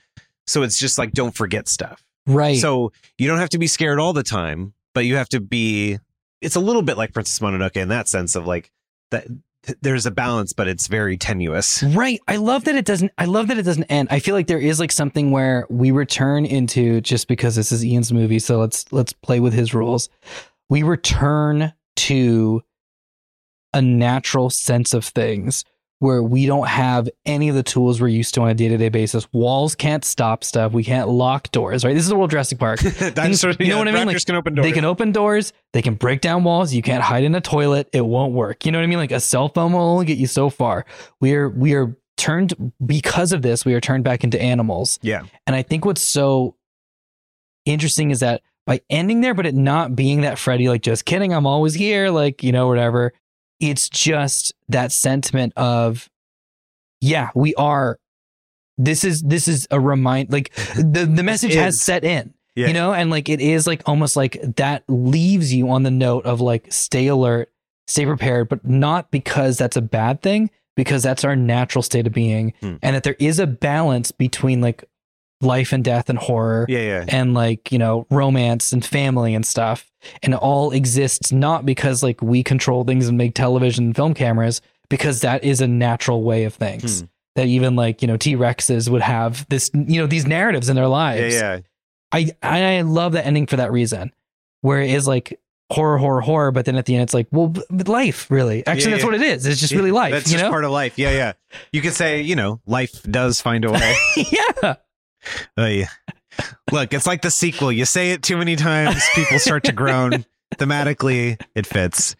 So 0.46 0.62
it's 0.62 0.78
just 0.78 0.98
like, 0.98 1.12
don't 1.12 1.34
forget 1.34 1.68
stuff. 1.68 2.04
right. 2.26 2.58
So 2.58 2.92
you 3.16 3.28
don't 3.28 3.38
have 3.38 3.50
to 3.50 3.58
be 3.58 3.66
scared 3.66 3.98
all 3.98 4.12
the 4.12 4.22
time, 4.22 4.74
but 4.94 5.06
you 5.06 5.16
have 5.16 5.28
to 5.30 5.40
be. 5.40 5.98
It's 6.42 6.56
a 6.56 6.60
little 6.60 6.82
bit 6.82 6.98
like 6.98 7.14
Princess 7.14 7.38
Mononoke 7.38 7.76
in 7.76 7.88
that 7.88 8.08
sense 8.08 8.34
of 8.36 8.46
like 8.46 8.70
that. 9.10 9.26
Th- 9.66 9.78
There's 9.82 10.06
a 10.06 10.10
balance, 10.10 10.52
but 10.52 10.68
it's 10.68 10.86
very 10.86 11.16
tenuous. 11.16 11.82
Right. 11.82 12.20
I 12.28 12.36
love 12.36 12.64
that 12.64 12.74
it 12.74 12.84
doesn't 12.84 13.12
I 13.18 13.24
love 13.26 13.48
that 13.48 13.58
it 13.58 13.62
doesn't 13.62 13.84
end. 13.84 14.08
I 14.10 14.18
feel 14.18 14.34
like 14.34 14.46
there 14.46 14.58
is 14.58 14.80
like 14.80 14.92
something 14.92 15.30
where 15.30 15.66
we 15.70 15.90
return 15.90 16.44
into 16.44 17.00
just 17.00 17.28
because 17.28 17.56
this 17.56 17.72
is 17.72 17.84
Ian's 17.84 18.12
movie, 18.12 18.38
so 18.38 18.58
let's 18.58 18.90
let's 18.92 19.12
play 19.12 19.40
with 19.40 19.52
his 19.52 19.74
rules. 19.74 20.08
We 20.68 20.82
return 20.82 21.72
to 21.96 22.62
a 23.72 23.82
natural 23.82 24.50
sense 24.50 24.94
of 24.94 25.04
things 25.04 25.64
where 26.04 26.22
we 26.22 26.44
don't 26.44 26.68
have 26.68 27.08
any 27.24 27.48
of 27.48 27.54
the 27.54 27.62
tools 27.62 27.98
we're 27.98 28.08
used 28.08 28.34
to 28.34 28.42
on 28.42 28.50
a 28.50 28.54
day-to-day 28.54 28.90
basis. 28.90 29.26
Walls 29.32 29.74
can't 29.74 30.04
stop 30.04 30.44
stuff. 30.44 30.72
We 30.72 30.84
can't 30.84 31.08
lock 31.08 31.50
doors, 31.50 31.82
right? 31.82 31.94
This 31.94 32.04
is 32.04 32.10
a 32.10 32.14
World 32.14 32.30
Jurassic 32.30 32.58
Park. 32.58 32.78
Things- 32.80 33.40
sort 33.40 33.54
of- 33.54 33.60
you 33.62 33.68
know 33.68 33.76
yeah, 33.76 33.78
what 33.78 33.88
I 33.88 33.92
mean? 33.92 34.06
Like 34.06 34.26
can 34.26 34.34
open 34.36 34.54
doors. 34.54 34.66
They 34.66 34.72
can 34.72 34.84
open 34.84 35.12
doors. 35.12 35.54
They 35.72 35.80
can 35.80 35.94
break 35.94 36.20
down 36.20 36.44
walls. 36.44 36.74
You 36.74 36.82
can't 36.82 37.02
hide 37.02 37.24
in 37.24 37.34
a 37.34 37.40
toilet. 37.40 37.88
It 37.94 38.02
won't 38.04 38.34
work. 38.34 38.66
You 38.66 38.72
know 38.72 38.78
what 38.78 38.84
I 38.84 38.86
mean? 38.86 38.98
Like 38.98 39.12
a 39.12 39.20
cell 39.20 39.48
phone 39.48 39.72
will 39.72 39.80
only 39.80 40.04
get 40.04 40.18
you 40.18 40.26
so 40.26 40.50
far. 40.50 40.84
We 41.22 41.32
are 41.34 41.48
we 41.48 41.72
are 41.72 41.96
turned 42.18 42.72
because 42.84 43.32
of 43.32 43.40
this. 43.40 43.64
We 43.64 43.72
are 43.72 43.80
turned 43.80 44.04
back 44.04 44.24
into 44.24 44.40
animals. 44.40 44.98
Yeah. 45.00 45.22
And 45.46 45.56
I 45.56 45.62
think 45.62 45.86
what's 45.86 46.02
so 46.02 46.56
interesting 47.64 48.10
is 48.10 48.20
that 48.20 48.42
by 48.66 48.82
ending 48.90 49.22
there, 49.22 49.32
but 49.32 49.46
it 49.46 49.54
not 49.54 49.96
being 49.96 50.20
that 50.20 50.38
Freddy, 50.38 50.68
like 50.68 50.82
just 50.82 51.06
kidding, 51.06 51.32
I'm 51.32 51.46
always 51.46 51.72
here, 51.72 52.10
like 52.10 52.42
you 52.42 52.52
know 52.52 52.68
whatever. 52.68 53.14
It's 53.60 53.88
just 53.88 54.52
that 54.68 54.92
sentiment 54.92 55.52
of, 55.56 56.08
yeah, 57.00 57.30
we 57.34 57.54
are. 57.54 57.98
This 58.76 59.04
is 59.04 59.22
this 59.22 59.46
is 59.46 59.68
a 59.70 59.78
remind 59.78 60.32
like 60.32 60.52
the 60.74 61.08
the 61.10 61.22
message 61.22 61.54
has 61.54 61.80
set 61.80 62.02
in 62.02 62.34
Yeah. 62.56 62.66
you 62.66 62.72
know 62.72 62.92
and 62.92 63.08
like 63.08 63.28
it 63.28 63.40
is 63.40 63.68
like 63.68 63.82
almost 63.86 64.16
like 64.16 64.36
that 64.56 64.82
leaves 64.88 65.54
you 65.54 65.70
on 65.70 65.84
the 65.84 65.92
note 65.92 66.26
of 66.26 66.40
like 66.40 66.72
stay 66.72 67.06
alert 67.06 67.52
stay 67.86 68.04
prepared 68.04 68.48
but 68.48 68.64
not 68.66 69.12
because 69.12 69.56
that's 69.58 69.76
a 69.76 69.80
bad 69.80 70.22
thing 70.22 70.50
because 70.74 71.04
that's 71.04 71.22
our 71.22 71.36
natural 71.36 71.82
state 71.82 72.08
of 72.08 72.12
being 72.12 72.52
Hmm. 72.60 72.74
and 72.82 72.96
that 72.96 73.04
there 73.04 73.14
is 73.20 73.38
a 73.38 73.46
balance 73.46 74.10
between 74.10 74.60
like 74.60 74.82
life 75.44 75.72
and 75.72 75.84
death 75.84 76.08
and 76.10 76.18
horror 76.18 76.66
Yeah, 76.68 76.80
yeah. 76.80 77.04
and 77.08 77.34
like 77.34 77.70
you 77.72 77.78
know 77.78 78.06
romance 78.10 78.72
and 78.72 78.84
family 78.84 79.34
and 79.34 79.44
stuff 79.46 79.90
and 80.22 80.34
all 80.34 80.70
exists 80.72 81.32
not 81.32 81.64
because 81.66 82.02
like 82.02 82.20
we 82.22 82.42
control 82.42 82.84
things 82.84 83.08
and 83.08 83.16
make 83.18 83.34
television 83.34 83.86
and 83.86 83.96
film 83.96 84.14
cameras 84.14 84.60
because 84.88 85.20
that 85.22 85.44
is 85.44 85.60
a 85.60 85.66
natural 85.68 86.22
way 86.22 86.44
of 86.44 86.54
things 86.54 87.00
Hmm. 87.00 87.06
that 87.36 87.46
even 87.46 87.76
like 87.76 88.02
you 88.02 88.08
know 88.08 88.16
t-rexes 88.16 88.88
would 88.88 89.02
have 89.02 89.46
this 89.48 89.70
you 89.74 90.00
know 90.00 90.06
these 90.06 90.26
narratives 90.26 90.68
in 90.68 90.76
their 90.76 90.88
lives 90.88 91.34
yeah. 91.34 91.60
I 92.12 92.30
I 92.42 92.82
love 92.82 93.12
that 93.14 93.26
ending 93.26 93.48
for 93.48 93.56
that 93.56 93.72
reason, 93.72 94.12
where 94.60 94.80
it 94.80 94.90
is 94.90 95.08
like 95.08 95.40
horror, 95.72 95.98
horror, 95.98 96.20
horror, 96.20 96.52
but 96.52 96.64
then 96.64 96.76
at 96.76 96.84
the 96.84 96.94
end 96.94 97.02
it's 97.02 97.14
like, 97.14 97.26
well, 97.32 97.52
life, 97.86 98.30
really. 98.30 98.64
Actually, 98.64 98.84
Yeah, 98.84 98.90
that's 98.90 99.02
yeah. 99.02 99.06
what 99.06 99.14
it 99.16 99.22
is. 99.22 99.46
It's 99.46 99.60
just 99.60 99.72
really 99.72 99.90
life. 99.90 100.12
That's 100.12 100.26
you 100.30 100.34
just 100.34 100.44
know? 100.44 100.50
part 100.50 100.64
of 100.64 100.70
life. 100.70 100.96
Yeah, 100.96 101.10
yeah. 101.10 101.32
You 101.72 101.80
could 101.82 101.94
say, 101.94 102.20
you 102.20 102.36
know, 102.36 102.60
life 102.66 103.02
does 103.02 103.40
find 103.40 103.64
a 103.64 103.72
way. 103.72 103.94
yeah. 104.16 104.74
Oh, 105.56 105.66
yeah. 105.66 105.88
Look, 106.72 106.92
it's 106.92 107.06
like 107.06 107.22
the 107.22 107.30
sequel. 107.30 107.70
You 107.70 107.84
say 107.84 108.10
it 108.12 108.22
too 108.22 108.36
many 108.36 108.56
times, 108.56 109.02
people 109.14 109.38
start 109.38 109.64
to 109.64 109.72
groan. 109.72 110.24
Thematically, 110.56 111.40
it 111.54 111.66
fits. 111.66 112.16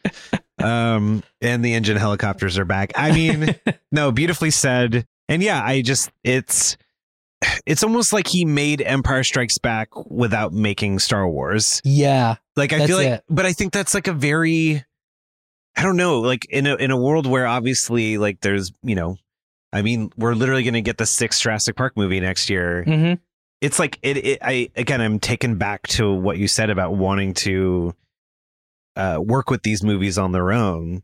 Um, 0.59 1.23
and 1.41 1.65
the 1.65 1.75
InGen 1.75 1.97
helicopters 1.97 2.59
are 2.59 2.65
back. 2.65 2.93
I 2.97 3.13
mean, 3.13 3.55
no, 3.93 4.13
beautifully 4.13 4.51
said. 4.51 5.07
And 5.29 5.43
yeah, 5.43 5.63
I 5.63 5.83
just 5.83 6.11
it's 6.23 6.77
it's 7.67 7.83
almost 7.83 8.13
like 8.13 8.27
he 8.27 8.45
made 8.45 8.83
Empire 8.83 9.25
Strikes 9.25 9.59
Back 9.59 9.89
without 10.11 10.53
making 10.53 10.99
Star 10.99 11.29
Wars. 11.29 11.81
Yeah. 11.85 12.37
Like 12.57 12.73
I 12.73 12.87
feel 12.87 12.97
like, 12.97 13.07
it. 13.07 13.25
but 13.29 13.47
I 13.47 13.53
think 13.53 13.73
that's 13.73 13.95
like 13.95 14.07
a 14.07 14.13
very, 14.13 14.85
I 15.77 15.83
don't 15.83 15.97
know, 15.97 16.21
like 16.21 16.45
in 16.47 16.67
a 16.67 16.77
in 16.77 16.91
a 16.91 16.97
world 16.97 17.27
where 17.27 17.47
obviously 17.47 18.19
like 18.19 18.41
there's 18.41 18.73
you 18.83 18.95
know, 18.95 19.17
I 19.75 19.83
mean 19.83 20.11
we're 20.17 20.35
literally 20.35 20.63
going 20.63 20.75
to 20.75 20.81
get 20.81 20.97
the 20.97 21.05
sixth 21.07 21.43
Jurassic 21.43 21.77
Park 21.77 21.97
movie 21.97 22.21
next 22.21 22.49
year. 22.49 22.85
Mm-hmm. 22.87 23.15
It's 23.61 23.79
like 23.79 23.99
it, 24.03 24.17
it. 24.19 24.39
I 24.41 24.71
again, 24.77 25.01
I'm 25.01 25.19
taken 25.19 25.57
back 25.57 25.87
to 25.89 26.13
what 26.13 26.39
you 26.39 26.49
said 26.49 26.71
about 26.71 26.97
wanting 26.97 27.35
to 27.35 27.95
uh, 28.97 29.19
work 29.23 29.51
with 29.51 29.63
these 29.63 29.83
movies 29.83 30.17
on 30.19 30.33
their 30.33 30.53
own. 30.53 31.03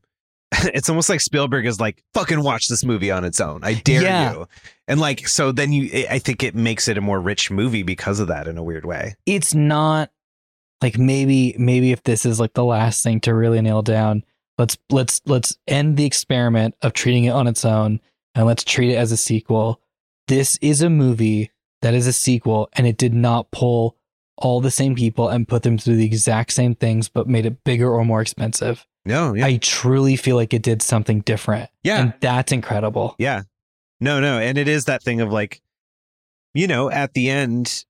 it's 0.52 0.88
almost 0.88 1.08
like 1.08 1.20
Spielberg 1.20 1.66
is 1.66 1.80
like, 1.80 2.02
fucking 2.14 2.42
watch 2.42 2.68
this 2.68 2.84
movie 2.84 3.10
on 3.10 3.24
its 3.24 3.40
own. 3.40 3.62
I 3.64 3.74
dare 3.74 4.02
Yeah. 4.02 4.32
you. 4.32 4.48
And 4.88 5.00
like, 5.00 5.26
so 5.28 5.52
then 5.52 5.72
you, 5.72 6.06
I 6.10 6.18
think 6.18 6.42
it 6.42 6.54
makes 6.54 6.88
it 6.88 6.98
a 6.98 7.00
more 7.00 7.20
rich 7.20 7.50
movie 7.50 7.82
because 7.84 8.20
of 8.20 8.28
that 8.28 8.48
in 8.48 8.58
a 8.58 8.62
weird 8.62 8.84
way. 8.84 9.14
It's 9.26 9.54
not 9.54 10.10
like 10.82 10.98
maybe 10.98 11.54
maybe 11.58 11.92
if 11.92 12.02
this 12.02 12.26
is 12.26 12.40
like 12.40 12.54
the 12.54 12.64
last 12.64 13.02
thing 13.02 13.20
to 13.20 13.34
really 13.34 13.60
nail 13.60 13.82
down, 13.82 14.24
let's 14.58 14.76
let's 14.90 15.20
let's 15.26 15.56
end 15.68 15.96
the 15.96 16.04
experiment 16.04 16.74
of 16.82 16.92
treating 16.92 17.24
it 17.24 17.30
on 17.30 17.46
its 17.46 17.64
own 17.64 18.00
and 18.34 18.46
let's 18.46 18.64
treat 18.64 18.90
it 18.92 18.96
as 18.96 19.12
a 19.12 19.16
sequel. 19.16 19.80
This 20.28 20.58
is 20.62 20.82
a 20.82 20.90
movie 20.90 21.50
that 21.82 21.94
is 21.94 22.06
a 22.06 22.12
sequel 22.12 22.68
and 22.74 22.86
it 22.86 22.96
did 22.96 23.14
not 23.14 23.50
pull 23.50 23.96
all 24.36 24.60
the 24.60 24.70
same 24.70 24.94
people 24.94 25.28
and 25.28 25.48
put 25.48 25.62
them 25.62 25.76
through 25.78 25.96
the 25.96 26.04
exact 26.04 26.52
same 26.52 26.74
things 26.74 27.08
but 27.08 27.26
made 27.28 27.46
it 27.46 27.62
bigger 27.64 27.90
or 27.90 28.04
more 28.04 28.20
expensive. 28.22 28.86
No, 29.04 29.34
yeah. 29.34 29.46
I 29.46 29.56
truly 29.56 30.16
feel 30.16 30.36
like 30.36 30.52
it 30.54 30.62
did 30.62 30.82
something 30.82 31.20
different. 31.20 31.70
Yeah. 31.82 32.00
And 32.02 32.14
that's 32.20 32.52
incredible. 32.52 33.14
Yeah. 33.18 33.42
No, 34.00 34.20
no. 34.20 34.38
And 34.38 34.56
it 34.58 34.68
is 34.68 34.84
that 34.86 35.02
thing 35.02 35.20
of 35.20 35.32
like, 35.32 35.60
you 36.54 36.66
know, 36.66 36.90
at 36.90 37.12
the 37.14 37.28
end, 37.30 37.84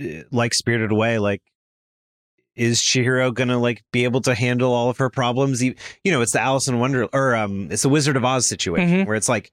uh, 0.00 0.22
like 0.30 0.54
Spirited 0.54 0.90
Away, 0.92 1.18
like 1.18 1.42
is 2.54 2.80
Chihiro 2.80 3.32
gonna 3.34 3.58
like 3.58 3.82
be 3.92 4.04
able 4.04 4.20
to 4.22 4.34
handle 4.34 4.72
all 4.72 4.88
of 4.90 4.98
her 4.98 5.10
problems? 5.10 5.62
You 5.62 5.74
know, 6.04 6.20
it's 6.22 6.32
the 6.32 6.40
Alice 6.40 6.68
in 6.68 6.78
Wonder 6.78 7.04
or 7.12 7.34
um, 7.36 7.68
it's 7.70 7.82
the 7.82 7.88
Wizard 7.88 8.16
of 8.16 8.24
Oz 8.24 8.46
situation 8.46 8.90
Mhm. 8.90 9.06
where 9.06 9.16
it's 9.16 9.28
like, 9.28 9.52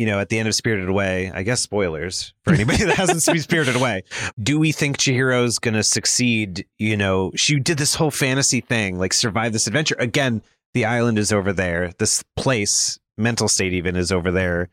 you 0.00 0.06
know, 0.06 0.18
at 0.18 0.30
the 0.30 0.38
end 0.38 0.48
of 0.48 0.54
Spirited 0.54 0.88
Away, 0.88 1.30
I 1.34 1.42
guess 1.42 1.60
spoilers 1.60 2.32
for 2.42 2.54
anybody 2.54 2.84
that 2.84 2.96
hasn't 2.96 3.20
seen 3.20 3.38
Spirited 3.38 3.76
Away. 3.76 4.02
Do 4.42 4.58
we 4.58 4.72
think 4.72 4.96
Chihiro's 4.96 5.58
gonna 5.58 5.82
succeed? 5.82 6.64
You 6.78 6.96
know, 6.96 7.32
she 7.36 7.60
did 7.60 7.76
this 7.76 7.94
whole 7.94 8.10
fantasy 8.10 8.62
thing, 8.62 8.98
like 8.98 9.12
survive 9.12 9.52
this 9.52 9.66
adventure. 9.66 9.96
Again, 9.98 10.40
the 10.72 10.86
island 10.86 11.18
is 11.18 11.34
over 11.34 11.52
there. 11.52 11.92
This 11.98 12.24
place, 12.34 12.98
mental 13.18 13.46
state 13.46 13.74
even 13.74 13.94
is 13.94 14.10
over 14.10 14.30
there. 14.30 14.70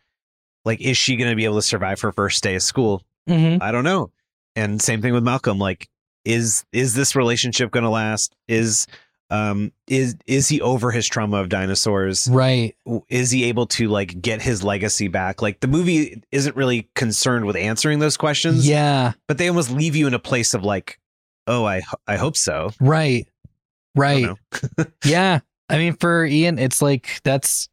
Like, 0.63 0.80
is 0.80 0.95
she 0.95 1.17
gonna 1.17 1.36
be 1.36 1.43
able 1.43 1.57
to 1.57 1.61
survive 1.61 1.99
her 1.99 2.13
first 2.13 2.41
day 2.41 2.55
of 2.55 2.63
school? 2.63 3.03
Mhm. 3.30 3.61
I 3.61 3.73
don't 3.73 3.84
know. 3.84 4.11
And 4.55 4.82
same 4.82 5.01
thing 5.01 5.11
with 5.11 5.25
Malcolm. 5.25 5.59
Like, 5.59 5.89
is 6.23 6.63
is 6.71 6.93
this 6.93 7.17
relationship 7.17 7.71
going 7.71 7.84
to 7.84 7.89
last? 7.89 8.34
Is 8.47 8.88
um 9.30 9.71
is 9.88 10.15
is 10.25 10.47
he 10.47 10.61
over 10.61 10.91
his 10.91 11.05
trauma 11.07 11.38
of 11.38 11.49
dinosaurs? 11.49 12.28
Right. 12.32 12.75
Is 13.09 13.32
he 13.32 13.45
able 13.45 13.65
to 13.67 13.89
like 13.89 14.21
get 14.21 14.41
his 14.41 14.63
legacy 14.63 15.07
back? 15.09 15.41
Like 15.41 15.59
the 15.59 15.67
movie 15.67 16.21
isn't 16.32 16.55
really 16.55 16.89
concerned 16.95 17.45
with 17.45 17.55
answering 17.57 17.99
those 17.99 18.15
questions. 18.17 18.67
Yeah. 18.67 19.13
but 19.28 19.38
they 19.38 19.47
almost 19.49 19.69
leave 19.71 19.95
you 19.95 20.07
in 20.07 20.13
a 20.13 20.19
place 20.19 20.53
of 20.53 20.63
like, 20.63 20.99
oh, 21.45 21.65
I 21.65 21.82
I 22.07 22.15
hope 22.17 22.38
so. 22.38 22.71
Right. 22.80 23.28
Right. 23.95 24.23
know. 24.23 24.38
yeah. 25.05 25.39
I 25.69 25.78
mean, 25.78 25.93
for 25.97 26.23
Ian, 26.25 26.59
it's 26.59 26.82
like 26.82 27.19
that's 27.23 27.67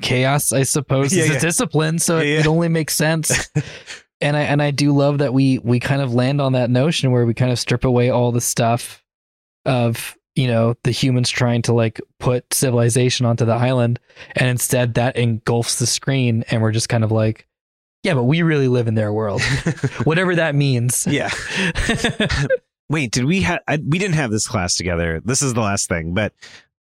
chaos, 0.00 0.52
I 0.52 0.62
suppose, 0.62 1.12
Yeah, 1.14 1.24
is 1.24 1.30
yeah. 1.30 1.36
a 1.36 1.40
discipline. 1.40 1.98
So 1.98 2.18
Yeah, 2.18 2.22
it, 2.24 2.28
yeah. 2.34 2.40
it 2.40 2.46
only 2.46 2.68
makes 2.68 2.94
sense. 2.94 3.48
and 4.20 4.36
I 4.36 4.42
and 4.42 4.62
I 4.62 4.70
do 4.70 4.92
love 4.92 5.18
that 5.18 5.34
we 5.34 5.58
we 5.58 5.80
kind 5.80 6.00
of 6.00 6.14
land 6.14 6.40
on 6.40 6.52
that 6.52 6.70
notion 6.70 7.10
where 7.10 7.26
we 7.26 7.34
kind 7.34 7.50
of 7.50 7.58
strip 7.58 7.84
away 7.84 8.10
all 8.10 8.30
the 8.30 8.40
stuff 8.40 9.02
of 9.66 10.16
you 10.34 10.46
know 10.46 10.74
the 10.84 10.90
humans 10.90 11.30
trying 11.30 11.62
to 11.62 11.72
like 11.72 12.00
put 12.18 12.52
civilization 12.52 13.26
onto 13.26 13.44
the 13.44 13.52
island, 13.52 14.00
and 14.34 14.48
instead 14.48 14.94
that 14.94 15.16
engulfs 15.16 15.78
the 15.78 15.86
screen, 15.86 16.44
and 16.50 16.62
we're 16.62 16.72
just 16.72 16.88
kind 16.88 17.04
of 17.04 17.12
like, 17.12 17.46
yeah, 18.02 18.14
but 18.14 18.24
we 18.24 18.42
really 18.42 18.68
live 18.68 18.88
in 18.88 18.94
their 18.94 19.12
world, 19.12 19.42
whatever 20.04 20.34
that 20.36 20.54
means. 20.54 21.06
Yeah. 21.06 21.30
Wait, 22.88 23.10
did 23.10 23.24
we 23.24 23.42
have? 23.42 23.60
We 23.68 23.98
didn't 23.98 24.16
have 24.16 24.30
this 24.30 24.46
class 24.46 24.76
together. 24.76 25.20
This 25.24 25.40
is 25.40 25.54
the 25.54 25.60
last 25.60 25.88
thing, 25.88 26.14
but 26.14 26.34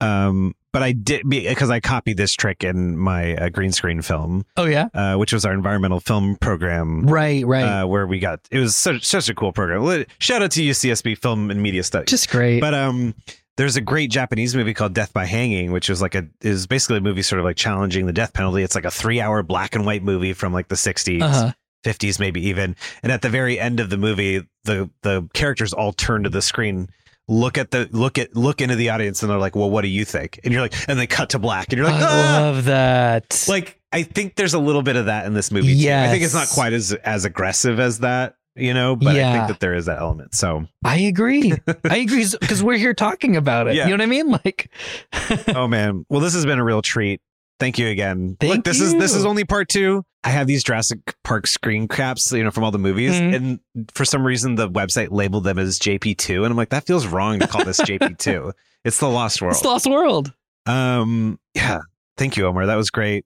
um, 0.00 0.54
but 0.72 0.82
I 0.82 0.92
did 0.92 1.28
because 1.28 1.70
I 1.70 1.80
copied 1.80 2.16
this 2.16 2.32
trick 2.32 2.62
in 2.62 2.96
my 2.96 3.34
uh, 3.36 3.48
green 3.48 3.72
screen 3.72 4.02
film. 4.02 4.44
Oh 4.56 4.64
yeah, 4.64 4.88
uh, 4.94 5.16
which 5.16 5.32
was 5.32 5.44
our 5.44 5.52
environmental 5.52 6.00
film 6.00 6.36
program. 6.36 7.06
Right, 7.06 7.46
right. 7.46 7.62
Uh, 7.62 7.86
where 7.86 8.06
we 8.06 8.18
got 8.18 8.40
it 8.50 8.58
was 8.58 8.76
such 8.76 9.04
such 9.04 9.28
a 9.28 9.34
cool 9.34 9.52
program. 9.52 10.04
Shout 10.18 10.42
out 10.42 10.50
to 10.52 10.62
UCSB 10.62 11.18
Film 11.18 11.50
and 11.50 11.62
Media 11.62 11.82
Studies. 11.82 12.10
Just 12.10 12.30
great. 12.30 12.60
But 12.60 12.74
um, 12.74 13.14
there's 13.58 13.76
a 13.76 13.80
great 13.82 14.10
Japanese 14.10 14.56
movie 14.56 14.72
called 14.72 14.94
Death 14.94 15.12
by 15.12 15.26
Hanging, 15.26 15.72
which 15.72 15.90
was 15.90 16.00
like 16.00 16.14
a 16.14 16.26
is 16.40 16.66
basically 16.66 16.96
a 16.96 17.00
movie 17.02 17.20
sort 17.22 17.40
of 17.40 17.44
like 17.44 17.56
challenging 17.56 18.06
the 18.06 18.12
death 18.14 18.32
penalty. 18.32 18.62
It's 18.62 18.74
like 18.74 18.86
a 18.86 18.90
three 18.90 19.20
hour 19.20 19.42
black 19.42 19.74
and 19.74 19.84
white 19.84 20.02
movie 20.02 20.32
from 20.32 20.54
like 20.54 20.68
the 20.68 20.76
60s. 20.76 21.20
Uh-huh. 21.20 21.52
50s 21.84 22.18
maybe 22.18 22.44
even 22.48 22.74
and 23.04 23.12
at 23.12 23.22
the 23.22 23.28
very 23.28 23.58
end 23.60 23.78
of 23.78 23.88
the 23.88 23.96
movie 23.96 24.44
the 24.64 24.90
the 25.02 25.28
characters 25.32 25.72
all 25.72 25.92
turn 25.92 26.24
to 26.24 26.28
the 26.28 26.42
screen 26.42 26.88
look 27.28 27.56
at 27.56 27.70
the 27.70 27.88
look 27.92 28.18
at 28.18 28.34
look 28.34 28.60
into 28.60 28.74
the 28.74 28.90
audience 28.90 29.22
and 29.22 29.30
they're 29.30 29.38
like 29.38 29.54
well 29.54 29.70
what 29.70 29.82
do 29.82 29.88
you 29.88 30.04
think 30.04 30.40
and 30.42 30.52
you're 30.52 30.60
like 30.60 30.74
and 30.88 30.98
they 30.98 31.06
cut 31.06 31.30
to 31.30 31.38
black 31.38 31.68
and 31.70 31.78
you're 31.78 31.86
like 31.86 32.02
I 32.02 32.04
"Ah!" 32.04 32.40
love 32.40 32.64
that. 32.64 33.44
like 33.48 33.78
I 33.92 34.02
think 34.02 34.34
there's 34.34 34.54
a 34.54 34.58
little 34.58 34.82
bit 34.82 34.96
of 34.96 35.06
that 35.06 35.24
in 35.26 35.34
this 35.34 35.52
movie. 35.52 35.68
too. 36.02 36.08
I 36.08 36.08
think 36.10 36.24
it's 36.24 36.34
not 36.34 36.48
quite 36.48 36.72
as 36.72 36.92
as 36.92 37.24
aggressive 37.24 37.78
as 37.78 38.00
that, 38.00 38.34
you 38.60 38.74
know, 38.74 38.96
but 38.96 39.16
I 39.16 39.32
think 39.32 39.48
that 39.48 39.60
there 39.60 39.74
is 39.74 39.86
that 39.86 39.98
element. 40.00 40.34
So, 40.34 40.66
I 40.84 40.98
agree. 41.00 41.52
I 41.84 41.96
agree 41.98 42.26
because 42.40 42.62
we're 42.62 42.76
here 42.78 42.94
talking 42.94 43.36
about 43.36 43.68
it. 43.68 43.74
Yeah. 43.74 43.84
You 43.84 43.90
know 43.96 44.02
what 44.02 44.02
I 44.02 44.06
mean? 44.06 44.28
Like, 44.30 44.70
oh 45.54 45.66
man, 45.68 46.04
well, 46.08 46.20
this 46.20 46.34
has 46.34 46.44
been 46.46 46.58
a 46.58 46.64
real 46.64 46.82
treat. 46.82 47.20
Thank 47.60 47.78
you 47.78 47.88
again. 47.88 48.36
Thank 48.38 48.54
Look, 48.56 48.64
this 48.64 48.80
is 48.80 48.94
this 48.94 49.14
is 49.14 49.24
only 49.24 49.44
part 49.44 49.68
two. 49.68 50.04
I 50.24 50.30
have 50.30 50.46
these 50.46 50.62
Jurassic 50.64 50.98
Park 51.24 51.46
screen 51.46 51.88
caps, 51.88 52.30
you 52.32 52.44
know, 52.44 52.50
from 52.50 52.62
all 52.64 52.70
the 52.70 52.78
movies, 52.78 53.12
Mhm. 53.12 53.34
and 53.34 53.60
for 53.94 54.04
some 54.04 54.24
reason 54.24 54.54
the 54.56 54.68
website 54.68 55.08
labeled 55.10 55.44
them 55.44 55.58
as 55.58 55.78
JP2, 55.78 56.36
and 56.44 56.46
I'm 56.46 56.56
like, 56.56 56.68
that 56.70 56.86
feels 56.86 57.06
wrong 57.06 57.38
to 57.40 57.46
call 57.48 57.64
this 57.64 57.80
JP2. 57.80 58.52
It's 58.84 58.98
the 59.00 59.08
Lost 59.08 59.42
World. 59.42 59.54
it's 59.56 59.64
Lost 59.64 59.86
World. 59.90 60.32
Um, 60.64 61.40
yeah. 61.52 61.80
Thank 62.16 62.36
you, 62.36 62.46
Omar. 62.46 62.66
That 62.66 62.76
was 62.76 62.90
great. 62.90 63.24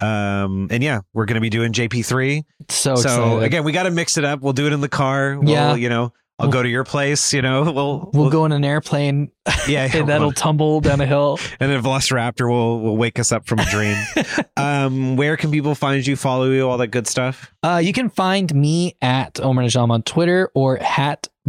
Um, 0.00 0.68
and 0.70 0.82
yeah, 0.82 1.00
we're 1.12 1.26
gonna 1.26 1.40
be 1.40 1.50
doing 1.50 1.72
JP3. 1.72 2.44
So, 2.68 2.94
so 2.96 3.00
excited. 3.00 3.42
again, 3.44 3.64
we 3.64 3.72
got 3.72 3.84
to 3.84 3.90
mix 3.90 4.16
it 4.16 4.24
up. 4.24 4.40
We'll 4.40 4.52
do 4.52 4.66
it 4.66 4.72
in 4.72 4.80
the 4.80 4.88
car. 4.88 5.38
We'll, 5.38 5.48
Yeah. 5.48 5.74
you 5.74 5.88
know, 5.88 6.12
I'll 6.40 6.48
go 6.48 6.62
to 6.62 6.68
your 6.68 6.84
place. 6.84 7.32
You 7.32 7.42
know, 7.42 7.70
we'll 7.70 8.10
we'll 8.12 8.30
go 8.30 8.44
in 8.44 8.52
an 8.52 8.64
airplane 8.64 9.30
yeah, 9.68 9.88
and 9.94 10.08
that'll 10.08 10.32
tumble 10.32 10.80
down 10.80 11.00
a 11.00 11.06
hill. 11.06 11.38
and 11.60 11.70
then 11.70 11.82
Velociraptor 11.82 12.48
will 12.48 12.80
will 12.80 12.96
wake 12.96 13.18
us 13.18 13.32
up 13.32 13.46
from 13.46 13.58
a 13.58 13.66
dream. 13.66 13.96
um, 14.56 15.16
where 15.16 15.36
can 15.36 15.50
people 15.50 15.74
find 15.74 16.06
you, 16.06 16.16
follow 16.16 16.50
you, 16.50 16.68
all 16.68 16.78
that 16.78 16.88
good 16.88 17.06
stuff? 17.06 17.52
Uh, 17.62 17.80
you 17.82 17.92
can 17.92 18.08
find 18.08 18.54
me 18.54 18.96
at 19.02 19.38
Omar 19.40 19.64
Najam 19.64 19.90
on 19.90 20.02
Twitter 20.02 20.50
or 20.54 20.78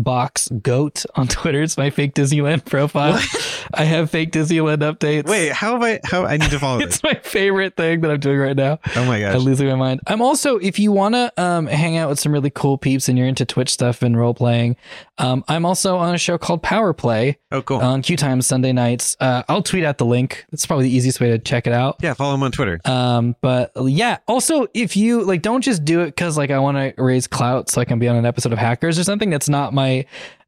Hatbox 0.06 0.50
Ghost 0.64 1.06
on 1.16 1.28
Twitter. 1.28 1.62
It's 1.62 1.78
my 1.78 1.90
fake 1.92 2.14
Disneyland 2.16 2.66
profile. 2.66 3.20
I 3.74 3.84
have 3.84 4.10
fake 4.10 4.32
Disneyland 4.32 4.78
updates. 4.80 5.28
Wait, 5.28 5.52
how 5.52 5.74
have 5.74 5.84
I? 5.84 6.00
How 6.04 6.26
I 6.26 6.38
need 6.38 6.50
to 6.50 6.60
follow 6.60 6.80
this? 6.86 6.96
it's 6.96 7.04
my 7.04 7.14
favorite 7.24 7.78
thing 7.78 8.02
that 8.02 8.12
I'm 8.12 8.20
doing 8.20 8.40
right 8.40 8.56
now. 8.56 8.80
Oh 8.96 9.06
my 9.06 9.20
gosh. 9.20 9.36
I'm 9.36 9.42
losing 9.42 9.68
my 9.68 9.76
mind. 9.76 10.02
I'm 10.08 10.22
also, 10.22 10.58
if 10.58 10.80
you 10.80 10.92
want 10.92 11.14
to 11.16 11.32
um, 11.42 11.68
hang 11.68 11.98
out 11.98 12.10
with 12.10 12.20
some 12.20 12.32
really 12.32 12.50
cool 12.50 12.78
peeps 12.78 13.08
and 13.10 13.18
you're 13.18 13.28
into 13.28 13.46
Twitch 13.46 13.70
stuff 13.70 14.02
and 14.02 14.18
role 14.18 14.34
playing, 14.34 14.76
um, 15.20 15.44
I'm 15.48 15.66
also 15.66 15.98
on 15.98 16.16
a 16.16 16.18
show 16.18 16.38
called 16.38 16.64
Power 16.64 16.94
Play 16.94 17.38
Oh, 17.52 17.62
cool. 17.62 17.78
on 17.80 18.02
Q 18.02 18.18
Time 18.18 18.42
Sunday 18.42 18.72
nights. 18.74 19.16
Uh, 19.20 19.44
I'll 19.48 19.62
tweet 19.62 19.84
out 19.84 19.98
the 20.00 20.06
link. 20.06 20.46
It's 20.52 20.66
probably 20.66 20.86
the 20.86 20.96
easiest 20.96 21.20
way 21.20 21.30
to 21.30 21.38
check 21.40 21.68
it 21.68 21.74
out. 21.74 21.98
yeah, 22.02 22.14
follow 22.14 22.34
him 22.34 22.44
on 22.44 22.52
Twitter. 22.52 22.80
Um, 22.86 23.36
but 23.42 23.72
yeah, 23.86 24.18
also 24.28 24.68
if 24.74 24.98
you 24.98 25.24
like, 25.24 25.42
don't 25.44 25.62
just 25.62 25.86
do 25.86 26.02
it 26.02 26.08
because 26.08 26.38
like 26.38 26.50
I 26.50 26.60
want 26.60 26.78
to 26.78 27.02
raise 27.02 27.28
clout 27.28 27.70
so 27.70 27.80
I 27.80 27.86
can 27.86 28.00
be 28.00 28.08
on 28.08 28.16
an 28.16 28.26
episode 28.26 28.52
of 28.54 28.58
Hackers 28.60 28.98
or 28.98 29.04
something. 29.04 29.30
That's 29.30 29.50
not 29.50 29.74
my 29.74 29.91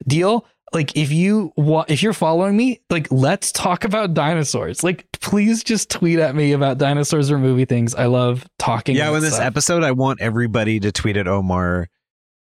deal. 0.07 0.45
Like 0.71 0.97
if 0.97 1.11
you 1.11 1.53
wa- 1.55 1.85
if 1.87 2.01
you're 2.01 2.13
following 2.13 2.57
me, 2.57 2.81
like 2.89 3.07
let's 3.11 3.51
talk 3.51 3.83
about 3.83 4.13
dinosaurs. 4.15 4.83
Like 4.83 5.05
please 5.21 5.63
just 5.63 5.89
tweet 5.91 6.17
at 6.17 6.35
me 6.35 6.51
about 6.53 6.79
dinosaurs 6.79 7.29
or 7.29 7.37
movie 7.37 7.65
things. 7.65 7.93
I 7.93 8.05
love 8.05 8.45
talking. 8.57 8.95
Yeah, 8.95 9.09
about 9.09 9.17
in 9.17 9.21
this 9.23 9.33
stuff. 9.35 9.45
episode, 9.45 9.83
I 9.83 9.91
want 9.91 10.19
everybody 10.19 10.79
to 10.79 10.91
tweet 10.91 11.15
at 11.17 11.27
Omar. 11.27 11.89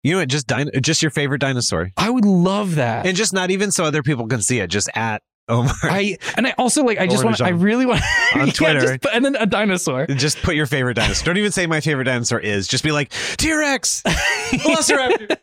You 0.04 0.14
know 0.14 0.20
what? 0.20 0.30
Just 0.30 0.48
din- 0.48 0.72
just 0.82 1.02
your 1.04 1.12
favorite 1.12 1.40
dinosaur, 1.40 1.92
I 1.98 2.10
would 2.10 2.26
love 2.26 2.76
that. 2.76 3.06
and 3.06 3.16
just 3.16 3.32
not 3.34 3.52
even 3.52 3.72
so 3.72 3.84
other 3.86 4.02
people 4.04 4.28
can 4.28 4.42
see 4.42 4.60
it. 4.60 4.72
Just 4.72 4.90
at 4.96 5.22
Oh 5.48 5.60
Omar. 5.60 5.74
I 5.84 6.18
and 6.38 6.48
I 6.48 6.56
also 6.58 6.84
like 6.84 6.98
I 7.00 7.06
just 7.06 7.24
want 7.24 7.40
I 7.40 7.50
really 7.50 7.86
want 7.86 8.02
On 8.36 8.48
Yeah, 8.48 8.54
Twitter. 8.54 8.80
just 8.82 9.02
put- 9.02 9.14
and 9.14 9.24
then 9.24 9.36
a 9.36 9.46
dinosaur. 9.46 10.08
Just 10.08 10.42
put 10.42 10.56
your 10.56 10.66
favorite 10.66 10.96
dinosaur. 10.96 11.26
Don't 11.26 11.38
even 11.38 11.52
say 11.52 11.68
my 11.68 11.82
favorite 11.82 12.06
dinosaur 12.06 12.40
is. 12.40 12.68
Just 12.68 12.84
be 12.84 12.92
like 12.92 13.12
T 13.38 13.54
Rex, 13.54 14.02
Velociraptor, 14.06 15.38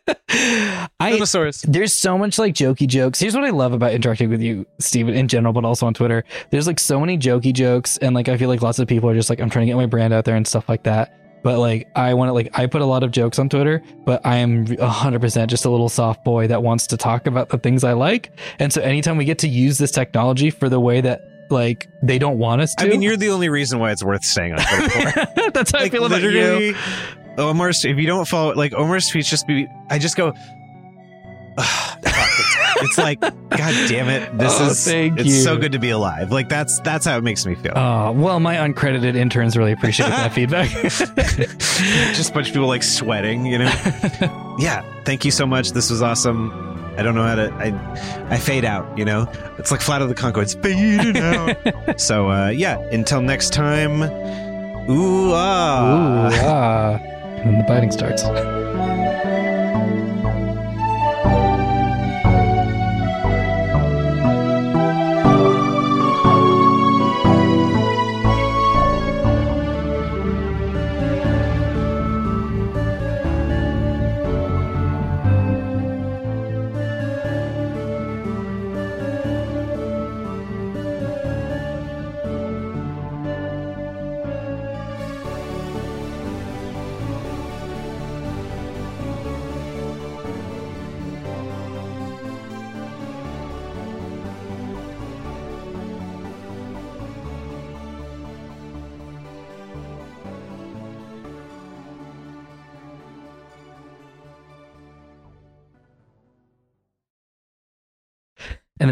I 0.99 1.11
Dinosaurus. 1.13 1.61
there's 1.67 1.93
so 1.93 2.17
much 2.17 2.37
like 2.37 2.53
jokey 2.53 2.87
jokes. 2.87 3.19
Here's 3.19 3.33
what 3.35 3.43
I 3.45 3.49
love 3.51 3.73
about 3.73 3.93
interacting 3.93 4.29
with 4.29 4.41
you, 4.41 4.65
Steven, 4.79 5.13
in 5.13 5.27
general, 5.27 5.53
but 5.53 5.63
also 5.65 5.85
on 5.85 5.93
Twitter. 5.93 6.23
There's 6.51 6.67
like 6.67 6.79
so 6.79 6.99
many 6.99 7.17
jokey 7.17 7.53
jokes, 7.53 7.97
and 7.97 8.13
like 8.15 8.27
I 8.27 8.37
feel 8.37 8.49
like 8.49 8.61
lots 8.61 8.79
of 8.79 8.87
people 8.87 9.09
are 9.09 9.15
just 9.15 9.29
like, 9.29 9.39
I'm 9.39 9.49
trying 9.49 9.65
to 9.67 9.71
get 9.71 9.77
my 9.77 9.85
brand 9.85 10.13
out 10.13 10.25
there 10.25 10.35
and 10.35 10.47
stuff 10.47 10.67
like 10.67 10.83
that. 10.83 11.17
But 11.43 11.59
like 11.59 11.89
I 11.95 12.13
want 12.13 12.29
to 12.29 12.33
like 12.33 12.57
I 12.57 12.67
put 12.67 12.81
a 12.81 12.85
lot 12.85 13.03
of 13.03 13.11
jokes 13.11 13.37
on 13.37 13.49
Twitter, 13.49 13.83
but 14.05 14.25
I 14.25 14.37
am 14.37 14.65
100% 14.65 15.47
just 15.47 15.65
a 15.65 15.69
little 15.69 15.89
soft 15.89 16.23
boy 16.23 16.47
that 16.47 16.63
wants 16.63 16.87
to 16.87 16.97
talk 16.97 17.27
about 17.27 17.49
the 17.49 17.57
things 17.57 17.83
I 17.83 17.93
like. 17.93 18.31
And 18.59 18.71
so 18.71 18.81
anytime 18.81 19.17
we 19.17 19.25
get 19.25 19.39
to 19.39 19.47
use 19.47 19.77
this 19.77 19.91
technology 19.91 20.49
for 20.49 20.69
the 20.69 20.79
way 20.79 21.01
that 21.01 21.21
like 21.49 21.89
they 22.01 22.17
don't 22.17 22.39
want 22.39 22.61
us 22.61 22.73
to, 22.75 22.85
I 22.85 22.87
mean, 22.89 23.01
you're 23.01 23.17
the 23.17 23.29
only 23.29 23.49
reason 23.49 23.79
why 23.79 23.91
it's 23.91 24.03
worth 24.03 24.23
staying 24.23 24.53
on 24.53 24.59
Twitter 24.89 25.11
for. 25.11 25.51
that's 25.51 25.71
how 25.71 25.79
I 25.79 25.83
like 25.83 25.91
feel 25.91 26.05
about 26.05 26.21
you. 26.21 26.75
Omar's. 27.37 27.83
If 27.83 27.97
you 27.97 28.07
don't 28.07 28.27
follow, 28.27 28.53
like 28.53 28.73
Omar's 28.73 29.09
tweets, 29.11 29.27
just 29.27 29.47
be. 29.47 29.67
I 29.89 29.99
just 29.99 30.15
go. 30.15 30.33
"Ugh, 31.57 31.99
fuck, 32.03 32.29
it's, 32.39 32.83
it's 32.83 32.97
like, 32.97 33.19
God 33.21 33.87
damn 33.87 34.09
it! 34.09 34.37
This 34.37 34.53
Oh, 34.59 34.69
is. 34.69 34.85
thank 34.85 35.19
it's 35.19 35.27
you. 35.29 35.33
so 35.41 35.57
good 35.57 35.71
to 35.73 35.79
be 35.79 35.89
alive. 35.91 36.31
Like 36.31 36.49
that's 36.49 36.79
that's 36.81 37.05
how 37.05 37.17
it 37.17 37.23
makes 37.23 37.45
me 37.45 37.55
feel. 37.55 37.73
Oh, 37.75 38.11
well, 38.11 38.39
my 38.39 38.55
uncredited 38.55 39.15
interns 39.15 39.55
really 39.57 39.71
appreciate 39.71 40.09
that 40.09 40.33
feedback. 40.33 40.69
just 42.13 42.31
a 42.31 42.33
bunch 42.33 42.47
of 42.49 42.53
people 42.53 42.67
like 42.67 42.83
sweating, 42.83 43.45
you 43.45 43.59
know. 43.59 44.55
yeah, 44.59 44.83
thank 45.05 45.25
you 45.25 45.31
so 45.31 45.45
much. 45.45 45.71
This 45.71 45.89
was 45.89 46.01
awesome. 46.01 46.51
I 46.97 47.01
don't 47.01 47.15
know 47.15 47.23
how 47.25 47.35
to. 47.35 47.51
I 47.55 48.33
I 48.33 48.37
fade 48.37 48.65
out. 48.65 48.97
You 48.97 49.05
know, 49.05 49.27
it's 49.57 49.71
like 49.71 49.81
Flight 49.81 50.01
of 50.01 50.09
the 50.09 50.15
Conchords 50.15 50.61
fading 50.61 51.17
out. 51.17 51.99
so 51.99 52.29
uh, 52.29 52.49
yeah, 52.49 52.77
until 52.91 53.21
next 53.21 53.51
time. 53.53 54.03
Ooh 54.89 55.31
ah. 55.33 56.27
Ooh, 56.27 56.35
ah. 56.43 56.93
And 57.43 57.53
then 57.53 57.57
the 57.59 57.63
biting 57.63 57.89
starts. 57.91 58.23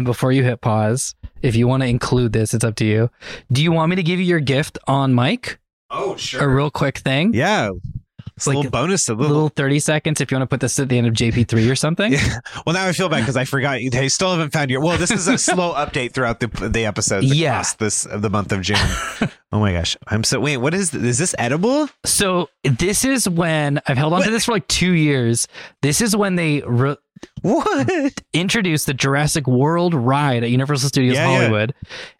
Before 0.04 0.32
you 0.32 0.42
hit 0.44 0.60
pause, 0.60 1.14
if 1.42 1.56
you 1.56 1.66
want 1.66 1.82
to 1.82 1.88
include 1.88 2.32
this, 2.32 2.54
it's 2.54 2.64
up 2.64 2.76
to 2.76 2.84
you. 2.84 3.10
Do 3.50 3.62
you 3.62 3.72
want 3.72 3.90
me 3.90 3.96
to 3.96 4.02
give 4.02 4.18
you 4.18 4.26
your 4.26 4.40
gift 4.40 4.78
on 4.86 5.14
mic? 5.14 5.58
Oh, 5.90 6.16
sure. 6.16 6.42
A 6.42 6.48
real 6.48 6.70
quick 6.70 6.98
thing? 6.98 7.34
Yeah. 7.34 7.70
It's 8.42 8.46
a 8.46 8.50
Like 8.50 8.56
little 8.56 8.70
bonus, 8.72 9.08
a 9.08 9.14
little. 9.14 9.34
little 9.34 9.48
30 9.50 9.78
seconds 9.78 10.20
if 10.20 10.30
you 10.30 10.36
want 10.36 10.42
to 10.48 10.52
put 10.52 10.60
this 10.60 10.78
at 10.78 10.88
the 10.88 10.98
end 10.98 11.06
of 11.06 11.14
JP3 11.14 11.70
or 11.70 11.76
something. 11.76 12.12
Yeah. 12.12 12.38
Well, 12.66 12.74
now 12.74 12.86
I 12.86 12.92
feel 12.92 13.08
bad 13.08 13.20
because 13.20 13.36
I 13.36 13.44
forgot. 13.44 13.78
They 13.90 14.08
still 14.08 14.30
haven't 14.32 14.52
found 14.52 14.70
your. 14.70 14.80
Well, 14.80 14.98
this 14.98 15.10
is 15.10 15.28
a 15.28 15.38
slow 15.38 15.72
update 15.76 16.12
throughout 16.12 16.40
the 16.40 16.48
the 16.68 16.84
episodes 16.86 17.26
Yeah. 17.34 17.62
this 17.78 18.02
the 18.12 18.28
month 18.30 18.50
of 18.52 18.60
June. 18.62 18.76
oh 19.52 19.60
my 19.60 19.72
gosh, 19.72 19.96
I'm 20.08 20.24
so 20.24 20.40
wait. 20.40 20.56
What 20.58 20.74
is 20.74 20.92
is 20.94 21.18
this 21.18 21.34
edible? 21.38 21.88
So 22.04 22.48
this 22.64 23.04
is 23.04 23.28
when 23.28 23.80
I've 23.86 23.96
held 23.96 24.12
on 24.12 24.22
to 24.22 24.30
this 24.30 24.44
for 24.46 24.52
like 24.52 24.66
two 24.68 24.92
years. 24.92 25.46
This 25.82 26.00
is 26.00 26.14
when 26.16 26.34
they 26.36 26.62
re- 26.66 26.96
What? 27.42 28.20
introduced 28.32 28.86
the 28.86 28.94
Jurassic 28.94 29.46
World 29.46 29.94
ride 29.94 30.42
at 30.44 30.50
Universal 30.50 30.88
Studios 30.88 31.14
Yeah, 31.16 31.28
yeah. 31.30 31.38
Hollywood. 31.38 31.74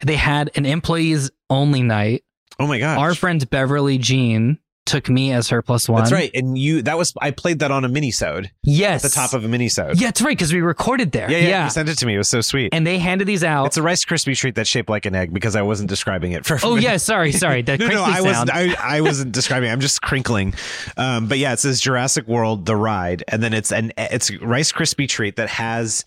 They 0.05 0.17
had 0.17 0.51
an 0.55 0.67
employees 0.67 1.31
only 1.51 1.83
night. 1.83 2.25
Oh 2.59 2.67
my 2.67 2.79
gosh. 2.79 2.99
Our 2.99 3.15
friend 3.15 3.49
Beverly 3.51 3.99
Jean 3.99 4.59
took 4.85 5.09
me 5.09 5.33
as 5.33 5.49
her 5.51 5.63
plus 5.63 5.89
one. 5.89 6.01
That's 6.01 6.13
right. 6.13 6.31
And 6.35 6.59
you 6.59 6.83
that 6.83 6.99
was 6.99 7.15
I 7.21 7.31
played 7.31 7.61
that 7.61 7.71
on 7.71 7.85
a 7.85 7.89
minisode. 7.89 8.51
Yes. 8.65 9.05
At 9.05 9.11
the 9.11 9.15
top 9.15 9.33
of 9.33 9.45
a 9.45 9.49
minisode. 9.49 10.01
Yeah, 10.01 10.09
that's 10.09 10.21
right, 10.23 10.37
because 10.37 10.53
we 10.53 10.61
recorded 10.61 11.13
there. 11.13 11.31
Yeah, 11.31 11.39
yeah. 11.39 11.65
You 11.65 11.71
sent 11.71 11.89
it 11.89 11.97
to 11.99 12.07
me. 12.07 12.15
It 12.15 12.19
was 12.19 12.29
so 12.29 12.41
sweet. 12.41 12.71
And 12.73 12.87
they 12.87 12.99
handed 12.99 13.27
these 13.29 13.45
out. 13.45 13.67
it's 13.67 13.77
a 13.77 13.83
Rice 13.83 14.05
Krispie 14.05 14.37
treat 14.37 14.55
that's 14.55 14.69
shaped 14.69 14.89
like 14.91 15.07
an 15.07 15.15
egg 15.15 15.33
because 15.33 15.55
I 15.57 15.63
wasn't 15.63 15.89
describing 15.89 16.33
it 16.33 16.45
for. 16.45 16.59
oh 16.63 16.77
yeah, 16.77 16.97
sorry, 16.97 17.33
sorry. 17.45 17.63
That 17.63 17.79
no, 17.81 17.89
no, 17.89 18.03
I 18.03 18.21
wasn't 18.21 18.51
I, 18.53 18.75
I 18.81 19.01
wasn't 19.01 19.33
describing. 19.33 19.69
it. 19.69 19.73
I'm 19.73 19.81
just 19.81 20.03
crinkling. 20.03 20.55
Um, 20.97 21.29
but 21.29 21.39
yeah, 21.39 21.53
it 21.53 21.59
says 21.61 21.81
Jurassic 21.81 22.27
World: 22.27 22.67
The 22.67 22.77
Ride, 22.77 23.25
and 23.29 23.43
then 23.43 23.53
it's 23.55 23.73
an 23.73 23.93
it's 23.97 24.35
Rice 24.41 24.73
Krispie 24.73 25.09
treat 25.09 25.37
that 25.37 25.49
has. 25.49 26.05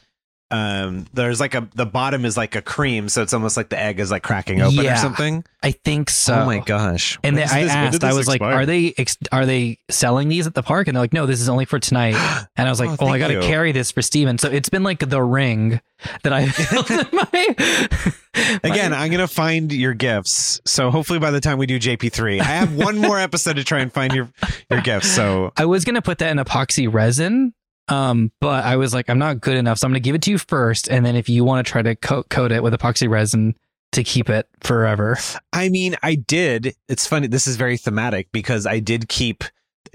Um, 0.51 1.07
there's 1.13 1.39
like 1.39 1.55
a 1.55 1.67
the 1.73 1.87
bottom 1.87 2.23
is 2.23 2.37
like 2.37 2.55
a 2.55 2.61
cream, 2.61 3.09
so 3.09 3.23
it's 3.23 3.33
almost 3.33 3.57
like 3.57 3.69
the 3.69 3.79
egg 3.79 3.99
is 3.99 4.11
like 4.11 4.21
cracking 4.21 4.61
open 4.61 4.85
or 4.85 4.95
something. 4.95 5.43
I 5.63 5.71
think 5.71 6.11
so. 6.11 6.35
Oh 6.41 6.45
my 6.45 6.59
gosh! 6.59 7.17
And 7.23 7.35
then 7.35 7.49
I 7.49 7.63
this- 7.63 7.71
asked, 7.71 8.03
I 8.03 8.13
was 8.13 8.27
like, 8.27 8.41
"Are 8.41 8.65
they 8.65 8.93
ex- 8.97 9.17
are 9.31 9.47
they 9.47 9.79
selling 9.89 10.29
these 10.29 10.45
at 10.45 10.53
the 10.53 10.61
park?" 10.61 10.87
And 10.87 10.95
they're 10.95 11.01
like, 11.03 11.13
"No, 11.13 11.25
this 11.25 11.41
is 11.41 11.49
only 11.49 11.65
for 11.65 11.79
tonight." 11.79 12.15
And 12.57 12.67
I 12.67 12.71
was 12.71 12.79
like, 12.79 12.91
Oh, 12.91 12.97
"Oh, 13.01 13.07
I 13.07 13.17
got 13.19 13.27
to 13.29 13.33
you. 13.33 13.41
carry 13.41 13.71
this 13.73 13.91
for 13.91 14.01
Steven. 14.01 14.37
So 14.37 14.49
it's 14.49 14.69
been 14.69 14.83
like 14.83 14.99
the 15.09 15.21
ring 15.21 15.81
that 16.23 16.31
I 16.31 16.41
in 16.41 16.49
my. 17.11 18.59
Again, 18.63 18.93
I'm 18.93 19.11
gonna 19.11 19.27
find 19.27 19.71
your 19.71 19.93
gifts. 19.93 20.61
So 20.65 20.91
hopefully 20.91 21.19
by 21.19 21.31
the 21.31 21.41
time 21.41 21.57
we 21.57 21.65
do 21.65 21.79
JP3, 21.79 22.39
I 22.41 22.43
have 22.43 22.75
one 22.75 22.97
more 22.99 23.19
episode 23.27 23.55
to 23.55 23.63
try 23.63 23.79
and 23.79 23.91
find 23.91 24.13
your 24.13 24.29
your 24.69 24.81
gifts. 24.81 25.09
So 25.09 25.51
I 25.57 25.65
was 25.65 25.83
gonna 25.85 26.01
put 26.01 26.19
that 26.19 26.29
in 26.31 26.37
epoxy 26.37 26.91
resin, 26.91 27.53
um, 27.87 28.31
but 28.41 28.63
I 28.65 28.77
was 28.77 28.93
like, 28.93 29.09
I'm 29.09 29.19
not 29.19 29.41
good 29.41 29.57
enough, 29.57 29.77
so 29.79 29.85
I'm 29.87 29.91
gonna 29.91 29.99
give 29.99 30.15
it 30.15 30.21
to 30.23 30.31
you 30.31 30.37
first, 30.37 30.87
and 30.89 31.05
then 31.05 31.15
if 31.15 31.29
you 31.29 31.43
want 31.43 31.65
to 31.65 31.71
try 31.71 31.81
to 31.81 31.95
coat 31.95 32.29
coat 32.29 32.51
it 32.51 32.63
with 32.63 32.73
epoxy 32.73 33.09
resin 33.09 33.55
to 33.91 34.03
keep 34.03 34.29
it 34.29 34.47
forever. 34.61 35.17
I 35.53 35.69
mean, 35.69 35.95
I 36.03 36.15
did. 36.15 36.75
It's 36.89 37.07
funny. 37.07 37.27
This 37.27 37.47
is 37.47 37.55
very 37.55 37.77
thematic 37.77 38.29
because 38.31 38.65
I 38.65 38.79
did 38.79 39.07
keep 39.07 39.43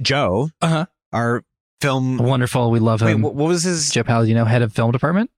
Joe, 0.00 0.50
Uh 0.62 0.68
huh. 0.68 0.86
our 1.12 1.44
film. 1.80 2.16
Wonderful. 2.18 2.70
We 2.70 2.78
love 2.78 3.02
him. 3.02 3.20
what, 3.22 3.34
what 3.34 3.48
was 3.48 3.64
his? 3.64 3.90
Joe 3.90 4.04
Pal, 4.04 4.24
you 4.24 4.34
know, 4.34 4.44
head 4.44 4.62
of 4.62 4.72
film 4.72 4.92
department, 4.92 5.30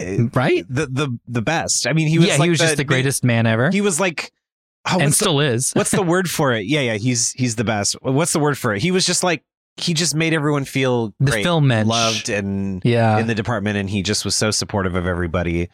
uh, 0.00 0.24
right? 0.34 0.64
The 0.68 0.86
the 0.86 1.18
the 1.28 1.42
best. 1.42 1.86
I 1.86 1.92
mean, 1.92 2.08
he 2.08 2.18
was. 2.18 2.28
yeah, 2.28 2.36
like 2.38 2.44
he 2.44 2.50
was 2.50 2.58
just 2.58 2.76
the 2.78 2.84
greatest 2.84 3.22
man 3.24 3.46
ever, 3.46 3.70
He 3.70 3.80
was 3.82 4.00
like. 4.00 4.32
Oh, 4.90 4.92
and 4.94 5.02
what's 5.08 5.18
the- 5.18 5.24
still 5.24 5.40
is. 5.40 5.72
what's 5.72 5.90
the 5.90 6.02
word 6.14 6.30
for 6.30 6.52
it? 6.54 6.64
Yeah, 6.64 6.80
yeah. 6.80 6.94
He's 6.94 7.32
he's 7.32 7.56
the 7.56 7.64
best. 7.64 7.94
What's 8.00 8.32
the 8.32 8.38
word 8.38 8.56
for 8.56 8.74
it? 8.74 8.80
He 8.80 8.90
was 8.90 9.04
just 9.04 9.22
like 9.22 9.44
he 9.80 9.94
just 9.94 10.14
made 10.14 10.32
everyone 10.34 10.64
feel 10.64 11.14
The 11.20 11.30
great, 11.32 11.42
film 11.44 11.66
mensch. 11.68 11.88
loved, 11.88 12.28
and 12.28 12.82
Yeah. 12.84 13.18
in 13.18 13.26
the 13.26 13.34
department, 13.34 13.76
and 13.76 13.88
he 13.88 14.02
just 14.02 14.24
was 14.24 14.34
so 14.34 14.50
supportive 14.50 14.94
of 14.94 15.06
everybody. 15.06 15.68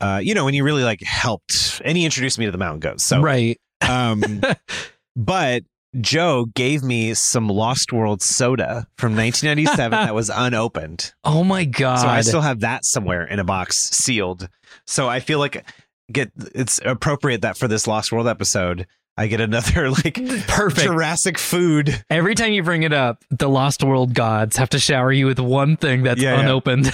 Uh, 0.00 0.20
you 0.22 0.34
know, 0.34 0.46
and 0.46 0.54
he 0.54 0.60
really 0.60 0.84
like 0.84 1.02
helped, 1.02 1.80
and 1.84 1.96
he 1.96 2.04
introduced 2.04 2.38
me 2.38 2.44
to 2.46 2.50
the 2.52 2.58
Mountain 2.58 2.80
Goats. 2.80 3.04
So 3.04 3.20
right. 3.20 3.58
um, 3.88 4.42
but 5.16 5.62
Joe 6.00 6.46
gave 6.54 6.82
me 6.82 7.14
some 7.14 7.48
Lost 7.48 7.92
World 7.92 8.20
soda 8.20 8.86
from 8.98 9.16
1997 9.16 9.90
that 9.92 10.14
was 10.14 10.28
unopened. 10.34 11.14
Oh 11.24 11.42
my 11.44 11.64
god. 11.64 12.00
So 12.00 12.08
I 12.08 12.20
still 12.20 12.42
have 12.42 12.60
that 12.60 12.84
somewhere 12.84 13.24
in 13.24 13.38
a 13.38 13.44
box 13.44 13.76
sealed. 13.90 14.48
So 14.86 15.08
I 15.08 15.20
feel 15.20 15.38
like 15.38 15.64
get 16.12 16.30
it's 16.54 16.78
appropriate 16.84 17.40
that 17.42 17.56
for 17.56 17.66
this 17.66 17.86
Lost 17.86 18.12
World 18.12 18.28
episode, 18.28 18.86
I 19.16 19.28
get 19.28 19.40
another 19.40 19.90
like 20.04 20.14
Perfect. 20.46 20.82
Jurassic 20.86 21.38
food. 21.38 22.04
Every 22.10 22.34
time 22.34 22.52
you 22.52 22.62
bring 22.62 22.82
it 22.82 22.92
up, 22.92 23.24
the 23.30 23.48
Lost 23.48 23.82
World 23.82 24.12
gods 24.14 24.56
have 24.58 24.68
to 24.70 24.78
shower 24.78 25.10
you 25.10 25.26
with 25.26 25.38
one 25.38 25.76
thing 25.76 26.02
that's 26.02 26.20
Yeah, 26.20 26.34
yeah. 26.34 26.40
unopened. 26.42 26.92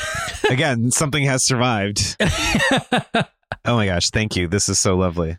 Again, 0.48 0.90
something 0.90 1.24
has 1.24 1.44
survived. 1.44 2.16
Oh 3.64 3.76
my 3.76 3.86
gosh, 3.86 4.10
thank 4.10 4.34
you. 4.34 4.48
This 4.48 4.68
is 4.68 4.80
so 4.80 4.96
lovely. 4.96 5.38